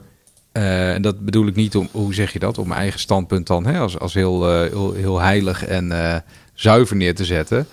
eh, 0.56 0.94
en 0.94 1.02
dat 1.02 1.20
bedoel 1.20 1.48
ik 1.48 1.56
niet 1.56 1.76
om, 1.76 1.90
hoe 1.92 2.14
zeg 2.14 2.34
je 2.34 2.40
dat, 2.40 2.58
om 2.58 2.68
mijn 2.68 2.80
eigen 2.80 3.00
standpunt 3.00 3.48
dan 3.48 3.66
hè, 3.66 3.80
als, 3.80 4.00
als 4.00 4.14
heel, 4.14 4.50
eh, 4.50 4.70
heel, 4.70 4.94
heel 4.94 5.20
heilig 5.20 5.66
en 5.66 5.92
eh, 5.92 6.20
zuiver 6.54 6.96
neer 6.96 7.16
te 7.16 7.26
zetten. 7.26 7.68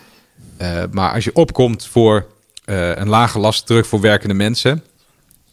Maar 0.90 1.12
als 1.12 1.24
je 1.24 1.34
opkomt 1.34 1.86
voor 1.86 2.26
een 2.64 3.08
lage 3.08 3.38
last 3.38 3.66
terug 3.66 3.86
voor 3.86 4.00
werkende 4.00 4.34
mensen, 4.34 4.84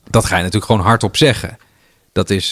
dat 0.09 0.25
ga 0.25 0.35
je 0.35 0.43
natuurlijk 0.43 0.71
gewoon 0.71 0.85
hardop 0.85 1.17
zeggen. 1.17 1.57
Dat, 2.11 2.29
is, 2.29 2.51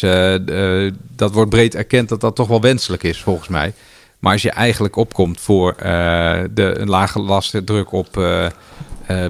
dat 1.15 1.31
wordt 1.31 1.49
breed 1.49 1.75
erkend 1.75 2.09
dat 2.09 2.21
dat 2.21 2.35
toch 2.35 2.47
wel 2.47 2.61
wenselijk 2.61 3.03
is, 3.03 3.21
volgens 3.21 3.47
mij. 3.47 3.73
Maar 4.19 4.31
als 4.31 4.41
je 4.41 4.51
eigenlijk 4.51 4.95
opkomt 4.95 5.39
voor 5.39 5.75
de, 5.77 6.73
een 6.77 6.89
lage 6.89 7.19
lastendruk 7.19 7.91
op 7.91 8.09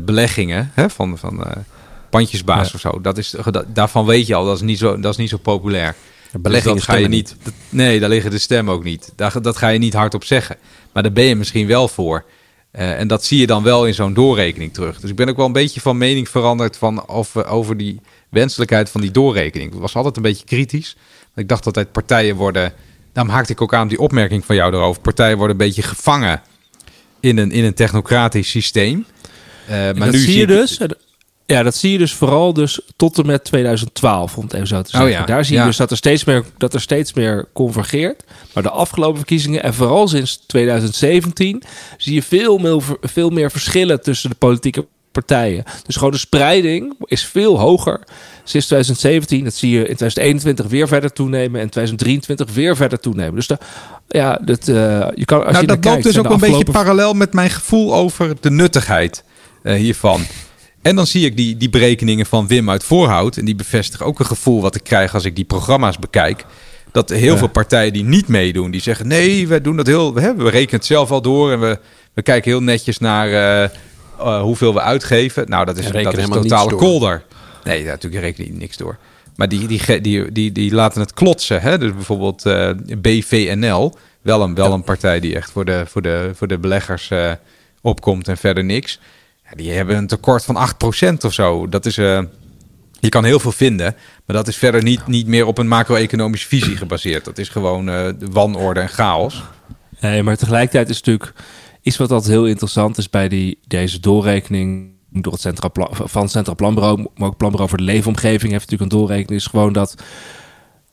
beleggingen 0.01 0.71
hè, 0.73 0.89
van, 0.89 1.17
van 1.17 1.43
pandjesbaas 2.17 2.67
Ja. 2.67 2.73
of 2.73 2.79
zo, 2.79 3.01
dat 3.01 3.17
is, 3.17 3.33
dat, 3.51 3.65
daarvan 3.73 4.05
weet 4.05 4.27
je 4.27 4.35
al, 4.35 4.45
dat 4.45 4.55
is 4.55 4.61
niet 4.61 4.77
zo, 4.77 4.99
dat 4.99 5.11
is 5.11 5.17
niet 5.17 5.29
zo 5.29 5.37
populair. 5.37 5.95
Dus 6.41 6.63
dat 6.63 6.83
ga 6.83 6.95
je 6.95 7.07
niet. 7.07 7.35
dat- 7.43 7.53
nee, 7.69 7.99
daar 7.99 8.09
liggen 8.09 8.31
de 8.31 8.37
stemmen 8.37 8.73
ook 8.73 8.83
niet. 8.83 9.11
Daar, 9.15 9.41
dat 9.41 9.57
ga 9.57 9.67
je 9.67 9.79
niet 9.79 9.93
hardop 9.93 10.23
zeggen. 10.23 10.55
Maar 10.93 11.03
daar 11.03 11.11
ben 11.11 11.23
je 11.23 11.35
misschien 11.35 11.67
wel 11.67 11.87
voor. 11.87 12.25
Eh, 12.71 12.99
en 12.99 13.07
dat 13.07 13.25
zie 13.25 13.39
je 13.39 13.47
dan 13.47 13.63
wel 13.63 13.85
in 13.87 13.93
zo'n 13.93 14.13
doorrekening 14.13 14.73
terug. 14.73 14.99
Dus 14.99 15.09
ik 15.09 15.15
ben 15.15 15.29
ook 15.29 15.35
wel 15.37 15.45
een 15.45 15.51
beetje 15.51 15.81
van 15.81 15.97
mening 15.97 16.29
veranderd 16.29 16.77
van 16.77 17.07
of, 17.07 17.35
over 17.35 17.77
die 17.77 18.01
wenselijkheid 18.29 18.89
van 18.89 19.01
die 19.01 19.11
doorrekening. 19.11 19.73
Was 19.73 19.95
altijd 19.95 20.15
een 20.17 20.21
beetje 20.21 20.45
kritisch. 20.45 20.95
Ik 21.35 21.47
dacht 21.47 21.65
altijd 21.65 21.91
partijen 21.91 22.35
worden. 22.35 22.73
Daarom 23.13 23.33
haakte 23.33 23.51
ik 23.51 23.61
ook 23.61 23.73
aan 23.73 23.87
die 23.87 23.99
opmerking 23.99 24.45
van 24.45 24.55
jou 24.55 24.73
erover. 24.73 25.01
Partijen 25.01 25.37
worden 25.37 25.59
een 25.59 25.65
beetje 25.65 25.81
gevangen 25.81 26.41
in 27.19 27.37
een, 27.37 27.51
in 27.51 27.63
een 27.63 27.73
technocratisch 27.73 28.49
systeem. 28.49 29.05
Eh, 29.67 29.75
maar 29.75 29.93
dat 29.93 30.11
nu 30.11 30.17
zie 30.19 30.35
je 30.35 30.41
ik- 30.41 30.47
dus. 30.47 30.79
Ja, 31.47 31.63
dat 31.63 31.75
zie 31.75 31.91
je 31.91 31.97
dus 31.97 32.13
vooral 32.13 32.53
dus 32.53 32.79
tot 32.95 33.17
en 33.17 33.25
met 33.25 33.43
2012, 33.43 34.37
om 34.37 34.43
het 34.43 34.53
even 34.53 34.67
zo 34.67 34.81
te 34.81 34.97
Oh 34.97 35.01
zeggen. 35.01 35.09
ja, 35.19 35.25
Daar 35.25 35.45
zie 35.45 35.53
je 35.53 35.59
ja. 35.59 35.67
dus 35.67 35.77
dat 35.77 35.91
er, 35.91 35.97
steeds 35.97 36.23
meer, 36.23 36.43
dat 36.57 36.73
er 36.73 36.81
steeds 36.81 37.13
meer 37.13 37.47
convergeert. 37.53 38.23
Maar 38.53 38.63
de 38.63 38.69
afgelopen 38.69 39.17
verkiezingen, 39.17 39.63
en 39.63 39.73
vooral 39.73 40.07
sinds 40.07 40.43
2017, 40.47 41.63
zie 41.97 42.13
je 42.13 42.23
veel 42.23 42.57
meer, 42.57 42.81
veel 43.01 43.29
meer 43.29 43.51
verschillen 43.51 44.01
tussen 44.01 44.29
de 44.29 44.35
politieke 44.35 44.85
partijen. 45.11 45.63
Dus 45.85 45.95
gewoon 45.95 46.11
de 46.11 46.17
spreiding 46.17 46.95
is 47.03 47.25
veel 47.25 47.59
hoger 47.59 47.99
sinds 48.43 48.65
2017. 48.65 49.43
Dat 49.43 49.53
zie 49.53 49.71
je 49.71 49.77
in 49.79 49.95
2021 49.95 50.67
weer 50.67 50.87
verder 50.87 51.13
toenemen 51.13 51.61
en 51.61 51.69
2023 51.69 52.55
weer 52.55 52.75
verder 52.75 52.99
toenemen. 52.99 53.35
Dus 53.35 53.47
de, 53.47 53.57
ja, 54.07 54.39
dat, 54.45 54.67
eh, 54.67 54.75
je 55.15 55.25
kan 55.25 55.43
als 55.43 55.51
nou, 55.51 55.61
je 55.61 55.67
dat 55.67 55.75
loopt 55.75 55.79
kijkt, 55.79 56.03
dus 56.03 56.17
ook 56.17 56.29
een 56.29 56.39
beetje 56.39 56.71
parallel 56.71 57.13
met 57.13 57.33
mijn 57.33 57.49
gevoel 57.49 57.95
over 57.95 58.35
de 58.39 58.51
nuttigheid 58.51 59.23
eh, 59.63 59.75
hiervan. 59.75 60.21
En 60.87 60.95
dan 60.95 61.07
zie 61.07 61.25
ik 61.25 61.37
die, 61.37 61.57
die 61.57 61.69
berekeningen 61.69 62.25
van 62.25 62.47
Wim 62.47 62.69
uit 62.69 62.83
Voorhout. 62.83 63.37
En 63.37 63.45
die 63.45 63.55
bevestigen 63.55 64.05
ook 64.05 64.19
een 64.19 64.25
gevoel 64.25 64.61
wat 64.61 64.75
ik 64.75 64.83
krijg 64.83 65.13
als 65.13 65.25
ik 65.25 65.35
die 65.35 65.45
programma's 65.45 65.99
bekijk. 65.99 66.45
Dat 66.91 67.09
heel 67.09 67.33
Ja. 67.33 67.37
veel 67.37 67.49
partijen 67.49 67.93
die 67.93 68.03
niet 68.03 68.27
meedoen, 68.27 68.71
die 68.71 68.81
zeggen: 68.81 69.07
nee, 69.07 69.47
we 69.47 69.61
doen 69.61 69.77
dat 69.77 69.87
heel. 69.87 70.13
We, 70.13 70.21
hebben, 70.21 70.45
we 70.45 70.51
rekenen 70.51 70.75
het 70.75 70.85
zelf 70.85 71.11
al 71.11 71.21
door. 71.21 71.51
En 71.51 71.59
we, 71.59 71.79
we 72.13 72.21
kijken 72.21 72.51
heel 72.51 72.61
netjes 72.61 72.97
naar 72.97 73.27
eh, 73.27 73.63
eh, 73.63 74.41
hoeveel 74.41 74.73
we 74.73 74.81
uitgeven. 74.81 75.49
Nou, 75.49 75.65
dat 75.65 75.77
is, 75.77 75.91
dat 75.91 76.17
is 76.17 76.25
totale 76.25 76.75
kolder. 76.75 77.23
Nee, 77.63 77.83
natuurlijk 77.83 78.23
reken 78.23 78.45
je 78.45 78.53
niks 78.53 78.77
door. 78.77 78.97
Maar 79.35 79.49
die, 79.49 79.67
die, 79.67 80.01
die, 80.01 80.31
die, 80.31 80.51
die 80.51 80.73
laten 80.73 81.01
het 81.01 81.13
klotsen. 81.13 81.61
Hè? 81.61 81.77
Dus 81.77 81.93
bijvoorbeeld 81.93 82.45
eh, 82.45 82.69
BVNL. 82.97 83.93
Wel 84.21 84.41
een, 84.41 84.55
wel 84.55 84.73
een 84.73 84.83
partij 84.83 85.19
die 85.19 85.35
echt 85.35 85.51
voor 85.51 85.65
de, 85.65 85.83
voor 85.87 86.01
de, 86.01 86.31
voor 86.33 86.47
de 86.47 86.57
beleggers 86.57 87.11
opkomt 87.81 88.27
en 88.27 88.37
verder 88.37 88.63
niks. 88.63 88.99
Die 89.55 89.71
hebben 89.71 89.97
een 89.97 90.07
tekort 90.07 90.45
van 90.45 90.55
8% 90.55 91.25
of 91.25 91.33
zo. 91.33 91.69
Dat 91.69 91.85
is, 91.85 91.97
eh, 91.97 92.21
je 92.99 93.09
kan 93.09 93.23
heel 93.23 93.39
veel 93.39 93.51
vinden, 93.51 93.95
maar 94.25 94.35
dat 94.35 94.47
is 94.47 94.57
verder 94.57 94.83
niet, 94.83 95.07
niet 95.07 95.27
meer 95.27 95.45
op 95.45 95.57
een 95.57 95.67
macro-economische 95.67 96.47
visie 96.47 96.77
gebaseerd. 96.77 97.25
Dat 97.25 97.37
is 97.37 97.49
gewoon 97.49 97.89
eh, 97.89 98.09
de 98.19 98.27
wanorde 98.31 98.79
en 98.79 98.89
chaos. 98.89 99.43
Nee, 99.99 100.23
maar 100.23 100.37
tegelijkertijd 100.37 100.89
is 100.89 101.01
natuurlijk 101.01 101.33
iets 101.81 101.97
wat 101.97 102.11
altijd 102.11 102.31
heel 102.31 102.45
interessant 102.45 102.97
is 102.97 103.09
bij 103.09 103.27
die, 103.27 103.59
deze 103.67 103.99
doorrekening 103.99 104.95
door 105.09 105.33
het 105.33 105.41
Centraal 105.41 105.71
Plan, 105.71 105.89
van 105.91 106.21
het 106.21 106.31
Centraal 106.31 106.55
Planbureau, 106.55 107.05
maar 107.15 107.27
ook 107.27 107.37
Planbureau 107.37 107.69
voor 107.69 107.77
de 107.77 107.83
Leefomgeving 107.83 108.51
heeft 108.51 108.69
natuurlijk 108.69 108.91
een 108.91 108.97
doorrekening. 108.99 109.41
Is 109.41 109.47
gewoon 109.47 109.73
dat 109.73 109.95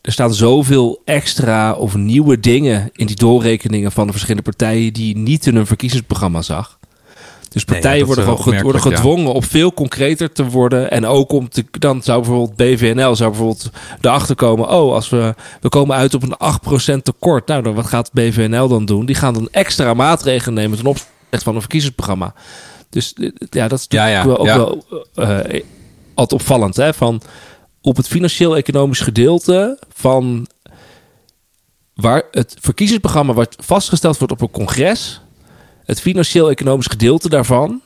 er 0.00 0.12
staan 0.12 0.34
zoveel 0.34 1.02
extra 1.04 1.72
of 1.72 1.94
nieuwe 1.94 2.40
dingen 2.40 2.90
in 2.92 3.06
die 3.06 3.16
doorrekeningen 3.16 3.92
van 3.92 4.06
de 4.06 4.12
verschillende 4.12 4.50
partijen 4.50 4.92
die 4.92 5.16
niet 5.16 5.46
in 5.46 5.54
hun 5.54 5.66
verkiezingsprogramma 5.66 6.42
zag. 6.42 6.78
Dus 7.54 7.64
partijen 7.64 8.06
worden, 8.06 8.24
gewoon 8.24 8.42
ge- 8.42 8.62
worden 8.62 8.90
ja. 8.90 8.96
gedwongen 8.96 9.32
op 9.32 9.44
veel 9.44 9.72
concreter 9.72 10.32
te 10.32 10.44
worden. 10.44 10.90
En 10.90 11.06
ook 11.06 11.32
om 11.32 11.48
te, 11.48 11.64
dan 11.78 12.02
zou 12.02 12.20
bijvoorbeeld 12.22 12.56
BVNL 12.56 13.16
zou 13.16 13.30
bijvoorbeeld 13.30 13.70
erachter 14.00 14.34
komen. 14.34 14.68
Oh, 14.68 14.92
als 14.94 15.08
we, 15.08 15.34
we 15.60 15.68
komen 15.68 15.96
uit 15.96 16.14
op 16.14 16.22
een 16.22 16.98
8% 16.98 17.02
tekort. 17.02 17.46
Nou, 17.46 17.62
dan 17.62 17.74
wat 17.74 17.86
gaat 17.86 18.12
BVNL 18.12 18.68
dan 18.68 18.84
doen? 18.84 19.06
Die 19.06 19.14
gaan 19.14 19.34
dan 19.34 19.48
extra 19.50 19.94
maatregelen 19.94 20.54
nemen 20.54 20.78
ten 20.78 20.86
opzichte 20.86 21.44
van 21.44 21.54
een 21.54 21.60
verkiezingsprogramma. 21.60 22.34
Dus 22.90 23.12
eh, 23.12 23.30
ja, 23.50 23.68
dat 23.68 23.78
is 23.78 23.86
Ja, 23.88 24.06
ja, 24.06 24.24
natuurlijk 24.24 24.40
ook 24.40 24.84
wel 25.14 25.26
eh, 25.26 25.62
altijd 26.14 26.40
opvallend. 26.40 26.76
Hè? 26.76 26.94
Van 26.94 27.20
op 27.80 27.96
het 27.96 28.08
financieel-economisch 28.08 29.00
gedeelte 29.00 29.78
van 29.94 30.46
waar 31.94 32.22
het 32.30 32.56
verkiezingsprogramma 32.60 33.32
wordt 33.32 33.56
vastgesteld 33.58 34.18
wordt 34.18 34.32
op 34.32 34.40
een 34.40 34.50
congres, 34.50 35.20
het 35.84 36.00
financieel-economisch 36.00 36.86
gedeelte 36.86 37.28
daarvan 37.28 37.82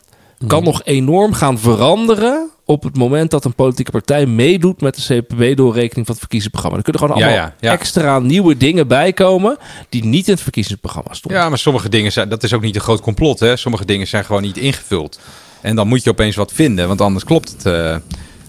kan 0.47 0.65
nog 0.65 0.85
enorm 0.85 1.33
gaan 1.33 1.59
veranderen 1.59 2.51
op 2.65 2.83
het 2.83 2.97
moment 2.97 3.31
dat 3.31 3.45
een 3.45 3.55
politieke 3.55 3.91
partij 3.91 4.27
meedoet 4.27 4.81
met 4.81 4.95
de 4.95 5.03
CPB-doorrekening 5.03 6.07
van 6.07 6.15
het 6.15 6.19
verkiezingsprogramma. 6.19 6.77
Er 6.77 6.83
kunnen 6.83 7.03
gewoon 7.03 7.17
allemaal 7.17 7.37
ja, 7.37 7.55
ja. 7.61 7.73
extra 7.73 8.19
nieuwe 8.19 8.57
dingen 8.57 8.89
bij 8.89 9.13
komen 9.13 9.57
die 9.89 10.05
niet 10.05 10.27
in 10.27 10.33
het 10.33 10.43
verkiezingsprogramma 10.43 11.15
stonden. 11.15 11.41
Ja, 11.41 11.49
maar 11.49 11.59
sommige 11.59 11.89
dingen 11.89 12.13
zijn, 12.13 12.29
dat 12.29 12.43
is 12.43 12.53
ook 12.53 12.63
niet 12.63 12.75
een 12.75 12.81
groot 12.81 13.01
complot. 13.01 13.41
Hè? 13.41 13.57
Sommige 13.57 13.85
dingen 13.85 14.07
zijn 14.07 14.25
gewoon 14.25 14.43
niet 14.43 14.57
ingevuld. 14.57 15.21
En 15.61 15.77
dan 15.77 15.89
moet 15.89 16.05
je 16.05 16.11
opeens 16.11 16.37
wat 16.37 16.53
vinden, 16.53 16.89
want 16.89 17.01
anders 17.01 17.25
klopt 17.25 17.53
het 17.53 17.67
eh, 17.67 17.97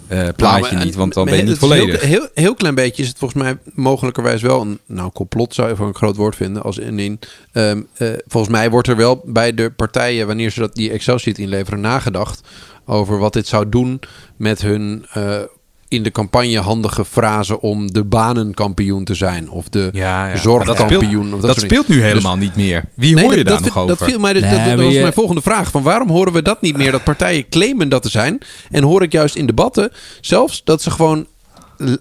eh, 0.09 0.27
plaatje 0.35 0.73
Nou, 0.73 0.85
niet, 0.85 0.95
want 0.95 1.13
dan 1.13 1.25
ben 1.25 1.37
je 1.37 1.43
niet 1.43 1.57
volledig. 1.57 2.01
Heel, 2.01 2.09
heel, 2.09 2.27
heel 2.33 2.55
klein 2.55 2.75
beetje 2.75 3.01
is 3.01 3.07
het 3.07 3.17
volgens 3.17 3.43
mij 3.43 3.57
mogelijkerwijs 3.73 4.41
wel 4.41 4.61
een 4.61 4.79
nou, 4.85 5.11
complot, 5.11 5.53
zou 5.53 5.69
je 5.69 5.75
voor 5.75 5.87
een 5.87 5.95
groot 5.95 6.15
woord 6.15 6.35
vinden. 6.35 6.63
Als 6.63 6.77
in, 6.77 6.99
in 6.99 7.19
ehm, 7.51 7.81
eh, 7.93 8.07
volgens 8.27 8.53
mij 8.53 8.69
wordt 8.69 8.87
er 8.87 8.95
wel 8.95 9.21
bij 9.25 9.53
de 9.53 9.71
partijen, 9.71 10.27
wanneer 10.27 10.49
ze 10.49 10.59
dat, 10.59 10.75
die 10.75 10.91
Excel-sheet 10.91 11.37
inleveren, 11.37 11.79
nagedacht 11.79 12.41
over 12.85 13.17
wat 13.17 13.33
dit 13.33 13.47
zou 13.47 13.69
doen 13.69 13.99
met 14.35 14.61
hun 14.61 15.05
eh, 15.13 15.39
in 15.89 16.03
de 16.03 16.11
campagne 16.11 16.59
handige 16.59 17.05
frase 17.05 17.61
om 17.61 17.91
de 17.91 18.03
banenkampioen 18.03 19.03
te 19.03 19.13
zijn. 19.13 19.49
Of 19.49 19.69
de 19.69 19.89
Ja, 19.93 20.27
ja. 20.27 20.37
zorgkampioen. 20.37 21.29
Dat, 21.29 21.39
speelt, 21.39 21.41
dat 21.55 21.59
speelt 21.59 21.87
nu 21.87 22.01
helemaal 22.01 22.35
niet 22.37 22.55
meer. 22.55 22.83
Wie 22.93 23.13
Nee, 23.15 23.23
hoor 23.23 23.31
je 23.37 23.43
dat, 23.43 23.47
daar 23.47 23.63
dat, 23.63 23.73
nog 23.75 23.85
dat 23.87 23.91
over? 23.95 24.05
viel 24.05 24.19
mij 24.19 24.33
dus, 24.33 24.41
Nee, 24.41 24.51
dat, 24.57 24.65
dat 24.77 24.85
was 24.85 24.93
je- 24.93 25.01
mijn 25.01 25.13
volgende 25.13 25.41
vraag. 25.41 25.71
Van 25.71 25.83
waarom 25.83 26.09
horen 26.09 26.33
we 26.33 26.41
dat 26.41 26.61
niet 26.61 26.77
meer? 26.77 26.91
Dat 26.91 27.03
partijen 27.03 27.49
claimen 27.49 27.89
dat 27.89 28.01
te 28.01 28.09
zijn. 28.09 28.37
En 28.71 28.83
hoor 28.83 29.01
ik 29.03 29.11
juist 29.11 29.35
in 29.35 29.45
debatten 29.45 29.91
zelfs 30.21 30.61
dat 30.63 30.81
ze 30.81 30.91
gewoon 30.91 31.27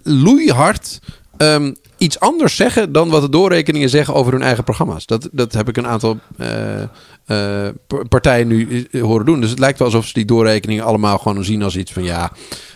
loeihard 0.03 0.99
ehm, 1.37 1.73
iets 1.97 2.19
anders 2.19 2.55
zeggen 2.55 2.91
dan 2.91 3.09
wat 3.09 3.21
de 3.21 3.29
doorrekeningen 3.29 3.89
zeggen 3.89 4.13
over 4.13 4.31
hun 4.33 4.41
eigen 4.41 4.63
programma's. 4.63 5.05
Dat, 5.05 5.29
dat 5.31 5.53
heb 5.53 5.69
ik 5.69 5.77
een 5.77 5.87
aantal 5.87 6.19
eh, 6.37 6.47
eh, 7.29 7.67
partijen 8.09 8.47
nu 8.47 8.87
eh, 8.91 9.01
horen 9.01 9.25
doen. 9.25 9.41
Dus 9.41 9.49
het 9.49 9.59
lijkt 9.59 9.79
wel 9.79 9.87
alsof 9.87 10.05
ze 10.05 10.13
die 10.13 10.25
doorrekeningen 10.25 10.83
allemaal 10.83 11.17
gewoon 11.17 11.43
zien 11.43 11.63
als 11.63 11.77
iets 11.77 11.91
van 11.91 12.03
ja, 12.03 12.31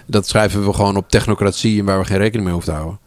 dat 0.05 0.27
schrijven 0.27 0.65
we 0.65 0.73
gewoon 0.73 0.95
op 0.95 1.09
technocratie 1.09 1.79
en 1.79 1.85
waar 1.85 1.99
we 1.99 2.05
geen 2.05 2.17
rekening 2.17 2.43
mee 2.43 2.53
hoeven 2.53 2.73
te 2.73 2.79
houden. 2.79 2.99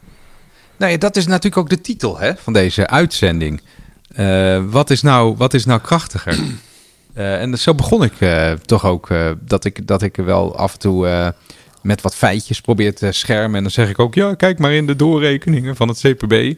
Ja, 0.77 0.97
dat 0.97 1.17
is 1.17 1.27
natuurlijk 1.27 1.57
ook 1.57 1.69
de 1.69 1.81
titel 1.81 2.19
hè, 2.19 2.33
van 2.37 2.53
deze 2.53 2.87
uitzending. 2.87 3.61
Eh, 4.09 4.63
wat, 4.71 4.91
is 4.91 5.03
nou, 5.03 5.37
wat 5.37 5.55
is 5.55 5.65
nou 5.65 5.81
krachtiger? 5.81 6.39
Eh, 7.17 7.41
en 7.41 7.59
zo 7.59 7.75
begon 7.75 8.03
ik 8.03 8.13
toch 8.65 8.85
ook, 8.85 9.09
dat, 9.41 9.65
ik, 9.65 9.87
dat 9.87 10.03
ik 10.03 10.17
wel 10.17 10.57
af 10.57 10.73
en 10.73 10.79
toe 10.79 11.35
met 11.83 12.01
wat 12.01 12.15
feitjes 12.15 12.61
probeer 12.61 12.95
te 12.95 13.13
schermen. 13.13 13.57
En 13.57 13.63
dan 13.63 13.73
zeg 13.73 13.89
ik 13.89 13.99
ook, 13.99 14.15
ja, 14.15 14.35
kijk 14.35 14.59
maar 14.59 14.73
in 14.73 14.87
de 14.87 14.97
doorrekeningen 14.97 15.77
van 15.77 15.89
het 15.89 15.99
CPB. 15.99 16.57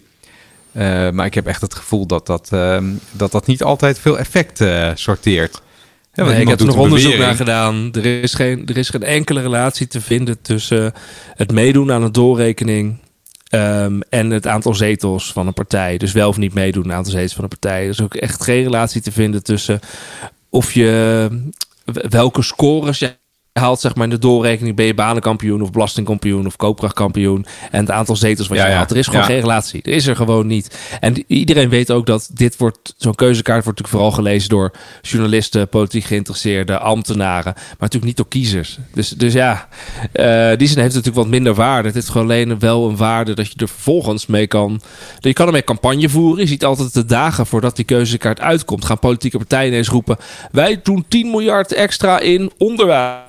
Eh, 0.78 1.10
maar 1.10 1.26
ik 1.26 1.34
heb 1.34 1.46
echt 1.46 1.60
het 1.60 1.74
gevoel 1.74 2.06
dat 2.06 2.26
dat, 2.26 2.48
ehm, 2.52 2.84
dat, 3.10 3.32
dat 3.32 3.46
niet 3.46 3.62
altijd 3.62 3.98
veel 3.98 4.18
effect 4.18 4.60
eh, 4.60 4.90
sorteert. 4.94 5.62
Ja, 6.12 6.22
want 6.22 6.28
Nee, 6.28 6.40
ik 6.42 6.48
heb 6.48 6.60
er 6.60 6.66
nog 6.66 6.76
onderzoek 6.76 7.16
naar 7.16 7.34
gedaan. 7.34 7.88
Er 7.92 8.04
is, 8.22 8.34
geen, 8.34 8.66
er 8.66 8.76
is 8.76 8.88
geen 8.88 9.02
enkele 9.02 9.40
relatie 9.40 9.86
te 9.86 10.00
vinden 10.00 10.42
tussen 10.42 10.92
het 11.34 11.52
meedoen 11.52 11.92
aan 11.92 12.02
een 12.02 12.12
doorrekening 12.12 12.98
ehm, 13.48 14.00
en 14.08 14.30
het 14.30 14.46
aantal 14.46 14.74
zetels 14.74 15.32
van 15.32 15.46
een 15.46 15.52
partij. 15.52 15.98
Dus 15.98 16.12
wel 16.12 16.28
of 16.28 16.36
niet 16.36 16.54
meedoen 16.54 16.82
aan 16.82 16.88
het 16.88 16.96
aantal 16.98 17.12
zetels 17.12 17.34
van 17.34 17.44
een 17.44 17.58
partij. 17.58 17.82
Er 17.82 17.88
is 17.88 18.02
ook 18.02 18.14
echt 18.14 18.42
geen 18.42 18.62
relatie 18.62 19.00
te 19.00 19.12
vinden 19.12 19.42
tussen 19.42 19.80
of 20.48 20.72
je 20.72 21.28
welke 21.92 22.42
scores 22.42 22.98
je 22.98 23.16
haalt 23.58 23.80
zeg 23.80 23.94
maar 23.94 24.04
in 24.04 24.10
de 24.10 24.18
doorrekening 24.18 24.76
ben 24.76 24.86
je 24.86 24.94
banenkampioen 24.94 25.62
of 25.62 25.70
belastingkampioen 25.70 26.46
of 26.46 26.56
koopkrachtkampioen 26.56 27.46
en 27.70 27.80
het 27.80 27.90
aantal 27.90 28.16
zetels 28.16 28.48
wat 28.48 28.58
je 28.58 28.64
ja. 28.64 28.70
haalt. 28.70 28.90
Er 28.90 28.96
is 28.96 29.06
gewoon 29.06 29.20
Ja. 29.20 29.26
geen 29.26 29.40
relatie. 29.40 29.82
Er 29.82 29.92
is 29.92 30.06
er 30.06 30.16
gewoon 30.16 30.46
niet. 30.46 30.78
En 31.00 31.24
iedereen 31.26 31.68
weet 31.68 31.90
ook 31.90 32.06
dat 32.06 32.30
dit 32.32 32.56
wordt 32.56 32.94
zo'n 32.96 33.14
keuzekaart 33.14 33.64
wordt 33.64 33.78
natuurlijk 33.78 34.04
vooral 34.04 34.24
gelezen 34.24 34.48
door 34.48 34.72
journalisten, 35.02 35.68
politiek 35.68 36.04
geïnteresseerden, 36.04 36.80
ambtenaren, 36.80 37.52
maar 37.54 37.76
natuurlijk 37.78 38.04
niet 38.04 38.16
door 38.16 38.28
kiezers. 38.28 38.78
Dus, 38.94 39.08
dus 39.08 39.32
ja, 39.32 39.68
eh, 40.12 40.56
die 40.56 40.68
zin 40.68 40.78
heeft 40.78 40.94
natuurlijk 40.94 41.16
wat 41.16 41.26
minder 41.26 41.54
waarde. 41.54 41.86
Het 41.86 41.94
heeft 41.94 42.08
gewoon 42.08 42.26
alleen 42.26 42.58
wel 42.58 42.88
een 42.88 42.96
waarde 42.96 43.34
dat 43.34 43.46
je 43.46 43.54
er 43.56 43.68
vervolgens 43.68 44.26
mee 44.26 44.46
kan. 44.46 44.80
Je 45.20 45.32
kan 45.32 45.46
ermee 45.46 45.64
campagne 45.64 46.08
voeren. 46.08 46.40
Je 46.42 46.48
ziet 46.48 46.64
altijd 46.64 46.94
de 46.94 47.04
dagen 47.04 47.46
voordat 47.46 47.76
die 47.76 47.84
keuzekaart 47.84 48.40
uitkomt, 48.40 48.84
gaan 48.84 48.98
politieke 48.98 49.36
partijen 49.38 49.68
ineens 49.68 49.88
roepen: 49.88 50.16
wij 50.52 50.80
doen 50.82 51.04
10 51.08 51.30
miljard 51.30 51.72
extra 51.72 52.20
in 52.20 52.50
onderwijs. 52.58 53.26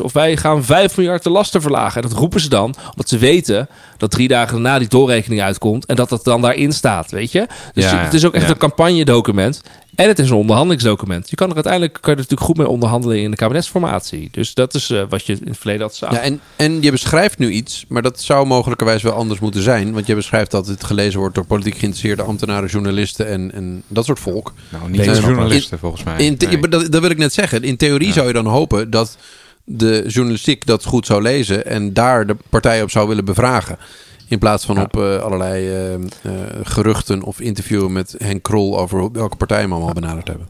Of 0.00 0.12
wij 0.12 0.36
gaan 0.36 0.64
5 0.64 0.96
miljard 0.96 1.22
de 1.22 1.30
lasten 1.30 1.60
verlagen. 1.60 2.02
En 2.02 2.08
dat 2.08 2.18
roepen 2.18 2.40
ze 2.40 2.48
dan, 2.48 2.74
omdat 2.90 3.08
ze 3.08 3.18
weten 3.18 3.68
dat 3.96 4.10
drie 4.10 4.28
dagen 4.28 4.52
daarna 4.52 4.78
die 4.78 4.88
doorrekening 4.88 5.42
uitkomt. 5.42 5.86
En 5.86 5.96
dat 5.96 6.08
dat 6.08 6.24
dan 6.24 6.40
daarin 6.42 6.72
staat, 6.72 7.10
weet 7.10 7.32
je? 7.32 7.46
Dus 7.72 7.84
Ja, 7.84 7.96
het 7.96 8.14
is 8.14 8.24
ook 8.24 8.34
echt 8.34 8.44
ja. 8.44 8.50
een 8.50 8.58
campagnedocument. 8.58 9.62
En 9.94 10.08
het 10.08 10.18
is 10.18 10.30
een 10.30 10.36
onderhandelingsdocument. 10.36 11.30
Je 11.30 11.36
kan 11.36 11.48
er 11.48 11.54
uiteindelijk 11.54 11.92
kan 11.92 12.02
je 12.02 12.10
er 12.10 12.16
natuurlijk 12.16 12.46
goed 12.46 12.56
mee 12.56 12.68
onderhandelen 12.68 13.20
in 13.20 13.30
de 13.30 13.36
kabinetsformatie. 13.36 14.28
Dus 14.30 14.54
dat 14.54 14.74
is 14.74 14.90
eh, 14.90 15.02
wat 15.08 15.26
je 15.26 15.32
in 15.32 15.48
het 15.48 15.58
verleden 15.58 15.82
had 15.82 15.94
staan. 15.94 16.14
Ja, 16.14 16.20
en, 16.20 16.40
en 16.56 16.82
je 16.82 16.90
beschrijft 16.90 17.38
nu 17.38 17.50
iets, 17.50 17.84
maar 17.88 18.02
dat 18.02 18.20
zou 18.20 18.46
mogelijkerwijs 18.46 19.02
wel 19.02 19.12
anders 19.12 19.40
moeten 19.40 19.62
zijn. 19.62 19.92
Want 19.92 20.06
je 20.06 20.14
beschrijft 20.14 20.50
dat 20.50 20.66
het 20.66 20.84
gelezen 20.84 21.18
wordt 21.20 21.34
door 21.34 21.44
politiek 21.44 21.76
geïnteresseerde 21.76 22.22
ambtenaren, 22.22 22.68
journalisten 22.68 23.26
en, 23.28 23.52
en 23.52 23.82
dat 23.88 24.04
soort 24.04 24.18
volk. 24.18 24.52
Nou, 24.68 24.90
niet 24.90 25.04
door 25.04 25.14
journalisten 25.14 25.78
volgens 25.78 26.02
mij. 26.02 26.16
In 26.18 26.36
Nee. 26.38 26.68
dat 26.68 27.00
wil 27.00 27.10
ik 27.10 27.18
net 27.18 27.32
zeggen. 27.32 27.62
In 27.62 27.76
theorie 27.76 28.12
zou 28.12 28.26
je 28.26 28.32
dan 28.32 28.46
hopen 28.46 28.90
dat 28.90 29.16
de 29.64 30.04
journalistiek 30.06 30.66
dat 30.66 30.84
goed 30.84 31.06
zou 31.06 31.22
lezen 31.22 31.66
en 31.66 31.92
daar 31.92 32.26
de 32.26 32.36
partij 32.48 32.82
op 32.82 32.90
zou 32.90 33.08
willen 33.08 33.24
bevragen. 33.24 33.78
In 34.28 34.38
plaats 34.38 34.64
van 34.64 34.76
Ja. 34.76 34.82
op 34.82 34.96
eh, 34.96 35.16
allerlei 35.16 35.68
eh, 35.68 35.94
eh, 35.94 36.00
geruchten 36.62 37.22
of 37.22 37.40
interviewen 37.40 37.92
met 37.92 38.14
Henk 38.18 38.42
Krol 38.42 38.78
over 38.78 39.12
welke 39.12 39.36
partij 39.36 39.68
we 39.68 39.74
allemaal 39.74 39.92
benaderd 39.92 40.28
hebben. 40.28 40.48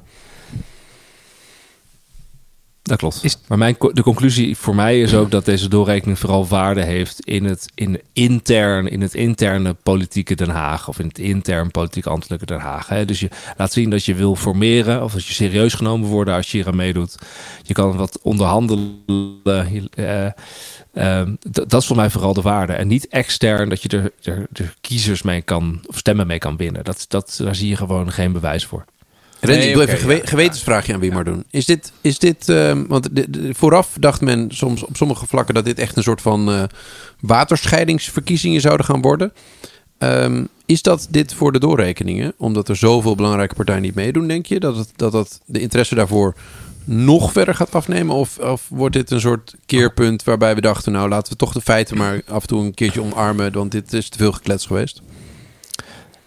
Dat 2.83 2.99
klopt. 2.99 3.25
Is- 3.25 3.39
Maar 3.47 3.59
mijn, 3.59 3.77
de 3.93 4.03
conclusie 4.03 4.57
voor 4.57 4.75
mij 4.75 5.01
is 5.01 5.15
ook 5.15 5.31
dat 5.31 5.45
deze 5.45 5.69
doorrekening 5.69 6.19
vooral 6.19 6.47
waarde 6.47 6.83
heeft 6.83 7.21
in 7.21 7.45
het, 7.45 7.71
in, 7.75 8.01
intern, 8.13 8.89
in 8.89 9.01
het 9.01 9.15
interne 9.15 9.75
politieke 9.83 10.35
Den 10.35 10.49
Haag. 10.49 10.89
Of 10.89 10.99
in 10.99 11.07
het 11.07 11.19
intern 11.19 11.71
politiek 11.71 12.07
ambtelijke 12.07 12.47
Den 12.47 12.59
Haag. 12.61 12.89
Hè. 12.89 13.05
Dus 13.05 13.21
je 13.21 13.29
laat 13.57 13.73
zien 13.73 13.91
dat 13.91 14.05
je 14.05 14.15
wil 14.15 14.37
formeren. 14.37 15.03
Of 15.05 15.13
dat 15.13 15.27
je 15.27 15.33
serieus 15.35 15.75
genomen 15.75 16.09
wordt 16.09 16.31
als 16.31 16.51
je 16.51 16.57
hier 16.57 16.67
aan 16.67 16.77
meedoet. 16.77 17.15
Je 17.63 17.75
kan 17.75 17.97
wat 17.97 18.19
onderhandelen. 18.23 19.89
Eh, 19.95 20.27
ehm, 20.93 21.35
dat 21.51 21.75
is 21.81 21.87
voor 21.87 21.97
mij 21.97 22.11
vooral 22.11 22.33
de 22.35 22.41
waarde. 22.43 22.73
En 22.73 22.89
niet 22.89 23.09
extern 23.09 23.69
dat 23.69 23.83
je 23.83 23.89
er, 23.89 24.13
er, 24.23 24.47
er 24.53 24.75
kiezers 24.81 25.23
mee 25.23 25.43
kan, 25.43 25.81
of 25.87 25.99
stemmen 25.99 26.27
mee 26.27 26.39
kan 26.39 26.57
winnen. 26.57 26.85
Dat, 26.85 27.05
dat, 27.09 27.39
daar 27.43 27.55
zie 27.55 27.69
je 27.69 27.77
gewoon 27.77 28.13
geen 28.13 28.33
bewijs 28.33 28.67
voor. 28.67 28.85
Randy, 29.43 29.59
Nee, 29.61 29.69
ik 29.69 29.75
wil 29.75 29.83
oké, 29.83 29.93
even 29.93 30.03
een 30.05 30.09
gewe- 30.11 30.23
ja. 30.25 30.29
gewetensvraagje 30.31 30.95
aan 30.95 31.01
wie 31.01 31.13
maar 31.13 31.25
doen. 31.25 31.45
Is 31.51 31.65
dit, 31.65 31.93
is 32.01 32.19
dit 32.19 32.49
ehm, 32.49 32.85
want 32.87 33.09
de- 33.17 33.31
de- 33.31 33.55
vooraf 33.55 33.97
dacht 34.01 34.21
men 34.21 34.47
soms 34.53 34.85
op 34.85 34.97
sommige 34.97 35.27
vlakken 35.27 35.55
dat 35.55 35.65
dit 35.65 35.79
echt 35.79 35.97
een 35.97 36.03
soort 36.03 36.21
van 36.21 36.51
eh, 36.53 36.63
waterscheidingsverkiezingen 37.21 38.61
zouden 38.61 38.87
gaan 38.87 39.01
worden. 39.03 39.33
Ehm, 39.99 40.45
is 40.67 40.83
dat 40.83 41.07
dit 41.11 41.35
voor 41.35 41.53
de 41.53 41.59
doorrekeningen? 41.59 42.33
Omdat 42.39 42.69
er 42.69 42.77
zoveel 42.77 43.15
belangrijke 43.15 43.55
partijen 43.55 43.83
niet 43.83 43.95
meedoen, 43.95 44.27
denk 44.29 44.47
je? 44.47 44.61
Dat, 44.61 44.77
het, 44.77 44.89
dat, 44.97 45.13
dat 45.13 45.41
de 45.47 45.61
interesse 45.61 45.95
daarvoor 45.95 46.35
nog 46.85 47.33
verder 47.33 47.55
gaat 47.55 47.75
afnemen? 47.75 48.15
Of, 48.17 48.39
of 48.39 48.67
wordt 48.69 48.95
dit 48.95 49.11
een 49.11 49.21
soort 49.21 49.55
keerpunt 49.67 50.25
waarbij 50.25 50.55
we 50.55 50.61
dachten... 50.61 50.93
nou, 50.93 51.09
laten 51.09 51.33
we 51.33 51.39
toch 51.39 51.53
de 51.53 51.61
feiten 51.61 51.97
maar 51.97 52.21
af 52.29 52.41
en 52.43 52.49
toe 52.49 52.65
een 52.65 52.75
keertje 52.75 53.01
omarmen... 53.03 53.53
want 53.53 53.71
dit 53.73 53.93
is 53.93 54.09
te 54.09 54.19
veel 54.19 54.33
geklets 54.33 54.67
geweest? 54.67 55.03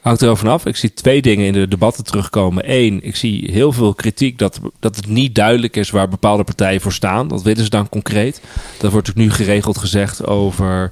Hangt 0.05 0.21
er 0.21 0.27
wel 0.27 0.35
vanaf. 0.35 0.65
Ik 0.65 0.75
zie 0.75 0.93
twee 0.93 1.21
dingen 1.21 1.45
in 1.45 1.53
de 1.53 1.67
debatten 1.67 2.03
terugkomen. 2.03 2.63
Eén, 2.71 2.99
ik 3.03 3.15
zie 3.15 3.51
heel 3.51 3.71
veel 3.71 3.93
kritiek 3.93 4.37
dat, 4.37 4.59
dat 4.79 4.95
het 4.95 5.07
niet 5.07 5.35
duidelijk 5.35 5.75
is 5.75 5.89
waar 5.89 6.07
bepaalde 6.09 6.43
partijen 6.43 6.81
voor 6.81 6.93
staan. 6.93 7.27
Dat 7.27 7.41
willen 7.43 7.63
ze 7.63 7.69
dan 7.69 7.89
concreet. 7.89 8.41
Dat 8.79 8.91
wordt 8.91 9.09
ook 9.09 9.15
nu 9.15 9.31
geregeld 9.31 9.77
gezegd 9.77 10.25
over 10.27 10.91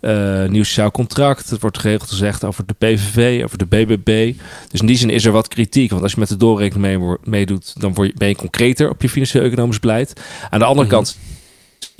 eh 0.00 0.44
nieuw 0.44 0.62
sociaal 0.62 0.90
contract. 0.90 1.50
Het 1.50 1.60
wordt 1.60 1.78
geregeld 1.78 2.08
gezegd 2.10 2.44
over 2.44 2.66
de 2.66 2.74
PVV, 2.78 3.44
over 3.44 3.58
de 3.58 3.66
BBB. 3.66 4.32
Dus 4.70 4.80
in 4.80 4.86
die 4.86 4.96
zin 4.96 5.10
is 5.10 5.24
er 5.24 5.32
wat 5.32 5.48
kritiek. 5.48 5.90
Want 5.90 6.02
als 6.02 6.12
je 6.12 6.20
met 6.20 6.28
de 6.28 6.36
doorrekening 6.36 7.00
mee, 7.00 7.16
meedoet, 7.24 7.80
dan 7.80 7.94
word 7.94 8.08
je, 8.08 8.14
ben 8.16 8.28
je 8.28 8.36
concreter 8.36 8.90
op 8.90 9.02
je 9.02 9.08
financieel-economisch 9.08 9.80
beleid. 9.80 10.20
Aan 10.50 10.58
de 10.58 10.64
andere 10.64 10.86
Mhm. 10.86 10.96
kant 10.96 11.18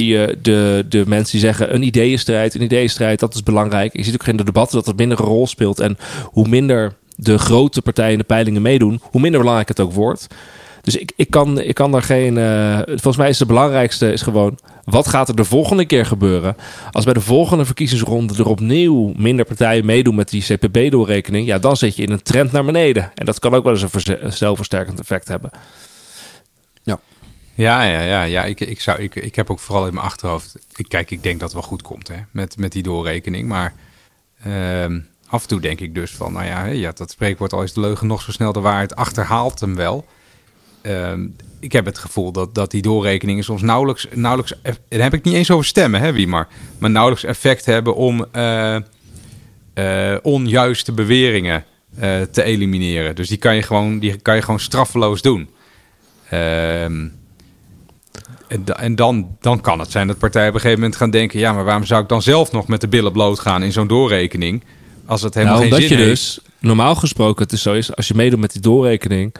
je 0.07 0.39
de, 0.43 0.87
de 0.89 1.05
mensen 1.07 1.33
die 1.33 1.41
zeggen 1.41 1.75
een 1.75 1.83
ideeënstrijd, 1.83 2.55
een 2.55 2.63
ideeënstrijd, 2.63 3.21
dat 3.21 3.35
is 3.35 3.43
belangrijk. 3.43 3.97
Je 3.97 4.03
ziet 4.03 4.15
ook 4.15 4.27
in 4.27 4.37
de 4.37 4.45
debatten 4.45 4.77
dat 4.77 4.87
het 4.87 4.97
minder 4.97 5.21
een 5.21 5.25
rol 5.25 5.47
speelt. 5.47 5.81
En 5.81 5.99
hoe 6.25 6.49
minder 6.49 6.95
de 7.17 7.39
grote 7.39 7.83
partijen 7.83 8.19
de 8.19 8.25
peilingen 8.25 8.63
meedoen, 8.63 9.01
hoe 9.03 9.21
minder 9.21 9.41
belangrijk 9.41 9.69
het 9.69 9.81
ook 9.81 9.93
wordt. 9.93 10.27
Dus 10.83 10.97
ik, 10.97 11.13
ik, 11.17 11.31
kan, 11.31 11.61
ik 11.61 11.75
kan 11.75 11.93
daar 11.93 12.03
geen. 12.03 12.37
Uh, 12.37 12.79
volgens 12.87 13.17
mij 13.17 13.29
is 13.29 13.39
het 13.39 13.49
belangrijkste 13.49 14.13
is 14.13 14.23
gewoon. 14.23 14.59
Wat 14.85 15.09
gaat 15.09 15.29
er 15.29 15.37
de 15.37 15.45
volgende 15.45 15.85
keer 15.85 16.07
gebeuren? 16.07 16.57
Als 16.91 17.05
bij 17.05 17.15
de 17.15 17.21
volgende 17.21 17.65
verkiezingsronde 17.65 18.35
er 18.35 18.49
opnieuw 18.49 19.13
minder 19.17 19.45
partijen 19.45 19.85
meedoen 19.85 20.15
met 20.15 20.31
die 20.31 20.43
CPB-doorrekening. 20.43 21.47
Ja, 21.47 21.59
dan 21.59 21.77
zit 21.77 21.97
je 21.97 22.03
in 22.03 22.11
een 22.11 22.23
trend 22.23 22.53
naar 22.53 22.65
beneden. 22.65 23.11
En 23.15 23.27
dat 23.27 23.39
kan 23.39 23.55
ook 23.55 23.65
wel 23.65 23.73
eens 23.73 24.07
een 24.09 24.33
zelfversterkend 24.33 25.01
effect 25.01 25.29
hebben. 25.29 25.51
Ja. 26.83 27.01
Ja, 27.61 27.83
ja, 27.83 28.01
ja, 28.01 28.23
ja. 28.23 28.45
Ik, 28.45 28.61
ik, 28.61 28.81
zou, 28.81 28.99
ik, 29.03 29.15
ik 29.15 29.35
heb 29.35 29.51
ook 29.51 29.59
vooral 29.59 29.87
in 29.87 29.95
mijn 29.95 30.07
achterhoofd. 30.07 30.57
Ik, 30.77 30.89
kijk, 30.89 31.11
ik 31.11 31.23
denk 31.23 31.41
dat 31.41 31.53
het 31.53 31.61
wel 31.61 31.69
goed 31.69 31.83
komt 31.83 32.09
hè, 32.09 32.17
met, 32.31 32.59
met 32.59 32.73
die 32.73 32.83
doorrekening. 32.83 33.49
Maar 33.49 33.75
uh, 34.47 34.85
af 35.27 35.43
en 35.43 35.49
toe 35.49 35.61
denk 35.61 35.81
ik 35.81 35.95
dus 35.95 36.11
van, 36.11 36.33
nou 36.33 36.47
ja, 36.47 36.65
ja, 36.65 36.93
dat 36.93 37.11
spreekwoord 37.11 37.53
al 37.53 37.63
is 37.63 37.73
de 37.73 37.81
leugen 37.81 38.07
nog 38.07 38.23
zo 38.23 38.33
snel 38.33 38.53
de 38.53 38.61
waarheid 38.61 38.97
achterhaalt 38.97 39.61
hem 39.61 39.75
wel. 39.75 40.07
Ehm, 40.83 41.27
ik 41.61 41.73
heb 41.73 41.85
het 41.85 41.99
gevoel 41.99 42.33
dat, 42.33 42.55
dat 42.55 42.71
die 42.71 42.83
doorrekeningen 42.83 43.45
soms 43.45 43.63
nauwelijks, 43.63 44.07
nauwelijks... 44.15 44.55
Dan 44.89 45.01
heb 45.01 45.15
ik 45.15 45.25
niet 45.25 45.35
eens 45.35 45.51
over 45.51 45.67
stemmen, 45.67 46.01
hè, 46.01 46.13
wie 46.13 46.29
maar. 46.29 46.49
Maar 46.79 46.91
nauwelijks 46.91 47.25
effect 47.25 47.65
hebben 47.65 47.95
om 47.95 48.27
uh, 48.37 48.77
uh, 49.75 50.17
onjuiste 50.23 50.93
beweringen 50.93 51.65
uh, 52.01 52.21
te 52.23 52.43
elimineren. 52.43 53.15
Dus 53.15 53.29
die 53.29 53.39
kan 53.39 53.55
je 53.55 53.63
gewoon, 53.63 53.99
die 53.99 54.17
kan 54.17 54.35
je 54.35 54.43
gewoon 54.43 54.61
straffeloos 54.61 55.23
doen. 55.23 55.51
Ehm, 56.29 57.07
en, 58.51 58.65
en 58.65 58.95
dan, 58.95 59.37
dan 59.41 59.61
kan 59.61 59.79
het 59.79 59.91
zijn 59.91 60.07
dat 60.07 60.19
partijen 60.19 60.49
op 60.49 60.55
een 60.55 60.61
gegeven 60.61 60.83
moment 60.83 60.99
gaan 60.99 61.11
denken... 61.11 61.39
ja, 61.39 61.53
maar 61.53 61.65
waarom 61.65 61.85
zou 61.85 62.03
ik 62.03 62.09
dan 62.09 62.23
zelf 62.23 62.53
nog 62.53 62.69
met 62.69 62.81
de 62.81 62.89
billen 62.89 63.13
bloot 63.13 63.39
gaan 63.39 63.63
in 63.63 63.73
zo'n 63.73 63.87
doorrekening... 63.87 64.65
als 65.07 65.23
het 65.23 65.35
helemaal 65.35 65.59
nou, 65.59 65.71
geen 65.71 65.89
zin 65.89 65.99
je 65.99 66.05
Dus, 66.05 66.41
normaal 66.59 66.95
gesproken 66.95 67.43
het 67.43 67.53
is 67.53 67.63
zo 67.63 67.73
is, 67.73 67.97
als 67.97 68.09
je 68.09 68.15
meedoet 68.15 68.41
met 68.41 68.53
die 68.53 68.63
doorrekening 68.63 69.35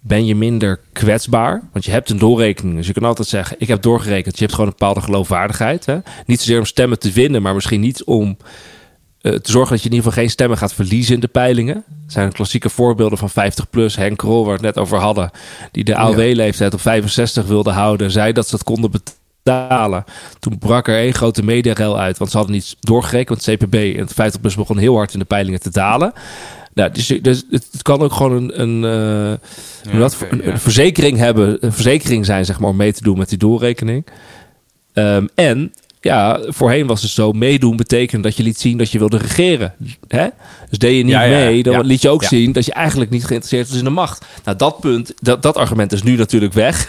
ben 0.00 0.26
je 0.26 0.34
minder 0.34 0.80
kwetsbaar. 0.92 1.62
Want 1.72 1.84
je 1.84 1.90
hebt 1.90 2.10
een 2.10 2.18
doorrekening. 2.18 2.76
Dus 2.76 2.86
je 2.86 2.92
kan 2.92 3.02
altijd 3.02 3.28
zeggen: 3.28 3.56
Ik 3.58 3.68
heb 3.68 3.82
doorgerekend. 3.82 4.34
Je 4.34 4.40
hebt 4.40 4.54
gewoon 4.54 4.66
een 4.66 4.76
bepaalde 4.78 5.00
geloofwaardigheid. 5.00 5.86
Hè? 5.86 5.98
Niet 6.26 6.40
zozeer 6.40 6.58
om 6.58 6.64
stemmen 6.64 6.98
te 6.98 7.10
winnen, 7.10 7.42
maar 7.42 7.54
misschien 7.54 7.80
niet 7.80 8.04
om 8.04 8.36
uh, 9.22 9.34
te 9.34 9.50
zorgen 9.50 9.72
dat 9.72 9.82
je 9.82 9.88
in 9.88 9.94
ieder 9.94 10.08
geval 10.08 10.22
geen 10.22 10.32
stemmen 10.32 10.58
gaat 10.58 10.74
verliezen 10.74 11.14
in 11.14 11.20
de 11.20 11.28
peilingen. 11.28 11.74
Er 11.76 12.12
zijn 12.12 12.32
klassieke 12.32 12.68
voorbeelden 12.68 13.18
van 13.18 13.30
50 13.30 13.70
plus. 13.70 13.96
Henk 13.96 14.18
Krol, 14.18 14.44
waar 14.44 14.58
we 14.58 14.66
het 14.66 14.74
net 14.74 14.84
over 14.84 14.98
hadden, 14.98 15.30
die 15.70 15.84
de 15.84 15.96
AOW-leeftijd 15.96 16.74
op 16.74 16.80
65 16.80 17.46
wilde 17.46 17.70
houden, 17.70 18.10
zei 18.10 18.32
dat 18.32 18.44
ze 18.44 18.50
dat 18.50 18.64
konden 18.64 18.90
betalen. 18.90 20.04
Toen 20.38 20.58
brak 20.58 20.88
er 20.88 20.98
één 20.98 21.14
grote 21.14 21.42
mediarel 21.42 21.98
uit, 21.98 22.18
want 22.18 22.30
ze 22.30 22.36
hadden 22.36 22.54
niet 22.54 22.76
doorgerekend. 22.80 23.44
Want 23.44 23.58
CPB 23.58 23.74
en 23.74 24.00
het 24.00 24.12
50 24.12 24.40
plus 24.40 24.54
begon 24.54 24.78
heel 24.78 24.96
hard 24.96 25.12
in 25.12 25.18
de 25.18 25.24
peilingen 25.24 25.60
te 25.60 25.70
dalen. 25.70 26.12
Nou, 26.74 26.90
dus, 26.92 27.06
dus 27.06 27.44
het 27.50 27.82
kan 27.82 28.00
ook 28.00 28.12
gewoon 28.12 28.32
een, 28.32 28.60
een, 28.60 28.82
uh, 29.92 30.00
ja, 30.00 30.08
een, 30.30 30.58
verzekering 30.58 31.18
hebben, 31.18 31.56
een 31.60 31.72
verzekering 31.72 32.26
zijn, 32.26 32.44
zeg 32.44 32.60
maar, 32.60 32.70
om 32.70 32.76
mee 32.76 32.92
te 32.92 33.02
doen 33.02 33.18
met 33.18 33.28
die 33.28 33.38
doorrekening. 33.38 34.06
Um, 34.94 35.28
en 35.34 35.72
ja, 36.00 36.40
voorheen 36.46 36.86
was 36.86 37.02
het 37.02 37.10
zo, 37.10 37.32
meedoen 37.32 37.76
betekende 37.76 38.28
dat 38.28 38.36
je 38.36 38.42
liet 38.42 38.60
zien 38.60 38.78
dat 38.78 38.90
je 38.90 38.98
wilde 38.98 39.16
regeren. 39.16 39.74
Hè? 40.08 40.28
Dus 40.68 40.78
deed 40.78 40.96
je 40.96 41.04
niet 41.04 41.16
mee, 41.16 41.62
dan 41.62 41.86
liet 41.86 42.02
je 42.02 42.08
ook 42.08 42.24
zien 42.24 42.52
dat 42.52 42.64
je 42.64 42.72
eigenlijk 42.72 43.10
niet 43.10 43.24
geïnteresseerd 43.24 43.68
was 43.68 43.78
in 43.78 43.84
de 43.84 43.90
macht. 43.90 44.26
Nou, 44.44 44.56
dat 44.56 44.80
punt, 44.80 45.12
dat, 45.16 45.42
dat 45.42 45.56
argument 45.56 45.92
is 45.92 46.02
nu 46.02 46.16
natuurlijk 46.16 46.52
weg. 46.52 46.88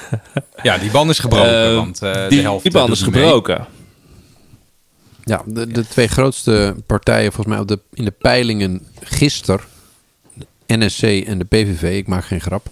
Ja, 0.63 0.77
die 0.77 0.91
band 0.91 1.09
is 1.09 1.19
gebroken, 1.19 1.69
uh, 1.69 1.75
want 1.75 2.03
uh, 2.03 2.13
die, 2.13 2.37
de 2.37 2.43
helft 2.43 2.63
die 2.63 2.71
band 2.71 2.91
is 2.91 3.01
gebroken. 3.01 3.57
Mee. 3.57 3.67
Ja, 5.23 5.41
de, 5.45 5.67
de 5.67 5.87
twee 5.87 6.07
grootste 6.07 6.75
partijen 6.85 7.31
volgens 7.31 7.55
mij 7.55 7.59
op 7.63 7.67
de, 7.67 7.79
in 7.93 8.05
de 8.05 8.11
peilingen 8.11 8.87
gisteren, 9.03 9.59
NSC 10.67 11.03
en 11.03 11.37
de 11.37 11.45
PVV, 11.45 11.97
ik 11.97 12.07
maak 12.07 12.25
geen 12.25 12.41
grap, 12.41 12.67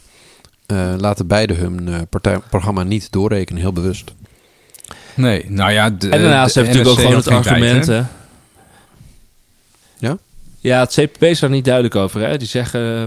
uh, 0.67 0.93
laten 0.97 1.27
beide 1.27 1.53
hun 1.53 2.07
partijprogramma 2.09 2.83
niet 2.83 3.11
doorrekenen, 3.11 3.61
heel 3.61 3.73
bewust. 3.73 4.13
Nee, 5.19 5.45
nou 5.47 5.71
ja. 5.71 5.89
De, 5.89 6.09
en 6.09 6.21
daarnaast 6.21 6.55
heb 6.55 6.65
je 6.65 6.71
natuurlijk 6.71 6.99
ook 6.99 7.05
gewoon 7.05 7.21
het 7.21 7.47
argument. 7.47 7.87
Hè? 7.87 8.01
Ja? 9.97 10.17
Ja, 10.59 10.79
het 10.79 10.93
CPB 10.93 11.23
is 11.23 11.39
daar 11.39 11.49
niet 11.49 11.65
duidelijk 11.65 11.95
over. 11.95 12.21
Hè? 12.21 12.37
Die 12.37 12.47
zeggen. 12.47 13.03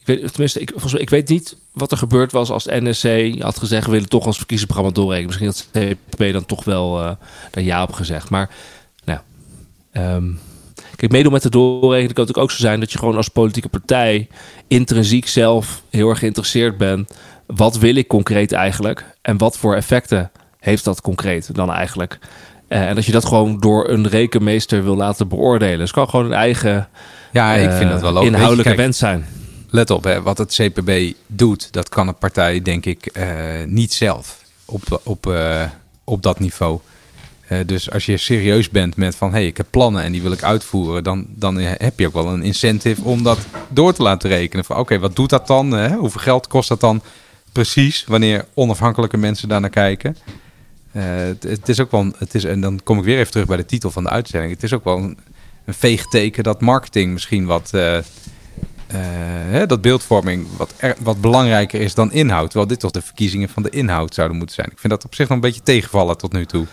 Ik 0.00 0.06
weet, 0.06 0.32
tenminste, 0.32 0.60
ik, 0.60 0.70
volgens 0.70 0.92
mij, 0.92 1.02
ik 1.02 1.10
weet 1.10 1.28
niet 1.28 1.56
wat 1.72 1.90
er 1.90 1.98
gebeurd 1.98 2.32
was 2.32 2.50
als 2.50 2.64
NSC 2.66 3.34
had 3.42 3.58
gezegd: 3.58 3.86
we 3.86 3.92
willen 3.92 4.08
toch 4.08 4.26
ons 4.26 4.36
verkiezingsprogramma 4.36 5.00
doorrekenen. 5.00 5.26
Misschien 5.26 5.46
had 5.46 5.68
het 5.72 5.96
CPB 6.08 6.32
dan 6.32 6.46
toch 6.46 6.64
wel 6.64 7.00
uh, 7.00 7.10
daar 7.50 7.64
ja 7.64 7.82
op 7.82 7.92
gezegd. 7.92 8.30
Maar, 8.30 8.50
nou. 9.04 9.20
Um, 9.92 10.38
Kijk, 10.96 11.12
meedoen 11.12 11.32
met 11.32 11.42
de 11.42 11.50
doorrekening 11.50 12.14
kan 12.14 12.26
het 12.26 12.36
ook 12.36 12.50
zo 12.50 12.56
zijn 12.56 12.80
dat 12.80 12.92
je 12.92 12.98
gewoon 12.98 13.16
als 13.16 13.28
politieke 13.28 13.68
partij 13.68 14.28
intrinsiek 14.66 15.28
zelf 15.28 15.82
heel 15.90 16.08
erg 16.08 16.18
geïnteresseerd 16.18 16.76
bent. 16.76 17.10
Wat 17.46 17.78
wil 17.78 17.94
ik 17.94 18.08
concreet 18.08 18.52
eigenlijk? 18.52 19.04
En 19.22 19.38
wat 19.38 19.58
voor 19.58 19.74
effecten 19.74 20.30
heeft 20.58 20.84
dat 20.84 21.00
concreet 21.00 21.54
dan 21.54 21.72
eigenlijk? 21.72 22.18
Uh, 22.68 22.88
en 22.88 22.94
dat 22.94 23.04
je 23.04 23.12
dat 23.12 23.24
gewoon 23.24 23.58
door 23.58 23.88
een 23.88 24.08
rekenmeester 24.08 24.84
wil 24.84 24.96
laten 24.96 25.28
beoordelen. 25.28 25.78
Dus 25.78 25.90
het 25.90 25.98
kan 25.98 26.08
gewoon 26.08 26.24
een 26.26 26.32
eigen 26.32 26.88
ja, 27.32 27.54
ik 27.54 27.70
vind 27.70 27.90
dat 27.90 28.00
wel 28.00 28.22
inhoudelijke 28.22 28.74
wens 28.74 28.98
zijn. 28.98 29.26
Let 29.70 29.90
op, 29.90 30.04
hè, 30.04 30.22
wat 30.22 30.38
het 30.38 30.54
CPB 30.54 31.12
doet, 31.26 31.72
dat 31.72 31.88
kan 31.88 32.08
een 32.08 32.18
partij 32.18 32.62
denk 32.62 32.86
ik 32.86 33.10
uh, 33.12 33.24
niet 33.66 33.92
zelf 33.92 34.44
op, 34.64 35.00
op, 35.04 35.32
op 36.04 36.22
dat 36.22 36.38
niveau. 36.38 36.80
Uh, 37.48 37.58
dus 37.66 37.90
als 37.90 38.06
je 38.06 38.16
serieus 38.16 38.70
bent 38.70 38.96
met 38.96 39.16
van 39.16 39.28
hé, 39.30 39.36
hey, 39.36 39.46
ik 39.46 39.56
heb 39.56 39.66
plannen 39.70 40.02
en 40.02 40.12
die 40.12 40.22
wil 40.22 40.32
ik 40.32 40.42
uitvoeren, 40.42 41.04
dan, 41.04 41.26
dan 41.28 41.56
heb 41.58 41.98
je 41.98 42.06
ook 42.06 42.12
wel 42.12 42.28
een 42.28 42.42
incentive 42.42 43.02
om 43.04 43.22
dat 43.22 43.38
door 43.68 43.92
te 43.92 44.02
laten 44.02 44.30
rekenen. 44.30 44.64
Van 44.64 44.76
oké, 44.76 44.84
okay, 44.84 44.98
wat 44.98 45.16
doet 45.16 45.30
dat 45.30 45.46
dan? 45.46 45.70
Hè? 45.70 45.94
Hoeveel 45.94 46.20
geld 46.20 46.46
kost 46.46 46.68
dat 46.68 46.80
dan 46.80 47.02
precies 47.52 48.04
wanneer 48.06 48.44
onafhankelijke 48.54 49.16
mensen 49.16 49.48
daar 49.48 49.60
naar 49.60 49.70
kijken? 49.70 50.16
Uh, 50.92 51.02
het, 51.04 51.42
het, 51.42 51.68
is 51.68 51.80
ook 51.80 51.90
wel, 51.90 52.12
het 52.18 52.34
is, 52.34 52.44
en 52.44 52.60
dan 52.60 52.80
kom 52.84 52.98
ik 52.98 53.04
weer 53.04 53.18
even 53.18 53.30
terug 53.30 53.46
bij 53.46 53.56
de 53.56 53.64
titel 53.64 53.90
van 53.90 54.02
de 54.02 54.10
uitzending. 54.10 54.52
Het 54.52 54.62
is 54.62 54.72
ook 54.72 54.84
wel 54.84 54.96
een, 54.96 55.18
een 55.64 55.74
veegteken 55.74 56.42
dat 56.42 56.60
marketing 56.60 57.12
misschien 57.12 57.46
wat, 57.46 57.70
uh, 57.74 57.98
hè, 59.50 59.66
dat 59.66 59.80
beeldvorming 59.80 60.46
wat, 60.56 60.74
er, 60.76 60.96
wat 61.00 61.20
belangrijker 61.20 61.80
is 61.80 61.94
dan 61.94 62.12
inhoud. 62.12 62.46
Terwijl 62.46 62.68
dit 62.68 62.80
toch 62.80 62.90
de 62.90 63.02
verkiezingen 63.02 63.48
van 63.48 63.62
de 63.62 63.70
inhoud 63.70 64.14
zouden 64.14 64.36
moeten 64.36 64.54
zijn. 64.54 64.70
Ik 64.70 64.78
vind 64.78 64.92
dat 64.92 65.04
op 65.04 65.14
zich 65.14 65.28
nog 65.28 65.36
een 65.36 65.42
beetje 65.42 65.62
tegenvallen 65.62 66.18
tot 66.18 66.32
nu 66.32 66.46
toe. 66.46 66.66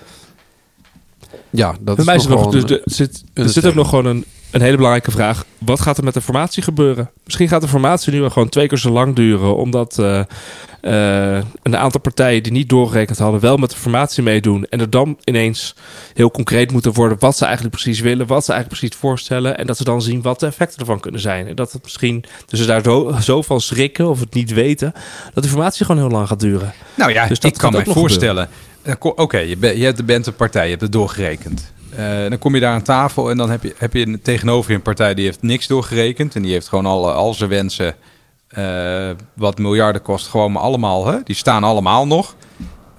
Ja, 1.49 1.75
dat 1.79 1.95
Bij 1.95 1.95
is 1.95 2.05
mij 2.05 2.15
is 2.15 2.27
nog 2.27 2.51
dus 2.51 2.63
er 2.63 2.81
zit, 2.85 3.23
er 3.33 3.49
zit 3.49 3.65
ook 3.65 3.73
nog 3.73 3.89
gewoon 3.89 4.05
een, 4.05 4.25
een 4.55 4.61
hele 4.61 4.75
belangrijke 4.75 5.11
vraag. 5.11 5.45
Wat 5.57 5.81
gaat 5.81 5.97
er 5.97 6.03
met 6.03 6.13
de 6.13 6.21
formatie 6.21 6.63
gebeuren? 6.63 7.11
Misschien 7.23 7.47
gaat 7.47 7.61
de 7.61 7.67
formatie 7.67 8.13
nu 8.13 8.29
gewoon 8.29 8.49
twee 8.49 8.67
keer 8.67 8.77
zo 8.77 8.89
lang 8.89 9.15
duren. 9.15 9.55
Omdat 9.55 9.97
uh, 9.99 10.19
uh, 10.81 11.37
een 11.63 11.77
aantal 11.77 12.01
partijen 12.01 12.43
die 12.43 12.51
niet 12.51 12.69
doorgerekend 12.69 13.17
hadden... 13.17 13.41
wel 13.41 13.57
met 13.57 13.69
de 13.69 13.75
formatie 13.77 14.23
meedoen. 14.23 14.65
En 14.69 14.79
er 14.79 14.89
dan 14.89 15.17
ineens 15.23 15.75
heel 16.13 16.31
concreet 16.31 16.71
moeten 16.71 16.93
worden... 16.93 17.17
wat 17.19 17.37
ze 17.37 17.45
eigenlijk 17.45 17.75
precies 17.75 17.99
willen. 17.99 18.27
Wat 18.27 18.45
ze 18.45 18.51
eigenlijk 18.51 18.81
precies 18.81 18.99
voorstellen. 18.99 19.57
En 19.57 19.67
dat 19.67 19.77
ze 19.77 19.83
dan 19.83 20.01
zien 20.01 20.21
wat 20.21 20.39
de 20.39 20.45
effecten 20.45 20.79
ervan 20.79 20.99
kunnen 20.99 21.21
zijn. 21.21 21.47
En 21.47 21.55
dat 21.55 21.71
het 21.71 21.83
misschien... 21.83 22.23
Dus 22.45 22.59
ze 22.59 22.65
daar 22.65 22.83
zo, 22.83 23.15
zo 23.21 23.41
van 23.41 23.61
schrikken 23.61 24.09
of 24.09 24.19
het 24.19 24.33
niet 24.33 24.53
weten... 24.53 24.93
dat 25.33 25.43
de 25.43 25.49
formatie 25.49 25.85
gewoon 25.85 26.01
heel 26.01 26.11
lang 26.11 26.27
gaat 26.27 26.39
duren. 26.39 26.73
Nou 26.95 27.11
ja, 27.11 27.27
dus 27.27 27.39
dat 27.39 27.51
ik 27.51 27.57
kan 27.57 27.71
me 27.71 27.83
voorstellen... 27.85 28.49
Oké, 28.87 29.21
okay, 29.21 29.47
je, 29.47 29.77
je 29.77 30.03
bent 30.03 30.27
een 30.27 30.35
partij, 30.35 30.63
je 30.63 30.69
hebt 30.69 30.81
het 30.81 30.91
doorgerekend. 30.91 31.73
Uh, 31.99 32.29
dan 32.29 32.37
kom 32.37 32.53
je 32.53 32.61
daar 32.61 32.73
aan 32.73 32.81
tafel 32.81 33.29
en 33.29 33.37
dan 33.37 33.49
heb 33.49 33.63
je, 33.63 33.75
heb 33.77 33.93
je 33.93 34.21
tegenover 34.21 34.71
je 34.71 34.77
een 34.77 34.83
partij 34.83 35.13
die 35.13 35.25
heeft 35.25 35.41
niks 35.41 35.67
doorgerekend. 35.67 36.35
En 36.35 36.41
die 36.41 36.51
heeft 36.51 36.67
gewoon 36.67 36.85
al, 36.85 37.11
al 37.11 37.33
zijn 37.33 37.49
wensen, 37.49 37.95
uh, 38.57 39.09
wat 39.33 39.57
miljarden 39.57 40.01
kost, 40.01 40.27
gewoon 40.27 40.51
maar 40.51 40.61
allemaal. 40.61 41.07
Hè? 41.07 41.17
Die 41.23 41.35
staan 41.35 41.63
allemaal 41.63 42.07
nog. 42.07 42.35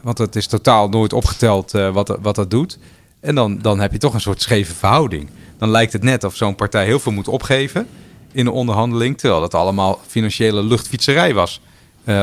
Want 0.00 0.18
het 0.18 0.36
is 0.36 0.46
totaal 0.46 0.88
nooit 0.88 1.12
opgeteld 1.12 1.74
uh, 1.74 1.90
wat, 1.90 2.18
wat 2.20 2.34
dat 2.34 2.50
doet. 2.50 2.78
En 3.20 3.34
dan, 3.34 3.58
dan 3.58 3.80
heb 3.80 3.92
je 3.92 3.98
toch 3.98 4.14
een 4.14 4.20
soort 4.20 4.42
scheve 4.42 4.74
verhouding. 4.74 5.28
Dan 5.58 5.70
lijkt 5.70 5.92
het 5.92 6.02
net 6.02 6.24
of 6.24 6.36
zo'n 6.36 6.54
partij 6.54 6.84
heel 6.84 7.00
veel 7.00 7.12
moet 7.12 7.28
opgeven 7.28 7.86
in 8.32 8.46
een 8.46 8.52
onderhandeling. 8.52 9.18
Terwijl 9.18 9.40
dat 9.40 9.54
allemaal 9.54 10.00
financiële 10.06 10.62
luchtfietserij 10.62 11.34
was 11.34 11.60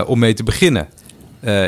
om 0.05 0.19
mee 0.19 0.33
te 0.33 0.43
beginnen. 0.43 0.87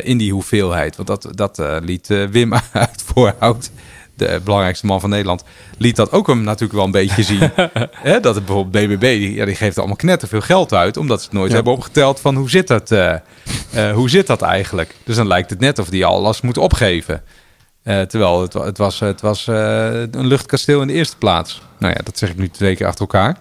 In 0.02 0.18
die 0.18 0.32
hoeveelheid. 0.32 0.96
Want 0.96 1.08
dat, 1.08 1.28
dat 1.32 1.82
liet 1.84 2.08
Wim 2.08 2.54
uit 2.72 3.04
Voorhout, 3.06 3.72
de 4.16 4.42
belangrijkste 4.44 4.86
man 4.86 5.00
van 5.00 5.10
Nederland, 5.10 5.44
liet 5.78 5.96
dat 5.96 6.12
ook 6.12 6.28
hem 6.28 6.42
natuurlijk 6.42 6.74
wel 6.74 6.86
een 6.86 6.92
beetje 6.92 7.24
zien. 7.24 7.52
Hè, 8.10 8.20
dat 8.20 8.36
het 8.36 8.46
bijvoorbeeld 8.46 8.86
BBB, 8.86 9.02
die, 9.02 9.34
ja, 9.34 9.46
die 9.46 9.56
geeft 9.56 9.78
allemaal 9.78 9.96
knetterveel 9.96 10.42
geld 10.42 10.74
uit, 10.74 10.98
omdat 10.98 11.20
ze 11.20 11.26
het 11.26 11.34
nooit 11.34 11.50
ja. 11.50 11.56
hebben 11.56 11.74
opgeteld 11.74 12.20
van 12.20 12.36
hoe 12.36 12.50
zit 12.50 12.68
dat, 12.68 12.90
hoe 13.94 14.10
zit 14.10 14.28
dat 14.28 14.42
eigenlijk. 14.42 14.96
Dus 15.04 15.16
dan 15.16 15.28
lijkt 15.28 15.50
het 15.50 15.60
net 15.60 15.80
of 15.80 15.90
die 15.90 16.06
alles 16.06 16.42
moet 16.42 16.58
opgeven. 16.58 17.24
terwijl 17.84 18.42
het, 18.42 18.54
het 18.54 18.78
was, 18.78 19.00
het 19.00 19.22
was 19.22 19.48
een 19.48 20.28
luchtkasteel 20.28 20.82
in 20.82 20.88
de 20.88 20.94
eerste 20.94 21.18
plaats. 21.18 21.62
Nou 21.80 21.94
ja, 21.98 22.02
dat 22.04 22.18
zeg 22.18 22.30
ik 22.30 22.38
nu 22.38 22.50
twee 22.50 22.76
keer 22.76 22.88
achter 22.88 23.02
elkaar. 23.02 23.38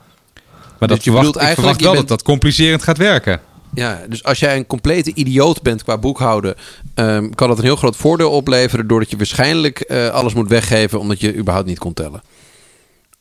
Maar 0.78 0.88
dat 0.88 0.88
dus 0.88 1.04
je 1.04 1.10
verwacht, 1.10 1.36
eigenlijk, 1.36 1.48
ik 1.48 1.54
verwacht 1.54 1.80
wel 1.80 1.92
bent... 1.92 2.08
dat 2.08 2.18
dat 2.18 2.26
complicerend 2.26 2.82
gaat 2.82 2.98
werken. 2.98 3.40
Ja, 3.74 4.00
dus 4.08 4.24
als 4.24 4.38
jij 4.38 4.56
een 4.56 4.66
complete 4.66 5.14
idioot 5.14 5.62
bent 5.62 5.82
qua 5.82 5.98
boekhouden, 5.98 6.54
ehm, 6.94 7.30
kan 7.30 7.48
dat 7.48 7.58
een 7.58 7.64
heel 7.64 7.76
groot 7.76 7.96
voordeel 7.96 8.30
opleveren. 8.30 8.86
Doordat 8.86 9.10
je 9.10 9.16
waarschijnlijk 9.16 9.80
eh, 9.80 10.08
alles 10.08 10.34
moet 10.34 10.48
weggeven 10.48 11.00
omdat 11.00 11.20
je 11.20 11.36
überhaupt 11.36 11.68
niet 11.68 11.78
kon 11.78 11.92
tellen. 11.94 12.22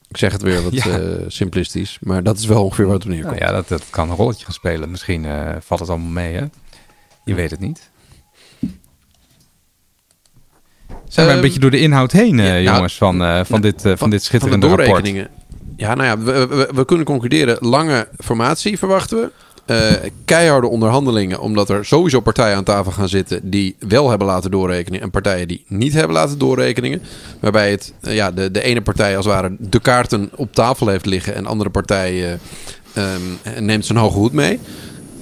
Ik 0.08 0.18
zeg 0.18 0.32
het 0.32 0.42
weer 0.42 0.64
wat 0.64 0.74
Ja. 0.84 1.00
eh, 1.00 1.06
simplistisch, 1.28 1.98
maar 2.02 2.24
dat 2.24 2.38
is 2.38 2.46
wel 2.46 2.64
ongeveer 2.64 2.86
wat 2.86 2.94
het 2.94 3.04
op 3.04 3.10
Nou 3.10 3.22
neerkomt. 3.22 3.48
ja, 3.50 3.56
dat, 3.56 3.68
dat 3.68 3.84
kan 3.90 4.10
een 4.10 4.16
rolletje 4.16 4.46
gaan 4.46 4.54
spelen. 4.54 4.92
Misschien 4.92 5.26
eh, 5.26 5.50
valt 5.60 5.80
het 5.80 5.90
allemaal 5.90 6.12
mee, 6.12 6.34
hè? 6.34 6.44
Je 7.26 7.34
weet 7.34 7.52
het 7.52 7.60
niet. 7.60 7.92
Zijn 11.08 11.26
wij 11.26 11.26
een 11.26 11.32
Ehm, 11.32 11.42
beetje 11.42 11.60
door 11.60 11.72
de 11.72 11.80
inhoud 11.80 12.12
heen, 12.12 12.36
nou, 12.36 12.62
jongens, 12.62 12.98
van, 12.98 13.18
van, 13.18 13.46
nou, 13.48 13.60
dit, 13.62 13.86
eh, 13.86 13.94
van, 13.96 14.10
dit 14.10 14.20
Van 14.20 14.20
schitterende 14.20 14.68
de 14.68 14.76
rapport? 14.76 15.08
Ja, 15.78 15.94
nou 15.96 16.08
ja, 16.08 16.18
we, 16.18 16.48
we, 16.48 16.70
we 16.74 16.86
kunnen 16.86 17.06
concluderen. 17.06 17.58
Lange 17.60 18.08
formatie 18.18 18.78
verwachten 18.78 19.18
we. 19.18 19.32
Eh, 19.66 19.92
keiharde 20.26 20.68
onderhandelingen, 20.68 21.40
omdat 21.40 21.70
er 21.70 21.86
sowieso 21.86 22.20
partijen 22.20 22.58
aan 22.58 22.64
tafel 22.64 22.92
gaan 22.92 23.10
zitten 23.10 23.50
die 23.50 23.76
wel 23.80 24.10
hebben 24.10 24.28
laten 24.28 24.52
doorrekenen 24.52 25.02
en 25.02 25.12
partijen 25.12 25.48
die 25.48 25.66
niet 25.68 25.94
hebben 25.94 26.16
laten 26.16 26.38
doorrekeningen. 26.38 27.02
Waarbij 27.40 27.72
het, 27.72 27.94
eh, 28.02 28.16
ja, 28.16 28.32
de, 28.32 28.52
de 28.52 28.62
ene 28.62 28.82
partij 28.82 29.18
als 29.18 29.26
het 29.26 29.34
ware 29.34 29.56
de 29.60 29.80
kaarten 29.80 30.30
op 30.36 30.54
tafel 30.54 30.88
heeft 30.88 31.06
liggen 31.06 31.36
en 31.36 31.44
de 31.44 31.50
andere 31.50 31.70
partij 31.70 32.12
eh, 32.24 32.34
ehm, 32.94 33.66
neemt 33.66 33.86
zijn 33.86 33.98
hoge 33.98 34.18
hoed 34.18 34.34
mee. 34.34 34.60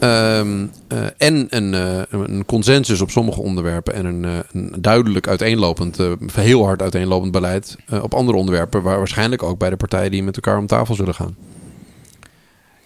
Ehm, 0.02 0.66
eh, 0.88 1.00
en 1.18 1.48
een, 1.50 1.74
eh, 1.74 2.02
een 2.10 2.46
consensus 2.46 3.02
op 3.02 3.10
sommige 3.10 3.42
onderwerpen 3.42 3.94
en 3.94 4.06
een, 4.06 4.26
eh, 4.26 4.62
duidelijk 4.80 5.28
uiteenlopend, 5.28 6.00
eh, 6.00 6.12
heel 6.34 6.66
hard 6.66 6.82
uiteenlopend 6.82 7.32
beleid 7.32 7.78
eh, 7.88 8.04
op 8.04 8.14
andere 8.14 8.38
onderwerpen, 8.38 8.82
waar 8.82 8.98
waarschijnlijk 8.98 9.44
ook 9.44 9.58
bij 9.58 9.70
de 9.70 9.76
partijen 9.76 10.12
die 10.12 10.24
met 10.24 10.36
elkaar 10.36 10.58
om 10.58 10.68
tafel 10.68 10.96
zullen 10.96 11.16
gaan. 11.16 11.36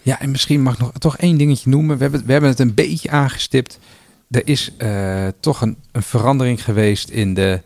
Ja, 0.06 0.20
en 0.20 0.30
misschien 0.30 0.62
mag 0.62 0.72
ik 0.74 0.78
nog 0.80 0.92
toch 0.98 1.16
één 1.18 1.36
dingetje 1.36 1.70
noemen. 1.70 1.96
We 1.96 2.02
hebben, 2.02 2.26
we 2.26 2.32
hebben 2.32 2.50
het 2.50 2.58
een 2.58 2.74
beetje 2.74 3.10
aangestipt. 3.10 3.78
Er 4.30 4.48
is 4.48 4.70
eh, 4.76 5.26
toch 5.40 5.60
een, 5.60 5.76
een 5.92 6.02
verandering 6.02 6.64
geweest 6.64 7.08
in 7.08 7.34
de, 7.34 7.62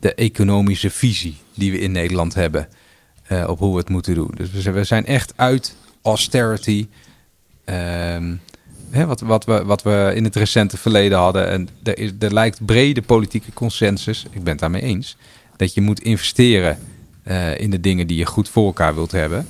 de 0.00 0.14
economische 0.14 0.90
visie 0.90 1.36
die 1.54 1.70
we 1.70 1.78
in 1.78 1.92
Nederland 1.92 2.34
hebben. 2.34 2.68
eh, 3.26 3.48
op 3.48 3.58
hoe 3.58 3.72
we 3.72 3.78
het 3.78 3.88
moeten 3.88 4.14
doen. 4.14 4.34
Dus 4.36 4.64
we 4.64 4.84
zijn, 4.84 5.06
echt 5.06 5.32
uit 5.36 5.76
austerity. 6.02 6.88
ehm, 7.64 8.34
hè, 8.90 9.06
wat, 9.06 9.20
wat, 9.20 9.44
we, 9.44 9.64
wat 9.64 9.82
we 9.82 10.12
in 10.14 10.24
het 10.24 10.36
recente 10.36 10.76
verleden 10.76 11.18
hadden. 11.18 11.48
En 11.48 11.68
er, 11.82 11.98
is, 11.98 12.10
er 12.18 12.32
lijkt 12.32 12.64
brede 12.66 13.02
politieke 13.02 13.52
consensus, 13.52 14.24
ik 14.30 14.42
ben 14.42 14.52
het 14.52 14.58
daarmee 14.60 14.82
eens, 14.82 15.16
dat 15.56 15.74
je 15.74 15.80
moet 15.80 16.00
investeren 16.02 16.78
eh, 17.22 17.60
in 17.60 17.70
de 17.70 17.80
dingen 17.80 18.06
die 18.06 18.16
je 18.16 18.26
goed 18.26 18.48
voor 18.48 18.66
elkaar 18.66 18.94
wilt 18.94 19.12
hebben. 19.12 19.46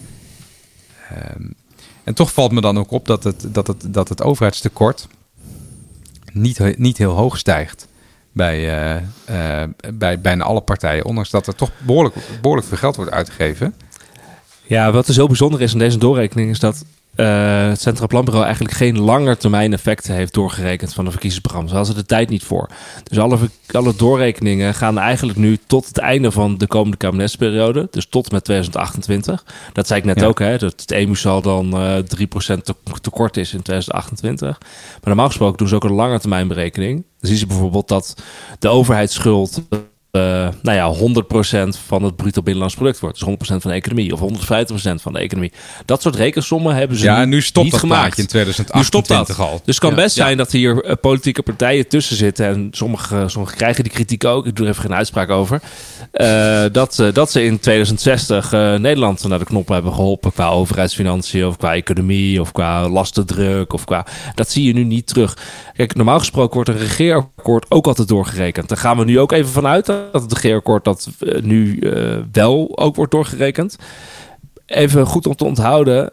Ehm, 1.10 1.46
en 2.04 2.14
toch 2.14 2.32
valt 2.32 2.52
me 2.52 2.60
dan 2.60 2.78
ook 2.78 2.90
op 2.90 3.06
dat 3.06 3.24
het, 3.24 3.46
dat 3.48 3.66
het, 3.66 3.94
dat 3.94 4.08
het 4.08 4.22
overheidstekort 4.22 5.06
niet, 6.32 6.78
niet 6.78 6.98
heel 6.98 7.14
hoog 7.16 7.38
stijgt 7.38 7.88
bij, 8.32 8.56
eh, 8.68 9.62
eh, 9.62 9.68
bij 9.94 10.20
bijna 10.20 10.44
alle 10.44 10.60
partijen. 10.60 11.04
Ondanks 11.04 11.30
dat 11.30 11.46
er 11.46 11.54
toch 11.54 11.70
behoorlijk, 11.78 12.14
behoorlijk 12.40 12.68
veel 12.68 12.76
geld 12.76 12.96
wordt 12.96 13.10
uitgegeven. 13.10 13.74
Ja, 14.66 14.92
wat 14.92 15.08
er 15.08 15.14
zo 15.14 15.26
bijzonder 15.26 15.60
is 15.60 15.72
aan 15.72 15.78
deze 15.78 15.98
doorrekening 15.98 16.50
is 16.50 16.58
dat 16.58 16.84
eh, 17.14 17.68
het 17.68 17.80
Centraal 17.80 18.06
Planbureau 18.08 18.44
eigenlijk 18.44 18.74
geen 18.74 18.98
langetermijn 19.00 19.72
effecten 19.72 20.14
heeft 20.14 20.34
doorgerekend 20.34 20.94
van 20.94 21.04
de 21.04 21.10
verkiezingsprogramma's. 21.10 21.72
Daar 21.72 21.80
hadden 21.84 21.96
ze 21.96 22.06
de 22.08 22.14
tijd 22.14 22.28
niet 22.28 22.44
voor. 22.44 22.68
Dus 23.04 23.18
alle, 23.72 23.94
doorrekeningen 23.96 24.74
gaan 24.74 24.98
eigenlijk 24.98 25.38
nu 25.38 25.58
tot 25.66 25.86
het 25.86 25.98
einde 25.98 26.30
van 26.30 26.58
de 26.58 26.66
komende 26.66 26.96
kabinetsperiode. 26.96 27.88
Dus 27.90 28.06
tot 28.06 28.32
met 28.32 28.44
2028. 28.44 29.44
Dat 29.72 29.86
zei 29.86 30.00
ik 30.00 30.06
net 30.06 30.20
Ja. 30.20 30.26
ook, 30.26 30.38
hè, 30.38 30.58
dat 30.58 30.80
het 30.80 30.90
EMU 30.90 31.16
zal 31.16 31.42
dan 31.42 31.72
eh 31.72 31.96
3% 31.98 32.64
te- 32.64 32.74
tekort 33.00 33.36
is 33.36 33.52
in 33.54 33.62
2028. 33.62 34.58
Maar 34.60 35.00
normaal 35.02 35.26
gesproken 35.26 35.56
doen 35.58 35.68
ze 35.68 35.74
ook 35.74 35.84
een 35.84 35.92
langetermijnberekening. 35.92 36.94
Dan 37.20 37.30
zien 37.30 37.38
ze 37.38 37.46
bijvoorbeeld 37.46 37.88
dat 37.88 38.22
de 38.58 38.68
overheidsschuld 38.68 39.62
nou 40.62 40.72
ja, 40.72 40.92
100% 40.94 41.68
van 41.86 42.02
het 42.02 42.16
bruto 42.16 42.42
binnenlands 42.42 42.74
product 42.74 43.00
wordt. 43.00 43.18
Dus 43.18 43.28
100% 43.28 43.36
van 43.56 43.70
de 43.70 43.76
economie 43.76 44.12
of 44.12 44.20
150% 44.20 44.22
van 45.02 45.12
de 45.12 45.18
economie. 45.18 45.52
Dat 45.84 46.02
soort 46.02 46.16
rekensommen 46.16 46.74
hebben 46.74 46.96
ze 46.96 47.04
Ja, 47.04 47.18
nu, 47.24 47.26
nu 47.26 47.42
stopt 47.42 47.62
niet 47.64 47.72
dat 47.72 47.80
gemaakt. 47.80 48.18
in 48.18 48.22
Nu 48.22 48.28
stopt 48.28 49.06
2028 49.06 49.36
dat. 49.36 49.46
al. 49.46 49.52
Dus 49.64 49.74
het 49.74 49.78
kan 49.84 49.90
Ja, 49.90 50.02
best 50.02 50.16
ja. 50.16 50.24
zijn 50.24 50.36
dat 50.36 50.52
hier 50.52 50.84
eh, 50.84 50.94
politieke 51.00 51.42
partijen 51.42 51.88
tussen 51.88 52.16
zitten. 52.16 52.46
En 52.46 52.68
sommige, 52.70 53.24
sommige 53.26 53.54
krijgen 53.56 53.84
die 53.84 53.92
kritiek 53.92 54.24
ook. 54.24 54.46
Ik 54.46 54.56
doe 54.56 54.64
er 54.66 54.70
even 54.72 54.82
geen 54.84 54.94
uitspraak 54.94 55.30
over. 55.30 55.60
eh, 56.12 56.62
dat, 56.72 56.98
eh, 56.98 57.12
dat 57.12 57.30
ze 57.30 57.44
in 57.44 57.58
2060 57.60 58.52
eh, 58.52 58.74
Nederland 58.74 59.28
naar 59.28 59.38
de 59.38 59.44
knop 59.44 59.68
hebben 59.68 59.92
geholpen. 59.94 60.32
Qua 60.32 60.48
overheidsfinanciën 60.48 61.46
of 61.46 61.56
qua 61.56 61.74
economie 61.74 62.40
of 62.40 62.52
qua 62.52 62.88
lastendruk. 62.88 63.72
Of 63.72 63.84
qua... 63.84 64.06
Dat 64.34 64.50
zie 64.50 64.64
je 64.64 64.72
nu 64.72 64.84
niet 64.84 65.06
terug. 65.06 65.36
Kijk, 65.76 65.94
normaal 65.94 66.18
gesproken 66.18 66.54
wordt 66.54 66.68
een 66.68 66.78
regeerakkoord 66.78 67.66
ook 67.68 67.86
altijd 67.86 68.08
doorgerekend. 68.08 68.68
Daar 68.68 68.78
gaan 68.78 68.98
we 68.98 69.04
nu 69.04 69.18
ook 69.20 69.32
even 69.32 69.50
vanuit 69.50 69.92
dat 70.12 70.22
het 70.22 70.32
regeerakkoord 70.32 70.84
dat 70.84 71.08
eh, 71.18 71.42
nu 71.42 71.78
eh, 71.78 72.18
wel 72.32 72.78
ook 72.78 72.96
wordt 72.96 73.12
doorgerekend. 73.12 73.76
Even 74.66 75.06
goed 75.06 75.26
om 75.26 75.34
te 75.34 75.44
onthouden. 75.44 76.12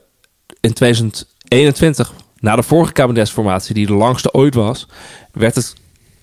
In 0.59 0.73
2021, 0.73 2.13
na 2.39 2.55
de 2.55 2.63
vorige 2.63 2.93
kabinetsformatie, 2.93 3.73
die 3.73 3.87
de 3.87 3.93
langste 3.93 4.33
ooit 4.33 4.53
was, 4.53 4.87
werd 5.31 5.55
het, 5.55 5.73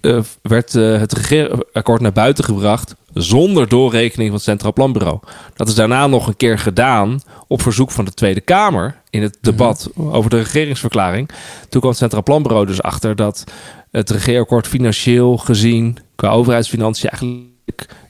eh, 0.01 0.21
werd, 0.43 0.73
het 0.73 1.13
regeerakkoord 1.13 2.01
naar 2.01 2.13
buiten 2.13 2.45
gebracht 2.45 2.95
zonder 3.15 3.69
doorrekening 3.69 4.29
van 4.29 4.37
het 4.37 4.45
Centraal 4.45 4.73
Planbureau. 4.73 5.19
Dat 5.55 5.69
is 5.69 5.75
daarna 5.75 6.07
nog 6.07 6.27
een 6.27 6.37
keer 6.37 6.59
gedaan 6.59 7.21
op 7.47 7.63
verzoek 7.63 7.91
van 7.91 8.05
de 8.05 8.15
Tweede 8.15 8.41
Kamer 8.41 9.01
in 9.11 9.23
het 9.23 9.39
debat 9.41 9.91
over 9.97 10.31
de 10.31 10.39
regeringsverklaring. 10.39 11.29
Toen 11.69 11.81
kwam 11.81 11.89
het 11.91 11.99
Centraal 11.99 12.23
Planbureau 12.23 12.67
dus 12.67 12.83
achter 12.83 13.17
dat 13.17 13.45
het 13.91 14.11
regeerakkoord 14.11 14.67
financieel 14.67 15.37
gezien 15.37 15.99
qua 16.15 16.31
overheidsfinanciën 16.31 17.11
eigenlijk 17.11 17.54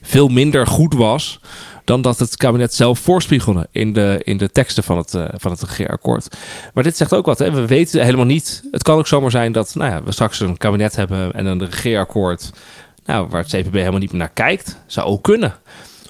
veel 0.01 0.27
minder 0.27 0.67
goed 0.67 0.93
was 0.93 1.39
dan 1.85 2.01
dat 2.01 2.19
het 2.19 2.37
kabinet 2.37 2.73
zelf 2.73 2.99
voorspiegelde 2.99 3.67
in 3.71 3.93
de, 3.93 4.21
in 4.23 4.37
de 4.37 4.51
teksten 4.51 4.83
van 4.83 4.97
het, 4.97 5.13
eh, 5.13 5.25
van 5.33 5.51
het 5.51 5.61
regeerakkoord. 5.61 6.37
Maar 6.73 6.83
dit 6.83 6.97
zegt 6.97 7.13
ook 7.13 7.25
wat. 7.25 7.39
Hè? 7.39 7.51
We 7.51 7.65
weten 7.65 8.03
helemaal 8.03 8.25
niet. 8.25 8.63
Het 8.71 8.83
kan 8.83 8.97
ook 8.97 9.07
zomaar 9.07 9.31
zijn 9.31 9.51
dat 9.51 9.75
nou 9.75 9.91
ja, 9.91 10.03
we 10.03 10.11
straks 10.11 10.39
een 10.39 10.57
kabinet 10.57 10.95
hebben 10.95 11.33
en 11.33 11.45
een 11.45 11.65
regeerakkoord 11.65 12.51
nou, 13.05 13.27
waar 13.29 13.41
het 13.41 13.51
CPB 13.51 13.73
helemaal 13.73 13.99
niet 13.99 14.11
meer 14.11 14.19
naar 14.19 14.33
kijkt. 14.33 14.77
Zou 14.85 15.07
ook 15.07 15.23
kunnen. 15.23 15.53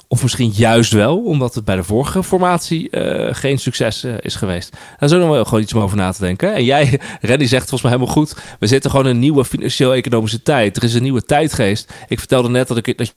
Of 0.07 0.21
misschien 0.21 0.51
juist 0.53 0.91
wel, 0.91 1.17
omdat 1.17 1.55
het 1.55 1.65
bij 1.65 1.75
de 1.75 1.83
vorige 1.83 2.23
formatie 2.23 2.89
eh, 2.89 3.35
geen 3.35 3.57
succes 3.59 4.03
eh, 4.03 4.13
is 4.19 4.35
geweest. 4.35 4.77
Daar 4.99 5.09
zullen 5.09 5.31
we 5.31 5.45
gewoon 5.45 5.61
iets 5.61 5.73
om 5.73 5.81
over 5.81 5.97
na 5.97 6.11
te 6.11 6.21
denken. 6.21 6.53
En 6.53 6.63
jij, 6.63 6.99
Reddy, 7.21 7.45
zegt 7.45 7.69
volgens 7.69 7.81
mij 7.81 7.91
helemaal 7.91 8.13
goed. 8.13 8.35
We 8.59 8.67
zitten 8.67 8.91
gewoon 8.91 9.05
in 9.05 9.11
een 9.11 9.19
nieuwe 9.19 9.45
financieel-economische 9.45 10.41
tijd. 10.41 10.77
Er 10.77 10.83
is 10.83 10.93
een 10.93 11.03
nieuwe 11.03 11.25
tijdgeest. 11.25 11.93
Ik 12.07 12.19
vertelde 12.19 12.49
net 12.49 12.67
dat 12.67 12.77
ik 12.77 12.97
dat 12.97 13.15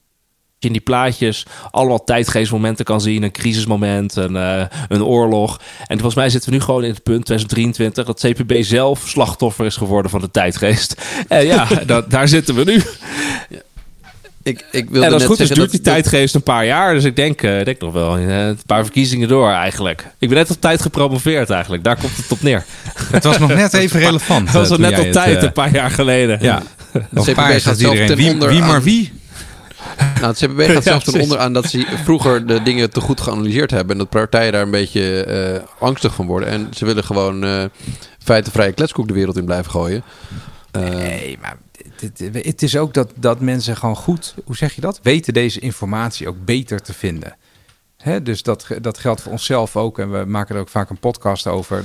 in 0.61 0.73
die 0.73 0.81
plaatjes 0.81 1.47
allemaal 1.71 2.05
tijdgeestmomenten 2.05 2.85
kan 2.85 3.01
zien. 3.01 3.23
Een 3.23 3.31
crisismoment, 3.33 4.17
een, 4.17 4.37
eh, 4.37 4.63
een 4.89 5.05
oorlog. 5.05 5.61
En 5.87 5.95
volgens 5.97 6.15
mij 6.15 6.31
zitten 6.31 6.51
we 6.51 6.57
nu 6.57 6.63
gewoon 6.63 6.85
in 6.85 6.91
het 6.91 7.03
punt 7.03 7.25
2023... 7.25 8.05
dat 8.05 8.21
CPB 8.21 8.63
zelf 8.63 9.03
slachtoffer 9.07 9.67
is 9.67 9.77
geworden 9.77 10.11
van 10.11 10.21
de 10.21 10.31
tijdgeest. 10.31 10.95
En 11.29 11.47
ja, 11.47 11.67
da- 11.87 12.05
daar 12.09 12.29
zitten 12.29 12.55
we 12.55 12.65
nu. 12.65 12.83
Ik, 14.43 14.65
ik 14.71 14.91
wilde 14.91 15.07
En 15.07 15.13
als 15.13 15.23
het 15.23 15.31
goed 15.31 15.41
is 15.41 15.49
duurt 15.49 15.71
die 15.71 15.81
dat- 15.81 15.93
tijdgeest 15.93 16.35
een 16.35 16.43
paar 16.43 16.67
jaar. 16.67 16.95
Dus 16.95 17.05
ik 17.05 17.17
denk, 17.17 17.43
eh, 17.43 17.65
denk 17.65 17.81
nog 17.81 17.93
wel 17.93 18.17
eh, 18.17 18.47
een 18.47 18.59
paar 18.67 18.83
verkiezingen 18.85 19.29
door 19.29 19.51
eigenlijk. 19.51 20.07
Ik 20.19 20.29
ben 20.29 20.39
net 20.39 20.51
op 20.51 20.61
tijd 20.61 20.83
gepromoveerd 20.83 21.51
eigenlijk. 21.51 21.85
Daar 21.85 21.97
komt 21.97 22.17
het 22.17 22.33
op 22.33 22.43
neer. 22.43 22.65
Het 23.13 23.25
was 23.25 23.39
nog 23.39 23.49
net 23.55 23.75
even 23.75 24.01
relevant. 24.01 24.45
Dat 24.47 24.55
was 24.55 24.71
al 24.71 24.77
toen 24.77 24.85
net 24.91 24.99
op 24.99 25.05
het, 25.05 25.13
tijd, 25.13 25.43
een 25.43 25.53
paar 25.53 25.73
jaar 25.75 25.91
geleden. 25.91 26.39
Ja, 26.43 26.63
nog 27.11 27.27
een 27.29 27.35
paar 27.35 27.51
jaar 27.59 27.77
iedereen. 27.77 28.07
ten 28.07 28.17
Wie, 28.17 28.31
onder 28.31 28.49
wie 28.49 28.61
maar 28.61 28.75
aan- 28.75 28.83
wie? 28.83 29.13
Nou, 29.99 30.27
het 30.27 30.39
CPB 30.39 30.61
gaat 30.61 30.73
Ja, 30.75 30.81
zelf 30.81 31.03
ten 31.03 31.21
onder 31.21 31.39
aan 31.39 31.53
dat 31.53 31.65
ze 31.71 31.87
vroeger 32.05 32.47
de 32.47 32.63
dingen 32.63 32.91
te 32.91 33.01
goed 33.01 33.21
geanalyseerd 33.21 33.71
hebben. 33.71 33.93
En 33.93 33.99
dat 33.99 34.09
partijen 34.09 34.53
daar 34.53 34.63
een 34.63 34.71
beetje 34.71 35.25
eh, 35.25 35.63
angstig 35.79 36.15
van 36.15 36.27
worden. 36.27 36.49
En 36.49 36.69
ze 36.75 36.85
willen 36.85 37.05
gewoon 37.05 37.45
eh 37.45 37.65
feitenvrije 38.19 38.73
kletskoek 38.73 39.09
de 39.09 39.15
wereld 39.15 39.37
in 39.37 39.45
blijven 39.45 39.71
gooien. 39.71 40.03
Eh, 40.71 40.83
Nee, 40.89 41.39
maar 41.41 41.57
het, 42.43 42.63
is 42.63 42.77
ook 42.77 42.95
dat, 42.95 43.13
dat 43.15 43.41
mensen 43.41 43.77
gewoon 43.77 43.97
goed, 43.97 44.35
hoe 44.45 44.57
zeg 44.57 44.75
je 44.75 44.81
dat? 44.81 45.01
Weten 45.03 45.33
deze 45.33 45.61
informatie 45.61 46.29
ook 46.29 46.45
beter 46.45 46.83
te 46.83 46.93
vinden. 46.93 47.37
Hè, 47.97 48.23
dus 48.23 48.43
dat, 48.43 48.67
dat 48.81 48.99
geldt 48.99 49.21
voor 49.21 49.33
onszelf 49.33 49.77
ook. 49.77 49.99
En 49.99 50.13
we 50.13 50.25
maken 50.27 50.55
er 50.55 50.61
ook 50.61 50.69
vaak 50.69 50.91
een 50.91 50.99
podcast 50.99 51.47
over. 51.47 51.85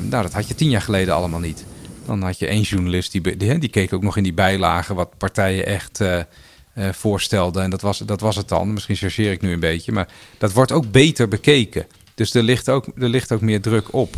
Nou, 0.00 0.22
dat 0.22 0.32
had 0.32 0.48
je 0.48 0.54
tien 0.54 0.70
jaar 0.70 0.82
geleden 0.82 1.14
allemaal 1.14 1.40
niet. 1.40 1.64
Dan 2.06 2.22
had 2.22 2.38
je 2.38 2.46
één 2.46 2.62
journalist 2.62 3.12
die, 3.12 3.20
be- 3.20 3.36
die, 3.36 3.48
hè, 3.48 3.58
die 3.58 3.68
keek 3.68 3.92
ook 3.92 4.02
nog 4.02 4.16
in 4.16 4.22
die 4.22 4.34
bijlagen 4.34 4.94
wat 4.94 5.18
partijen 5.18 5.66
echt 5.66 6.00
eh, 6.76 6.92
voorstelden. 6.92 7.62
En 7.62 7.70
dat 7.70 7.80
was, 7.80 7.98
dat 7.98 8.20
was 8.20 8.36
het 8.36 8.48
dan. 8.48 8.72
Misschien 8.72 8.96
chargeer 8.96 9.32
ik 9.32 9.40
nu 9.40 9.52
een 9.52 9.60
beetje. 9.60 9.92
Maar 9.92 10.08
dat 10.38 10.52
wordt 10.52 10.72
ook 10.72 10.90
beter 10.90 11.28
bekeken. 11.28 11.86
Dus 12.14 12.34
er 12.34 12.42
ligt 12.42 12.68
ook, 12.68 12.86
er 12.98 13.08
ligt 13.08 13.32
ook 13.32 13.40
meer 13.40 13.60
druk 13.60 13.92
op. 13.92 14.16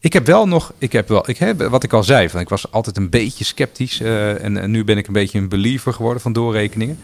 Ik 0.00 0.12
heb 0.12 0.26
wel 0.26 0.48
nog, 0.48 0.72
ik 0.78 0.92
heb 0.92 1.08
wel, 1.08 1.30
ik 1.30 1.38
heb, 1.38 1.62
wat 1.62 1.84
ik 1.84 1.92
al 1.92 2.04
zei, 2.04 2.28
van 2.28 2.40
ik 2.40 2.48
was 2.48 2.72
altijd 2.72 2.96
een 2.96 3.10
beetje 3.10 3.44
sceptisch 3.44 4.00
eh, 4.00 4.44
en, 4.44 4.56
en 4.56 4.70
nu 4.70 4.84
ben 4.84 4.98
ik 4.98 5.06
een 5.06 5.12
beetje 5.12 5.38
een 5.38 5.48
believer 5.48 5.92
geworden 5.92 6.22
van 6.22 6.32
doorrekeningen. 6.32 6.98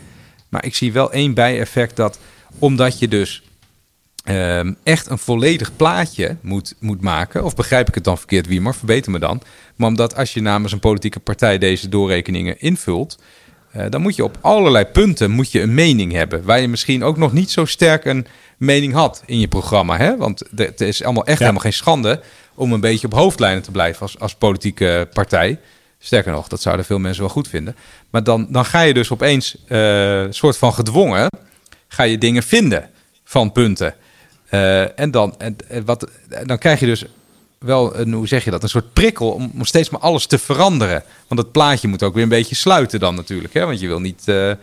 Maar 0.48 0.64
ik 0.64 0.74
zie 0.74 0.92
wel 0.92 1.12
één 1.12 1.34
bijeffect 1.34 1.96
dat, 1.96 2.18
omdat 2.58 2.98
je 2.98 3.08
dus 3.08 3.42
ehm, 4.24 4.72
echt 4.82 5.10
een 5.10 5.18
volledig 5.18 5.76
plaatje 5.76 6.36
moet, 6.40 6.74
moet 6.80 7.00
maken. 7.00 7.44
Of 7.44 7.54
begrijp 7.54 7.88
ik 7.88 7.94
het 7.94 8.04
dan 8.04 8.18
verkeerd, 8.18 8.46
wie 8.46 8.60
maar 8.60 8.74
verbeter 8.74 9.10
me 9.10 9.18
dan. 9.18 9.42
Maar 9.76 9.88
omdat 9.88 10.16
als 10.16 10.34
je 10.34 10.40
namens 10.40 10.72
een 10.72 10.80
politieke 10.80 11.20
partij 11.20 11.58
deze 11.58 11.88
doorrekeningen 11.88 12.60
invult, 12.60 13.18
eh, 13.70 13.84
dan 13.90 14.00
moet 14.00 14.16
je 14.16 14.24
op 14.24 14.38
allerlei 14.40 14.84
punten 14.84 15.30
moet 15.30 15.52
je 15.52 15.60
een 15.60 15.74
mening 15.74 16.12
hebben. 16.12 16.44
Waar 16.44 16.60
je 16.60 16.68
misschien 16.68 17.04
ook 17.04 17.16
nog 17.16 17.32
niet 17.32 17.50
zo 17.50 17.64
sterk 17.64 18.04
een 18.04 18.26
mening 18.56 18.92
had 18.92 19.22
in 19.26 19.40
je 19.40 19.48
programma. 19.48 19.96
Hè? 19.96 20.16
Want 20.16 20.42
het 20.56 20.80
is 20.80 21.04
allemaal 21.04 21.24
echt 21.26 21.38
Ja. 21.38 21.44
helemaal 21.44 21.62
geen 21.62 21.72
schande 21.72 22.20
om 22.54 22.72
een 22.72 22.80
beetje 22.80 23.06
op 23.06 23.12
hoofdlijnen 23.14 23.62
te 23.62 23.70
blijven 23.70 24.02
als, 24.02 24.18
als 24.18 24.34
politieke 24.34 25.08
partij. 25.12 25.58
Sterker 25.98 26.32
nog, 26.32 26.48
dat 26.48 26.60
zouden 26.62 26.84
veel 26.84 26.98
mensen 26.98 27.22
wel 27.22 27.30
goed 27.32 27.48
vinden. 27.48 27.76
Maar 28.10 28.24
dan, 28.24 28.46
dan 28.50 28.64
ga 28.64 28.80
je 28.80 28.94
dus 28.94 29.10
opeens 29.10 29.56
eh, 29.66 30.20
een 30.20 30.34
soort 30.34 30.56
van 30.56 30.72
gedwongen, 30.72 31.28
ga 31.88 32.02
je 32.02 32.18
dingen 32.18 32.42
vinden 32.42 32.90
van 33.24 33.52
punten. 33.52 33.94
Eh, 34.48 34.98
en 34.98 35.10
dan, 35.10 35.34
en, 35.38 35.56
en 35.68 35.84
wat, 35.84 36.10
en 36.28 36.46
dan 36.46 36.58
krijg 36.58 36.80
je 36.80 36.86
dus 36.86 37.04
wel, 37.58 38.02
hoe 38.02 38.26
zeg 38.26 38.44
je 38.44 38.50
dat, 38.50 38.62
een 38.62 38.68
soort 38.68 38.92
prikkel 38.92 39.30
om, 39.30 39.50
om 39.54 39.64
steeds 39.64 39.90
maar 39.90 40.00
alles 40.00 40.26
te 40.26 40.38
veranderen. 40.38 41.02
Want 41.28 41.40
het 41.40 41.52
plaatje 41.52 41.88
moet 41.88 42.02
ook 42.02 42.14
weer 42.14 42.22
een 42.22 42.28
beetje 42.28 42.54
sluiten 42.54 43.00
dan 43.00 43.14
natuurlijk. 43.14 43.54
Hè? 43.54 43.66
Want 43.66 43.80
je 43.80 43.86
wil 43.86 44.00
niet 44.00 44.22
eh, 44.24 44.50
eh, 44.50 44.56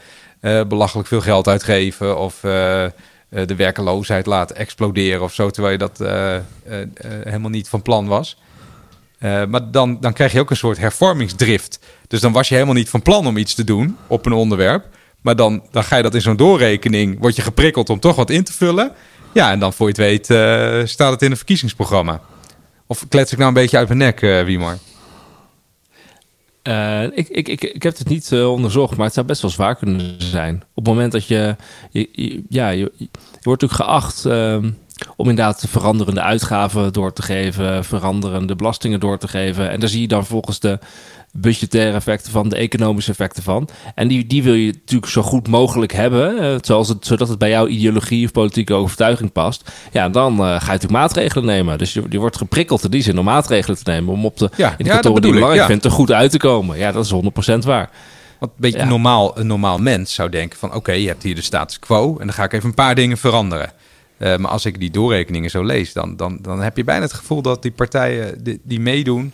belachelijk 0.68 1.08
veel 1.08 1.22
geld 1.22 1.48
uitgeven 1.48 2.18
of 2.18 2.44
eh, 2.44 2.86
de 3.30 3.56
werkeloosheid 3.56 4.26
laten 4.26 4.56
exploderen 4.56 5.22
of 5.22 5.34
zo, 5.34 5.50
terwijl 5.50 5.74
je 5.74 5.90
dat 5.90 5.98
helemaal 7.24 7.50
niet 7.50 7.70
van 7.70 7.82
plan 7.82 8.08
was. 8.08 8.38
Maar 9.20 9.72
dan, 9.72 9.98
dan 10.00 10.14
krijg 10.14 10.32
je 10.32 10.40
ook 10.40 10.50
een 10.50 10.56
soort 10.56 10.78
hervormingsdrift. 10.78 11.80
Dus 12.08 12.22
dan 12.22 12.32
was 12.32 12.48
je 12.48 12.54
helemaal 12.54 12.76
niet 12.76 12.90
van 12.90 13.02
plan 13.02 13.28
om 13.28 13.38
iets 13.38 13.54
te 13.54 13.64
doen 13.64 13.98
op 14.08 14.26
een 14.26 14.34
onderwerp. 14.34 14.86
Maar 15.22 15.36
dan, 15.36 15.64
dan 15.72 15.84
ga 15.84 15.98
je 15.98 16.04
dat 16.04 16.14
in 16.14 16.22
zo'n 16.22 16.36
doorrekening, 16.36 17.20
word 17.20 17.36
je 17.36 17.42
geprikkeld 17.42 17.90
om 17.90 18.00
toch 18.00 18.16
wat 18.16 18.30
in 18.30 18.44
te 18.44 18.54
vullen. 18.54 18.92
Ja, 19.32 19.52
en 19.52 19.60
dan 19.60 19.74
voor 19.74 19.88
je 19.88 20.02
het 20.02 20.02
weet 20.02 20.26
staat 20.90 21.12
het 21.12 21.22
in 21.22 21.32
een 21.32 21.38
verkiezingsprogramma. 21.38 22.22
Of 22.88 23.06
klets 23.10 23.32
ik 23.32 23.38
nou 23.38 23.50
een 23.50 23.56
beetje 23.62 23.78
uit 23.78 23.88
mijn 23.88 24.00
nek, 24.00 24.22
eh 24.22 24.44
Wiemar? 24.44 24.78
Eh, 26.62 27.04
ik, 27.04 27.28
ik, 27.30 27.48
ik, 27.48 27.62
ik 27.64 27.84
heb 27.84 27.98
het 27.98 28.08
niet 28.10 28.32
eh, 28.32 28.52
onderzocht, 28.52 28.96
maar 28.98 29.06
het 29.06 29.14
zou 29.14 29.26
best 29.26 29.42
wel 29.42 29.52
zwaar 29.52 29.76
kunnen 29.76 30.16
zijn. 30.18 30.56
Op 30.56 30.86
het 30.86 30.94
moment 30.94 31.12
dat 31.12 31.28
je... 31.28 31.56
je, 31.92 32.10
je- 32.12 32.44
ja, 32.50 32.70
je, 32.70 32.92
je 32.98 33.10
wordt 33.42 33.62
natuurlijk 33.62 33.90
geacht 33.90 34.26
ehm, 34.26 34.72
om 35.16 35.30
inderdaad 35.30 35.66
veranderende 35.68 36.22
uitgaven 36.22 36.94
door 36.94 37.14
te 37.14 37.22
geven... 37.22 37.84
veranderende 37.86 38.56
belastingen 38.56 39.00
door 39.00 39.18
te 39.18 39.28
geven. 39.28 39.70
En 39.70 39.80
daar 39.80 39.90
zie 39.90 40.02
je 40.02 40.08
dan 40.08 40.26
volgens 40.26 40.60
de 40.60 40.80
budgettaire 41.38 41.96
effecten 41.96 42.32
van, 42.32 42.50
de 42.50 42.56
economische 42.56 43.12
effecten 43.12 43.44
van. 43.44 43.70
En 43.96 44.08
die, 44.08 44.28
die 44.28 44.44
wil 44.44 44.54
je 44.54 44.72
natuurlijk 44.72 45.12
zo 45.12 45.22
goed 45.22 45.48
mogelijk 45.48 45.94
hebben, 45.94 46.60
zoals 46.62 46.88
het, 46.88 47.06
zodat 47.06 47.30
het 47.30 47.38
bij 47.38 47.50
jouw 47.50 47.68
ideologie 47.68 48.26
of 48.26 48.32
politieke 48.32 48.74
overtuiging 48.74 49.32
past. 49.32 49.72
Ja, 49.92 50.10
dan 50.10 50.34
eh, 50.34 50.40
ga 50.40 50.46
je 50.46 50.60
natuurlijk 50.60 50.92
maatregelen 50.92 51.46
nemen. 51.46 51.78
Dus 51.78 51.94
je, 51.94 52.04
je 52.10 52.20
wordt 52.20 52.38
geprikkeld 52.38 52.84
in 52.84 52.90
die 52.90 53.02
zin 53.02 53.20
om 53.20 53.26
maatregelen 53.26 53.84
te 53.84 53.92
nemen, 53.92 54.14
om 54.14 54.26
op 54.26 54.38
de 54.38 54.50
Ja, 54.56 54.58
ja, 54.58 54.70
dat 54.70 54.80
indicatoren 54.80 55.04
die 55.04 55.14
bedoel 55.14 55.32
je 55.32 55.36
belangrijk 55.36 55.62
ja. 55.62 55.68
vindt 55.68 55.86
er 55.86 55.92
goed 55.92 56.12
uit 56.12 56.32
te 56.32 56.38
komen. 56.38 56.78
Ja, 56.78 56.92
dat 56.92 57.06
is 57.06 57.14
100% 57.54 57.66
waar. 57.66 57.90
Want 58.40 58.52
een 58.52 58.62
beetje 58.62 58.78
Ja. 58.78 58.86
normaal, 58.86 59.40
een 59.40 59.48
normaal 59.48 59.78
mens 59.78 60.14
zou 60.14 60.30
denken 60.30 60.60
van... 60.60 60.74
oké, 60.74 60.92
je 60.92 61.08
hebt 61.08 61.24
hier 61.24 61.36
de 61.36 61.42
status 61.42 61.80
quo 61.80 62.18
en 62.20 62.26
dan 62.26 62.34
ga 62.34 62.44
ik 62.44 62.54
even 62.54 62.70
een 62.70 62.76
paar 62.76 62.96
dingen 62.96 63.18
veranderen. 63.18 63.72
Eh, 64.18 64.38
maar 64.38 64.52
als 64.52 64.66
ik 64.66 64.80
die 64.80 64.92
doorrekeningen 64.92 65.50
zo 65.50 65.64
lees, 65.64 65.94
dan, 65.94 66.16
dan, 66.16 66.40
dan 66.42 66.62
heb 66.62 66.78
je 66.78 66.84
bijna 66.84 67.02
het 67.02 67.14
gevoel 67.14 67.42
dat 67.42 67.62
die 67.62 67.72
partijen 67.72 68.44
die, 68.44 68.60
die 68.64 68.80
meedoen... 68.80 69.34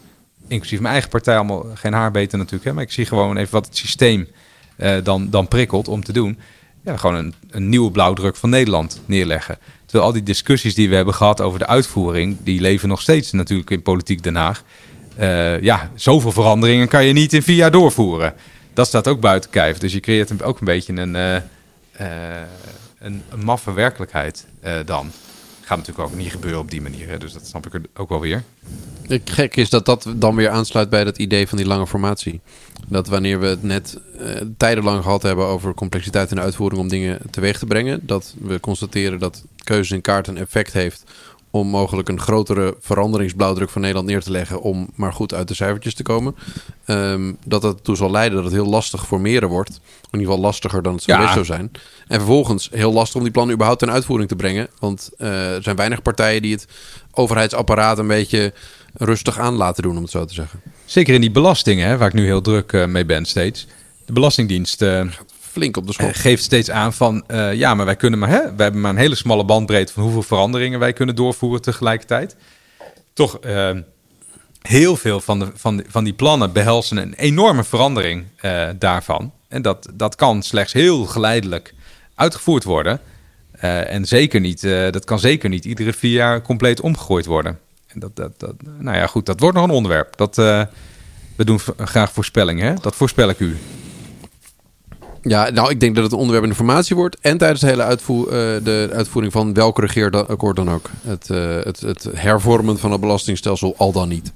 inclusief 0.52 0.80
mijn 0.80 0.94
eigen 0.94 1.10
partij, 1.10 1.36
allemaal 1.36 1.66
geen 1.74 1.94
haar 1.94 2.12
beter 2.12 2.38
natuurlijk... 2.38 2.66
Hè, 2.66 2.74
maar 2.74 2.84
ik 2.84 2.92
zie 2.92 3.06
gewoon 3.06 3.38
even 3.38 3.54
wat 3.54 3.66
het 3.66 3.78
systeem 3.78 4.28
eh, 4.76 4.96
dan, 5.04 5.30
dan 5.30 5.48
prikkelt 5.48 5.88
om 5.88 6.04
te 6.04 6.14
doen. 6.14 6.40
Ja, 6.84 6.98
gewoon 6.98 7.16
een, 7.16 7.34
een 7.50 7.70
nieuwe 7.70 7.92
blauwdruk 7.92 8.36
van 8.36 8.50
Nederland 8.50 9.02
neerleggen. 9.06 9.58
Terwijl 9.86 10.06
al 10.06 10.14
die 10.14 10.24
discussies 10.24 10.76
die 10.76 10.90
we 10.90 10.96
hebben 10.96 11.14
gehad 11.14 11.42
over 11.42 11.60
de 11.60 11.68
uitvoering... 11.68 12.38
die 12.44 12.62
leven 12.62 12.90
nog 12.90 13.02
steeds 13.02 13.32
natuurlijk 13.32 13.70
in 13.70 13.82
politiek 13.82 14.24
Den 14.24 14.36
Haag. 14.36 14.64
Eh, 15.16 15.62
ja, 15.62 15.92
zoveel 15.96 16.32
veranderingen 16.32 16.88
kan 16.88 17.06
je 17.06 17.14
niet 17.14 17.34
in 17.34 17.44
vier 17.44 17.56
jaar 17.56 17.72
doorvoeren. 17.72 18.34
Dat 18.74 18.88
staat 18.88 19.08
ook 19.08 19.20
buiten 19.20 19.50
kijf. 19.50 19.78
Dus 19.78 19.94
je 19.94 20.00
creëert 20.00 20.44
ook 20.44 20.60
een 20.60 20.66
beetje 20.66 20.94
een, 20.94 21.16
eh, 21.16 21.42
een, 23.00 23.24
een 23.30 23.44
maffe 23.44 23.74
werkelijkheid 23.74 24.46
dan. 24.86 25.12
Gaat 25.72 25.80
natuurlijk 25.80 26.10
ook 26.10 26.18
niet 26.18 26.32
gebeuren 26.32 26.60
op 26.60 26.72
die 26.72 26.82
manier. 26.82 27.10
Hè? 27.10 27.18
Dus 27.18 27.34
dat 27.34 27.48
snap 27.48 27.66
ik 27.66 27.82
ook 27.94 28.10
wel 28.10 28.20
weer. 28.20 28.44
Het 29.08 29.30
gek 29.30 29.56
is 29.56 29.70
dat 29.70 29.86
dat 29.86 30.14
dan 30.16 30.36
weer 30.36 30.50
aansluit 30.50 30.90
bij 30.90 31.04
dat 31.04 31.18
idee 31.18 31.48
van 31.48 31.58
die 31.58 31.68
lange 31.68 31.88
formatie. 31.88 32.42
Dat 32.88 33.08
wanneer 33.08 33.40
we 33.40 33.46
het 33.46 33.64
net 33.64 34.00
eh, 34.20 34.42
tijdenlang 34.58 35.04
gehad 35.04 35.22
hebben 35.22 35.46
over 35.46 35.74
complexiteit 35.74 36.32
in 36.32 36.40
uitvoering 36.40 36.82
om 36.82 36.88
dingen 36.88 37.20
teweeg 37.30 37.60
te 37.60 37.66
brengen, 37.66 38.00
dat 38.06 38.36
we 38.40 38.60
constateren 38.60 39.20
dat 39.20 39.44
keuze 39.64 39.96
in 39.96 40.02
kaart 40.02 40.28
een 40.28 40.38
effect 40.38 40.74
heeft 40.74 41.04
om 41.52 41.68
mogelijk 41.68 42.10
een 42.10 42.20
grotere 42.20 42.76
veranderingsblauwdruk 42.80 43.70
van 43.70 43.82
Nederland 43.82 44.08
neer 44.08 44.22
te 44.22 44.32
leggen 44.32 44.62
om 44.62 44.90
maar 44.96 45.14
goed 45.14 45.34
uit 45.34 45.48
de 45.48 45.54
cijfertjes 45.54 45.94
te 45.94 46.04
komen. 46.04 46.36
Ehm, 46.86 47.34
dat 47.46 47.62
dat 47.62 47.76
ertoe 47.76 47.96
zal 47.96 48.12
leiden 48.12 48.36
dat 48.36 48.46
het 48.46 48.54
heel 48.54 48.70
lastig 48.70 49.08
formeren 49.08 49.50
wordt. 49.50 49.70
In 49.70 50.20
ieder 50.20 50.28
geval 50.28 50.40
lastiger 50.40 50.82
dan 50.84 50.96
het 50.96 51.04
Ja. 51.06 51.34
zou 51.34 51.46
zijn. 51.46 51.72
En 52.08 52.18
vervolgens 52.18 52.70
heel 52.72 52.94
lastig 52.94 53.16
om 53.16 53.24
die 53.24 53.32
plannen 53.32 53.54
überhaupt 53.54 53.82
ten 53.84 53.92
uitvoering 53.92 54.30
te 54.30 54.36
brengen. 54.36 54.68
Want 54.80 55.10
eh, 55.18 55.54
er 55.56 55.64
zijn 55.64 55.76
weinig 55.76 56.02
partijen 56.02 56.42
die 56.42 56.54
het 56.54 56.68
overheidsapparaat 57.12 57.98
een 57.98 58.08
beetje 58.08 58.54
rustig 58.94 59.40
aan 59.40 59.54
laten 59.56 59.84
doen, 59.84 59.96
om 59.96 60.02
het 60.02 60.12
zo 60.12 60.26
te 60.26 60.34
zeggen. 60.34 60.62
Zeker 60.86 61.14
in 61.14 61.22
die 61.22 61.32
belastingen, 61.32 61.98
waar 62.00 62.08
ik 62.08 62.14
nu 62.14 62.26
heel 62.26 62.42
druk 62.42 62.74
eh, 62.74 62.86
mee 62.86 63.06
ben 63.06 63.26
steeds. 63.26 63.68
De 64.06 64.14
Belastingdienst 64.14 64.82
eh, 64.82 65.06
Flink 65.52 65.78
op 65.78 65.88
de 65.88 65.94
schop. 65.94 66.10
eh, 66.10 66.16
geeft 66.16 66.44
steeds 66.44 66.70
aan 66.70 66.94
van... 66.94 67.24
eh, 67.28 67.54
ja, 67.54 67.74
maar 67.74 67.86
wij 67.86 67.96
kunnen 67.96 68.20
maar... 68.20 68.30
Hè, 68.30 68.42
wij 68.42 68.64
hebben 68.64 68.82
maar 68.82 68.92
een 68.92 68.98
hele 68.98 69.16
smalle 69.16 69.46
bandbreedte... 69.46 69.94
van 69.94 70.04
hoeveel 70.04 70.24
veranderingen 70.24 70.80
wij 70.80 70.94
kunnen 70.94 71.16
doorvoeren 71.16 71.62
tegelijkertijd. 71.62 72.36
Toch, 73.14 73.40
eh, 73.40 73.70
heel 74.62 74.96
veel 74.96 75.20
van, 75.22 75.40
de, 75.40 75.48
van, 75.56 75.84
van 75.88 76.04
die 76.04 76.14
plannen 76.14 76.52
behelzen 76.52 76.98
een 76.98 77.14
enorme 77.14 77.64
verandering 77.64 78.26
eh, 78.36 78.68
daarvan. 78.80 79.34
En 79.48 79.62
dat, 79.62 79.88
dat 79.94 80.16
kan 80.16 80.44
slechts 80.44 80.74
heel 80.74 81.06
geleidelijk 81.06 81.74
uitgevoerd 82.16 82.64
worden. 82.64 83.00
En 83.62 84.06
zeker 84.06 84.40
niet, 84.40 84.62
dat 84.92 85.06
kan 85.06 85.20
zeker 85.20 85.50
niet 85.50 85.66
iedere 85.66 85.94
vier 85.94 86.12
jaar 86.12 86.42
compleet 86.42 86.82
omgegooid 86.82 87.26
worden. 87.26 87.60
En 87.88 88.00
dat, 88.00 88.16
dat, 88.16 88.40
dat, 88.40 88.54
nou 88.78 88.98
ja, 88.98 89.08
goed, 89.08 89.26
dat 89.26 89.40
wordt 89.40 89.56
nog 89.56 89.66
een 89.66 89.74
onderwerp. 89.74 90.18
Dat, 90.18 90.36
we 90.36 90.68
doen 91.36 91.60
graag 91.78 92.12
voorspellingen, 92.12 92.68
hè? 92.68 92.74
Dat 92.82 92.96
voorspel 92.96 93.30
ik 93.30 93.40
u. 93.40 93.58
Ja, 95.22 95.50
nou, 95.50 95.70
ik 95.70 95.80
denk 95.80 95.96
dat 95.96 96.04
het 96.04 96.14
een 96.14 96.20
onderwerp 96.20 96.46
in 96.46 96.52
de 96.52 96.58
formatie 96.58 96.96
wordt. 96.96 97.18
En 97.22 97.38
tijdens 97.38 97.62
de 97.62 97.68
hele 97.68 97.84
uitvoer, 97.84 98.26
eh, 98.26 98.64
de 98.64 98.90
uitvoering 98.94 99.34
van 99.34 99.54
welk 99.54 99.80
regeerakkoord 99.80 100.56
dan 100.56 100.70
ook. 100.70 100.90
Het, 101.02 101.30
eh, 101.30 101.56
het, 101.64 101.80
het 101.80 102.08
hervormen 102.14 102.80
van 102.80 102.92
het 102.92 103.02
belastingstelsel 103.02 103.74
al 103.78 103.92
dan 103.92 104.10
niet. 104.10 104.32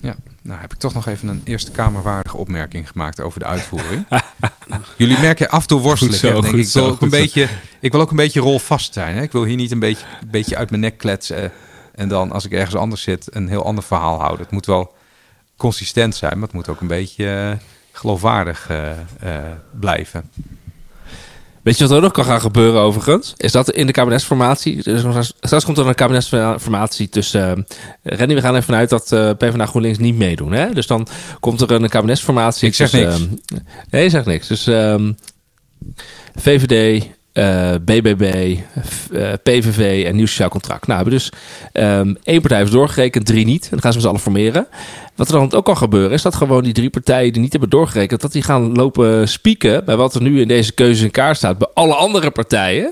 Ja, 0.00 0.16
nou 0.42 0.60
heb 0.60 0.72
ik 0.72 0.78
toch 0.78 0.94
nog 0.94 1.06
even 1.06 1.28
een 1.28 1.40
Eerste 1.44 1.70
Kamerwaardige 1.70 2.36
opmerking 2.36 2.88
gemaakt 2.88 3.20
over 3.20 3.38
de 3.38 3.46
uitvoering. 3.46 4.06
Jullie 4.96 5.18
merken 5.18 5.48
af 5.48 5.62
en 5.62 5.68
toe 5.68 5.80
worstelen. 5.80 6.14
Zo, 6.14 6.26
ik, 6.26 6.32
denk, 6.32 6.44
goed 6.44 6.66
ik, 6.66 6.72
wil 6.72 6.84
zo, 6.84 6.90
ook 6.90 7.02
een 7.02 7.10
zo. 7.10 7.16
beetje, 7.16 7.48
ik 7.80 7.92
wil 7.92 8.00
ook 8.00 8.10
een 8.10 8.16
beetje 8.16 8.40
rolvast 8.40 8.92
zijn. 8.92 9.16
Hè? 9.16 9.22
Ik 9.22 9.32
wil 9.32 9.44
hier 9.44 9.56
niet 9.56 9.70
een 9.70 9.78
beetje, 9.78 10.06
een 10.20 10.30
beetje 10.30 10.56
uit 10.56 10.70
mijn 10.70 10.82
nek 10.82 10.98
kletsen. 10.98 11.52
En 11.94 12.08
dan 12.08 12.32
als 12.32 12.44
ik 12.44 12.52
ergens 12.52 12.74
anders 12.74 13.02
zit 13.02 13.26
een 13.30 13.48
heel 13.48 13.64
ander 13.64 13.84
verhaal 13.84 14.18
houden. 14.18 14.40
Het 14.40 14.50
moet 14.50 14.66
wel 14.66 14.94
consistent 15.56 16.14
zijn, 16.14 16.32
maar 16.32 16.42
het 16.42 16.52
moet 16.52 16.68
ook 16.68 16.80
een 16.80 16.86
beetje 16.86 17.26
eh, 17.26 17.66
geloofwaardig 18.00 18.66
eh, 18.70 18.90
eh, 18.90 19.42
blijven. 19.80 20.30
Weet 21.62 21.78
je 21.78 21.86
wat 21.86 21.96
er 21.96 22.02
nog 22.02 22.12
kan 22.12 22.24
gaan 22.24 22.40
gebeuren 22.40 22.80
overigens? 22.80 23.34
Is 23.36 23.52
dat 23.52 23.70
in 23.70 23.86
de 23.86 23.92
kabinetsformatie... 23.92 24.82
Dus 24.82 25.00
straks- 25.40 25.64
komt 25.64 25.78
er 25.78 25.86
een 25.86 25.94
kabinetsformatie 25.94 27.08
tussen... 27.08 27.66
eh 28.02 28.18
Rennie, 28.18 28.36
we 28.36 28.42
gaan 28.42 28.52
even 28.52 28.64
vanuit 28.64 28.88
dat 28.90 29.12
eh 29.12 29.30
PvdA 29.30 29.66
GroenLinks 29.66 29.98
niet 29.98 30.16
meedoen. 30.16 30.52
Hè? 30.52 30.72
Dus 30.72 30.86
dan 30.86 31.06
komt 31.40 31.60
er 31.60 31.70
een 31.70 31.88
kabinetsformatie... 31.88 32.68
Ik 32.68 32.74
zeg 32.74 32.90
tussen, 32.90 33.30
niks. 33.30 33.62
nee, 33.90 34.02
je 34.02 34.10
zegt 34.10 34.26
niks. 34.26 34.46
Dus 34.48 34.66
ehm, 34.66 35.12
VVD, 36.34 37.06
eh, 37.40 37.74
BBB, 37.84 38.54
f- 38.86 39.10
eh, 39.12 39.32
PVV 39.42 40.04
en 40.06 40.16
Nieuw 40.16 40.26
Sociaal 40.26 40.48
Contract. 40.48 40.86
Nou, 40.86 41.00
hebben 41.02 41.18
dus 41.18 41.32
ehm, 41.72 42.14
één 42.22 42.40
partij 42.40 42.58
heeft 42.58 42.72
doorgerekend, 42.72 43.26
drie 43.26 43.44
niet. 43.44 43.62
En 43.64 43.68
dan 43.70 43.80
gaan 43.80 43.90
ze 43.92 43.96
met 43.96 44.06
z'n 44.06 44.08
allen 44.08 44.20
formeren. 44.20 44.66
Wat 45.16 45.26
er 45.28 45.32
dan 45.34 45.52
ook 45.52 45.64
kan 45.64 45.76
gebeuren, 45.76 46.10
is 46.12 46.22
dat 46.22 46.34
gewoon 46.34 46.62
die 46.62 46.72
drie 46.72 46.90
partijen 46.90 47.32
die 47.32 47.42
niet 47.42 47.52
hebben 47.52 47.70
doorgerekend, 47.70 48.20
dat 48.20 48.32
die 48.32 48.42
gaan 48.42 48.74
lopen 48.74 49.28
spieken 49.28 49.84
bij 49.84 49.96
wat 49.96 50.14
er 50.14 50.22
nu 50.22 50.40
in 50.40 50.48
deze 50.48 50.72
keuze 50.72 51.04
in 51.04 51.10
kaart 51.10 51.36
staat 51.36 51.58
bij 51.58 51.68
alle 51.74 51.94
andere 51.94 52.30
partijen. 52.30 52.90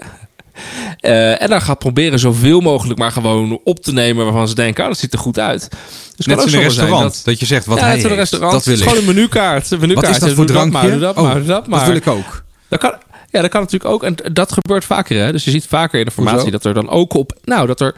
Eh, 1.00 1.42
en 1.42 1.48
dan 1.48 1.60
gaat 1.62 1.78
proberen 1.78 2.18
zoveel 2.18 2.60
mogelijk 2.60 2.98
maar 2.98 3.12
gewoon 3.12 3.60
op 3.64 3.78
te 3.82 3.92
nemen 3.92 4.24
waarvan 4.24 4.48
ze 4.48 4.54
denken, 4.54 4.82
ah, 4.82 4.88
dat 4.88 4.98
ziet 4.98 5.12
er 5.12 5.18
goed 5.18 5.38
uit. 5.38 5.68
Dus 6.16 6.26
Net 6.26 6.52
een 6.52 6.60
restaurant. 6.60 7.24
Dat, 7.24 7.40
je 7.40 7.46
zegt, 7.46 7.66
wat 7.66 7.78
ja, 7.78 7.84
hij 7.84 8.00
restaurant. 8.00 8.52
dat 8.52 8.64
wil 8.64 8.74
het 8.74 8.82
is 8.82 8.88
ik. 8.88 8.88
gewoon 8.92 8.98
een 9.08 9.14
menukaart. 9.14 9.70
Een 9.70 9.80
menukaart. 9.80 10.06
Wat 10.06 10.14
is 10.16 10.20
dat 10.22 10.32
voor 10.36 10.46
doe 10.46 10.54
dat 10.56 10.70
drankje? 10.70 10.88
maar, 10.88 10.90
doe 10.98 11.00
dat 11.06 11.16
Oh, 11.16 11.22
maar, 11.22 11.34
doe 11.34 11.44
dat 11.46 11.66
maar. 11.66 11.78
dat 11.78 11.88
wil 11.88 11.96
ik 11.96 12.06
ook. 12.06 12.42
Dat 12.68 12.78
kan, 12.78 12.92
ja, 13.38 13.44
dat 13.44 13.50
kan 13.52 13.60
natuurlijk 13.60 13.90
ook. 13.90 14.02
En 14.02 14.14
dat 14.32 14.52
gebeurt 14.52 14.84
vaker. 14.84 15.24
Hè? 15.24 15.32
Dus 15.32 15.44
je 15.44 15.50
ziet 15.50 15.66
vaker 15.66 15.98
in 15.98 16.04
de 16.04 16.10
formatie 16.10 16.40
Hoezo? 16.40 16.52
dat 16.56 16.64
er 16.64 16.74
dan 16.74 16.88
ook 16.88 17.14
op. 17.14 17.38
Nou, 17.44 17.66
dat 17.66 17.80
er 17.80 17.94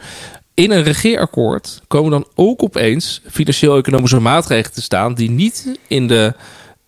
in 0.53 0.71
een 0.71 0.83
regeerakkoord 0.83 1.81
komen 1.87 2.11
dan 2.11 2.27
ook 2.35 2.63
opeens 2.63 3.21
financieel-economische 3.29 4.19
maatregelen 4.19 4.73
te 4.73 4.81
staan. 4.81 5.13
die 5.13 5.29
niet 5.29 5.79
in 5.87 6.07
de 6.07 6.33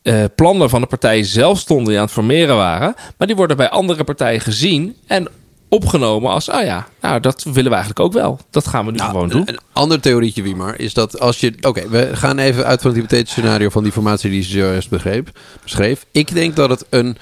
eh, 0.01 0.23
plannen 0.35 0.69
van 0.69 0.81
de 0.81 0.87
partijen 0.87 1.25
zelf 1.25 1.59
stonden 1.59 1.87
die 1.87 1.97
aan 1.97 2.03
het 2.03 2.13
formeren 2.13 2.55
waren. 2.55 2.95
Maar 3.17 3.27
die 3.27 3.35
worden 3.35 3.57
bij 3.57 3.69
andere 3.69 4.03
partijen 4.03 4.41
gezien. 4.41 4.95
En 5.07 5.27
opgenomen 5.69 6.31
als, 6.31 6.49
ah 6.49 6.65
ja, 6.65 6.87
nou 7.01 7.19
dat 7.19 7.43
willen 7.43 7.63
we 7.63 7.75
eigenlijk 7.75 7.99
ook 7.99 8.13
wel. 8.13 8.39
Dat 8.49 8.67
gaan 8.67 8.85
we 8.85 8.91
nu 8.91 8.97
Nou, 8.97 9.09
gewoon 9.09 9.23
een, 9.23 9.29
doen. 9.29 9.47
een 9.47 9.59
ander 9.73 9.99
theorietje, 10.01 10.41
Wiemar, 10.41 10.79
is 10.79 10.93
dat 10.93 11.19
als 11.19 11.39
je... 11.39 11.53
Oké, 11.61 11.89
we 11.89 12.09
gaan 12.15 12.37
even 12.37 12.65
uit 12.65 12.81
van 12.81 12.89
het 12.91 12.99
hypothetische 12.99 13.39
scenario 13.39 13.69
van 13.69 13.83
die 13.83 13.91
formatie 13.91 14.29
die 14.29 14.43
ze 14.43 14.49
zojuist 14.51 14.89
begreep, 14.89 15.39
beschreef. 15.63 16.05
Ik 16.11 16.33
denk 16.33 16.55
dat 16.55 16.69
het 16.69 16.85
een, 16.89 17.17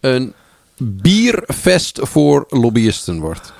een 0.00 0.34
bierfest 0.78 1.98
voor 2.02 2.46
lobbyisten 2.48 3.20
wordt. 3.20 3.52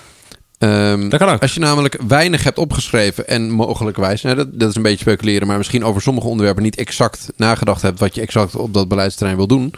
Ehm, 0.58 1.08
Dat 1.08 1.18
kan 1.18 1.28
ook. 1.28 1.42
Als 1.42 1.54
je 1.54 1.60
namelijk 1.60 1.98
weinig 2.08 2.44
hebt 2.44 2.58
opgeschreven 2.58 3.28
en 3.28 3.50
mogelijkwijs, 3.50 4.22
nou, 4.22 4.36
dat, 4.36 4.58
dat 4.60 4.68
is 4.68 4.74
een 4.76 4.82
beetje 4.82 4.98
speculeren, 4.98 5.46
maar 5.46 5.56
misschien 5.56 5.84
over 5.84 6.02
sommige 6.02 6.26
onderwerpen 6.26 6.62
niet 6.62 6.76
exact 6.76 7.26
nagedacht 7.36 7.82
hebt 7.82 7.98
wat 7.98 8.14
je 8.14 8.20
exact 8.20 8.56
op 8.56 8.74
dat 8.74 8.88
beleidsterrein 8.88 9.36
wil 9.36 9.46
doen, 9.46 9.74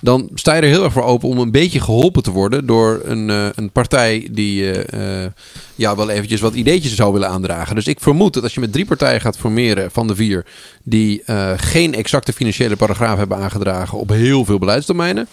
dan 0.00 0.30
sta 0.34 0.54
je 0.54 0.62
er 0.62 0.68
heel 0.68 0.84
erg 0.84 0.92
voor 0.92 1.02
open 1.02 1.28
om 1.28 1.38
een 1.38 1.50
beetje 1.50 1.80
geholpen 1.80 2.22
te 2.22 2.30
worden 2.30 2.66
door 2.66 3.00
een, 3.04 3.30
eh, 3.30 3.46
een 3.54 3.70
partij 3.70 4.28
die 4.30 4.70
eh, 4.72 5.24
eh, 5.24 5.30
ja, 5.74 5.96
wel 5.96 6.10
eventjes 6.10 6.40
wat 6.40 6.54
ideetjes 6.54 6.94
zou 6.94 7.12
willen 7.12 7.28
aandragen. 7.28 7.74
Dus 7.74 7.86
ik 7.86 8.00
vermoed 8.00 8.34
dat 8.34 8.42
als 8.42 8.54
je 8.54 8.60
met 8.60 8.72
drie 8.72 8.84
partijen 8.84 9.20
gaat 9.20 9.38
formeren 9.38 9.90
van 9.90 10.06
de 10.06 10.14
vier 10.14 10.46
die 10.82 11.22
geen 11.56 11.94
exacte 11.94 12.32
financiële 12.32 12.76
paragraaf 12.76 13.18
hebben 13.18 13.38
aangedragen 13.38 13.98
op 13.98 14.08
heel 14.08 14.44
veel 14.44 14.58
beleidsdomeinen, 14.58 15.28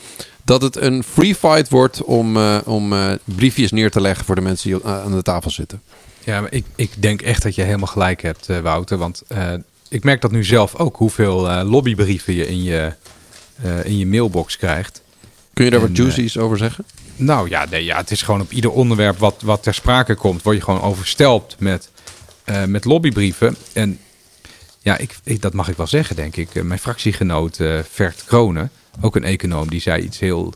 dat 0.47 0.61
het 0.61 0.75
een 0.75 1.03
free 1.03 1.35
fight 1.35 1.69
wordt 1.69 2.03
om, 2.03 2.37
eh, 2.37 2.57
om 2.65 2.93
eh, 2.93 3.11
briefjes 3.23 3.71
neer 3.71 3.91
te 3.91 4.01
leggen 4.01 4.25
voor 4.25 4.35
de 4.35 4.41
mensen 4.41 4.69
die 4.69 4.85
aan 4.85 5.11
de 5.11 5.21
tafel 5.21 5.51
zitten. 5.51 5.81
Ja, 6.23 6.41
maar 6.41 6.53
ik, 6.53 6.65
ik 6.75 6.91
denk 7.01 7.21
echt 7.21 7.43
dat 7.43 7.55
je 7.55 7.61
helemaal 7.61 7.87
gelijk 7.87 8.21
hebt, 8.21 8.49
eh, 8.49 8.59
Wouter. 8.59 8.97
Want 8.97 9.21
eh, 9.27 9.53
ik 9.89 10.03
merk 10.03 10.21
dat 10.21 10.31
nu 10.31 10.43
zelf 10.43 10.75
ook, 10.75 10.95
hoeveel 10.95 11.49
eh, 11.49 11.69
lobbybrieven 11.69 12.33
je 12.33 12.47
in 12.47 12.63
je, 12.63 12.93
eh, 13.61 13.85
in 13.85 13.97
je 13.97 14.05
mailbox 14.05 14.57
krijgt. 14.57 15.01
Kun 15.53 15.65
je 15.65 15.71
daar 15.71 15.81
En, 15.81 15.87
wat 15.87 15.97
juicy's 15.97 16.37
over 16.37 16.57
zeggen? 16.57 16.85
Nou 17.15 17.49
ja, 17.49 17.65
nee, 17.69 17.83
ja, 17.83 17.97
het 17.97 18.11
is 18.11 18.21
gewoon 18.21 18.41
op 18.41 18.51
ieder 18.51 18.71
onderwerp 18.71 19.17
wat, 19.17 19.41
wat 19.41 19.63
ter 19.63 19.73
sprake 19.73 20.15
komt, 20.15 20.41
word 20.41 20.55
je 20.55 20.63
gewoon 20.63 20.81
overstelpt 20.81 21.55
met, 21.59 21.89
eh, 22.43 22.63
met 22.63 22.85
lobbybrieven. 22.85 23.55
En 23.73 23.99
ja, 24.79 24.97
ik, 24.97 25.17
ik, 25.23 25.41
dat 25.41 25.53
mag 25.53 25.69
ik 25.69 25.77
wel 25.77 25.87
zeggen, 25.87 26.15
denk 26.15 26.35
ik. 26.35 26.55
Eh, 26.55 26.63
Mijn 26.63 26.79
fractiegenoot 26.79 27.59
eh 27.59 27.79
Vert 27.91 28.23
Kronen, 28.25 28.71
ook 29.01 29.15
een 29.15 29.23
econoom, 29.23 29.69
die 29.69 29.81
zei 29.81 30.03
iets 30.03 30.19
heel. 30.19 30.53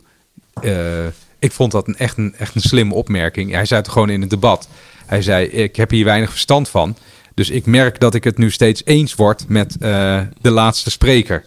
eh, 0.62 1.06
ik 1.38 1.52
vond 1.52 1.72
dat 1.72 1.88
een, 1.88 1.96
echt, 1.96 2.16
een, 2.16 2.34
echt 2.38 2.54
een 2.54 2.60
slimme 2.60 2.94
opmerking. 2.94 3.50
Hij 3.50 3.64
zei 3.64 3.80
het 3.80 3.88
gewoon 3.90 4.10
in 4.10 4.20
het 4.20 4.30
debat. 4.30 4.68
Hij 5.06 5.22
zei: 5.22 5.46
Ik 5.46 5.76
heb 5.76 5.90
hier 5.90 6.04
weinig 6.04 6.30
verstand 6.30 6.68
van. 6.68 6.96
Dus 7.34 7.50
ik 7.50 7.66
merk 7.66 8.00
dat 8.00 8.14
ik 8.14 8.24
het 8.24 8.38
nu 8.38 8.50
steeds 8.50 8.82
eens 8.84 9.14
word 9.14 9.48
met 9.48 9.76
eh, 9.78 10.20
de 10.40 10.50
laatste 10.50 10.90
spreker. 10.90 11.44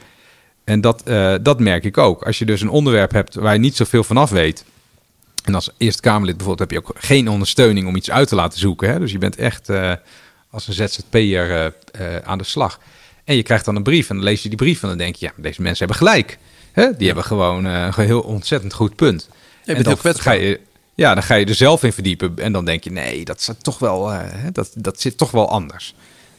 En 0.64 0.82
dat, 0.82 1.04
eh, 1.04 1.36
dat 1.42 1.60
merk 1.60 1.84
ik 1.84 1.98
ook. 1.98 2.24
Als 2.24 2.40
je 2.40 2.46
dus 2.46 2.62
een 2.62 2.70
onderwerp 2.70 3.12
hebt 3.12 3.36
waar 3.36 3.54
je 3.54 3.60
niet 3.60 3.76
zoveel 3.76 4.04
van 4.04 4.18
af 4.18 4.30
weet. 4.30 4.66
En 5.44 5.56
als 5.56 5.70
Eerste 5.78 6.02
Kamerlid 6.02 6.38
bijvoorbeeld 6.38 6.72
heb 6.72 6.84
je 6.84 6.90
ook 6.90 6.96
geen 6.98 7.30
ondersteuning 7.30 7.88
om 7.88 7.96
iets 7.96 8.12
uit 8.12 8.28
te 8.28 8.36
laten 8.36 8.60
zoeken. 8.60 8.90
Hè? 8.90 9.00
Dus 9.00 9.12
je 9.12 9.18
bent 9.18 9.36
echt 9.36 9.70
als 10.50 10.68
een 10.68 10.74
ZZP'er 10.74 11.74
aan 12.24 12.38
de 12.38 12.44
slag. 12.44 12.80
En 13.24 13.36
je 13.36 13.44
krijgt 13.44 13.66
dan 13.66 13.76
een 13.76 13.84
brief 13.84 14.10
en 14.10 14.16
dan 14.16 14.26
lees 14.26 14.44
je 14.44 14.50
die 14.50 14.58
brief 14.58 14.82
en 14.82 14.88
dan 14.88 14.98
denk 14.98 15.16
je, 15.16 15.26
ja, 15.26 15.32
deze 15.36 15.62
mensen 15.62 15.88
hebben 15.88 16.08
gelijk. 16.08 16.38
Hè? 16.76 16.96
Die 16.98 17.06
hebben 17.06 17.24
gewoon 17.26 17.66
eh, 17.66 17.88
een 17.96 18.06
heel 18.06 18.22
ontzettend 18.22 18.74
goed 18.74 18.96
punt. 18.96 19.30
en 19.66 19.84
ga 20.20 20.32
je, 20.32 20.60
ja, 20.96 21.14
dan 21.14 21.24
ga 21.24 21.36
je 21.36 21.46
er 21.46 21.56
zelf 21.56 21.84
in 21.84 21.94
verdiepen 21.94 22.34
en 22.38 22.52
dan 22.52 22.66
denk 22.66 22.84
je, 22.84 22.92
nee, 22.92 23.26
dat, 23.26 23.38
is 23.38 23.50
toch 23.62 23.80
wel, 23.80 24.12
eh, 24.12 24.20
dat, 24.52 24.72
dat 24.76 25.02
zit 25.02 25.18
toch 25.18 25.32
wel 25.32 25.50
anders. 25.50 25.96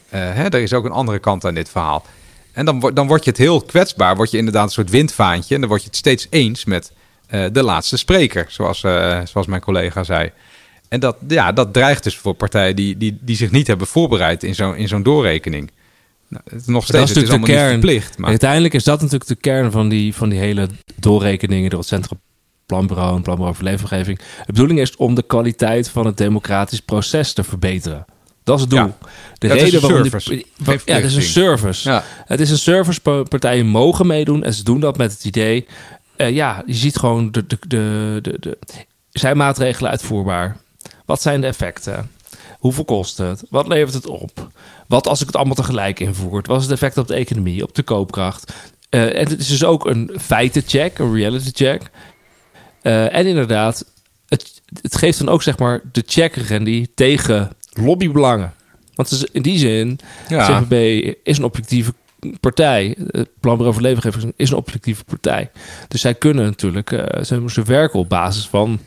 Eh, 0.09 0.19
hè, 0.19 0.43
er 0.43 0.61
is 0.61 0.73
ook 0.73 0.85
een 0.85 0.91
andere 0.91 1.19
kant 1.19 1.45
aan 1.45 1.53
dit 1.53 1.69
verhaal. 1.69 2.05
En 2.51 2.65
dan, 2.65 2.91
dan 2.93 3.07
word 3.07 3.23
je 3.23 3.29
het 3.29 3.39
heel 3.39 3.61
kwetsbaar, 3.61 4.15
word 4.15 4.31
je 4.31 4.37
inderdaad 4.37 4.63
een 4.63 4.71
soort 4.71 4.89
windvaantje. 4.89 5.55
En 5.55 5.59
dan 5.59 5.69
word 5.69 5.81
je 5.81 5.87
het 5.87 5.97
steeds 5.97 6.27
eens 6.29 6.65
met 6.65 6.91
de 7.51 7.63
laatste 7.63 7.97
spreker, 7.97 8.45
zoals, 8.49 8.79
zoals 9.23 9.47
mijn 9.47 9.61
collega 9.61 10.03
zei. 10.03 10.31
En 10.89 10.99
dat, 10.99 11.17
ja, 11.27 11.51
dat 11.51 11.73
dreigt 11.73 12.03
dus 12.03 12.17
voor 12.17 12.33
partijen 12.33 12.75
die, 12.75 12.97
die, 12.97 13.17
die 13.21 13.35
zich 13.35 13.51
niet 13.51 13.67
hebben 13.67 13.87
voorbereid 13.87 14.43
in 14.43 14.55
zo'n 14.55 14.75
in 14.75 14.87
zo'n 14.87 15.03
doorrekening. 15.03 15.71
Nou, 16.29 16.43
het 16.49 16.61
is 16.61 16.67
nog 16.67 16.83
steeds 16.83 16.99
dat 16.99 17.09
is 17.09 17.15
het 17.15 17.23
is 17.23 17.29
natuurlijk 17.29 17.45
de 17.45 17.57
kern. 17.65 17.71
verplicht. 17.71 18.17
Maar, 18.17 18.29
Uiteindelijk 18.29 18.73
is 18.73 18.83
dat 18.83 19.01
natuurlijk 19.01 19.29
de 19.29 19.35
kern 19.35 19.71
van 19.71 19.89
die, 19.89 20.13
van 20.15 20.29
die 20.29 20.39
hele 20.39 20.67
doorrekeningen 20.95 21.69
door 21.69 21.79
het 21.79 21.87
Centraal 21.87 22.19
Planbureau 22.65 23.15
en 23.15 23.21
Planbureau 23.21 23.55
voor 23.55 23.65
Leefomgeving. 23.65 24.17
De 24.17 24.23
bedoeling 24.53 24.79
is 24.79 24.95
om 24.95 25.15
de 25.15 25.21
kwaliteit 25.23 25.89
van 25.89 26.05
het 26.05 26.17
democratisch 26.17 26.79
proces 26.79 27.33
te 27.33 27.43
verbeteren. 27.43 28.05
Dat 28.43 28.55
is 28.55 28.61
het 28.61 28.69
doel. 28.69 28.79
Ja. 28.79 28.95
De 29.37 29.47
Ja, 29.47 29.53
het 29.53 29.61
is 29.63 29.69
reden 29.71 29.83
een 29.83 30.09
waarom 30.09 30.21
die, 30.25 30.45
ja, 30.85 30.95
het 30.95 31.03
is 31.05 31.15
een 31.15 31.21
service. 31.21 31.89
ja. 31.89 32.03
Het 32.25 32.39
is 32.39 32.49
een 32.51 32.57
service. 32.57 33.01
pa- 33.01 33.23
Partijen 33.23 33.65
mogen 33.67 34.07
meedoen 34.07 34.43
en 34.43 34.53
ze 34.53 34.63
doen 34.63 34.79
dat 34.79 34.97
met 34.97 35.11
het 35.11 35.25
idee. 35.25 35.67
eh, 36.15 36.29
ja, 36.35 36.63
je 36.65 36.73
ziet 36.73 36.97
gewoon 36.97 37.31
de, 37.31 37.47
de, 37.47 37.57
de, 37.67 38.19
de, 38.21 38.37
de, 38.39 38.57
zijn 39.11 39.37
maatregelen 39.37 39.91
uitvoerbaar. 39.91 40.57
Wat 41.05 41.21
zijn 41.21 41.41
de 41.41 41.47
effecten? 41.47 42.09
Hoeveel 42.67 42.85
kost 42.85 43.17
het? 43.17 43.43
Wat 43.49 43.67
levert 43.67 43.93
het 43.93 44.07
op? 44.07 44.51
Wat 44.87 45.07
als 45.07 45.21
ik 45.21 45.27
het 45.27 45.35
allemaal 45.35 45.55
tegelijk 45.55 45.99
invoer? 45.99 46.43
Wat 46.45 46.57
is 46.57 46.63
het 46.63 46.73
effect 46.73 46.97
op 46.97 47.07
de 47.07 47.13
economie, 47.13 47.63
op 47.63 47.75
de 47.75 47.83
koopkracht? 47.83 48.53
Eh, 48.89 49.01
en 49.01 49.29
het 49.29 49.39
is 49.39 49.47
dus 49.47 49.63
ook 49.63 49.85
een 49.85 50.11
feitencheck, 50.19 50.97
een 50.97 51.13
reality 51.13 51.49
check. 51.53 51.81
Eh, 52.81 53.15
en 53.15 53.25
inderdaad, 53.25 53.85
het, 54.27 54.61
het 54.81 54.97
geeft 54.97 55.17
dan 55.17 55.29
ook 55.29 55.43
zeg 55.43 55.57
maar 55.57 55.81
de 55.91 56.03
check, 56.05 56.35
Randy, 56.35 56.87
tegen 56.95 57.49
lobbybelangen. 57.73 58.53
Want 58.95 59.25
in 59.31 59.41
die 59.41 59.57
zin, 59.57 59.99
Ja. 60.27 60.61
CPB 60.61 60.73
is 61.23 61.37
een 61.37 61.43
objectieve 61.43 61.93
partij. 62.39 62.95
Het 63.07 63.29
Planbureau 63.39 63.73
voor 63.73 63.83
Leefomgeving 63.83 64.33
is 64.35 64.49
een 64.49 64.57
objectieve 64.57 65.03
partij. 65.03 65.51
Dus 65.87 66.01
zij 66.01 66.13
kunnen 66.13 66.45
natuurlijk, 66.45 66.91
eh, 66.91 67.23
ze, 67.23 67.43
ze 67.47 67.63
werken 67.63 67.99
op 67.99 68.09
basis 68.09 68.47
van 68.47 68.79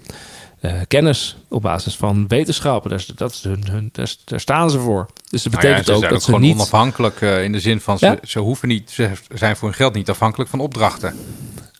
eh, 0.61 0.80
kennis, 0.88 1.36
op 1.48 1.62
basis 1.62 1.96
van 1.96 2.28
wetenschappen. 2.28 2.90
Daar, 2.90 3.06
dat 3.14 3.32
is 3.32 3.42
hun, 3.42 3.64
hun, 3.70 3.88
daar, 3.92 4.14
daar 4.24 4.40
staan 4.40 4.70
ze 4.70 4.78
voor. 4.78 5.06
Dus 5.30 5.42
dat 5.42 5.52
Nou 5.52 5.66
ja, 5.66 5.72
betekent 5.72 5.98
ze 5.98 6.04
ook 6.04 6.12
dat 6.12 6.22
ze 6.22 6.38
niet... 6.38 6.54
onafhankelijk 6.54 7.20
eh, 7.20 7.44
in 7.44 7.52
de 7.52 7.61
zin 7.61 7.80
van 7.80 7.96
Ja. 8.00 8.11
ze, 8.20 8.28
ze 8.28 8.38
hoeven 8.38 8.68
niet, 8.68 8.90
ze 8.90 9.11
zijn 9.34 9.56
voor 9.56 9.68
hun 9.68 9.76
geld 9.76 9.94
niet 9.94 10.11
afhankelijk 10.11 10.50
van 10.50 10.61
opdrachten. 10.61 11.16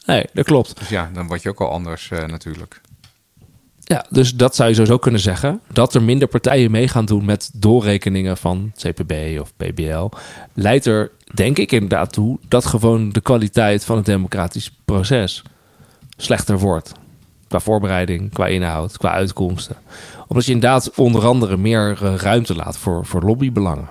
Nee, 0.07 0.26
dat 0.33 0.45
klopt. 0.45 0.78
Dus 0.78 0.89
ja, 0.89 1.11
dan 1.12 1.26
word 1.26 1.43
je 1.43 1.49
ook 1.49 1.61
al 1.61 1.70
anders 1.70 2.11
eh, 2.11 2.24
natuurlijk. 2.26 2.81
Ja, 3.78 4.07
dus 4.11 4.35
dat 4.35 4.57
zou 4.57 4.68
je 4.68 4.74
sowieso 4.74 4.99
kunnen 4.99 5.20
zeggen. 5.20 5.61
Dat 5.72 5.95
er 5.95 6.03
minder 6.03 6.28
partijen 6.28 6.70
mee 6.70 6.89
gaan 6.89 7.05
doen 7.05 7.24
met 7.24 7.51
doorrekeningen 7.55 8.37
van 8.37 8.72
CPB 8.76 9.41
of 9.41 9.53
PBL. 9.57 10.09
Leidt 10.55 10.87
er, 10.87 11.11
denk 11.35 11.59
ik 11.59 11.72
inderdaad 11.72 12.12
toe, 12.12 12.39
dat 12.49 12.66
gewoon 12.66 13.11
de 13.11 13.20
kwaliteit 13.20 13.85
van 13.85 13.97
het 13.97 14.07
democratisch 14.07 14.70
proces 14.85 15.43
slechter 16.16 16.59
wordt. 16.59 16.93
Qua 17.51 17.61
voorbereiding, 17.61 18.32
qua 18.32 18.46
inhoud, 18.46 18.96
qua 18.96 19.11
uitkomsten. 19.11 19.76
Omdat 20.26 20.44
je 20.46 20.53
inderdaad 20.53 20.90
onder 20.94 21.26
andere 21.26 21.57
meer 21.57 21.98
eh, 22.03 22.14
ruimte 22.14 22.55
laat 22.55 22.78
voor, 22.78 23.07
voor 23.07 23.22
lobbybelangen. 23.22 23.88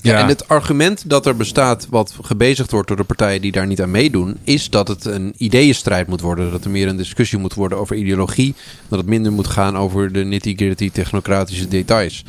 Ja, 0.00 0.12
Ja. 0.12 0.18
en 0.18 0.28
het 0.28 0.48
argument 0.48 1.10
dat 1.10 1.26
er 1.26 1.36
bestaat, 1.36 1.86
wat 1.90 2.14
gebezigd 2.22 2.70
wordt 2.70 2.88
door 2.88 2.96
de 2.96 3.04
partijen 3.04 3.40
die 3.40 3.52
daar 3.52 3.66
niet 3.66 3.82
aan 3.82 3.90
meedoen, 3.90 4.36
is 4.44 4.70
dat 4.70 4.88
het 4.88 5.04
een 5.04 5.34
ideeënstrijd 5.36 6.06
moet 6.06 6.20
worden. 6.20 6.50
Dat 6.50 6.64
er 6.64 6.70
meer 6.70 6.88
een 6.88 6.96
discussie 6.96 7.38
moet 7.38 7.54
worden 7.54 7.78
over 7.78 7.96
ideologie. 7.96 8.54
Dat 8.88 8.98
het 8.98 9.08
minder 9.08 9.32
moet 9.32 9.46
gaan 9.46 9.76
over 9.76 10.12
de 10.12 10.24
nitty-gritty 10.24 10.90
technocratische 10.90 11.68
details. 11.68 12.24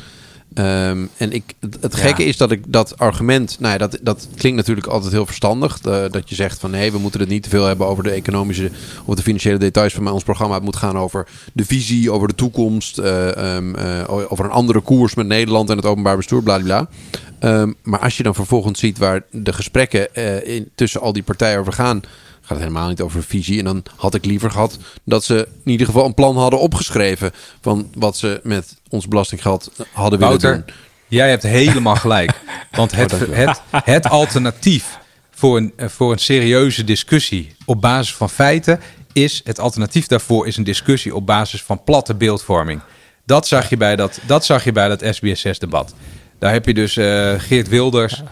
Ehm, 0.54 1.06
en 1.16 1.32
ik, 1.32 1.42
het, 1.60 1.76
Ja. 1.80 1.88
gekke 1.98 2.24
is 2.24 2.36
dat 2.36 2.50
ik 2.50 2.62
dat 2.66 2.98
argument, 2.98 3.56
nou 3.60 3.72
ja, 3.72 3.78
dat, 3.78 3.98
dat 4.02 4.28
klinkt 4.36 4.56
natuurlijk 4.58 4.86
altijd 4.86 5.12
heel 5.12 5.26
verstandig. 5.26 5.80
dat 5.80 6.28
je 6.28 6.34
zegt 6.34 6.60
van 6.60 6.70
nee, 6.70 6.92
we 6.92 6.98
moeten 6.98 7.20
het 7.20 7.28
niet 7.28 7.42
te 7.42 7.48
veel 7.48 7.64
hebben 7.64 7.86
over 7.86 8.04
de 8.04 8.10
economische 8.10 8.70
of 9.04 9.14
de 9.14 9.22
financiële 9.22 9.58
details 9.58 9.92
van 9.92 10.08
ons 10.08 10.22
programma. 10.22 10.54
Het 10.54 10.64
moet 10.64 10.76
gaan 10.76 10.98
over 10.98 11.26
de 11.52 11.64
visie, 11.64 12.10
over 12.10 12.28
de 12.28 12.34
toekomst, 12.34 12.98
eh, 12.98 13.36
ehm, 13.36 13.74
eh, 13.74 14.04
over 14.28 14.44
een 14.44 14.50
andere 14.50 14.80
koers 14.80 15.14
met 15.14 15.26
Nederland 15.26 15.70
en 15.70 15.76
het 15.76 15.86
openbaar 15.86 16.16
bestuur, 16.16 16.42
bladibla. 16.42 16.88
Ehm, 17.38 17.72
maar 17.82 18.00
als 18.00 18.16
je 18.16 18.22
dan 18.22 18.34
vervolgens 18.34 18.80
ziet 18.80 18.98
waar 18.98 19.22
de 19.30 19.52
gesprekken 19.52 20.14
eh, 20.14 20.56
in, 20.56 20.68
tussen 20.74 21.00
al 21.00 21.12
die 21.12 21.22
partijen 21.22 21.58
over 21.58 21.72
gaan, 21.72 22.00
gaat 22.44 22.56
het 22.58 22.66
helemaal 22.66 22.88
niet 22.88 23.00
over 23.00 23.22
visie. 23.22 23.58
En 23.58 23.64
dan 23.64 23.82
had 23.96 24.14
ik 24.14 24.24
liever 24.24 24.50
gehad 24.50 24.78
dat 25.04 25.24
ze 25.24 25.48
in 25.64 25.70
ieder 25.70 25.86
geval 25.86 26.04
een 26.04 26.14
plan 26.14 26.36
hadden 26.36 26.60
opgeschreven 26.60 27.32
van 27.60 27.90
wat 27.94 28.16
ze 28.16 28.40
met 28.42 28.76
ons 28.88 29.08
belastinggeld 29.08 29.70
hadden 29.92 30.18
willen 30.18 30.40
Wouter, 30.40 30.64
doen. 30.66 30.74
jij 31.08 31.30
hebt 31.30 31.42
helemaal 31.42 31.96
gelijk. 31.96 32.30
Want 32.70 32.90
het, 32.96 33.12
Oh, 33.12 33.18
dankjewel. 33.18 33.46
het, 33.48 33.60
het 33.84 34.08
alternatief 34.08 34.98
voor 35.30 35.56
een, 35.56 35.72
eh, 35.76 35.88
voor 35.88 36.12
een 36.12 36.18
serieuze 36.18 36.84
discussie 36.84 37.56
op 37.64 37.80
basis 37.80 38.14
van 38.14 38.30
feiten 38.30 38.80
is... 39.12 39.40
het 39.44 39.60
alternatief 39.60 40.06
daarvoor 40.06 40.46
is 40.46 40.56
een 40.56 40.64
discussie 40.64 41.14
op 41.14 41.26
basis 41.26 41.62
van 41.62 41.84
platte 41.84 42.14
beeldvorming. 42.14 42.80
Dat 43.26 43.46
zag 43.46 43.68
je 43.70 43.76
bij 43.76 43.96
dat, 43.96 44.18
dat, 44.26 44.44
zag 44.44 44.64
je 44.64 44.72
bij 44.72 44.88
dat 44.88 45.04
SBS6-debat. 45.16 45.94
Daar 46.38 46.52
heb 46.52 46.66
je 46.66 46.74
dus 46.74 46.96
eh, 46.96 47.34
Geert 47.38 47.68
Wilders... 47.68 48.22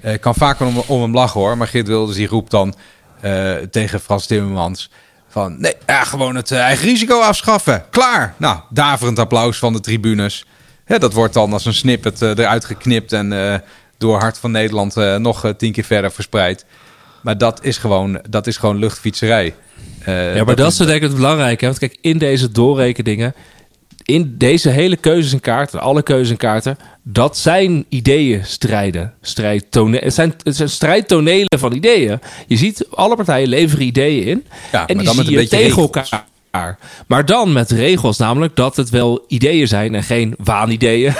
eh, 0.00 0.12
Ik 0.12 0.20
kan 0.20 0.34
vaak 0.34 0.60
om, 0.60 0.82
om 0.86 1.02
hem 1.02 1.14
lachen 1.14 1.40
hoor, 1.40 1.56
maar 1.56 1.68
Geert 1.68 1.86
Wilders 1.86 2.16
die 2.16 2.26
roept 2.28 2.50
dan 2.50 2.74
eh, 3.20 3.54
tegen 3.70 4.00
Frans 4.00 4.26
Timmermans 4.26 4.90
van 5.28 5.60
nee, 5.60 5.74
ja, 5.86 6.04
gewoon 6.04 6.34
het 6.34 6.50
eh, 6.50 6.58
eigen 6.58 6.88
risico 6.88 7.20
afschaffen. 7.20 7.84
Klaar. 7.90 8.34
Nou, 8.36 8.60
daverend 8.70 9.18
applaus 9.18 9.58
van 9.58 9.72
de 9.72 9.80
tribunes. 9.80 10.44
Hè, 10.84 10.98
dat 10.98 11.12
wordt 11.12 11.34
dan 11.34 11.52
als 11.52 11.64
een 11.64 11.74
snippet 11.74 12.22
eh, 12.22 12.28
eruit 12.28 12.64
geknipt 12.64 13.12
en 13.12 13.62
door 13.98 14.18
Hart 14.18 14.38
van 14.38 14.50
Nederland 14.50 14.94
nog 15.18 15.52
tien 15.56 15.72
keer 15.72 15.84
verder 15.84 16.12
verspreid. 16.12 16.64
Maar 17.22 17.38
dat 17.38 17.64
is 17.64 17.78
gewoon, 17.78 18.20
dat 18.28 18.46
is 18.46 18.56
gewoon 18.56 18.76
luchtfietserij. 18.76 19.54
Ja, 20.06 20.44
maar 20.44 20.56
dat, 20.56 20.72
is 20.72 20.76
denk 20.76 20.90
ik 20.90 21.02
het 21.02 21.14
belangrijke. 21.14 21.66
Want 21.66 21.78
kijk, 21.78 21.98
in 22.00 22.18
deze 22.18 22.52
doorrekeningen... 22.52 23.34
in 24.06 24.34
deze 24.38 24.68
hele 24.68 24.96
keuzes 24.96 25.32
en 25.32 25.40
kaarten, 25.40 25.80
alle 25.80 26.02
keuzes 26.02 26.30
en 26.30 26.36
kaarten, 26.36 26.78
dat 27.02 27.38
zijn 27.38 27.84
ideeën 27.88 28.44
strijden. 28.44 29.14
Strijdtone 29.20 29.98
het, 29.98 30.14
zijn, 30.14 30.34
het 30.42 30.56
zijn 30.56 30.68
strijdtonelen 30.68 31.58
van 31.58 31.72
ideeën. 31.72 32.20
Je 32.46 32.56
ziet, 32.56 32.86
alle 32.90 33.16
partijen 33.16 33.48
leveren 33.48 33.86
ideeën 33.86 34.24
in. 34.24 34.46
Ja, 34.72 34.86
en 34.86 34.96
maar 34.96 34.96
die 34.96 35.04
dan 35.04 35.16
met 35.16 35.26
zie 35.26 35.36
een 35.36 35.42
je 35.42 35.48
tegen 35.48 35.66
regels. 35.66 36.10
elkaar. 36.50 36.78
Maar 37.06 37.24
dan 37.24 37.52
met 37.52 37.70
regels, 37.70 38.18
namelijk 38.18 38.56
dat 38.56 38.76
het 38.76 38.90
wel 38.90 39.24
ideeën 39.28 39.68
zijn 39.68 39.94
en 39.94 40.02
geen 40.02 40.34
waanideeën. 40.38 41.14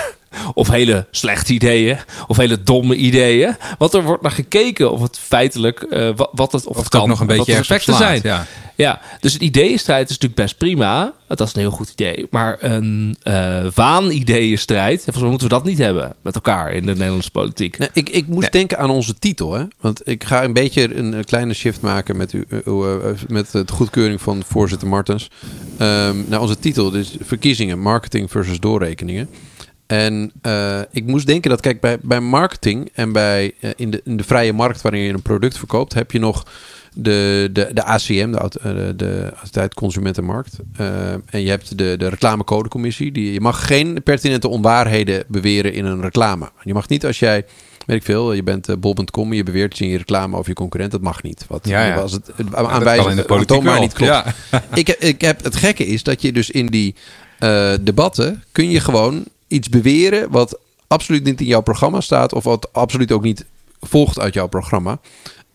Of 0.53 0.67
hele 0.69 1.07
slechte 1.11 1.53
ideeën. 1.53 1.97
Of 2.27 2.37
hele 2.37 2.63
domme 2.63 2.95
ideeën. 2.95 3.55
Want 3.77 3.93
er 3.93 4.03
wordt 4.03 4.21
naar 4.21 4.31
gekeken 4.31 4.91
of 4.91 5.01
het 5.01 5.19
feitelijk. 5.19 5.81
eh, 5.81 6.09
wa- 6.15 6.29
wat 6.31 6.51
het, 6.51 6.65
of, 6.67 6.75
Of 6.75 6.83
het 6.83 6.89
kan. 6.89 7.01
ook 7.01 7.07
nog 7.07 7.19
een 7.19 7.27
beetje 7.27 7.55
effecten 7.55 7.93
slaat, 7.95 8.07
zijn. 8.07 8.21
Ja. 8.23 8.45
Ja, 8.75 9.01
dus 9.19 9.33
een 9.33 9.43
ideeënstrijd 9.43 10.03
is 10.09 10.09
natuurlijk 10.17 10.41
best 10.41 10.57
prima. 10.57 11.13
Dat 11.27 11.41
is 11.41 11.53
een 11.53 11.59
heel 11.61 11.71
goed 11.71 11.89
idee. 11.89 12.27
Maar 12.29 12.57
een 12.59 13.17
eh 13.23 13.65
waanideeënstrijd, 13.75 14.95
volgens 15.01 15.19
mij 15.21 15.29
moeten 15.29 15.47
we 15.47 15.53
dat 15.53 15.63
niet 15.65 15.77
hebben 15.77 16.15
met 16.21 16.35
elkaar 16.35 16.71
in 16.73 16.85
de 16.85 16.93
Nederlandse 16.95 17.31
politiek. 17.31 17.77
Nee, 17.77 17.89
ik, 17.93 18.09
ik 18.09 18.27
moest 18.27 18.51
denken 18.51 18.77
aan 18.77 18.89
onze 18.89 19.19
titel. 19.19 19.53
Hè? 19.53 19.63
Want 19.79 20.07
ik 20.07 20.23
ga 20.23 20.43
een 20.43 20.53
beetje 20.53 20.95
een, 20.95 21.13
een 21.13 21.23
kleine 21.25 21.53
shift 21.53 21.81
maken 21.81 22.17
met, 22.17 22.33
u, 22.33 22.45
uh, 22.49 22.59
uh, 22.65 22.95
met 23.27 23.51
de 23.51 23.63
goedkeuring 23.73 24.21
van 24.21 24.43
voorzitter 24.47 24.87
Martens. 24.87 25.29
Um, 25.81 26.25
nou, 26.27 26.41
onze 26.41 26.59
titel 26.59 26.93
is 26.93 27.15
verkiezingen, 27.21 27.79
marketing 27.79 28.31
versus 28.31 28.59
doorrekeningen. 28.59 29.29
En 29.87 30.31
uh, 30.41 30.79
ik 30.91 31.05
moest 31.05 31.25
denken 31.27 31.49
dat, 31.49 31.61
kijk, 31.61 31.81
bij, 31.81 31.97
bij 32.01 32.19
marketing 32.19 32.89
en 32.93 33.11
bij, 33.11 33.53
uh, 33.59 33.71
in, 33.75 33.91
de, 33.91 34.01
in 34.03 34.17
de 34.17 34.23
vrije 34.23 34.53
markt 34.53 34.81
waarin 34.81 35.01
je 35.01 35.13
een 35.13 35.21
product 35.21 35.57
verkoopt, 35.57 35.93
heb 35.93 36.11
je 36.11 36.19
nog 36.19 36.45
de, 36.93 37.49
de, 37.51 37.69
de 37.73 37.83
ACM, 37.83 38.31
de, 38.31 38.49
de, 38.61 38.93
de 38.95 39.29
Autoriteit 39.29 39.73
Consumentenmarkt. 39.73 40.57
Uh, 40.81 41.11
en 41.11 41.41
je 41.41 41.49
hebt 41.49 41.77
de, 41.77 41.95
de 41.97 42.07
reclamecodecommissie. 42.07 43.11
Die, 43.11 43.33
je 43.33 43.41
mag 43.41 43.67
geen 43.67 44.03
pertinente 44.03 44.47
onwaarheden 44.47 45.23
beweren 45.27 45.73
in 45.73 45.85
een 45.85 46.01
reclame. 46.01 46.49
Je 46.63 46.73
mag 46.73 46.87
niet 46.87 47.05
als 47.05 47.19
jij, 47.19 47.45
weet 47.85 47.97
ik 47.97 48.03
veel, 48.03 48.33
je 48.33 48.43
bent 48.43 48.79
bol.com 48.79 49.31
en 49.31 49.37
je 49.37 49.43
beweert 49.43 49.71
iets 49.71 49.81
in 49.81 49.89
je 49.89 49.97
reclame 49.97 50.35
over 50.35 50.49
je 50.49 50.55
concurrent. 50.55 50.91
Dat 50.91 51.01
mag 51.01 51.23
niet. 51.23 51.45
Wat, 51.47 51.67
ja, 51.67 51.85
ja. 51.85 51.95
Als 51.95 52.11
het 52.11 52.31
aanwijzend 52.51 53.09
in 53.09 53.15
de 53.15 53.23
politiek 53.23 53.61
maar 53.61 53.79
niet 53.79 53.93
klopt. 53.93 54.11
Ja. 54.11 54.33
ik, 54.73 54.89
ik 54.89 55.21
heb, 55.21 55.43
het 55.43 55.55
gekke 55.55 55.85
is 55.85 56.03
dat 56.03 56.21
je 56.21 56.31
dus 56.31 56.49
in 56.49 56.65
die 56.65 56.95
uh, 57.39 57.73
debatten 57.81 58.43
kun 58.51 58.69
je 58.69 58.79
gewoon 58.79 59.25
iets 59.47 59.69
beweren 59.69 60.31
wat 60.31 60.59
absoluut 60.87 61.23
niet 61.23 61.39
in 61.39 61.45
jouw 61.45 61.61
programma 61.61 62.01
staat 62.01 62.33
of 62.33 62.43
wat 62.43 62.73
absoluut 62.73 63.11
ook 63.11 63.23
niet 63.23 63.45
volgt 63.79 64.19
uit 64.19 64.33
jouw 64.33 64.47
programma. 64.47 64.99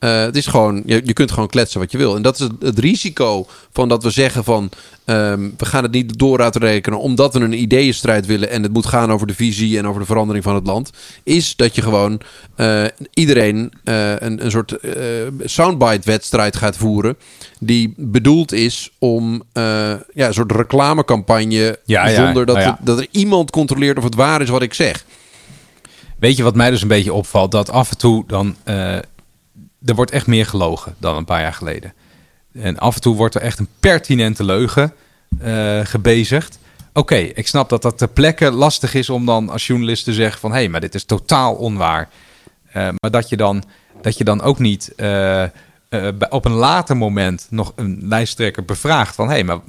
Uh, 0.05 0.21
het 0.21 0.37
is 0.37 0.47
gewoon, 0.47 0.83
je, 0.87 1.01
je 1.05 1.13
kunt 1.13 1.31
gewoon 1.33 1.49
kletsen 1.49 1.81
wat 1.81 1.93
je 1.93 1.99
wil. 1.99 2.17
En 2.17 2.23
dat 2.23 2.35
is 2.35 2.41
het, 2.41 2.53
het 2.61 2.79
risico 2.79 3.47
van 3.73 3.89
dat 3.89 4.03
we 4.03 4.11
zeggen 4.11 4.45
van 4.45 4.71
um, 5.07 5.55
we 5.57 5.65
gaan 5.65 5.83
het 5.83 5.93
niet 5.93 6.19
door 6.19 6.41
uitrekenen 6.41 6.99
omdat 6.99 7.35
we 7.35 7.41
een 7.41 7.63
ideeënstrijd 7.63 8.27
willen 8.27 8.51
en 8.51 8.63
het 8.63 8.73
moet 8.73 8.87
gaan 8.87 9.13
over 9.13 9.27
de 9.27 9.35
visie 9.35 9.79
en 9.79 9.87
over 9.87 10.01
de 10.01 10.07
verandering 10.07 10.45
van 10.45 10.55
het 10.55 10.67
land. 10.67 10.91
Is 11.23 11.57
dat 11.57 11.75
je 11.75 11.83
gewoon 11.83 12.21
uh, 12.57 12.85
iedereen 13.15 13.73
uh, 13.85 14.11
een, 14.19 14.45
een 14.45 14.51
soort 14.51 14.77
soundbite 15.45 16.11
wedstrijd 16.11 16.57
gaat 16.57 16.77
voeren 16.77 17.17
die 17.59 17.95
bedoeld 17.97 18.53
is 18.53 18.91
om 18.99 19.43
ja, 19.53 20.01
een 20.15 20.35
soort 20.35 20.53
reclamecampagne 20.53 21.79
ja, 21.85 22.09
ja, 22.09 22.25
zonder 22.25 22.47
dat, 22.47 22.57
ja. 22.57 22.63
het, 22.63 22.77
dat 22.81 22.99
er 22.99 23.07
iemand 23.11 23.51
controleert 23.51 23.99
of 23.99 24.05
het 24.05 24.15
waar 24.15 24.43
is 24.43 24.49
wat 24.49 24.63
ik 24.63 24.75
zeg. 24.75 25.05
Weet 26.19 26.37
je 26.37 26.43
wat 26.43 26.55
mij 26.55 26.71
dus 26.71 26.83
een 26.83 26.89
beetje 26.89 27.13
opvalt? 27.13 27.51
Dat 27.51 27.71
af 27.71 27.91
en 27.91 27.99
toe 27.99 28.25
dan 28.27 28.57
er 29.85 29.95
wordt 29.95 30.11
echt 30.11 30.27
meer 30.27 30.47
gelogen 30.47 30.95
dan 30.99 31.17
een 31.17 31.25
paar 31.25 31.41
jaar 31.41 31.55
geleden. 31.55 31.93
En 32.53 32.79
af 32.79 32.95
en 32.95 33.01
toe 33.01 33.17
wordt 33.17 33.35
er 33.35 33.41
echt 33.41 33.59
een 33.59 33.69
pertinente 33.81 34.45
leugen 34.45 34.93
uh, 35.43 35.81
gebezigd. 35.85 36.59
Oké, 36.93 37.17
ik 37.17 37.47
snap 37.47 37.69
dat 37.69 37.83
dat 37.83 37.99
ter 37.99 38.09
plekke 38.09 38.51
lastig 38.51 38.95
is 38.95 39.11
om 39.11 39.27
dan 39.27 39.49
als 39.49 39.67
journalist 39.67 40.05
te 40.05 40.13
zeggen 40.13 40.41
van... 40.41 40.51
hé, 40.51 40.57
hey, 40.57 40.69
maar 40.69 40.81
dit 40.81 40.95
is 40.95 41.05
totaal 41.05 41.55
onwaar. 41.55 42.09
Uh, 42.69 42.75
maar 42.75 43.11
dat 43.11 43.29
je, 43.29 43.37
dan, 43.37 43.65
dat 44.03 44.19
je 44.19 44.25
dan 44.25 44.43
ook 44.43 44.59
niet 44.59 44.93
uh, 44.97 45.45
op 46.29 46.45
een 46.45 46.53
later 46.53 46.97
moment 46.97 47.47
nog 47.51 47.73
een 47.77 47.99
lijsttrekker 48.03 48.65
bevraagt 48.65 49.15
van... 49.15 49.27
hé, 49.27 49.33
hey, 49.33 49.45
maar 49.45 49.61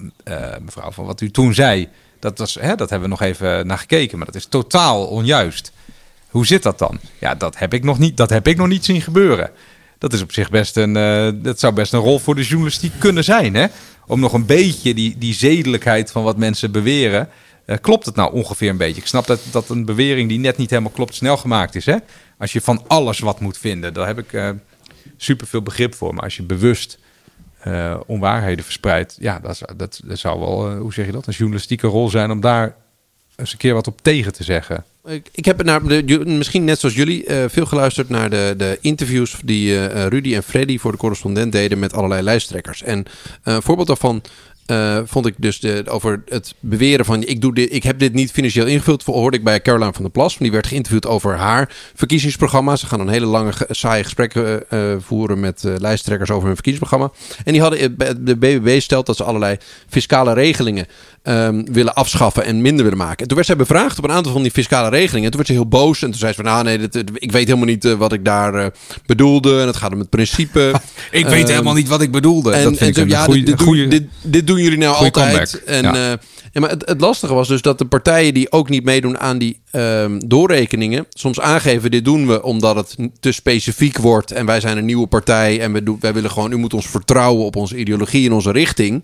mevrouw, 0.61 0.91
van 0.91 1.05
wat 1.05 1.21
u 1.21 1.31
toen 1.31 1.53
zei, 1.53 1.89
dat, 2.19 2.37
was, 2.37 2.57
hè, 2.59 2.75
dat 2.75 2.89
hebben 2.89 3.09
we 3.09 3.15
nog 3.15 3.27
even 3.27 3.67
naar 3.67 3.77
gekeken... 3.77 4.17
maar 4.17 4.25
dat 4.25 4.35
is 4.35 4.45
totaal 4.45 5.05
onjuist. 5.05 5.71
Hoe 6.29 6.45
zit 6.45 6.63
dat 6.63 6.79
dan? 6.79 6.99
Ja, 7.19 7.35
dat 7.35 7.57
heb 7.57 7.73
ik 7.73 7.83
nog 7.83 7.99
niet, 7.99 8.17
dat 8.17 8.29
heb 8.29 8.47
ik 8.47 8.57
nog 8.57 8.67
niet 8.67 8.85
zien 8.85 9.01
gebeuren 9.01 9.51
dat 10.03 10.13
is 10.13 10.21
op 10.21 10.31
zich 10.31 10.49
best 10.49 10.77
een, 10.77 10.95
uh, 10.95 11.43
dat 11.43 11.59
zou 11.59 11.73
best 11.73 11.93
een 11.93 11.99
rol 11.99 12.19
voor 12.19 12.35
de 12.35 12.43
journalistiek 12.43 12.93
kunnen 12.99 13.23
zijn, 13.23 13.55
hè? 13.55 13.67
Om 14.07 14.19
nog 14.19 14.33
een 14.33 14.45
beetje 14.45 14.93
die, 14.93 15.17
die 15.17 15.33
zedelijkheid 15.33 16.11
van 16.11 16.23
wat 16.23 16.37
mensen 16.37 16.71
beweren. 16.71 17.29
Uh, 17.65 17.75
klopt 17.81 18.05
het 18.05 18.15
nou 18.15 18.33
ongeveer 18.33 18.69
een 18.69 18.77
beetje? 18.77 19.01
Ik 19.01 19.07
snap 19.07 19.27
dat, 19.27 19.41
dat 19.51 19.69
een 19.69 19.85
bewering 19.85 20.29
die 20.29 20.39
net 20.39 20.57
niet 20.57 20.69
helemaal 20.69 20.91
klopt 20.91 21.15
snel 21.15 21.37
gemaakt 21.37 21.75
is, 21.75 21.85
hè? 21.85 21.95
Als 22.37 22.53
je 22.53 22.61
van 22.61 22.83
alles 22.87 23.19
wat 23.19 23.39
moet 23.39 23.57
vinden, 23.57 23.93
daar 23.93 24.07
heb 24.07 24.19
ik 24.19 24.33
uh, 24.33 24.49
super 25.17 25.47
veel 25.47 25.61
begrip 25.61 25.95
voor. 25.95 26.13
Maar 26.13 26.23
als 26.23 26.35
je 26.35 26.43
bewust 26.43 26.99
onwaarheden 28.05 28.65
verspreidt, 28.65 29.17
ja, 29.19 29.39
dat, 29.39 29.61
dat, 29.75 30.01
dat 30.05 30.19
zou 30.19 30.39
wel, 30.39 30.75
hoe 30.75 30.93
zeg 30.93 31.05
je 31.05 31.11
dat, 31.11 31.27
een 31.27 31.33
journalistieke 31.33 31.87
rol 31.87 32.09
zijn 32.09 32.31
om 32.31 32.41
daar 32.41 32.75
eens 33.35 33.51
een 33.51 33.57
keer 33.57 33.73
wat 33.73 33.87
op 33.87 34.01
tegen 34.01 34.33
te 34.33 34.43
zeggen. 34.43 34.85
Ik, 35.31 35.45
heb 35.45 35.63
naar 35.63 35.81
misschien 36.25 36.63
net 36.63 36.79
zoals 36.79 36.95
jullie 36.95 37.27
uh, 37.27 37.43
veel 37.47 37.65
geluisterd 37.65 38.09
naar 38.09 38.29
de, 38.29 38.53
de 38.57 38.77
interviews 38.81 39.35
die 39.45 39.69
uh, 39.69 40.05
Rudy 40.05 40.35
en 40.35 40.43
Freddy 40.43 40.77
voor 40.77 40.91
de 40.91 40.97
correspondent 40.97 41.51
deden 41.51 41.79
met 41.79 41.93
allerlei 41.93 42.21
lijsttrekkers. 42.21 42.83
En 42.83 43.05
een 43.43 43.61
voorbeeld 43.61 43.87
daarvan 43.87 44.21
vond 45.05 45.25
ik 45.25 45.33
dus 45.37 45.59
de, 45.59 45.83
over 45.87 46.23
het 46.25 46.53
beweren 46.59 47.05
van 47.05 47.23
ik, 47.23 47.41
doe 47.41 47.53
dit, 47.53 47.73
ik 47.73 47.83
heb 47.83 47.99
dit 47.99 48.13
niet 48.13 48.31
financieel 48.31 48.65
ingevuld. 48.65 49.03
Hoorde 49.03 49.37
ik 49.37 49.43
bij 49.43 49.61
Caroline 49.61 49.93
van 49.93 50.01
der 50.01 50.11
Plas. 50.11 50.37
Die 50.37 50.51
werd 50.51 50.67
geïnterviewd 50.67 51.07
over 51.07 51.35
haar 51.35 51.69
verkiezingsprogramma. 51.95 52.75
Ze 52.75 52.85
gaan 52.85 52.99
een 52.99 53.09
hele 53.09 53.25
lange 53.25 53.53
saaie 53.69 54.03
gesprekken 54.03 54.63
uh, 54.69 54.95
voeren 54.99 55.39
met 55.39 55.63
lijsttrekkers 55.63 56.31
over 56.31 56.45
hun 56.45 56.55
verkiezingsprogramma. 56.55 57.13
En 57.43 57.51
die 57.51 57.61
hadden 57.61 57.97
de 58.25 58.35
BBB 58.37 58.79
stelt 58.79 59.05
dat 59.05 59.17
ze 59.17 59.23
allerlei 59.23 59.57
fiscale 59.87 60.33
regelingen 60.33 60.87
um, 61.23 61.73
willen 61.73 61.93
afschaffen 61.93 62.45
en 62.45 62.61
minder 62.61 62.83
willen 62.83 62.99
maken. 62.99 63.17
En 63.17 63.27
toen 63.27 63.35
werd 63.35 63.47
zij 63.47 63.55
bevraagd 63.55 63.97
op 63.97 64.03
een 64.03 64.11
aantal 64.11 64.31
van 64.31 64.41
die 64.41 64.51
fiscale 64.51 64.89
regelingen. 64.89 65.23
En 65.23 65.29
toen 65.29 65.39
werd 65.39 65.47
ze 65.47 65.53
heel 65.53 65.67
boos. 65.67 66.01
En 66.01 66.09
toen 66.09 66.19
zei 66.19 66.33
ze 66.33 66.41
van 66.41 66.51
nou 66.51 66.63
nee, 66.63 66.77
dit, 66.77 67.03
ik 67.13 67.31
weet 67.31 67.47
helemaal 67.47 67.67
niet 67.67 67.83
wat 67.83 68.13
ik 68.13 68.25
daar 68.25 68.71
bedoelde. 69.05 69.59
En 69.59 69.67
het 69.67 69.75
gaat 69.75 69.93
om 69.93 69.99
het 69.99 70.09
principe. 70.09 70.73
ik 71.11 71.25
weet 71.25 71.43
um, 71.43 71.49
helemaal 71.49 71.73
niet 71.73 71.87
wat 71.87 72.01
ik 72.01 72.11
bedoelde. 72.11 72.51
En, 72.51 72.63
dat 72.63 72.77
vind 72.77 72.97
en, 72.97 73.03
ik 73.03 73.09
ja, 73.09 73.23
goeie, 73.23 73.43
dit, 73.43 73.61
goeie, 73.61 73.87
dit, 73.87 74.03
dit 74.21 74.47
doen 74.47 74.61
jullie 74.61 74.77
nou 74.77 74.95
altijd. 74.95 75.11
comeback, 75.11 75.49
En, 75.65 75.83
ja. 75.83 76.17
Ja, 76.53 76.61
maar 76.61 76.69
het, 76.69 76.87
het, 76.87 77.01
lastige 77.01 77.33
was 77.33 77.47
dus 77.47 77.61
dat 77.61 77.77
de 77.77 77.85
partijen 77.85 78.33
die 78.33 78.51
ook 78.51 78.69
niet 78.69 78.83
meedoen 78.83 79.19
aan 79.19 79.37
die 79.37 79.59
um, 79.71 80.27
doorrekeningen, 80.27 81.05
soms 81.09 81.39
aangeven: 81.39 81.91
dit 81.91 82.05
doen 82.05 82.27
we 82.27 82.43
omdat 82.43 82.75
het 82.75 82.95
te 83.19 83.31
specifiek 83.31 83.97
wordt 83.97 84.31
en 84.31 84.45
wij 84.45 84.59
zijn 84.59 84.77
een 84.77 84.85
nieuwe 84.85 85.07
partij 85.07 85.59
en 85.59 85.73
we 85.73 85.83
doen, 85.83 85.97
wij 85.99 86.13
willen 86.13 86.31
gewoon, 86.31 86.51
u 86.51 86.55
moet 86.55 86.73
ons 86.73 86.87
vertrouwen 86.87 87.45
op 87.45 87.55
onze 87.55 87.77
ideologie 87.77 88.25
en 88.25 88.33
onze 88.33 88.51
richting. 88.51 89.03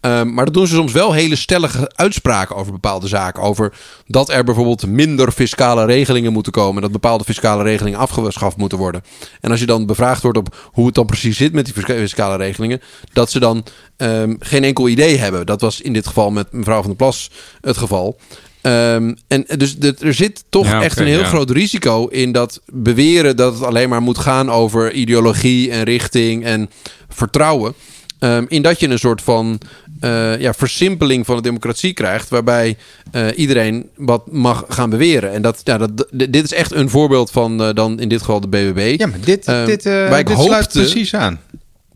Um, 0.00 0.34
maar 0.34 0.44
dat 0.44 0.54
doen 0.54 0.66
ze 0.66 0.74
soms 0.74 0.92
wel 0.92 1.12
hele 1.12 1.36
stellige 1.36 1.90
uitspraken 1.94 2.56
over 2.56 2.72
bepaalde 2.72 3.08
zaken. 3.08 3.42
Over 3.42 3.72
dat 4.06 4.30
er 4.30 4.44
bijvoorbeeld 4.44 4.86
minder 4.86 5.32
fiscale 5.32 5.84
regelingen 5.84 6.32
moeten 6.32 6.52
komen. 6.52 6.82
Dat 6.82 6.92
bepaalde 6.92 7.24
fiscale 7.24 7.62
regelingen 7.62 7.98
afgeschaft 7.98 8.56
moeten 8.56 8.78
worden. 8.78 9.02
En 9.40 9.50
als 9.50 9.60
je 9.60 9.66
dan 9.66 9.86
bevraagd 9.86 10.22
wordt 10.22 10.38
op 10.38 10.70
hoe 10.72 10.86
het 10.86 10.94
dan 10.94 11.06
precies 11.06 11.36
zit 11.36 11.52
met 11.52 11.64
die 11.64 11.84
fiscale 11.84 12.36
regelingen. 12.36 12.80
Dat 13.12 13.30
ze 13.30 13.40
dan 13.40 13.64
um, 13.98 14.36
geen 14.40 14.64
enkel 14.64 14.88
idee 14.88 15.16
hebben. 15.16 15.46
Dat 15.46 15.60
was 15.60 15.80
in 15.80 15.92
dit 15.92 16.06
geval 16.06 16.30
met 16.30 16.52
mevrouw 16.52 16.78
van 16.78 16.86
der 16.86 16.96
Plas 16.96 17.30
het 17.60 17.76
geval. 17.76 18.18
Um, 18.62 19.16
en 19.28 19.44
dus 19.56 19.76
de, 19.76 19.94
er 20.00 20.14
zit 20.14 20.44
toch 20.48 20.66
Ja, 20.66 20.82
echt 20.82 20.98
een 20.98 21.06
heel 21.06 21.18
ja. 21.18 21.26
groot 21.26 21.50
risico 21.50 22.06
in 22.06 22.32
dat 22.32 22.60
beweren 22.72 23.36
dat 23.36 23.54
het 23.54 23.62
alleen 23.62 23.88
maar 23.88 24.02
moet 24.02 24.18
gaan 24.18 24.50
over 24.50 24.92
ideologie 24.92 25.70
en 25.70 25.82
richting 25.82 26.44
en 26.44 26.70
vertrouwen. 27.08 27.74
Um, 28.20 28.46
in 28.48 28.62
dat 28.62 28.80
je 28.80 28.88
een 28.88 28.98
soort 28.98 29.22
van 29.22 29.60
uh, 30.00 30.40
ja, 30.40 30.54
versimpeling 30.54 31.26
van 31.26 31.36
de 31.36 31.42
democratie 31.42 31.92
krijgt, 31.92 32.28
waarbij 32.28 32.76
uh, 33.12 33.26
iedereen 33.36 33.88
wat 33.96 34.32
mag 34.32 34.64
gaan 34.68 34.90
beweren. 34.90 35.32
En 35.32 35.42
dat, 35.42 35.60
ja, 35.64 35.78
dat, 35.78 36.06
dit 36.10 36.44
is 36.44 36.52
echt 36.52 36.72
een 36.72 36.90
voorbeeld 36.90 37.30
van 37.30 37.62
uh, 37.62 37.74
dan 37.74 38.00
in 38.00 38.08
dit 38.08 38.20
geval 38.20 38.40
de 38.40 38.48
BBB. 38.48 38.94
Ja, 38.98 39.06
maar 39.06 39.20
dit, 39.20 39.46
Ehm, 39.46 39.66
dit, 39.66 39.84
waar 39.84 40.18
ik 40.18 40.26
dit 40.26 40.38
sluit 40.38 40.72
precies 40.72 41.14
aan. 41.14 41.40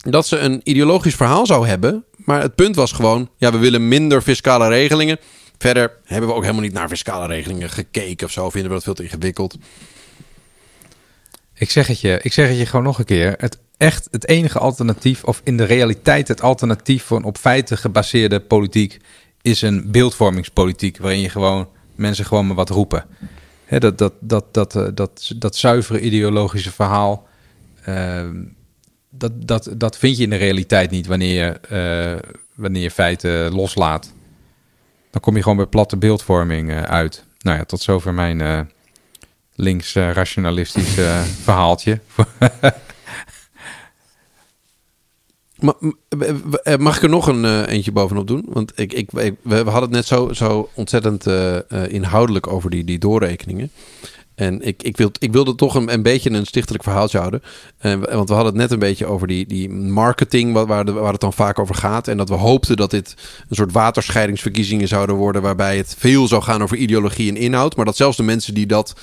Dat 0.03 0.27
ze 0.27 0.39
een 0.39 0.61
ideologisch 0.65 1.15
verhaal 1.15 1.47
zou 1.47 1.66
hebben. 1.66 2.05
Maar 2.16 2.41
het 2.41 2.55
punt 2.55 2.77
was 2.77 2.93
gewoon, 2.93 3.31
ja, 3.37 3.53
we 3.53 3.59
willen 3.59 3.89
minder 3.89 4.23
fiscale 4.23 4.69
regelingen. 4.69 5.19
Verder 5.59 5.93
hebben 6.05 6.29
we 6.29 6.35
ook 6.35 6.43
helemaal 6.43 6.62
niet 6.62 6.73
naar 6.73 6.89
fiscale 6.89 7.27
regelingen 7.27 7.70
gekeken 7.70 8.27
of 8.27 8.33
zo. 8.33 8.51
Vinden 8.51 8.69
we 8.69 8.74
dat 8.74 8.85
veel 8.85 8.95
te 8.95 9.03
ingewikkeld. 9.03 9.57
Ik 11.55 11.70
zeg 11.70 11.87
het 11.87 12.01
je, 12.01 12.19
ik 12.23 12.33
zeg 12.33 12.49
het 12.49 12.59
je 12.59 12.66
gewoon 12.66 12.85
nog 12.85 12.99
een 12.99 13.05
keer. 13.05 13.35
Het 13.39 13.59
echt 13.77 14.09
het 14.11 14.29
enige 14.29 14.59
alternatief, 14.59 15.24
of 15.24 15.41
in 15.45 15.57
de 15.57 15.65
realiteit 15.65 16.29
het 16.29 16.43
alternatief 16.43 17.05
voor 17.05 17.16
een 17.16 17.24
op 17.24 17.39
feiten 17.39 17.79
gebaseerde 17.79 18.41
politiek, 18.41 19.01
is 19.43 19.62
een 19.62 19.91
beeldvormingspolitiek. 19.91 20.99
Waarin 20.99 21.20
je 21.20 21.29
gewoon 21.29 21.69
mensen 21.95 22.24
gewoon 22.24 22.47
maar 22.47 22.57
wat 22.57 22.69
roepen. 22.69 23.05
Hè, 23.65 23.79
dat, 23.79 23.99
dat, 23.99 24.12
dat, 24.20 24.55
dat, 24.55 24.77
eh, 24.77 24.87
dat, 24.95 25.33
dat 25.37 25.57
zuivere 25.57 26.01
ideologische 26.01 26.73
verhaal. 26.73 27.27
ehm, 27.85 28.43
dat, 29.14 29.32
dat, 29.34 29.70
dat 29.76 29.97
vind 29.98 30.16
je 30.16 30.22
in 30.22 30.30
de 30.30 30.36
realiteit 30.36 30.90
niet 30.90 31.06
wanneer 31.06 31.44
je, 31.44 31.51
eh, 31.51 32.30
wanneer 32.55 32.82
je 32.82 32.90
feiten 32.90 33.52
loslaat. 33.55 34.12
Dan 35.10 35.20
kom 35.20 35.36
je 35.36 35.43
gewoon 35.43 35.56
bij 35.56 35.66
platte 35.66 35.97
beeldvorming 35.97 36.70
eh, 36.70 36.82
uit. 36.82 37.24
Nou 37.43 37.59
ja, 37.59 37.64
tot 37.64 37.80
zover 37.80 38.14
mijn 38.14 38.40
eh, 38.40 38.60
links 39.55 39.94
eh, 39.94 40.10
rationalistisch 40.20 40.98
eh, 41.06 41.22
verhaaltje. 41.22 42.01
Mag 46.78 46.97
ik 46.97 47.02
er 47.02 47.09
nog 47.09 47.26
een 47.26 47.64
eentje 47.64 47.93
bovenop 47.93 48.26
doen? 48.26 48.44
Want 48.48 48.72
ik, 48.74 48.93
ik, 48.93 49.10
we, 49.10 49.55
hadden 49.55 49.80
het 49.80 49.90
net 49.90 50.06
zo, 50.06 50.32
zo 50.32 50.70
ontzettend 50.74 51.26
inhoudelijk 51.89 52.47
over 52.47 52.70
die, 52.70 52.84
die 52.84 52.98
doorrekeningen. 52.98 53.70
En 54.34 54.60
ik, 54.60 54.82
ik, 54.82 54.96
wil, 54.96 55.10
ik 55.18 55.32
wilde 55.32 55.54
toch 55.54 55.74
een, 55.74 55.92
een 55.92 56.02
beetje 56.02 56.30
een 56.30 56.46
stichtelijk 56.46 56.82
verhaaltje 56.84 57.18
houden. 57.18 57.42
Want 58.10 58.28
we 58.28 58.34
hadden 58.34 58.44
het 58.44 58.54
net 58.54 58.70
een 58.70 58.78
beetje 58.78 59.06
over 59.06 59.26
die, 59.26 59.46
die 59.46 59.70
marketing, 59.70 60.52
waar, 60.52 60.66
waar, 60.66 60.92
waar 60.92 61.12
het 61.12 61.20
dan 61.20 61.32
vaak 61.32 61.59
over 61.59 61.74
gaat. 61.74 62.09
En 62.09 62.16
dat 62.16 62.28
we 62.28 62.34
hoopten 62.34 62.76
dat 62.76 62.90
dit 62.90 63.14
een 63.48 63.56
soort 63.56 63.72
waterscheidingsverkiezingen 63.72 64.88
zouden 64.88 65.16
worden. 65.16 65.42
Waarbij 65.42 65.76
het 65.76 65.94
veel 65.98 66.28
zou 66.28 66.42
gaan 66.42 66.62
over 66.62 66.76
ideologie 66.76 67.30
en 67.30 67.36
inhoud. 67.36 67.76
Maar 67.76 67.84
dat 67.84 67.96
zelfs 67.96 68.16
de 68.16 68.22
mensen 68.22 68.54
die 68.54 68.66
dat 68.66 68.94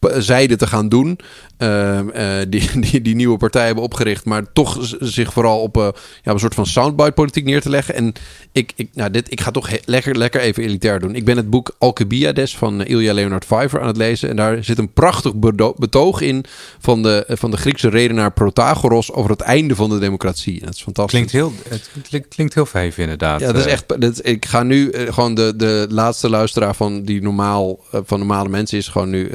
zeiden 0.00 0.58
te 0.58 0.66
gaan 0.66 0.88
doen. 0.88 1.18
Ehm, 1.60 2.08
eh, 2.08 2.26
die, 2.48 2.80
die, 2.90 3.02
die 3.02 3.14
nieuwe 3.14 3.36
partij 3.36 3.66
hebben 3.66 3.84
opgericht. 3.84 4.24
Maar 4.24 4.52
toch 4.52 4.78
zich 5.00 5.32
vooral 5.32 5.60
op, 5.60 5.76
eh, 5.76 5.88
ja, 6.22 6.32
een 6.32 6.38
soort 6.38 6.54
van 6.54 6.66
soundbite 6.66 7.12
politiek 7.12 7.44
neer 7.44 7.60
te 7.60 7.70
leggen. 7.70 7.94
En 7.94 8.12
ik, 8.52 8.72
ik, 8.76 8.88
nou, 8.94 9.10
dit, 9.10 9.32
ik 9.32 9.40
ga 9.40 9.50
toch 9.50 9.70
lekker, 9.84 10.16
lekker 10.16 10.40
even 10.40 10.62
elitair 10.62 11.00
doen. 11.00 11.14
Ik 11.14 11.24
ben 11.24 11.36
het 11.36 11.50
boek 11.50 11.74
Alcibiades 11.78 12.56
van 12.56 12.82
eh, 12.82 12.90
Ilja 12.90 13.12
Leonard 13.12 13.44
Pfeiffer 13.46 13.80
aan 13.80 13.86
het 13.86 13.96
lezen. 13.96 14.28
En 14.28 14.36
daar 14.36 14.64
zit 14.64 14.78
een 14.78 14.92
prachtig 14.92 15.32
betoog 15.76 16.20
in 16.20 16.44
van 16.78 17.02
de, 17.02 17.24
van 17.28 17.50
de 17.50 17.56
Griekse 17.56 17.88
redenaar 17.88 18.32
Protagoras 18.32 19.12
over 19.12 19.30
het 19.30 19.40
einde 19.40 19.74
van 19.74 19.90
de 19.90 19.98
democratie. 19.98 20.60
En 20.60 20.66
dat 20.66 20.74
is 20.74 20.82
fantastisch. 20.82 21.12
Klinkt 21.30 21.32
heel, 21.32 21.52
het 21.68 21.90
klinkt, 22.08 22.28
klinkt 22.28 22.54
heel 22.54 22.66
verheven 22.66 23.02
inderdaad. 23.02 23.40
Ja, 23.40 23.46
dat 23.52 23.66
is 23.66 23.72
echt. 23.72 24.00
Dat, 24.00 24.26
ik 24.26 24.44
ga 24.46 24.62
nu 24.62 24.92
gewoon 24.92 25.34
de, 25.34 25.52
de 25.56 25.86
laatste 25.90 26.28
luisteraar 26.30 26.74
van 26.74 27.02
die 27.02 27.22
normaal 27.22 27.78
van 27.92 28.18
normale 28.18 28.48
mensen 28.48 28.78
is 28.78 28.88
gewoon 28.88 29.10
nu 29.10 29.30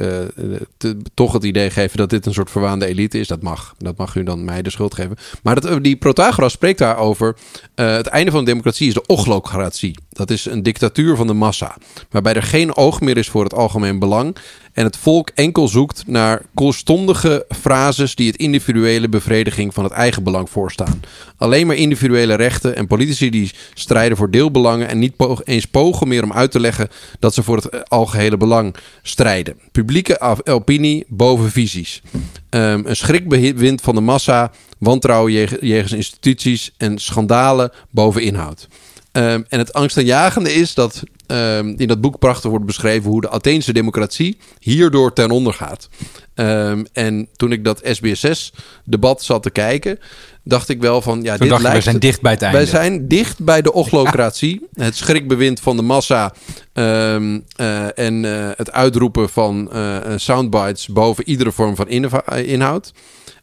te- 0.76 0.96
toch 1.14 1.32
het 1.32 1.44
idee 1.44 1.70
geven 1.70 1.96
dat 1.96 2.10
dit 2.10 2.15
een 2.24 2.34
soort 2.34 2.50
verwaande 2.50 2.86
elite 2.86 3.18
is. 3.18 3.28
Dat 3.28 3.42
mag. 3.42 3.74
Dat 3.78 3.96
mag 3.96 4.14
u 4.14 4.22
dan 4.22 4.44
mij 4.44 4.62
de 4.62 4.70
schuld 4.70 4.94
geven. 4.94 5.16
Maar 5.42 5.54
dat, 5.54 5.64
eh, 5.64 5.76
die 5.82 5.96
Protagoras 5.96 6.52
spreekt 6.52 6.78
daarover. 6.78 7.36
eh 7.74 7.94
het 7.96 8.06
einde 8.06 8.30
van 8.30 8.40
de 8.40 8.50
democratie 8.50 8.88
is 8.88 8.94
de 8.94 9.06
ochlocratie. 9.06 9.98
Dat 10.08 10.30
is 10.30 10.44
een 10.44 10.62
dictatuur 10.62 11.16
van 11.16 11.26
de 11.26 11.32
massa. 11.32 11.76
Waarbij 12.10 12.34
er 12.34 12.42
geen 12.42 12.76
oog 12.76 13.00
meer 13.00 13.16
is 13.16 13.28
voor 13.28 13.44
het 13.44 13.54
algemeen 13.54 13.98
belang. 13.98 14.36
En 14.76 14.84
het 14.84 14.96
volk 14.96 15.30
enkel 15.34 15.68
zoekt 15.68 16.02
naar 16.06 16.42
kortstondige 16.54 17.46
frases 17.60 18.14
die 18.14 18.26
het 18.26 18.36
individuele 18.36 19.08
bevrediging 19.08 19.74
van 19.74 19.84
het 19.84 19.92
eigen 19.92 20.22
belang 20.22 20.50
voorstaan. 20.50 21.00
Alleen 21.36 21.66
maar 21.66 21.76
individuele 21.76 22.34
rechten 22.34 22.76
en 22.76 22.86
politici 22.86 23.30
die 23.30 23.50
strijden 23.74 24.16
voor 24.16 24.30
deelbelangen 24.30 24.88
en 24.88 24.98
niet 24.98 25.12
eens 25.44 25.64
pogen 25.66 26.08
meer 26.08 26.22
om 26.22 26.32
uit 26.32 26.50
te 26.50 26.60
leggen 26.60 26.88
dat 27.18 27.34
ze 27.34 27.42
voor 27.42 27.56
het 27.56 27.68
eh, 27.68 27.80
algehele 27.82 28.36
belang 28.36 28.74
strijden. 29.02 29.56
Publieke 29.72 30.40
opinie 30.44 31.04
boven 31.08 31.50
visies. 31.50 32.02
Ehm, 32.48 32.80
een 32.84 32.96
schrikbewind 32.96 33.80
van 33.80 33.94
de 33.94 34.00
massa, 34.00 34.50
wantrouwen 34.78 35.32
jeg- 35.32 35.60
jegens 35.60 35.92
instituties 35.92 36.70
en 36.76 36.98
schandalen 36.98 37.70
boven 37.90 38.22
inhoud. 38.22 38.68
Ehm, 39.16 39.42
en 39.48 39.58
het 39.58 39.72
angstaanjagende 39.72 40.54
is 40.54 40.74
dat 40.74 41.02
ehm, 41.26 41.74
in 41.76 41.88
dat 41.88 42.00
boek 42.00 42.18
prachtig 42.18 42.50
wordt 42.50 42.66
beschreven 42.66 43.10
hoe 43.10 43.20
de 43.20 43.30
Atheense 43.30 43.72
democratie 43.72 44.38
hierdoor 44.58 45.12
ten 45.12 45.30
onder 45.30 45.52
gaat. 45.52 45.88
Ehm, 46.34 46.84
en 46.92 47.28
toen 47.36 47.52
ik 47.52 47.64
dat 47.64 47.80
SBSS-debat 47.82 49.22
zat 49.22 49.42
te 49.42 49.50
kijken, 49.50 49.98
dacht 50.42 50.68
ik 50.68 50.80
wel 50.80 51.02
van 51.02 51.22
ja, 51.22 51.36
Toen 51.36 51.40
dit 51.40 51.48
dacht 51.48 51.60
je, 51.60 51.66
we 51.66 51.72
lijkt 51.72 51.84
zijn 51.84 51.98
dicht 51.98 52.20
bij 52.20 52.32
het 52.32 52.42
einde. 52.42 52.58
wij 52.58 52.66
zijn 52.66 53.08
dicht 53.08 53.44
bij 53.44 53.62
de 53.62 53.72
ochlocratie. 53.72 54.66
Het 54.74 54.96
schrikbewind 54.96 55.60
van 55.60 55.76
de 55.76 55.82
massa. 55.82 56.32
eh, 56.72 57.98
en 57.98 58.24
eh, 58.24 58.50
het 58.56 58.72
uitroepen 58.72 59.28
van 59.28 59.72
eh, 59.72 59.96
soundbites 60.16 60.86
boven 60.86 61.28
iedere 61.28 61.52
vorm 61.52 61.76
van 61.76 61.88
inhoud. 61.88 62.92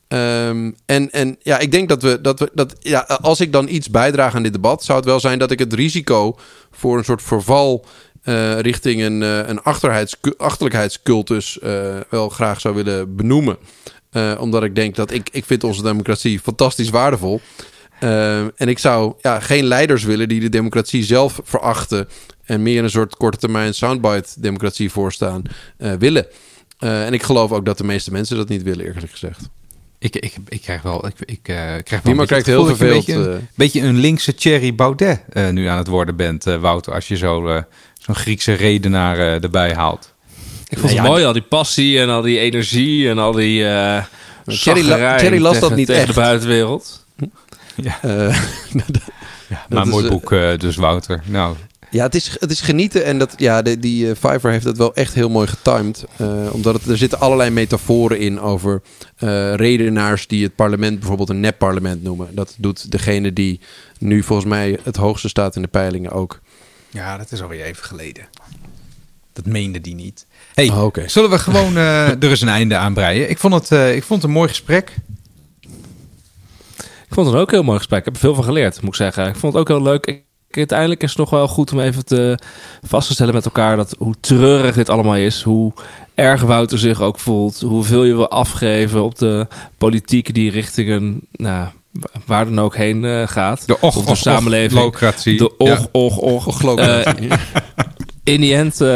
Ehm, 0.08 0.72
en, 0.86 1.12
en 1.12 1.36
ja, 1.42 1.60
ik 1.60 1.72
denk 1.72 1.90
dat 1.90 2.02
we, 2.02 2.22
dat 2.22 2.40
we 2.40 2.50
dat, 2.54 2.76
ja, 2.80 3.00
als 3.00 3.40
ik 3.40 3.52
dan 3.52 3.68
iets 3.68 3.90
bijdraag 3.90 4.36
aan 4.36 4.44
dit 4.44 4.54
debat, 4.54 4.84
zou 4.84 4.98
het 4.98 5.08
wel 5.08 5.20
zijn 5.20 5.40
dat 5.40 5.52
ik 5.52 5.60
het 5.60 5.74
risico 5.74 6.38
voor 6.72 6.98
een 6.98 7.04
soort 7.04 7.22
verval 7.22 7.86
eh, 8.24 8.60
richting 8.60 9.02
een, 9.02 9.24
eh, 9.24 9.48
een 9.48 9.62
achterlijkheidscultus 10.38 11.60
eh, 11.60 11.98
wel 12.10 12.30
graag 12.30 12.62
zou 12.62 12.76
willen 12.76 13.16
benoemen. 13.16 13.58
Omdat 14.40 14.64
ik 14.64 14.76
denk 14.76 14.96
dat 14.96 15.12
ik, 15.12 15.30
ik 15.32 15.46
vind 15.46 15.64
onze 15.64 15.82
democratie 15.82 16.40
fantastisch 16.40 16.90
waardevol. 16.90 17.42
Eh, 18.00 18.40
en 18.40 18.68
ik 18.68 18.80
zou 18.80 19.14
ja, 19.22 19.40
geen 19.40 19.64
leiders 19.64 20.04
willen 20.04 20.28
die 20.28 20.40
de 20.40 20.50
democratie 20.50 21.04
zelf 21.04 21.40
verachten. 21.44 22.08
En 22.46 22.62
meer 22.62 22.84
een 22.84 22.90
soort 22.90 23.16
korte 23.16 23.38
termijn 23.38 23.74
soundbite 23.74 24.30
democratie 24.38 24.92
voorstaan 24.92 25.42
willen. 25.78 26.26
En 26.78 27.14
ik 27.14 27.24
geloof 27.24 27.52
ook 27.52 27.66
dat 27.66 27.78
de 27.78 27.84
meeste 27.84 28.12
mensen 28.12 28.38
dat 28.38 28.50
niet 28.50 28.64
willen, 28.64 28.86
eerlijk 28.86 29.12
gezegd. 29.12 29.50
Ik, 30.04 30.16
ik, 30.16 30.36
ik 30.48 30.62
krijg 30.62 30.82
wel... 30.82 31.08
Ik, 31.08 31.14
ik, 31.20 31.38
eh, 31.44 31.56
krijg 31.56 31.90
wel 31.90 32.00
Niemand 32.04 32.08
een 32.08 32.16
beetje 32.16 32.26
krijgt 32.26 32.46
heel 32.46 32.66
verveeld. 32.66 33.08
Een 33.08 33.16
beetje, 33.16 33.30
eh. 33.32 33.36
een, 33.36 33.48
beetje 33.56 33.82
een 33.82 33.98
linkse 33.98 34.36
Thierry 34.36 34.76
Baudet 34.76 35.22
eh, 35.30 35.50
nu 35.50 35.66
aan 35.68 35.78
het 35.78 35.88
worden 35.88 36.16
bent, 36.16 36.48
eh, 36.48 36.56
Wouter. 36.58 36.94
Als 36.94 37.08
je 37.08 37.16
zo, 37.18 37.48
eh, 37.48 37.62
zo'n 38.00 38.16
Griekse 38.16 38.54
redenaar 38.54 39.18
eh, 39.18 39.44
erbij 39.44 39.74
haalt. 39.74 40.14
Ik 40.68 40.78
vond 40.78 40.92
het 40.92 41.02
Ja, 41.02 41.08
mooi, 41.08 41.24
al 41.26 41.34
die 41.34 41.42
passie 41.42 42.00
en 42.00 42.10
al 42.10 42.22
die 42.22 42.40
energie 42.40 43.10
en 43.10 43.18
al 43.18 43.32
die 43.32 43.62
uh, 43.64 44.04
Thierry 44.46 44.88
la- 44.88 45.18
Thierry 45.18 45.42
las 45.42 45.60
dat 45.60 45.76
niet 45.76 45.88
tegen 45.88 46.02
echt. 46.02 46.14
de 46.14 46.20
buitenwereld. 46.20 47.06
Eh, 47.76 47.92
Ja, 49.50 49.66
maar 49.70 49.82
een 49.82 49.88
is, 49.88 49.90
mooi 49.94 50.06
eh, 50.06 50.12
boek 50.12 50.30
dus, 50.60 50.76
Wouter. 50.76 51.22
Nou, 51.26 51.56
Ja, 51.94 52.04
het 52.04 52.16
is, 52.16 52.36
het 52.40 52.52
is 52.52 52.62
genieten. 52.62 53.06
En 53.06 53.20
dat, 53.20 53.34
ja, 53.38 53.62
de, 53.62 53.80
die 53.80 54.10
eh, 54.10 54.16
Fiverr 54.16 54.52
heeft 54.52 54.64
dat 54.66 54.78
wel 54.78 54.96
echt 54.96 55.14
heel 55.14 55.30
mooi 55.30 55.48
getimed. 55.48 56.06
Eh, 56.18 56.54
omdat 56.54 56.74
het, 56.74 56.86
er 56.86 56.98
zitten 56.98 57.20
allerlei 57.20 57.50
metaforen 57.50 58.20
in 58.20 58.40
over 58.40 58.82
eh, 59.16 59.54
redenaars 59.56 60.28
die 60.28 60.44
het 60.44 60.56
parlement 60.56 61.00
bijvoorbeeld 61.00 61.30
een 61.30 61.40
nep-parlement 61.40 62.04
noemen. 62.04 62.28
Dat 62.36 62.56
doet 62.58 62.92
degene 62.92 63.34
die 63.34 63.60
nu 64.00 64.24
volgens 64.24 64.50
mij 64.50 64.80
het 64.84 64.96
hoogste 64.96 65.30
staat 65.30 65.56
in 65.56 65.62
de 65.62 65.68
peilingen 65.68 66.12
ook. 66.12 66.40
ja, 66.90 67.18
dat 67.18 67.32
is 67.32 67.42
alweer 67.42 67.64
even 67.66 67.84
geleden. 67.84 68.26
Dat 69.34 69.46
meende 69.46 69.82
die 69.82 69.96
niet. 69.96 70.26
Hey, 70.54 70.70
Oh, 70.70 70.84
oké. 70.84 71.08
zullen 71.08 71.30
we 71.30 71.40
gewoon 71.40 71.78
eh, 71.78 72.08
er 72.10 72.24
eens 72.30 72.42
een 72.42 72.48
einde 72.48 72.76
aan 72.76 72.94
breien? 72.94 73.30
Ik 73.30 73.38
vond 73.38 73.54
het, 73.54 73.72
eh, 73.72 73.96
ik 73.96 74.04
vond 74.04 74.22
het 74.22 74.30
een 74.30 74.36
mooi 74.38 74.50
gesprek. 74.50 74.96
Ik 77.08 77.20
vond 77.20 77.28
het 77.28 77.36
ook 77.36 77.48
een 77.48 77.56
heel 77.56 77.64
mooi 77.64 77.78
gesprek. 77.78 78.00
Ik 78.00 78.06
heb 78.06 78.14
er 78.14 78.20
veel 78.20 78.36
van 78.36 78.44
geleerd, 78.44 78.82
moet 78.82 78.90
ik 78.90 78.96
zeggen. 78.96 79.28
Ik 79.28 79.36
vond 79.36 79.54
het 79.54 79.62
ook 79.62 79.68
heel 79.68 79.82
leuk. 79.82 80.06
Ik, 80.06 80.24
uiteindelijk 80.58 81.04
is 81.04 81.10
het 81.10 81.18
nog 81.18 81.30
wel 81.30 81.48
goed 81.48 81.72
om 81.72 81.80
even 81.80 82.06
te 82.06 82.38
vast 82.88 83.08
te 83.08 83.14
stellen 83.14 83.34
met 83.34 83.46
elkaar 83.46 83.76
dat 83.76 83.96
hoe 83.98 84.16
treurig 84.20 84.76
dit 84.76 84.90
allemaal 84.90 85.16
is. 85.16 85.42
Hoe 85.42 85.74
erg 86.16 86.42
Wouter 86.42 86.80
zich 86.80 87.02
ook 87.02 87.20
voelt. 87.20 87.62
Hoeveel 87.62 88.04
je 88.04 88.16
wil 88.16 88.30
afgeven 88.30 89.04
op 89.04 89.18
de 89.18 89.48
politiek 89.78 90.34
die 90.34 90.52
richting 90.52 90.90
een, 90.90 91.22
nou, 91.32 91.68
waar 92.26 92.46
dan 92.46 92.60
ook 92.60 92.76
heen 92.76 93.06
eh, 93.06 93.28
gaat. 93.28 93.68
De 93.68 93.80
och, 93.80 93.98
Of 93.98 94.06
de 94.06 94.12
och, 94.12 94.18
samenleving. 94.18 94.92
De 95.24 95.58
och, 95.58 95.68
Ja. 95.68 95.88
och, 95.92 96.18
och. 96.64 96.80
Eh, 96.80 97.14
in 98.24 98.42
die 98.42 98.56
end 98.56 98.82
eh, 98.82 98.88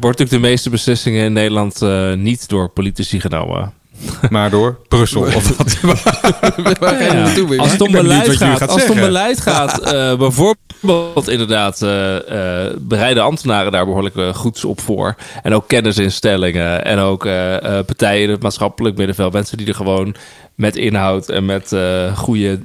wordt 0.00 0.18
natuurlijk 0.18 0.30
de 0.30 0.38
meeste 0.38 0.70
beslissingen 0.70 1.24
in 1.24 1.32
Nederland 1.32 1.80
niet 2.16 2.48
door 2.48 2.68
politici 2.68 3.20
genomen. 3.20 3.72
Maar 4.30 4.50
door 4.50 4.78
Brussel. 4.88 5.22
Of 5.22 5.56
wat. 5.56 5.80
Waar 5.80 6.94
ga 6.94 6.98
je 6.98 7.04
Ja, 7.04 7.12
naartoe, 7.12 7.48
Wim? 7.48 7.60
Als 7.60 7.72
het 7.72 7.80
om 7.80 7.92
beleid 7.92 8.36
gaat, 8.36 8.68
als 8.68 8.82
het 8.82 8.90
om 8.90 9.00
beleid 9.00 9.40
gaat 9.40 9.78
eh, 9.92 10.14
bijvoorbeeld 10.16 11.28
inderdaad, 11.28 11.82
eh 11.82 12.66
eh 12.66 12.74
bereiden 12.78 13.22
ambtenaren 13.22 13.72
daar 13.72 13.84
behoorlijk 13.84 14.16
eh, 14.16 14.34
goed 14.34 14.64
op 14.64 14.80
voor. 14.80 15.14
En 15.42 15.54
ook 15.54 15.68
kennisinstellingen 15.68 16.84
en 16.84 16.98
ook 16.98 17.26
eh, 17.26 17.54
eh, 17.78 17.86
partijen 17.86 18.22
in 18.22 18.30
het 18.30 18.42
maatschappelijk 18.42 18.96
middenveld. 18.96 19.32
Mensen 19.32 19.58
die 19.58 19.66
er 19.66 19.74
gewoon 19.74 20.14
met 20.54 20.76
inhoud 20.76 21.28
en 21.28 21.44
met 21.44 21.72
eh 21.72 22.16
goede 22.16 22.60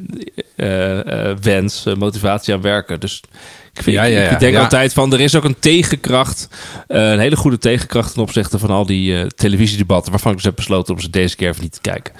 eh, 0.55 1.29
eh, 1.29 1.37
wens, 1.41 1.85
motivatie 1.97 2.53
aan 2.53 2.61
werken. 2.61 2.99
Dus 2.99 3.21
ik, 3.79 3.85
Ja, 3.85 4.03
ja, 4.03 4.21
ja. 4.21 4.29
ik 4.29 4.39
denk 4.39 4.57
altijd 4.57 4.93
van, 4.93 5.13
er 5.13 5.19
is 5.19 5.35
ook 5.35 5.43
een 5.43 5.59
tegenkracht, 5.59 6.47
eh, 6.87 7.11
een 7.11 7.19
hele 7.19 7.35
goede 7.35 7.57
tegenkracht 7.57 8.13
ten 8.13 8.21
opzichte 8.21 8.59
van 8.59 8.69
al 8.69 8.85
die 8.85 9.19
eh, 9.19 9.27
televisiedebatten, 9.27 10.11
waarvan 10.11 10.31
ik 10.31 10.37
dus 10.37 10.45
heb 10.45 10.55
besloten 10.55 10.93
om 10.93 10.99
ze 10.99 11.09
deze 11.09 11.35
keer 11.35 11.49
even 11.49 11.61
niet 11.61 11.73
te 11.73 11.81
kijken. 11.81 12.13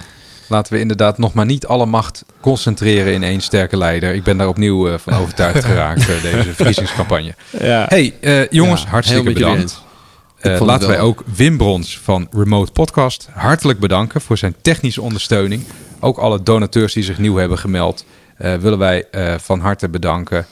Laten 0.48 0.72
we 0.72 0.80
inderdaad 0.80 1.18
nog 1.18 1.34
maar 1.34 1.46
niet 1.46 1.66
alle 1.66 1.86
macht 1.86 2.24
concentreren 2.40 3.12
in 3.12 3.22
één 3.22 3.40
sterke 3.40 3.76
leider. 3.76 4.14
Ik 4.14 4.22
ben 4.22 4.36
daar 4.36 4.48
opnieuw 4.48 4.88
eh, 4.88 4.98
van 4.98 5.12
overtuigd 5.22 5.64
geraakt, 5.64 6.06
deze 6.22 6.54
verkiezingscampagne. 6.54 7.34
Ja. 7.60 7.86
Hey, 7.88 8.14
jongens, 8.50 8.86
hartstikke 8.86 9.32
bedankt. 9.32 9.82
laten 10.40 10.88
wij 10.88 11.00
ook 11.00 11.22
Wim 11.36 11.56
Brons 11.56 11.98
van 11.98 12.28
Remote 12.30 12.72
Podcast 12.72 13.28
hartelijk 13.32 13.78
bedanken 13.78 14.20
voor 14.20 14.38
zijn 14.38 14.54
technische 14.62 15.02
ondersteuning. 15.02 15.64
Ook 16.00 16.18
alle 16.18 16.42
donateurs 16.42 16.92
die 16.92 17.02
zich 17.02 17.18
nieuw 17.18 17.36
hebben 17.36 17.58
gemeld, 17.58 18.04
willen 18.36 18.78
wij 18.78 19.04
van 19.38 19.60
harte 19.60 19.88
bedanken. 19.88 20.46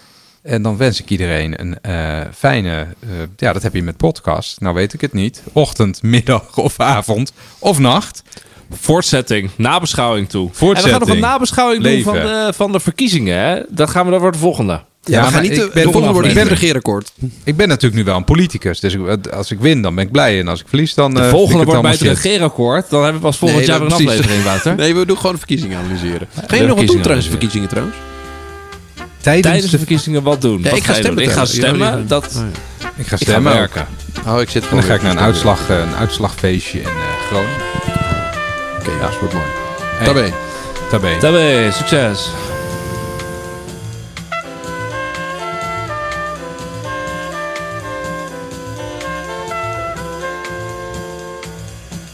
En 0.47 0.63
dan 0.63 0.77
wens 0.77 1.01
ik 1.01 1.11
iedereen 1.11 1.61
een 1.61 1.81
eh, 1.81 2.21
fijne, 2.37 2.71
eh, 3.01 3.09
ja, 3.37 3.53
dat 3.53 3.63
heb 3.63 3.75
je 3.75 3.83
met 3.83 3.97
podcast. 3.97 4.61
Nou 4.61 4.75
weet 4.75 4.93
ik 4.93 5.01
het 5.01 5.13
niet. 5.13 5.43
Ochtend, 5.53 6.03
middag 6.17 6.57
of 6.57 6.81
avond 6.81 7.33
of 7.59 7.79
nacht. 7.79 8.23
Voortzetting, 8.71 9.51
nabeschouwing 9.57 10.29
toe. 10.29 10.49
Voortzetting. 10.53 10.77
En 10.95 11.01
we 11.01 11.07
gaan 11.07 11.09
nog 11.09 11.17
een 11.25 11.31
nabeschouwing 11.31 11.83
Leven. 11.83 12.13
doen 12.13 12.23
van 12.23 12.31
de, 12.31 12.53
van 12.53 12.73
de 12.73 12.81
verkiezingen. 12.81 13.39
Hè? 13.39 13.61
Dat 13.69 13.91
gaan 13.91 14.05
we 14.05 14.11
dan 14.11 14.21
voor 14.21 14.33
de 14.33 14.39
volgende. 14.39 14.73
Ja, 14.73 15.17
we 15.17 15.23
maar 15.23 15.31
gaan 15.33 15.43
niet 15.43 15.51
ik 15.53 15.57
de 15.59 15.71
ben- 15.75 15.83
volgende 15.83 16.19
ik 16.19 16.25
niet 16.25 16.35
ben- 16.35 16.49
regeerakkoord. 16.49 17.13
Ik 17.45 17.57
ben 17.57 17.69
natuurlijk 17.69 17.95
nu 17.95 18.05
wel 18.05 18.17
een 18.17 18.25
politicus. 18.25 18.81
Dus 18.81 18.95
ik- 18.95 19.27
als 19.27 19.51
ik 19.51 19.59
win, 19.61 19.83
dan 19.83 19.95
ben 19.95 20.05
ik 20.05 20.13
blij. 20.13 20.41
En 20.41 20.49
als 20.49 20.61
ik 20.61 20.69
verlies, 20.69 20.95
dan. 20.95 21.15
De 21.15 21.21
eh, 21.21 21.29
volgende 21.29 21.65
wordt 21.65 21.73
het 21.73 21.99
bij 22.01 22.11
het 22.11 22.21
regeerakkoord. 22.23 22.91
Dan 22.91 23.03
hebben 23.03 23.21
we 23.21 23.27
pas 23.27 23.39
volgend 23.39 23.59
Nee, 23.61 23.69
jaar 23.69 23.79
weer 23.81 23.91
een 23.91 23.95
precies. 23.97 24.13
aflevering, 24.13 24.45
Wouter. 24.45 24.75
Nee, 24.85 24.95
we 24.95 25.07
doen 25.07 25.17
gewoon 25.17 25.33
de 25.33 25.39
verkiezingen 25.39 25.79
analyseren. 25.79 26.29
Ga 26.47 26.57
je 26.57 26.63
nog 26.63 26.77
wat 26.77 26.87
doen 26.87 26.97
analyseren. 26.97 27.23
verkiezingen 27.31 27.69
trouwens? 27.69 27.97
Tijdens, 29.27 29.47
Tijdens 29.47 29.71
de 29.71 29.79
verkiezingen 29.79 30.23
wat 30.23 30.41
doen? 30.41 30.61
Ja, 30.63 30.69
Wat 30.69 30.79
ik 30.79 30.85
ga 30.85 31.01
doen? 31.01 31.19
Ik 31.19 31.31
ga 31.31 31.45
stemmen. 31.45 32.09
Dat, 32.09 32.25
Oh, 32.37 32.43
ja. 32.79 32.87
Ik 32.87 32.93
ga 32.95 33.01
ik 33.01 33.07
ga 33.07 33.17
stemmen. 33.17 33.53
werken. 33.55 33.87
Oh, 34.27 34.41
ik 34.41 34.49
zit 34.51 34.63
En 34.63 34.69
dan 34.71 34.83
ga 34.83 34.95
ik 34.95 35.03
naar 35.03 35.11
een, 35.11 35.21
uitslag, 35.21 35.69
eh, 35.71 35.79
een 35.79 35.95
uitslagfeestje 35.95 36.79
in 36.79 36.85
eh, 36.85 36.93
Groningen. 37.27 37.57
Oké, 38.81 38.91
ja, 38.91 39.01
dat 39.01 39.19
wordt 39.19 39.35
mooi. 39.35 39.47
Hey. 39.81 40.07
Tabé. 40.07 40.33
Tabé. 40.91 41.17
Tabé, 41.19 41.71
succes. 41.73 42.29